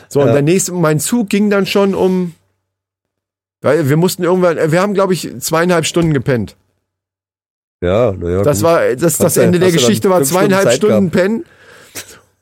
So, 0.09 0.22
und 0.22 0.28
der 0.32 0.40
nächste, 0.40 0.72
mein 0.72 0.98
Zug 0.98 1.28
ging 1.28 1.50
dann 1.50 1.66
schon 1.66 1.94
um, 1.94 2.34
weil 3.61 3.88
wir 3.88 3.96
mussten 3.96 4.22
irgendwann, 4.22 4.72
wir 4.72 4.80
haben 4.80 4.94
glaube 4.94 5.12
ich 5.12 5.30
zweieinhalb 5.40 5.84
Stunden 5.84 6.14
gepennt. 6.14 6.56
Ja, 7.80 8.12
naja. 8.12 8.42
Das 8.42 8.59
gut. 8.59 8.64
war 8.64 8.96
das, 8.96 9.18
das 9.18 9.36
Ende 9.36 9.59
der 9.59 9.70
Geschichte 9.70 10.09
war 10.09 10.24
Stunden 10.24 10.32
zweieinhalb 10.32 10.64
Zeit 10.64 10.76
Stunden 10.76 11.11
pennen. 11.11 11.44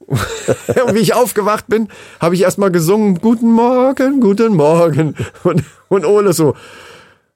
Und 0.07 0.19
wie 0.95 1.01
ich 1.01 1.15
aufgewacht 1.15 1.67
bin, 1.69 1.89
habe 2.21 2.35
ich 2.35 2.43
erstmal 2.43 2.71
gesungen, 2.71 3.21
guten 3.21 3.51
Morgen, 3.51 4.21
guten 4.21 4.55
Morgen. 4.55 5.15
Und, 5.43 5.65
und 5.89 6.07
Ole 6.07 6.33
so, 6.33 6.55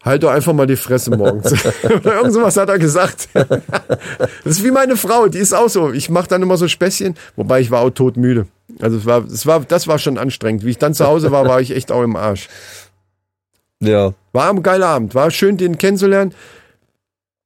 halt 0.03 0.23
doch 0.23 0.31
einfach 0.31 0.53
mal 0.53 0.67
die 0.67 0.77
Fresse 0.77 1.17
morgens. 1.17 1.53
Oder 1.85 2.17
irgend 2.17 2.33
sowas 2.33 2.57
hat 2.57 2.69
er 2.69 2.79
gesagt. 2.79 3.29
das 3.35 4.31
ist 4.45 4.65
wie 4.65 4.71
meine 4.71 4.97
Frau, 4.97 5.29
die 5.29 5.39
ist 5.39 5.53
auch 5.53 5.69
so. 5.69 5.93
Ich 5.93 6.11
mache 6.11 6.29
dann 6.29 6.43
immer 6.43 6.57
so 6.57 6.69
Späßchen, 6.69 7.17
wobei 7.37 7.61
ich 7.61 7.71
war 7.71 7.81
auch 7.81 7.91
todmüde. 7.91 8.47
Also 8.81 8.97
es 8.99 9.07
war, 9.07 9.25
es 9.25 9.47
war, 9.47 9.61
das 9.61 9.89
war 9.89 9.99
schon 9.99 10.17
anstrengend. 10.17 10.65
Wie 10.65 10.71
ich 10.71 10.79
dann 10.79 10.95
zu 10.95 11.07
Hause 11.07 11.33
war, 11.33 11.47
war 11.47 11.61
ich 11.61 11.73
echt 11.73 11.91
auch 11.91 12.03
im 12.03 12.17
Arsch. 12.17 12.49
Ja. 13.83 14.13
War 14.33 14.51
ein 14.51 14.63
geiler 14.63 14.89
Abend, 14.89 15.15
war 15.15 15.31
schön, 15.31 15.57
den 15.57 15.79
kennenzulernen. 15.79 16.35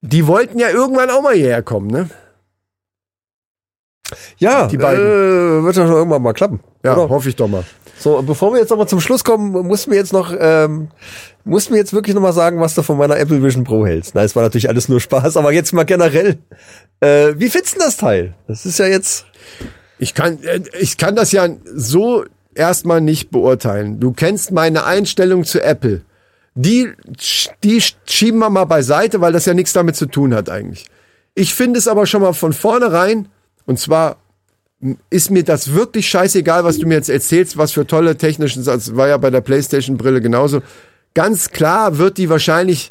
Die 0.03 0.27
wollten 0.27 0.59
ja 0.59 0.69
irgendwann 0.69 1.09
auch 1.09 1.23
mal 1.23 1.35
hierher 1.35 1.63
kommen, 1.63 1.87
ne? 1.87 2.11
Ja, 4.39 4.67
Die 4.67 4.77
beiden. 4.77 5.05
Äh, 5.05 5.65
wird 5.65 5.77
doch 5.77 5.87
schon 5.87 5.97
irgendwann 5.97 6.23
mal 6.23 6.33
klappen. 6.33 6.61
Ja, 6.85 6.95
oder? 6.95 7.09
hoffe 7.09 7.29
ich 7.29 7.37
doch 7.37 7.49
mal. 7.49 7.65
So, 7.99 8.21
bevor 8.23 8.53
wir 8.53 8.61
jetzt 8.61 8.71
nochmal 8.71 8.89
zum 8.89 9.01
Schluss 9.01 9.25
kommen, 9.25 9.53
mussten 9.67 9.91
wir 9.91 9.99
jetzt 9.99 10.13
noch, 10.13 10.35
ähm, 10.39 10.89
mussten 11.45 11.73
wir 11.73 11.79
jetzt 11.79 11.95
wirklich 11.95 12.15
nochmal 12.15 12.33
sagen, 12.33 12.61
was 12.61 12.75
du 12.75 12.83
von 12.83 12.99
meiner 12.99 13.17
Apple 13.17 13.43
Vision 13.43 13.65
Pro 13.65 13.87
hältst. 13.87 14.15
Na, 14.15 14.23
es 14.23 14.37
war 14.37 14.43
natürlich 14.43 14.69
alles 14.69 14.89
nur 14.89 15.01
Spaß, 15.01 15.37
aber 15.37 15.53
jetzt 15.53 15.73
mal 15.73 15.85
generell. 15.85 16.39
Äh, 17.01 17.35
wie 17.37 17.49
findest 17.49 17.77
du 17.77 17.81
das 17.81 17.97
Teil? 17.97 18.35
Das 18.47 18.67
ist 18.67 18.79
ja 18.79 18.87
jetzt. 18.87 19.27
Ich 19.99 20.13
kann, 20.13 20.43
äh, 20.43 20.61
ich 20.79 20.99
kann 20.99 21.17
das 21.17 21.33
ja 21.33 21.49
so 21.65 22.25
erstmal 22.55 23.01
nicht 23.01 23.31
beurteilen. 23.31 24.01
Du 24.01 24.13
kennst 24.13 24.53
meine 24.53 24.85
Einstellung 24.85 25.45
zu 25.45 25.63
Apple. 25.63 26.03
Die, 26.55 26.93
die 27.65 27.83
schieben 28.07 28.39
wir 28.39 28.51
mal 28.51 28.65
beiseite, 28.65 29.21
weil 29.21 29.33
das 29.33 29.47
ja 29.47 29.55
nichts 29.55 29.73
damit 29.73 29.97
zu 29.97 30.07
tun 30.07 30.35
hat 30.35 30.51
eigentlich. 30.51 30.87
Ich 31.35 31.55
finde 31.55 31.79
es 31.79 31.89
aber 31.89 32.07
schon 32.07 32.23
mal 32.23 32.33
von 32.33 32.53
vornherein, 32.53 33.29
und 33.67 33.79
zwar 33.79 34.17
ist 35.11 35.31
mir 35.31 35.45
das 35.45 35.73
wirklich 35.73 36.09
scheißegal, 36.09 36.65
was 36.65 36.79
du 36.79 36.87
mir 36.87 36.95
jetzt 36.95 37.09
erzählst, 37.09 37.57
was 37.57 37.73
für 37.73 37.87
tolle 37.87 38.17
technischen, 38.17 38.65
das 38.65 38.97
war 38.97 39.09
ja 39.09 39.17
bei 39.17 39.31
der 39.31 39.41
PlayStation-Brille 39.41 40.21
genauso. 40.21 40.61
Ganz 41.15 41.51
klar 41.51 41.99
wird 41.99 42.19
die 42.19 42.29
wahrscheinlich 42.29 42.91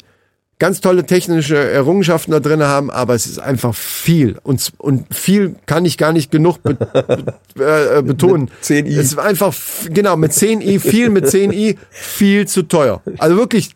ganz 0.58 0.80
tolle 0.80 1.04
technische 1.04 1.56
Errungenschaften 1.56 2.32
da 2.32 2.40
drin 2.40 2.62
haben, 2.62 2.90
aber 2.90 3.14
es 3.14 3.26
ist 3.26 3.38
einfach 3.38 3.74
viel. 3.74 4.38
Und, 4.42 4.72
und 4.78 5.14
viel 5.14 5.56
kann 5.66 5.84
ich 5.84 5.98
gar 5.98 6.12
nicht 6.12 6.30
genug 6.30 6.62
be, 6.62 6.74
be, 7.54 7.96
äh, 7.98 8.02
betonen. 8.02 8.44
Mit 8.44 8.52
10i. 8.64 8.98
Es 8.98 9.06
ist 9.06 9.18
einfach, 9.18 9.54
genau, 9.90 10.16
mit 10.16 10.32
10i, 10.32 10.80
viel 10.80 11.10
mit 11.10 11.26
10i, 11.26 11.76
viel 11.90 12.46
zu 12.48 12.62
teuer. 12.62 13.02
Also 13.18 13.36
wirklich, 13.36 13.74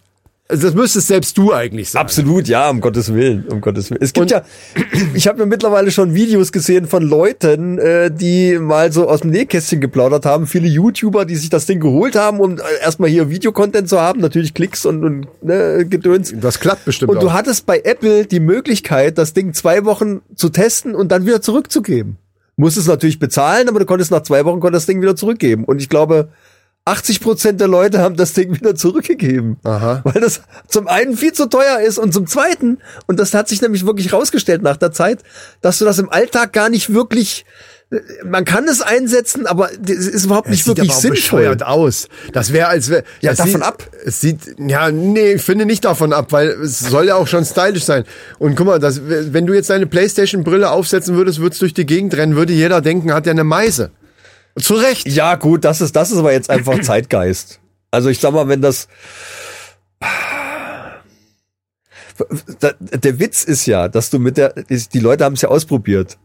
also 0.50 0.66
das 0.66 0.74
müsstest 0.74 1.08
selbst 1.08 1.36
du 1.36 1.52
eigentlich 1.52 1.90
sagen. 1.90 2.06
Absolut, 2.06 2.48
ja, 2.48 2.70
um 2.70 2.80
Gottes 2.80 3.12
Willen, 3.12 3.46
um 3.48 3.60
Gottes 3.60 3.90
Willen. 3.90 4.00
Es 4.02 4.14
gibt 4.14 4.30
ja, 4.30 4.42
ich 5.14 5.28
habe 5.28 5.38
mir 5.38 5.46
mittlerweile 5.46 5.90
schon 5.90 6.14
Videos 6.14 6.52
gesehen 6.52 6.86
von 6.86 7.02
Leuten, 7.02 7.78
äh, 7.78 8.10
die 8.10 8.58
mal 8.58 8.90
so 8.90 9.08
aus 9.08 9.20
dem 9.20 9.30
Nähkästchen 9.30 9.82
geplaudert 9.82 10.24
haben. 10.24 10.46
Viele 10.46 10.66
YouTuber, 10.66 11.26
die 11.26 11.36
sich 11.36 11.50
das 11.50 11.66
Ding 11.66 11.80
geholt 11.80 12.16
haben, 12.16 12.40
um 12.40 12.56
äh, 12.56 12.62
erstmal 12.82 13.10
hier 13.10 13.28
Videocontent 13.28 13.90
zu 13.90 14.00
haben, 14.00 14.20
natürlich 14.20 14.54
Klicks 14.54 14.86
und, 14.86 15.04
und 15.04 15.28
ne, 15.42 15.84
Gedöns. 15.86 16.32
Das 16.40 16.60
klappt 16.60 16.86
bestimmt 16.86 17.10
Und 17.10 17.22
du 17.22 17.28
auch. 17.28 17.34
hattest 17.34 17.66
bei 17.66 17.80
Apple 17.80 18.24
die 18.24 18.40
Möglichkeit, 18.40 19.18
das 19.18 19.34
Ding 19.34 19.52
zwei 19.52 19.84
Wochen 19.84 20.22
zu 20.34 20.48
testen 20.48 20.94
und 20.94 21.12
dann 21.12 21.26
wieder 21.26 21.42
zurückzugeben. 21.42 22.16
Musstest 22.56 22.88
natürlich 22.88 23.18
bezahlen, 23.18 23.68
aber 23.68 23.80
du 23.80 23.86
konntest 23.86 24.10
nach 24.10 24.22
zwei 24.22 24.44
Wochen 24.46 24.60
konntest 24.60 24.88
das 24.88 24.92
Ding 24.92 25.02
wieder 25.02 25.14
zurückgeben. 25.14 25.64
Und 25.64 25.80
ich 25.80 25.88
glaube, 25.88 26.30
80 26.88 27.20
Prozent 27.20 27.60
der 27.60 27.68
Leute 27.68 28.00
haben 28.00 28.16
das 28.16 28.32
Ding 28.32 28.54
wieder 28.54 28.74
zurückgegeben. 28.74 29.58
Aha. 29.64 30.00
Weil 30.04 30.20
das 30.20 30.40
zum 30.68 30.88
einen 30.88 31.16
viel 31.16 31.32
zu 31.32 31.48
teuer 31.48 31.80
ist 31.80 31.98
und 31.98 32.12
zum 32.12 32.26
zweiten, 32.26 32.78
und 33.06 33.18
das 33.20 33.34
hat 33.34 33.48
sich 33.48 33.62
nämlich 33.62 33.86
wirklich 33.86 34.12
rausgestellt 34.12 34.62
nach 34.62 34.76
der 34.76 34.92
Zeit, 34.92 35.20
dass 35.60 35.78
du 35.78 35.84
das 35.84 35.98
im 35.98 36.10
Alltag 36.10 36.52
gar 36.52 36.68
nicht 36.68 36.92
wirklich, 36.92 37.44
man 38.24 38.44
kann 38.44 38.68
es 38.68 38.82
einsetzen, 38.82 39.46
aber 39.46 39.70
es 39.72 40.06
ist 40.06 40.26
überhaupt 40.26 40.48
nicht 40.50 40.60
Es 40.60 40.66
sieht 40.66 40.76
wirklich 40.76 40.90
aber 40.90 40.96
auch 40.98 41.00
sinnvoll. 41.00 41.40
bescheuert 41.40 41.62
aus. 41.62 42.08
Das 42.32 42.52
wäre 42.52 42.68
als 42.68 42.90
wäre 42.90 43.04
Ja, 43.20 43.32
davon 43.32 43.52
sieht, 43.52 43.62
ab. 43.62 43.90
Es 44.04 44.20
sieht 44.20 44.40
ja 44.58 44.90
nee, 44.90 45.32
ich 45.32 45.42
finde 45.42 45.64
nicht 45.64 45.84
davon 45.86 46.12
ab, 46.12 46.32
weil 46.32 46.48
es 46.48 46.80
soll 46.80 47.06
ja 47.06 47.14
auch 47.16 47.26
schon 47.26 47.44
stylisch 47.46 47.84
sein. 47.84 48.04
Und 48.38 48.56
guck 48.56 48.66
mal, 48.66 48.78
das, 48.78 49.00
wenn 49.06 49.46
du 49.46 49.54
jetzt 49.54 49.70
deine 49.70 49.86
PlayStation 49.86 50.44
Brille 50.44 50.70
aufsetzen 50.70 51.16
würdest, 51.16 51.40
würdest 51.40 51.62
durch 51.62 51.72
die 51.72 51.86
Gegend 51.86 52.14
rennen, 52.14 52.36
würde 52.36 52.52
jeder 52.52 52.80
denken, 52.82 53.12
hat 53.14 53.26
er 53.26 53.30
eine 53.32 53.44
Meise. 53.44 53.90
Zu 54.60 54.74
Recht. 54.74 55.06
Ja, 55.08 55.34
gut, 55.36 55.64
das 55.64 55.80
ist, 55.80 55.94
das 55.96 56.10
ist 56.10 56.18
aber 56.18 56.32
jetzt 56.32 56.50
einfach 56.50 56.80
Zeitgeist. 56.82 57.60
Also 57.90 58.08
ich 58.10 58.18
sag 58.20 58.32
mal, 58.32 58.48
wenn 58.48 58.60
das. 58.62 58.88
Da- 62.60 62.72
Der 62.80 63.18
Witz 63.20 63.44
ist 63.44 63.66
ja, 63.66 63.88
dass 63.88 64.10
du 64.10 64.18
mit 64.18 64.36
der, 64.36 64.52
die 64.68 64.98
Leute 64.98 65.24
haben 65.24 65.34
es 65.34 65.42
ja 65.42 65.48
ausprobiert. 65.48 66.18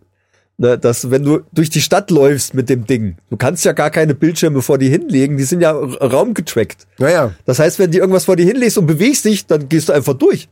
Ne, 0.58 0.78
dass 0.78 1.10
wenn 1.10 1.24
du 1.24 1.42
durch 1.52 1.72
die 1.72 1.82
Stadt 1.82 2.12
läufst 2.12 2.54
mit 2.54 2.70
dem 2.70 2.86
Ding, 2.86 3.18
du 3.32 3.38
kannst 3.38 3.66
ja 3.66 3.72
gar 3.72 3.90
keine 3.90 4.14
Bildschirme 4.14 4.62
vor 4.62 4.78
dir 4.78 4.90
hinlegen, 4.90 5.36
die 5.36 5.46
sind 5.46 5.62
ja 5.62 5.72
ra- 5.72 6.06
raumgetrackt. 6.06 6.86
Naja. 7.00 7.32
Das 7.46 7.58
heißt, 7.58 7.80
wenn 7.80 7.90
du 7.92 7.98
irgendwas 7.98 8.26
vor 8.26 8.36
dir 8.36 8.46
hinlegst 8.46 8.78
und 8.78 8.86
bewegst 8.86 9.26
dich, 9.26 9.48
dann 9.48 9.68
gehst 9.68 9.90
du 9.90 9.94
einfach 9.94 10.14
durch. 10.14 10.50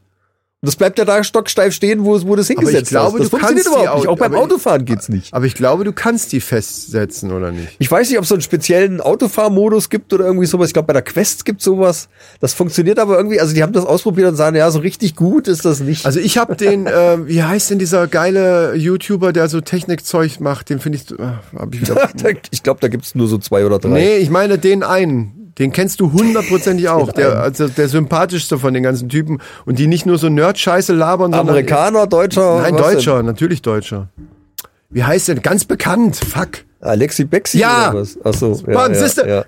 Das 0.64 0.76
bleibt 0.76 1.00
ja 1.00 1.06
da 1.06 1.24
stocksteif 1.24 1.74
stehen, 1.74 2.06
wo, 2.06 2.16
es- 2.16 2.28
wo 2.28 2.36
du 2.36 2.42
es 2.42 2.48
hingesetzt 2.48 2.92
glaube, 2.92 3.14
hast. 3.14 3.20
Das 3.20 3.30
du 3.32 3.38
funktioniert 3.38 3.66
überhaupt 3.66 3.96
nicht. 3.98 4.08
auch- 4.08 4.16
beim 4.16 4.32
aber 4.32 4.36
ich- 4.36 4.42
Autofahren 4.44 4.86
geht's 4.86 5.10
nicht. 5.10 5.34
Aber 5.34 5.46
ich 5.48 5.56
glaube, 5.56 5.84
du 5.86 5.92
kannst 5.92 6.32
die 6.34 6.40
festsetzen, 6.40 7.32
oder 7.32 7.52
nicht? 7.52 7.70
Ich 7.80 7.90
weiß 7.90 8.08
nicht, 8.10 8.20
ob 8.20 8.24
es 8.26 8.30
so 8.30 8.36
einen 8.36 8.44
speziellen 8.44 9.02
Autofahrmodus 9.02 9.90
gibt 9.90 10.14
oder 10.14 10.24
irgendwie 10.26 10.46
sowas. 10.46 10.68
Ich 10.68 10.74
glaube, 10.74 10.86
bei 10.86 10.94
der 10.94 11.02
Quest 11.02 11.46
gibt 11.46 11.64
sowas. 11.64 12.10
Das 12.42 12.54
funktioniert 12.54 13.00
aber 13.00 13.18
irgendwie, 13.18 13.40
also 13.40 13.56
die 13.56 13.64
haben 13.64 13.74
das 13.74 13.86
ausprobiert 13.86 14.28
und 14.30 14.36
sagen, 14.36 14.56
ja, 14.56 14.70
so 14.70 14.78
richtig 14.78 15.16
gut 15.16 15.48
ist 15.48 15.66
das 15.66 15.80
nicht. 15.80 16.06
Also 16.06 16.20
ich 16.20 16.38
habe 16.38 16.56
den, 16.56 16.86
äh, 16.86 17.28
wie 17.28 17.42
heißt 17.42 17.72
denn 17.72 17.80
dieser 17.80 18.06
geile 18.08 18.76
YouTuber, 18.76 19.34
der 19.34 19.50
so 19.50 19.62
Technikzeug 19.62 20.40
macht? 20.42 20.70
Den 20.70 20.80
finde 20.80 21.00
ich, 21.00 21.10
äh, 21.20 21.24
hab 21.58 21.74
ich 21.74 21.82
wieder. 21.90 22.08
ich 22.52 22.62
glaube, 22.62 22.80
da 22.82 22.88
gibt's 22.88 23.16
nur 23.16 23.28
so 23.28 23.40
zwei 23.40 23.66
oder 23.66 23.80
drei. 23.80 23.90
nee, 23.90 24.18
ich 24.18 24.30
meine 24.30 24.60
den 24.60 24.84
einen. 24.84 25.41
Den 25.58 25.72
kennst 25.72 26.00
du 26.00 26.12
hundertprozentig 26.12 26.88
auch. 26.90 27.12
Der, 27.12 27.40
also 27.42 27.68
der 27.68 27.90
sympathischste 27.90 28.58
von 28.58 28.74
den 28.74 28.84
ganzen 28.84 29.10
Typen. 29.10 29.42
Und 29.66 29.80
die 29.80 29.88
nicht 29.88 30.06
nur 30.06 30.18
so 30.18 30.30
Nerd-Scheiße 30.30 30.94
labern, 30.94 31.32
sondern. 31.32 31.50
Amerikaner, 31.50 32.08
Deutscher? 32.08 32.62
Nein, 32.62 32.74
was 32.74 32.82
denn? 32.82 32.94
Deutscher, 32.96 33.24
natürlich 33.24 33.62
Deutscher. 33.62 34.10
Wie 34.90 35.04
heißt 35.04 35.28
der? 35.28 35.36
Ganz 35.36 35.66
bekannt. 35.66 36.18
Fuck. 36.18 36.64
Alexi 36.82 37.26
Bexi 37.26 37.60
Ja. 37.60 37.92
oder 37.92 38.02
was? 38.02 38.18
Ach 38.24 38.34
so, 38.34 38.60
ja, 38.66 38.74
Mann, 38.74 38.94
ja, 38.94 39.00
siehste, 39.00 39.28
ja. 39.28 39.42
äh, 39.42 39.46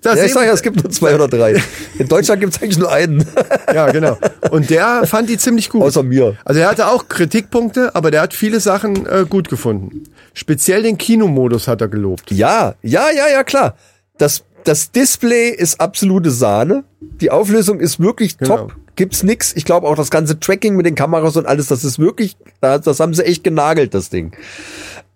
das 0.00 0.18
ja, 0.18 0.24
ich 0.24 0.32
sag 0.32 0.46
ja, 0.46 0.52
es 0.52 0.62
gibt 0.62 0.82
nur 0.82 0.90
zwei 0.90 1.14
oder 1.14 1.28
drei. 1.28 1.62
In 1.98 2.08
Deutschland 2.08 2.40
gibt's 2.40 2.60
eigentlich 2.62 2.78
nur 2.78 2.90
einen. 2.90 3.26
ja, 3.74 3.90
genau. 3.90 4.16
Und 4.50 4.70
der 4.70 5.06
fand 5.06 5.28
die 5.28 5.36
ziemlich 5.36 5.68
gut. 5.68 5.82
Außer 5.82 6.02
mir. 6.02 6.36
Also 6.44 6.60
er 6.60 6.70
hatte 6.70 6.88
auch 6.88 7.08
Kritikpunkte, 7.08 7.94
aber 7.94 8.10
der 8.10 8.22
hat 8.22 8.32
viele 8.32 8.60
Sachen 8.60 9.04
äh, 9.06 9.26
gut 9.28 9.50
gefunden. 9.50 10.04
Speziell 10.32 10.82
den 10.82 10.96
Kinomodus 10.96 11.68
hat 11.68 11.82
er 11.82 11.88
gelobt. 11.88 12.30
Ja, 12.30 12.76
ja, 12.80 13.10
ja, 13.14 13.28
ja, 13.30 13.44
klar. 13.44 13.76
Das, 14.16 14.42
das 14.64 14.90
Display 14.90 15.50
ist 15.50 15.80
absolute 15.80 16.30
Sahne. 16.30 16.84
Die 17.00 17.30
Auflösung 17.30 17.80
ist 17.80 18.00
wirklich 18.00 18.38
Genau. 18.38 18.56
top. 18.56 18.76
Gibt's 18.96 19.22
nix. 19.22 19.54
Ich 19.56 19.64
glaube 19.64 19.86
auch 19.88 19.96
das 19.96 20.10
ganze 20.10 20.38
Tracking 20.38 20.76
mit 20.76 20.84
den 20.86 20.94
Kameras 20.94 21.36
und 21.36 21.46
alles, 21.46 21.68
das 21.68 21.82
ist 21.82 21.98
wirklich, 21.98 22.36
das, 22.60 23.00
haben 23.00 23.14
sie 23.14 23.24
echt 23.24 23.42
genagelt, 23.42 23.94
das 23.94 24.10
Ding. 24.10 24.36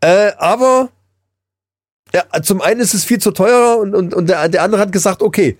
Äh, 0.00 0.32
aber 0.38 0.90
ja, 2.14 2.24
zum 2.42 2.62
einen 2.62 2.80
ist 2.80 2.94
es 2.94 3.04
viel 3.04 3.18
zu 3.18 3.32
teuer 3.32 3.78
und, 3.78 3.94
und, 3.94 4.14
und 4.14 4.28
der, 4.28 4.48
der 4.48 4.62
andere 4.62 4.80
hat 4.80 4.92
gesagt, 4.92 5.22
okay, 5.22 5.58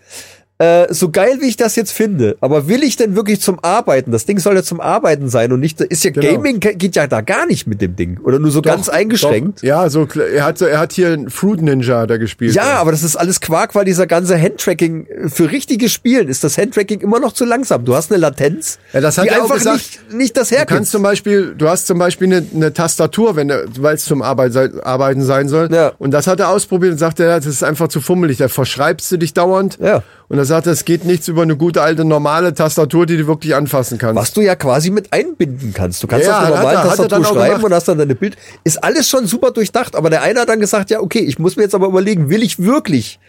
äh, 0.58 0.86
so 0.92 1.10
geil 1.10 1.36
wie 1.40 1.48
ich 1.48 1.56
das 1.56 1.76
jetzt 1.76 1.92
finde, 1.92 2.36
aber 2.40 2.66
will 2.68 2.82
ich 2.82 2.96
denn 2.96 3.14
wirklich 3.14 3.40
zum 3.42 3.58
Arbeiten? 3.62 4.10
Das 4.10 4.24
Ding 4.24 4.38
soll 4.38 4.54
ja 4.54 4.62
zum 4.62 4.80
Arbeiten 4.80 5.28
sein 5.28 5.52
und 5.52 5.60
nicht, 5.60 5.80
ist 5.82 6.02
ja 6.04 6.10
Genau. 6.10 6.26
Gaming 6.32 6.60
ge- 6.60 6.74
geht 6.74 6.96
ja 6.96 7.06
da 7.06 7.20
gar 7.20 7.44
nicht 7.46 7.66
mit 7.66 7.82
dem 7.82 7.94
Ding 7.96 8.18
oder 8.24 8.38
nur 8.38 8.50
so 8.50 8.62
ganz 8.62 8.86
Doch, 8.86 8.92
eingeschränkt. 8.94 9.58
Doch, 9.58 9.66
ja, 9.66 9.88
so 9.90 10.06
er 10.34 10.44
hat 10.44 10.56
so, 10.58 10.64
er 10.64 10.78
hat 10.78 10.92
hier 10.94 11.08
einen 11.12 11.28
Fruit 11.30 11.60
Ninja 11.60 12.06
da 12.06 12.16
gespielt. 12.16 12.54
Ja, 12.54 12.74
aber 12.76 12.90
das 12.90 13.02
ist 13.02 13.16
alles 13.16 13.40
Quark, 13.42 13.74
weil 13.74 13.84
dieser 13.84 14.06
ganze 14.06 14.40
Handtracking 14.40 15.06
äh, 15.06 15.28
für 15.28 15.50
richtige 15.50 15.88
Spielen 15.90 16.28
ist 16.28 16.42
das 16.42 16.56
Handtracking 16.56 17.00
immer 17.00 17.20
noch 17.20 17.32
zu 17.32 17.44
langsam. 17.44 17.84
Du 17.84 17.94
hast 17.94 18.10
eine 18.10 18.18
Latenz, 18.20 18.78
Ja, 18.94 19.00
das 19.02 19.18
hat 19.18 19.24
die 19.26 19.28
er 19.28 19.38
auch 19.40 19.42
einfach 19.44 19.56
gesagt. 19.56 19.76
nicht, 19.76 20.12
nicht 20.14 20.36
das 20.38 20.48
Du 20.48 20.54
hergibt. 20.56 20.70
kannst 20.76 20.90
zum 20.92 21.02
Beispiel, 21.02 21.54
du 21.56 21.68
hast 21.68 21.86
zum 21.86 21.98
Beispiel 21.98 22.28
eine, 22.32 22.46
eine 22.54 22.72
Tastatur, 22.72 23.36
wenn 23.36 23.52
weil 23.78 23.96
es 23.96 24.04
zum 24.06 24.22
Arbeit, 24.22 24.56
Arbeiten 24.84 25.22
sein 25.22 25.48
soll. 25.48 25.68
Ja. 25.72 25.92
Und 25.98 26.12
das 26.12 26.26
hat 26.26 26.40
er 26.40 26.48
ausprobiert 26.48 26.92
und 26.92 26.98
sagte, 26.98 27.24
ja, 27.24 27.36
das 27.36 27.46
ist 27.46 27.62
einfach 27.62 27.88
zu 27.88 28.00
fummelig. 28.00 28.38
Da 28.38 28.48
verschreibst 28.48 29.12
du 29.12 29.16
dich 29.18 29.34
dauernd. 29.34 29.76
Ja. 29.80 30.02
Und 30.28 30.38
er 30.38 30.44
sagte, 30.44 30.70
es 30.70 30.84
geht 30.84 31.04
nichts 31.04 31.28
über 31.28 31.42
eine 31.42 31.56
gute 31.56 31.82
alte 31.82 32.04
normale 32.04 32.52
Tastatur, 32.52 33.06
die 33.06 33.16
du 33.16 33.28
wirklich 33.28 33.54
anfassen 33.54 33.96
kannst. 33.96 34.16
was 34.20 34.32
du 34.32 34.40
ja 34.40 34.56
quasi 34.56 34.90
mit 34.90 35.12
einbinden 35.12 35.72
kannst. 35.72 36.02
Du 36.02 36.08
kannst 36.08 36.26
Ja, 36.26 36.38
auf 36.40 36.44
einer 36.46 36.46
hat 36.46 36.54
normalen 36.64 36.78
hat 36.78 36.84
er 36.84 37.08
Tastatur 37.08 37.24
schreiben 37.24 37.62
und 37.64 37.72
hast 37.72 37.86
dann 37.86 37.98
deine 37.98 38.14
Bild. 38.16 38.36
Ist 38.64 38.82
alles 38.82 39.08
schon 39.08 39.26
super 39.28 39.52
durchdacht, 39.52 39.94
aber 39.94 40.10
der 40.10 40.22
eine 40.22 40.40
hat 40.40 40.48
dann 40.48 40.58
gesagt, 40.58 40.90
ja, 40.90 41.00
okay, 41.00 41.20
ich 41.20 41.38
muss 41.38 41.54
mir 41.56 41.62
jetzt 41.62 41.76
aber 41.76 41.86
überlegen, 41.86 42.28
will 42.28 42.42
ich 42.42 42.58
wirklich 42.58 43.20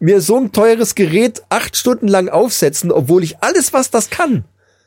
mir 0.00 0.22
so 0.22 0.36
ein 0.38 0.50
teures 0.52 0.94
Gerät 0.94 1.42
acht 1.50 1.76
Stunden 1.76 2.08
lang 2.08 2.30
aufsetzen, 2.30 2.90
obwohl 2.92 3.22
ich 3.24 3.36
alles, 3.42 3.74
was 3.74 3.90
das 3.90 4.08
kann, 4.08 4.44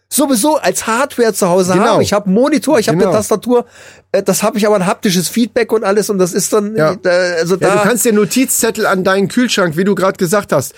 sowieso 0.09 0.57
als 0.57 0.88
Hardware 0.88 1.34
zu 1.34 1.47
Hause 1.47 1.74
Genau. 1.74 1.86
habe. 1.86 2.03
Ich 2.03 2.12
habe 2.12 2.26
einen 2.26 2.34
Monitor, 2.34 2.80
ich 2.80 2.88
habe 2.88 2.97
Genau. 2.97 3.12
eine 3.12 3.18
Tastatur, 3.20 3.66
äh, 4.12 4.24
das 4.24 4.41
habe 4.43 4.57
ich 4.57 4.66
aber 4.66 4.76
ein 4.78 4.86
haptisches 4.88 5.30
Feedback 5.30 5.72
und 5.72 5.84
alles 5.84 6.09
und 6.09 6.17
das 6.17 6.33
ist 6.33 6.51
dann, 6.54 6.75
Ja. 6.75 6.93
äh, 7.05 7.39
also 7.39 7.55
da. 7.55 7.67
Ja, 7.67 7.75
du 7.75 7.82
kannst 7.88 8.04
dir 8.04 8.13
Notizzettel 8.13 8.88
an 8.88 9.04
deinen 9.04 9.28
Kühlschrank, 9.28 9.78
wie 9.78 9.83
du 9.83 9.93
gerade 9.93 10.17
gesagt 10.17 10.51
hast. 10.51 10.74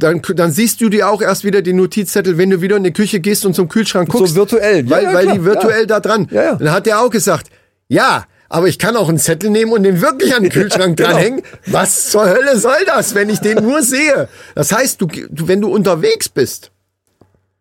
Dann, 0.00 0.22
dann 0.36 0.52
siehst 0.52 0.80
du 0.80 0.88
dir 0.88 1.08
auch 1.08 1.20
erst 1.20 1.42
wieder 1.44 1.60
die 1.60 1.72
Notizzettel, 1.72 2.38
wenn 2.38 2.50
du 2.50 2.60
wieder 2.62 2.76
in 2.76 2.84
die 2.84 2.92
Küche 2.92 3.18
gehst 3.18 3.44
und 3.44 3.54
zum 3.54 3.68
Kühlschrank 3.68 4.08
guckst. 4.08 4.36
virtuell. 4.36 4.84
Ja, 4.84 4.90
Weil, 4.90 5.02
ja, 5.04 5.12
weil 5.14 5.22
klar, 5.24 5.34
die 5.34 5.44
virtuell 5.44 5.80
ja. 5.80 5.86
da 5.86 6.00
dran. 6.00 6.28
Ja, 6.30 6.42
ja. 6.42 6.54
Dann 6.54 6.70
hat 6.70 6.86
der 6.86 7.00
auch 7.00 7.10
gesagt, 7.10 7.48
ja, 7.88 8.24
aber 8.48 8.68
ich 8.68 8.78
kann 8.78 8.96
auch 8.96 9.08
einen 9.08 9.18
Zettel 9.18 9.50
nehmen 9.50 9.72
und 9.72 9.82
den 9.82 10.00
wirklich 10.00 10.34
an 10.36 10.44
den 10.44 10.52
Kühlschrank 10.52 10.96
Genau. 10.96 11.10
dranhängen. 11.10 11.42
Was 11.66 12.10
zur 12.10 12.28
Hölle 12.28 12.56
soll 12.58 12.78
das, 12.86 13.14
wenn 13.16 13.28
ich 13.28 13.40
den 13.40 13.62
nur 13.62 13.82
sehe? 13.82 14.28
Das 14.54 14.70
heißt, 14.72 15.00
du, 15.00 15.06
du, 15.06 15.48
wenn 15.48 15.60
du 15.60 15.68
unterwegs 15.68 16.28
bist, 16.28 16.70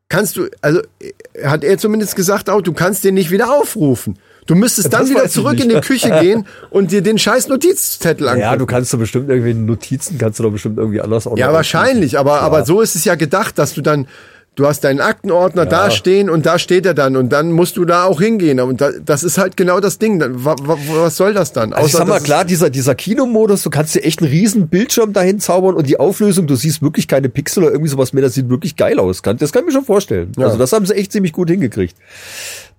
kannst 0.07 0.37
du, 0.37 0.47
also 0.61 0.81
äh, 0.99 1.43
hat 1.47 1.63
er 1.63 1.79
zumindest 1.79 2.15
gesagt 2.15 2.51
auch, 2.51 2.61
du 2.61 2.71
kannst 2.71 3.03
den 3.03 3.15
nicht 3.15 3.31
wieder 3.31 3.51
aufrufen. 3.51 4.19
Du 4.47 4.55
müsstest 4.55 4.91
dann 4.91 5.01
Das 5.01 5.09
wieder 5.09 5.29
zurück 5.29 5.59
in 5.59 5.69
die 5.69 5.75
Küche 5.81 6.09
gehen 6.21 6.47
und 6.69 6.91
dir 6.91 7.01
den 7.01 7.17
scheiß 7.17 7.47
Notizzettel 7.49 8.27
angucken. 8.27 8.41
Ja, 8.41 8.55
du 8.55 8.65
kannst 8.65 8.93
doch 8.93 8.99
bestimmt 8.99 9.29
irgendwie 9.29 9.53
Notizen, 9.53 10.17
kannst 10.17 10.39
du 10.39 10.43
doch 10.43 10.51
bestimmt 10.51 10.77
irgendwie 10.77 11.01
anders 11.01 11.27
auch 11.27 11.37
Ja, 11.37 11.53
wahrscheinlich, 11.53 12.17
aber, 12.17 12.41
aber 12.41 12.65
so 12.65 12.81
ist 12.81 12.95
es 12.95 13.05
ja 13.05 13.15
gedacht, 13.15 13.59
dass 13.59 13.73
du 13.73 13.81
dann 13.81 14.07
Du 14.57 14.65
hast 14.65 14.83
deinen 14.83 15.01
Aktenordner 15.01 15.67
da 15.67 15.91
stehen 15.91 16.31
und 16.31 16.47
da 16.47 16.57
steht 16.57 16.87
er 16.87 16.95
dann 16.95 17.15
und 17.15 17.29
dann 17.29 17.51
musst 17.51 17.77
du 17.77 17.85
da 17.85 18.05
auch 18.05 18.19
hingehen. 18.19 18.59
Und 18.59 18.81
da, 18.81 18.89
das 19.05 19.21
ist 19.21 19.37
halt 19.37 19.55
genau 19.55 19.79
das 19.79 19.99
Ding. 19.99 20.17
Dann, 20.17 20.43
wa, 20.43 20.55
wa, 20.59 20.75
was 20.93 21.15
soll 21.15 21.35
das 21.35 21.53
dann? 21.53 21.73
Also 21.73 21.85
ich 21.85 21.93
sag 21.93 22.07
mal, 22.07 22.19
klar, 22.19 22.43
dieser, 22.43 22.71
dieser 22.71 22.95
Kinomodus, 22.95 23.61
du 23.61 23.69
kannst 23.69 23.93
dir 23.93 24.01
echt 24.03 24.19
einen 24.19 24.31
riesen 24.31 24.67
Bildschirm 24.67 25.13
dahin 25.13 25.39
zaubern 25.39 25.75
und 25.75 25.85
die 25.85 25.99
Auflösung, 25.99 26.47
du 26.47 26.55
siehst 26.55 26.81
wirklich 26.81 27.07
keine 27.07 27.29
Pixel 27.29 27.65
oder 27.65 27.71
irgendwie 27.71 27.91
sowas 27.91 28.13
mehr, 28.13 28.23
das 28.23 28.33
sieht 28.33 28.49
wirklich 28.49 28.75
geil 28.75 28.97
aus. 28.97 29.21
Das 29.21 29.51
kann 29.51 29.61
ich 29.61 29.67
mir 29.67 29.71
schon 29.73 29.85
vorstellen. 29.85 30.31
Also 30.37 30.57
das 30.57 30.73
haben 30.73 30.87
sie 30.87 30.95
echt 30.95 31.11
ziemlich 31.11 31.33
gut 31.33 31.51
hingekriegt. 31.51 31.95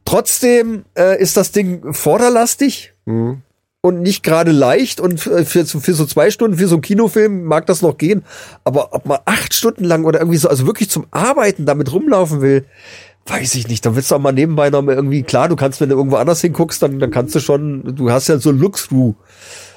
Trotzdem 0.09 0.85
äh, 0.97 1.21
ist 1.21 1.37
das 1.37 1.53
Ding 1.53 1.93
vorderlastig 1.93 2.95
Mhm. 3.05 3.43
und 3.83 4.01
nicht 4.01 4.23
gerade 4.23 4.53
leicht 4.53 5.01
und 5.01 5.21
für, 5.21 5.45
für, 5.45 5.65
so- 5.67 5.81
für 5.81 5.93
so 5.93 6.07
zwei 6.07 6.31
Stunden, 6.31 6.57
für 6.57 6.67
so 6.67 6.77
einen 6.77 6.83
Kinofilm 6.83 7.45
mag 7.45 7.67
das 7.67 7.83
noch 7.83 7.99
gehen, 7.99 8.25
aber 8.65 8.95
ob 8.95 9.05
man 9.05 9.19
acht 9.27 9.53
Stunden 9.53 9.85
lang 9.85 10.05
oder 10.05 10.21
irgendwie 10.21 10.39
so, 10.39 10.49
also 10.49 10.67
wirklich 10.67 10.89
zum 10.89 11.07
Arbeiten 11.11 11.67
damit 11.67 11.93
rumlaufen 11.93 12.41
will, 12.41 12.65
weiß 13.27 13.55
ich 13.57 13.69
nicht. 13.69 13.85
Dann 13.85 13.97
willst 13.97 14.11
du 14.11 14.15
auch 14.15 14.19
mal 14.21 14.33
nebenbei 14.33 14.71
noch 14.71 14.81
mal 14.81 14.95
irgendwie, 14.95 15.23
klar, 15.23 15.49
du 15.49 15.57
kannst, 15.57 15.81
wenn 15.83 15.91
du 15.91 15.97
irgendwo 15.97 16.17
anders 16.17 16.41
hinguckst, 16.41 16.83
dann, 16.83 16.99
dann 16.99 17.11
kannst 17.11 17.35
du 17.35 17.41
schon, 17.41 17.95
du 17.95 18.11
hast 18.11 18.29
ja 18.29 18.39
so 18.39 18.51
Look-Through. 18.51 19.15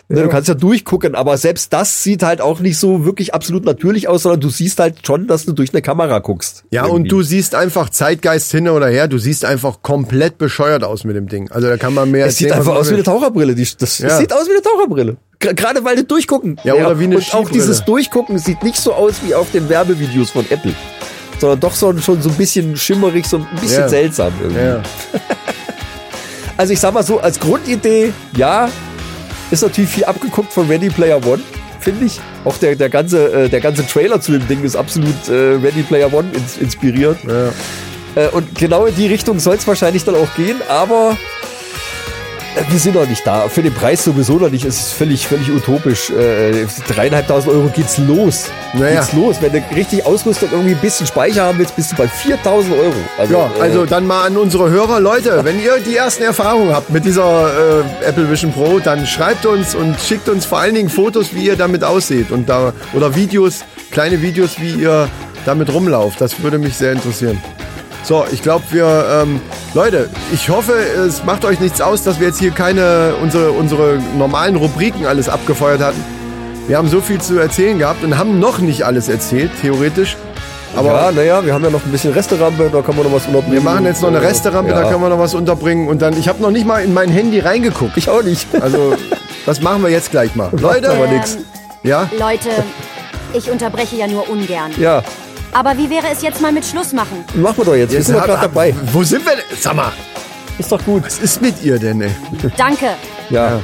Ne, 0.09 0.23
Du 0.23 0.29
kannst 0.29 0.49
ja 0.49 0.55
durchgucken, 0.55 1.15
aber 1.15 1.37
selbst 1.37 1.71
das 1.71 2.03
sieht 2.03 2.21
halt 2.23 2.41
auch 2.41 2.59
nicht 2.59 2.77
so 2.77 3.05
wirklich 3.05 3.33
absolut 3.33 3.63
natürlich 3.65 4.07
aus, 4.09 4.23
sondern 4.23 4.41
du 4.41 4.49
siehst 4.49 4.79
halt 4.79 5.05
schon, 5.07 5.27
dass 5.27 5.45
du 5.45 5.53
durch 5.53 5.73
eine 5.73 5.81
Kamera 5.81 6.19
guckst. 6.19 6.63
Ja, 6.71 6.83
Irgendwie. 6.83 6.95
und 7.03 7.11
du 7.11 7.21
siehst 7.21 7.55
einfach 7.55 7.89
Zeitgeist 7.89 8.51
hin 8.51 8.67
oder 8.67 8.87
her, 8.87 9.07
du 9.07 9.17
siehst 9.17 9.45
einfach 9.45 9.81
komplett 9.81 10.37
bescheuert 10.37 10.83
aus 10.83 11.03
mit 11.05 11.15
dem 11.15 11.27
Ding. 11.27 11.49
Also 11.51 11.67
da 11.69 11.77
kann 11.77 11.93
man 11.93 12.11
mehr 12.11 12.25
Es 12.25 12.37
sieht 12.37 12.51
einfach 12.51 12.75
aus 12.75 12.89
wie 12.89 12.95
eine 12.95 13.03
Taucherbrille. 13.03 13.55
Die, 13.55 13.67
das, 13.77 13.99
Ja. 13.99 14.17
Sieht 14.17 14.33
aus 14.33 14.47
wie 14.47 14.51
eine 14.51 14.61
Taucherbrille. 14.61 15.17
Gerade 15.39 15.83
weil 15.85 15.95
du 15.95 16.03
durchgucken. 16.03 16.59
Ja, 16.63 16.73
oder 16.75 16.99
wie 16.99 17.05
eine 17.05 17.15
Und 17.17 17.33
auch 17.33 17.49
dieses 17.49 17.83
Durchgucken 17.85 18.37
sieht 18.37 18.61
nicht 18.63 18.77
so 18.77 18.93
aus 18.93 19.15
wie 19.25 19.33
auf 19.33 19.49
den 19.51 19.69
Werbevideos 19.69 20.29
von 20.31 20.45
Apple. 20.49 20.73
Sondern 21.39 21.59
doch 21.59 21.73
so, 21.73 21.97
schon 21.97 22.21
so 22.21 22.29
ein 22.29 22.35
bisschen 22.35 22.77
schimmerig, 22.77 23.25
so 23.25 23.37
ein 23.37 23.47
bisschen 23.59 23.81
Ja. 23.81 23.89
seltsam 23.89 24.33
irgendwie. 24.41 24.61
Ja. 24.61 24.83
Also 26.57 26.73
ich 26.73 26.79
sag 26.79 26.93
mal 26.93 27.01
so, 27.01 27.19
als 27.19 27.39
Grundidee, 27.39 28.13
ja, 28.35 28.69
ist 29.51 29.61
natürlich 29.61 29.89
viel 29.89 30.05
abgeguckt 30.05 30.51
von 30.51 30.67
Ready 30.67 30.89
Player 30.89 31.17
One, 31.25 31.41
finde 31.79 32.05
ich. 32.05 32.19
Auch 32.45 32.57
der, 32.57 32.75
der, 32.75 32.89
ganze, 32.89 33.31
äh, 33.31 33.49
der 33.49 33.59
ganze 33.59 33.85
Trailer 33.85 34.19
zu 34.21 34.31
dem 34.31 34.47
Ding 34.47 34.63
ist 34.63 34.75
absolut 34.75 35.29
äh, 35.29 35.33
Ready 35.33 35.83
Player 35.83 36.11
One 36.13 36.29
ins, 36.33 36.57
inspiriert. 36.57 37.17
Ja. 37.27 37.49
Äh, 38.15 38.29
und 38.29 38.55
genau 38.55 38.85
in 38.85 38.95
die 38.95 39.07
Richtung 39.07 39.39
soll 39.39 39.55
es 39.55 39.67
wahrscheinlich 39.67 40.03
dann 40.03 40.15
auch 40.15 40.33
gehen, 40.35 40.57
aber 40.69 41.17
wir 42.69 42.79
sind 42.79 42.95
noch 42.95 43.07
nicht 43.07 43.25
da. 43.25 43.47
Für 43.47 43.61
den 43.61 43.73
Preis 43.73 44.03
sowieso 44.03 44.37
noch 44.37 44.49
nicht. 44.49 44.65
Es 44.65 44.77
ist 44.79 44.93
völlig, 44.93 45.27
völlig 45.27 45.49
utopisch. 45.51 46.09
Äh, 46.09 46.65
dreieinhalbtausend 46.87 47.53
Euro 47.53 47.69
geht's 47.73 47.97
los. 47.97 48.49
Naja. 48.73 48.99
Geht's 48.99 49.13
los. 49.13 49.37
Wenn 49.41 49.51
du 49.53 49.63
richtig 49.75 50.05
Ausrüstung 50.05 50.49
irgendwie 50.51 50.71
ein 50.71 50.81
bisschen 50.81 51.07
Speicher 51.07 51.43
haben 51.45 51.59
willst, 51.59 51.75
bist 51.75 51.91
du 51.93 51.95
bei 51.95 52.07
4000 52.07 52.73
Euro. 52.73 52.93
Also, 53.17 53.33
Ja, 53.33 53.51
äh, 53.57 53.61
also 53.61 53.85
dann 53.85 54.05
mal 54.05 54.25
an 54.25 54.37
unsere 54.37 54.69
Hörer, 54.69 54.99
Leute, 54.99 55.43
wenn 55.43 55.61
ihr 55.61 55.79
die 55.79 55.95
ersten 55.95 56.23
Erfahrungen 56.23 56.73
habt 56.73 56.89
mit 56.89 57.05
dieser 57.05 57.81
äh, 57.81 58.05
Apple 58.05 58.29
Vision 58.29 58.51
Pro, 58.51 58.79
dann 58.79 59.05
schreibt 59.05 59.45
uns 59.45 59.73
und 59.75 59.99
schickt 59.99 60.27
uns 60.27 60.45
vor 60.45 60.59
allen 60.59 60.75
Dingen 60.75 60.89
Fotos, 60.89 61.33
wie 61.33 61.45
ihr 61.45 61.55
damit 61.55 61.83
aussieht 61.83 62.31
und 62.31 62.49
da 62.49 62.73
oder 62.93 63.15
Videos, 63.15 63.63
kleine 63.91 64.21
Videos, 64.21 64.59
wie 64.59 64.71
ihr 64.71 65.07
damit 65.45 65.73
rumlauft. 65.73 66.19
Das 66.19 66.41
würde 66.43 66.57
mich 66.57 66.75
sehr 66.75 66.91
interessieren. 66.91 67.41
So, 68.03 68.25
ich 68.31 68.41
glaube, 68.41 68.65
wir, 68.71 69.21
ähm, 69.23 69.39
Leute, 69.73 70.09
ich 70.33 70.49
hoffe, 70.49 70.73
es 70.73 71.23
macht 71.23 71.45
euch 71.45 71.61
nichts 71.61 71.79
aus, 71.79 72.03
dass 72.03 72.19
wir 72.19 72.27
jetzt 72.27 72.39
hier 72.39 72.51
keine, 72.51 73.13
unsere, 73.21 73.51
unsere 73.51 73.99
normalen 74.17 74.57
Rubriken 74.57 75.05
alles 75.05 75.29
abgefeuert 75.29 75.79
hatten. 75.79 76.03
Wir 76.67 76.77
haben 76.77 76.89
so 76.89 76.99
viel 76.99 77.21
zu 77.21 77.39
erzählen 77.39 77.79
gehabt 77.79 78.03
und 78.03 78.17
haben 78.17 78.37
noch 78.37 78.59
nicht 78.59 78.83
alles 78.83 79.07
erzählt, 79.07 79.49
theoretisch. 79.61 80.17
Aber 80.75 80.87
ja, 80.89 81.11
naja, 81.11 81.45
wir 81.45 81.53
haben 81.53 81.63
ja 81.63 81.69
noch 81.69 81.85
ein 81.85 81.91
bisschen 81.91 82.11
Resterampe, 82.13 82.69
da 82.71 82.81
kann 82.81 82.97
man 82.97 83.05
noch 83.05 83.13
was 83.13 83.27
unterbringen. 83.27 83.53
wir 83.53 83.61
machen 83.61 83.85
jetzt 83.85 84.01
noch 84.01 84.09
eine 84.09 84.21
Resterampe, 84.21 84.71
ja. 84.71 84.81
da 84.81 84.89
können 84.89 85.01
wir 85.01 85.09
noch 85.09 85.19
was 85.19 85.33
unterbringen. 85.33 85.87
Und 85.87 86.01
dann, 86.01 86.17
ich 86.19 86.27
habe 86.27 86.41
noch 86.41 86.51
nicht 86.51 86.65
mal 86.65 86.83
in 86.83 86.93
mein 86.93 87.09
Handy 87.09 87.39
reingeguckt. 87.39 87.95
Ich 87.95 88.09
auch 88.09 88.23
nicht. 88.23 88.47
Also, 88.61 88.95
das 89.45 89.61
machen 89.61 89.83
wir 89.83 89.89
jetzt 89.89 90.11
gleich 90.11 90.35
mal. 90.35 90.49
Leute, 90.51 90.91
aber 90.91 91.07
nix. 91.07 91.37
ja, 91.83 92.09
Leute, 92.17 92.49
ich 93.33 93.49
unterbreche 93.49 93.95
ja 93.95 94.07
nur 94.07 94.29
ungern. 94.29 94.71
Ja, 94.77 95.01
Aber 95.53 95.77
wie 95.77 95.89
wäre 95.89 96.07
es 96.11 96.21
jetzt 96.21 96.41
mal 96.41 96.51
mit 96.51 96.65
Schluss 96.65 96.93
machen? 96.93 97.23
machen 97.35 97.57
wir 97.57 97.65
doch 97.65 97.75
jetzt. 97.75 97.91
Wir 97.91 98.01
sind 98.03 98.17
doch 98.17 98.25
gerade 98.25 98.41
dabei. 98.43 98.73
Wo 98.91 99.03
sind 99.03 99.25
wir 99.25 99.33
denn? 99.35 99.57
Sag 99.59 99.75
mal, 99.75 99.91
Ist 100.57 100.71
doch 100.71 100.83
gut. 100.83 101.03
was 101.05 101.19
ist 101.19 101.41
mit 101.41 101.61
ihr 101.63 101.77
denn, 101.77 102.01
ey? 102.01 102.11
Danke. 102.57 102.91
Ja. 103.29 103.59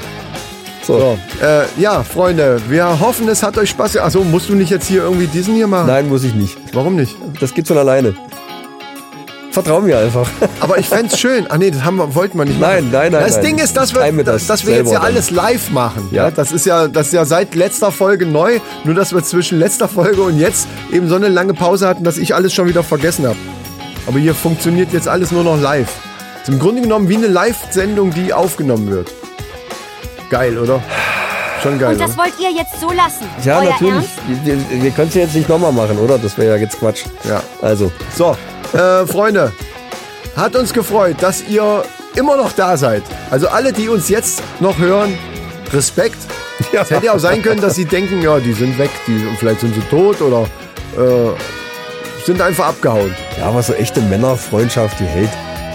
So. 0.86 1.00
So, 1.00 1.20
äh, 1.46 1.66
ja, 1.82 2.02
Freunde, 2.02 2.62
wir 2.70 2.98
hoffen, 3.00 3.28
es 3.28 3.44
hat 3.44 3.58
euch 3.58 3.70
Spaß 3.72 3.94
gemacht. 3.94 4.08
Achso, 4.08 4.24
musst 4.24 4.48
du 4.48 4.56
nicht 4.56 4.70
jetzt 4.70 4.88
hier 4.88 5.04
irgendwie 5.04 5.28
diesen 5.28 5.56
hier 5.56 5.68
machen? 5.68 5.88
Nein, 5.88 6.08
muss 6.08 6.24
ich 6.24 6.34
nicht. 6.34 6.58
Warum 6.74 6.96
nicht? 6.96 7.16
Das 7.42 7.54
geht 7.54 7.68
von 7.68 7.78
alleine. 7.78 8.16
Vertrau 9.64 9.82
mir 9.82 9.98
einfach. 9.98 10.28
Aber 10.60 10.78
ich 10.78 10.88
fänd's 10.88 11.18
schön. 11.18 11.48
Ah 11.50 11.58
nee, 11.58 11.72
das 11.72 11.84
haben 11.84 11.96
wir, 11.98 12.14
wollten 12.14 12.38
wir 12.38 12.46
nicht 12.46 12.60
Nein, 12.60 12.86
machen. 12.86 12.92
nein, 12.92 13.12
nein, 13.12 13.24
Das 13.24 13.38
nein. 13.38 13.46
Ding 13.46 13.58
ist, 13.58 13.76
dass 13.76 13.96
wir, 13.96 14.24
das 14.24 14.46
dass 14.46 14.68
wir 14.68 14.76
jetzt 14.76 14.92
ja 14.92 15.00
alles 15.00 15.32
live 15.32 15.72
machen. 15.72 16.10
Ja. 16.12 16.26
Ja. 16.26 16.32
Das 16.32 16.52
ist 16.52 16.68
ja, 16.68 16.88
das 16.88 17.08
ist 17.08 17.14
ja 17.14 17.26
seit 17.26 17.56
letzter 17.56 17.92
Folge 17.92 18.28
neu. 18.28 18.60
Nur, 18.84 18.94
dass 18.94 19.14
wir 19.14 19.24
zwischen 19.24 19.58
letzter 19.58 19.88
Folge 19.88 20.22
und 20.22 20.38
jetzt 20.40 20.68
eben 20.92 21.10
so 21.10 21.16
eine 21.16 21.28
lange 21.30 21.56
Pause 21.56 21.88
hatten, 21.88 22.04
dass 22.04 22.18
ich 22.20 22.36
alles 22.36 22.54
schon 22.54 22.68
wieder 22.68 22.84
vergessen 22.84 23.26
habe. 23.26 23.38
Aber 24.06 24.20
hier 24.20 24.36
funktioniert 24.36 24.94
jetzt 24.94 25.08
alles 25.08 25.32
nur 25.32 25.44
noch 25.44 25.60
live. 25.60 25.90
Ist 26.44 26.50
im 26.50 26.60
Grunde 26.60 26.84
genommen 26.84 27.10
wie 27.10 27.18
eine 27.18 27.28
Live-Sendung, 27.28 28.12
die 28.12 28.34
aufgenommen 28.34 28.92
wird. 28.92 29.12
Geil, 30.30 30.58
oder? 30.60 30.84
Schon 31.64 31.80
geil. 31.80 31.94
Und 31.94 32.00
das 32.02 32.12
oder? 32.12 32.20
wollt 32.26 32.34
ihr 32.40 32.52
jetzt 32.52 32.80
so 32.80 32.92
lassen? 32.92 33.26
Ja, 33.44 33.58
Euer 33.60 33.72
natürlich. 33.72 33.94
Ernst? 33.96 34.46
Wir, 34.46 34.56
wir, 34.70 34.84
wir 34.84 34.92
können 34.92 35.08
es 35.08 35.16
ja 35.16 35.22
jetzt 35.22 35.34
nicht 35.36 35.50
nochmal 35.50 35.72
machen, 35.72 35.98
oder? 35.98 36.20
Das 36.20 36.38
wäre 36.38 36.56
ja 36.56 36.62
jetzt 36.62 36.78
Quatsch. 36.80 37.06
Ja. 37.28 37.42
Also, 37.62 37.92
So, 38.16 38.38
äh, 38.73 39.06
Freunde, 39.06 39.52
hat 40.35 40.56
uns 40.56 40.73
gefreut, 40.73 41.18
dass 41.22 41.44
ihr 41.48 41.84
immer 42.15 42.38
noch 42.38 42.52
da 42.52 42.77
seid. 42.77 43.03
Also 43.31 43.48
alle, 43.48 43.73
die 43.73 43.89
uns 43.89 44.10
jetzt 44.10 44.41
noch 44.60 44.77
hören, 44.77 45.18
Respekt. 45.73 46.18
Ja. 46.73 46.81
Es 46.81 46.89
hätte 46.89 47.06
ja 47.06 47.14
auch 47.14 47.19
sein 47.19 47.44
können, 47.44 47.61
dass 47.61 47.76
sie 47.76 47.85
denken, 47.85 48.19
ja, 48.23 48.39
die 48.39 48.52
sind 48.52 48.80
weg, 48.80 48.89
die, 49.06 49.23
vielleicht 49.38 49.60
sind 49.60 49.76
sie 49.76 49.81
tot 49.91 50.19
oder 50.22 50.41
äh, 50.98 52.26
sind 52.26 52.41
einfach 52.41 52.69
abgehauen. 52.69 53.14
ja, 53.38 53.45
aber 53.45 53.61
so 53.61 53.73
echte 53.73 54.02
Männerfreundschaft, 54.02 54.99
die 54.99 55.06
hält. 55.06 55.30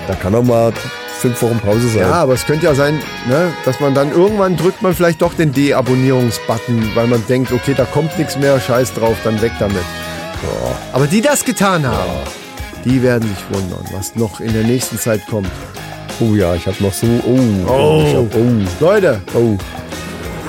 Da 0.08 0.16
kann 0.16 0.34
auch 0.34 0.42
mal 0.42 0.72
fünf 1.20 1.40
Wochen 1.40 1.60
Pause 1.60 1.88
sein. 1.88 2.00
Ja, 2.00 2.14
aber 2.14 2.34
es 2.34 2.44
könnte 2.44 2.66
ja 2.66 2.74
sein, 2.74 3.00
ne, 3.28 3.52
dass 3.64 3.78
man 3.78 3.94
dann 3.94 4.10
irgendwann 4.10 4.56
drückt 4.56 4.82
man 4.82 4.92
vielleicht 4.92 5.22
doch 5.22 5.34
den 5.34 5.52
Deabonnierungsbutton, 5.52 6.90
weil 6.96 7.06
man 7.06 7.24
denkt, 7.28 7.52
okay, 7.52 7.74
da 7.76 7.84
kommt 7.84 8.18
nichts 8.18 8.36
mehr, 8.36 8.58
scheiß 8.58 8.94
drauf, 8.94 9.16
dann 9.22 9.40
weg 9.40 9.52
damit. 9.60 9.84
Aber 10.92 11.06
die 11.06 11.20
das 11.20 11.44
getan 11.44 11.86
haben, 11.86 12.10
die 12.84 13.02
werden 13.02 13.28
sich 13.28 13.44
wundern, 13.50 13.84
was 13.92 14.14
noch 14.16 14.40
in 14.40 14.52
der 14.52 14.64
nächsten 14.64 14.98
Zeit 14.98 15.20
kommt. 15.28 15.48
Oh 16.20 16.34
ja, 16.34 16.54
ich 16.54 16.66
habe 16.66 16.76
noch 16.82 16.92
so. 16.92 17.06
Oh. 17.26 17.38
Oh. 17.66 18.02
Hab, 18.14 18.34
oh. 18.34 18.84
Leute, 18.84 19.20
Oh. 19.34 19.56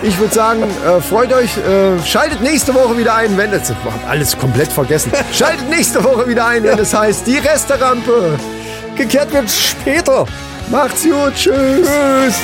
Ich 0.06 0.20
würde 0.20 0.34
sagen, 0.34 0.64
äh, 0.64 1.00
freut 1.00 1.32
euch, 1.32 1.56
äh, 1.58 1.98
schaltet 2.06 2.42
nächste 2.42 2.74
Woche 2.74 2.98
wieder 2.98 3.16
ein, 3.16 3.38
wenn 3.38 3.54
es. 3.54 3.72
Alles 4.06 4.38
komplett 4.38 4.68
vergessen. 4.70 5.14
Schaltet 5.34 5.70
nächste 5.70 6.04
Woche 6.04 6.28
wieder 6.28 6.46
ein, 6.46 6.62
wenn 6.64 6.78
es 6.78 6.94
heißt, 6.94 7.26
die 7.26 7.38
Resterampe. 7.38 8.38
Gekehrt 8.98 9.32
wird 9.32 9.50
später. 9.50 10.26
Macht's 10.70 11.04
gut, 11.04 11.34
tschüss. 11.36 11.88
Tschüss. 11.88 12.36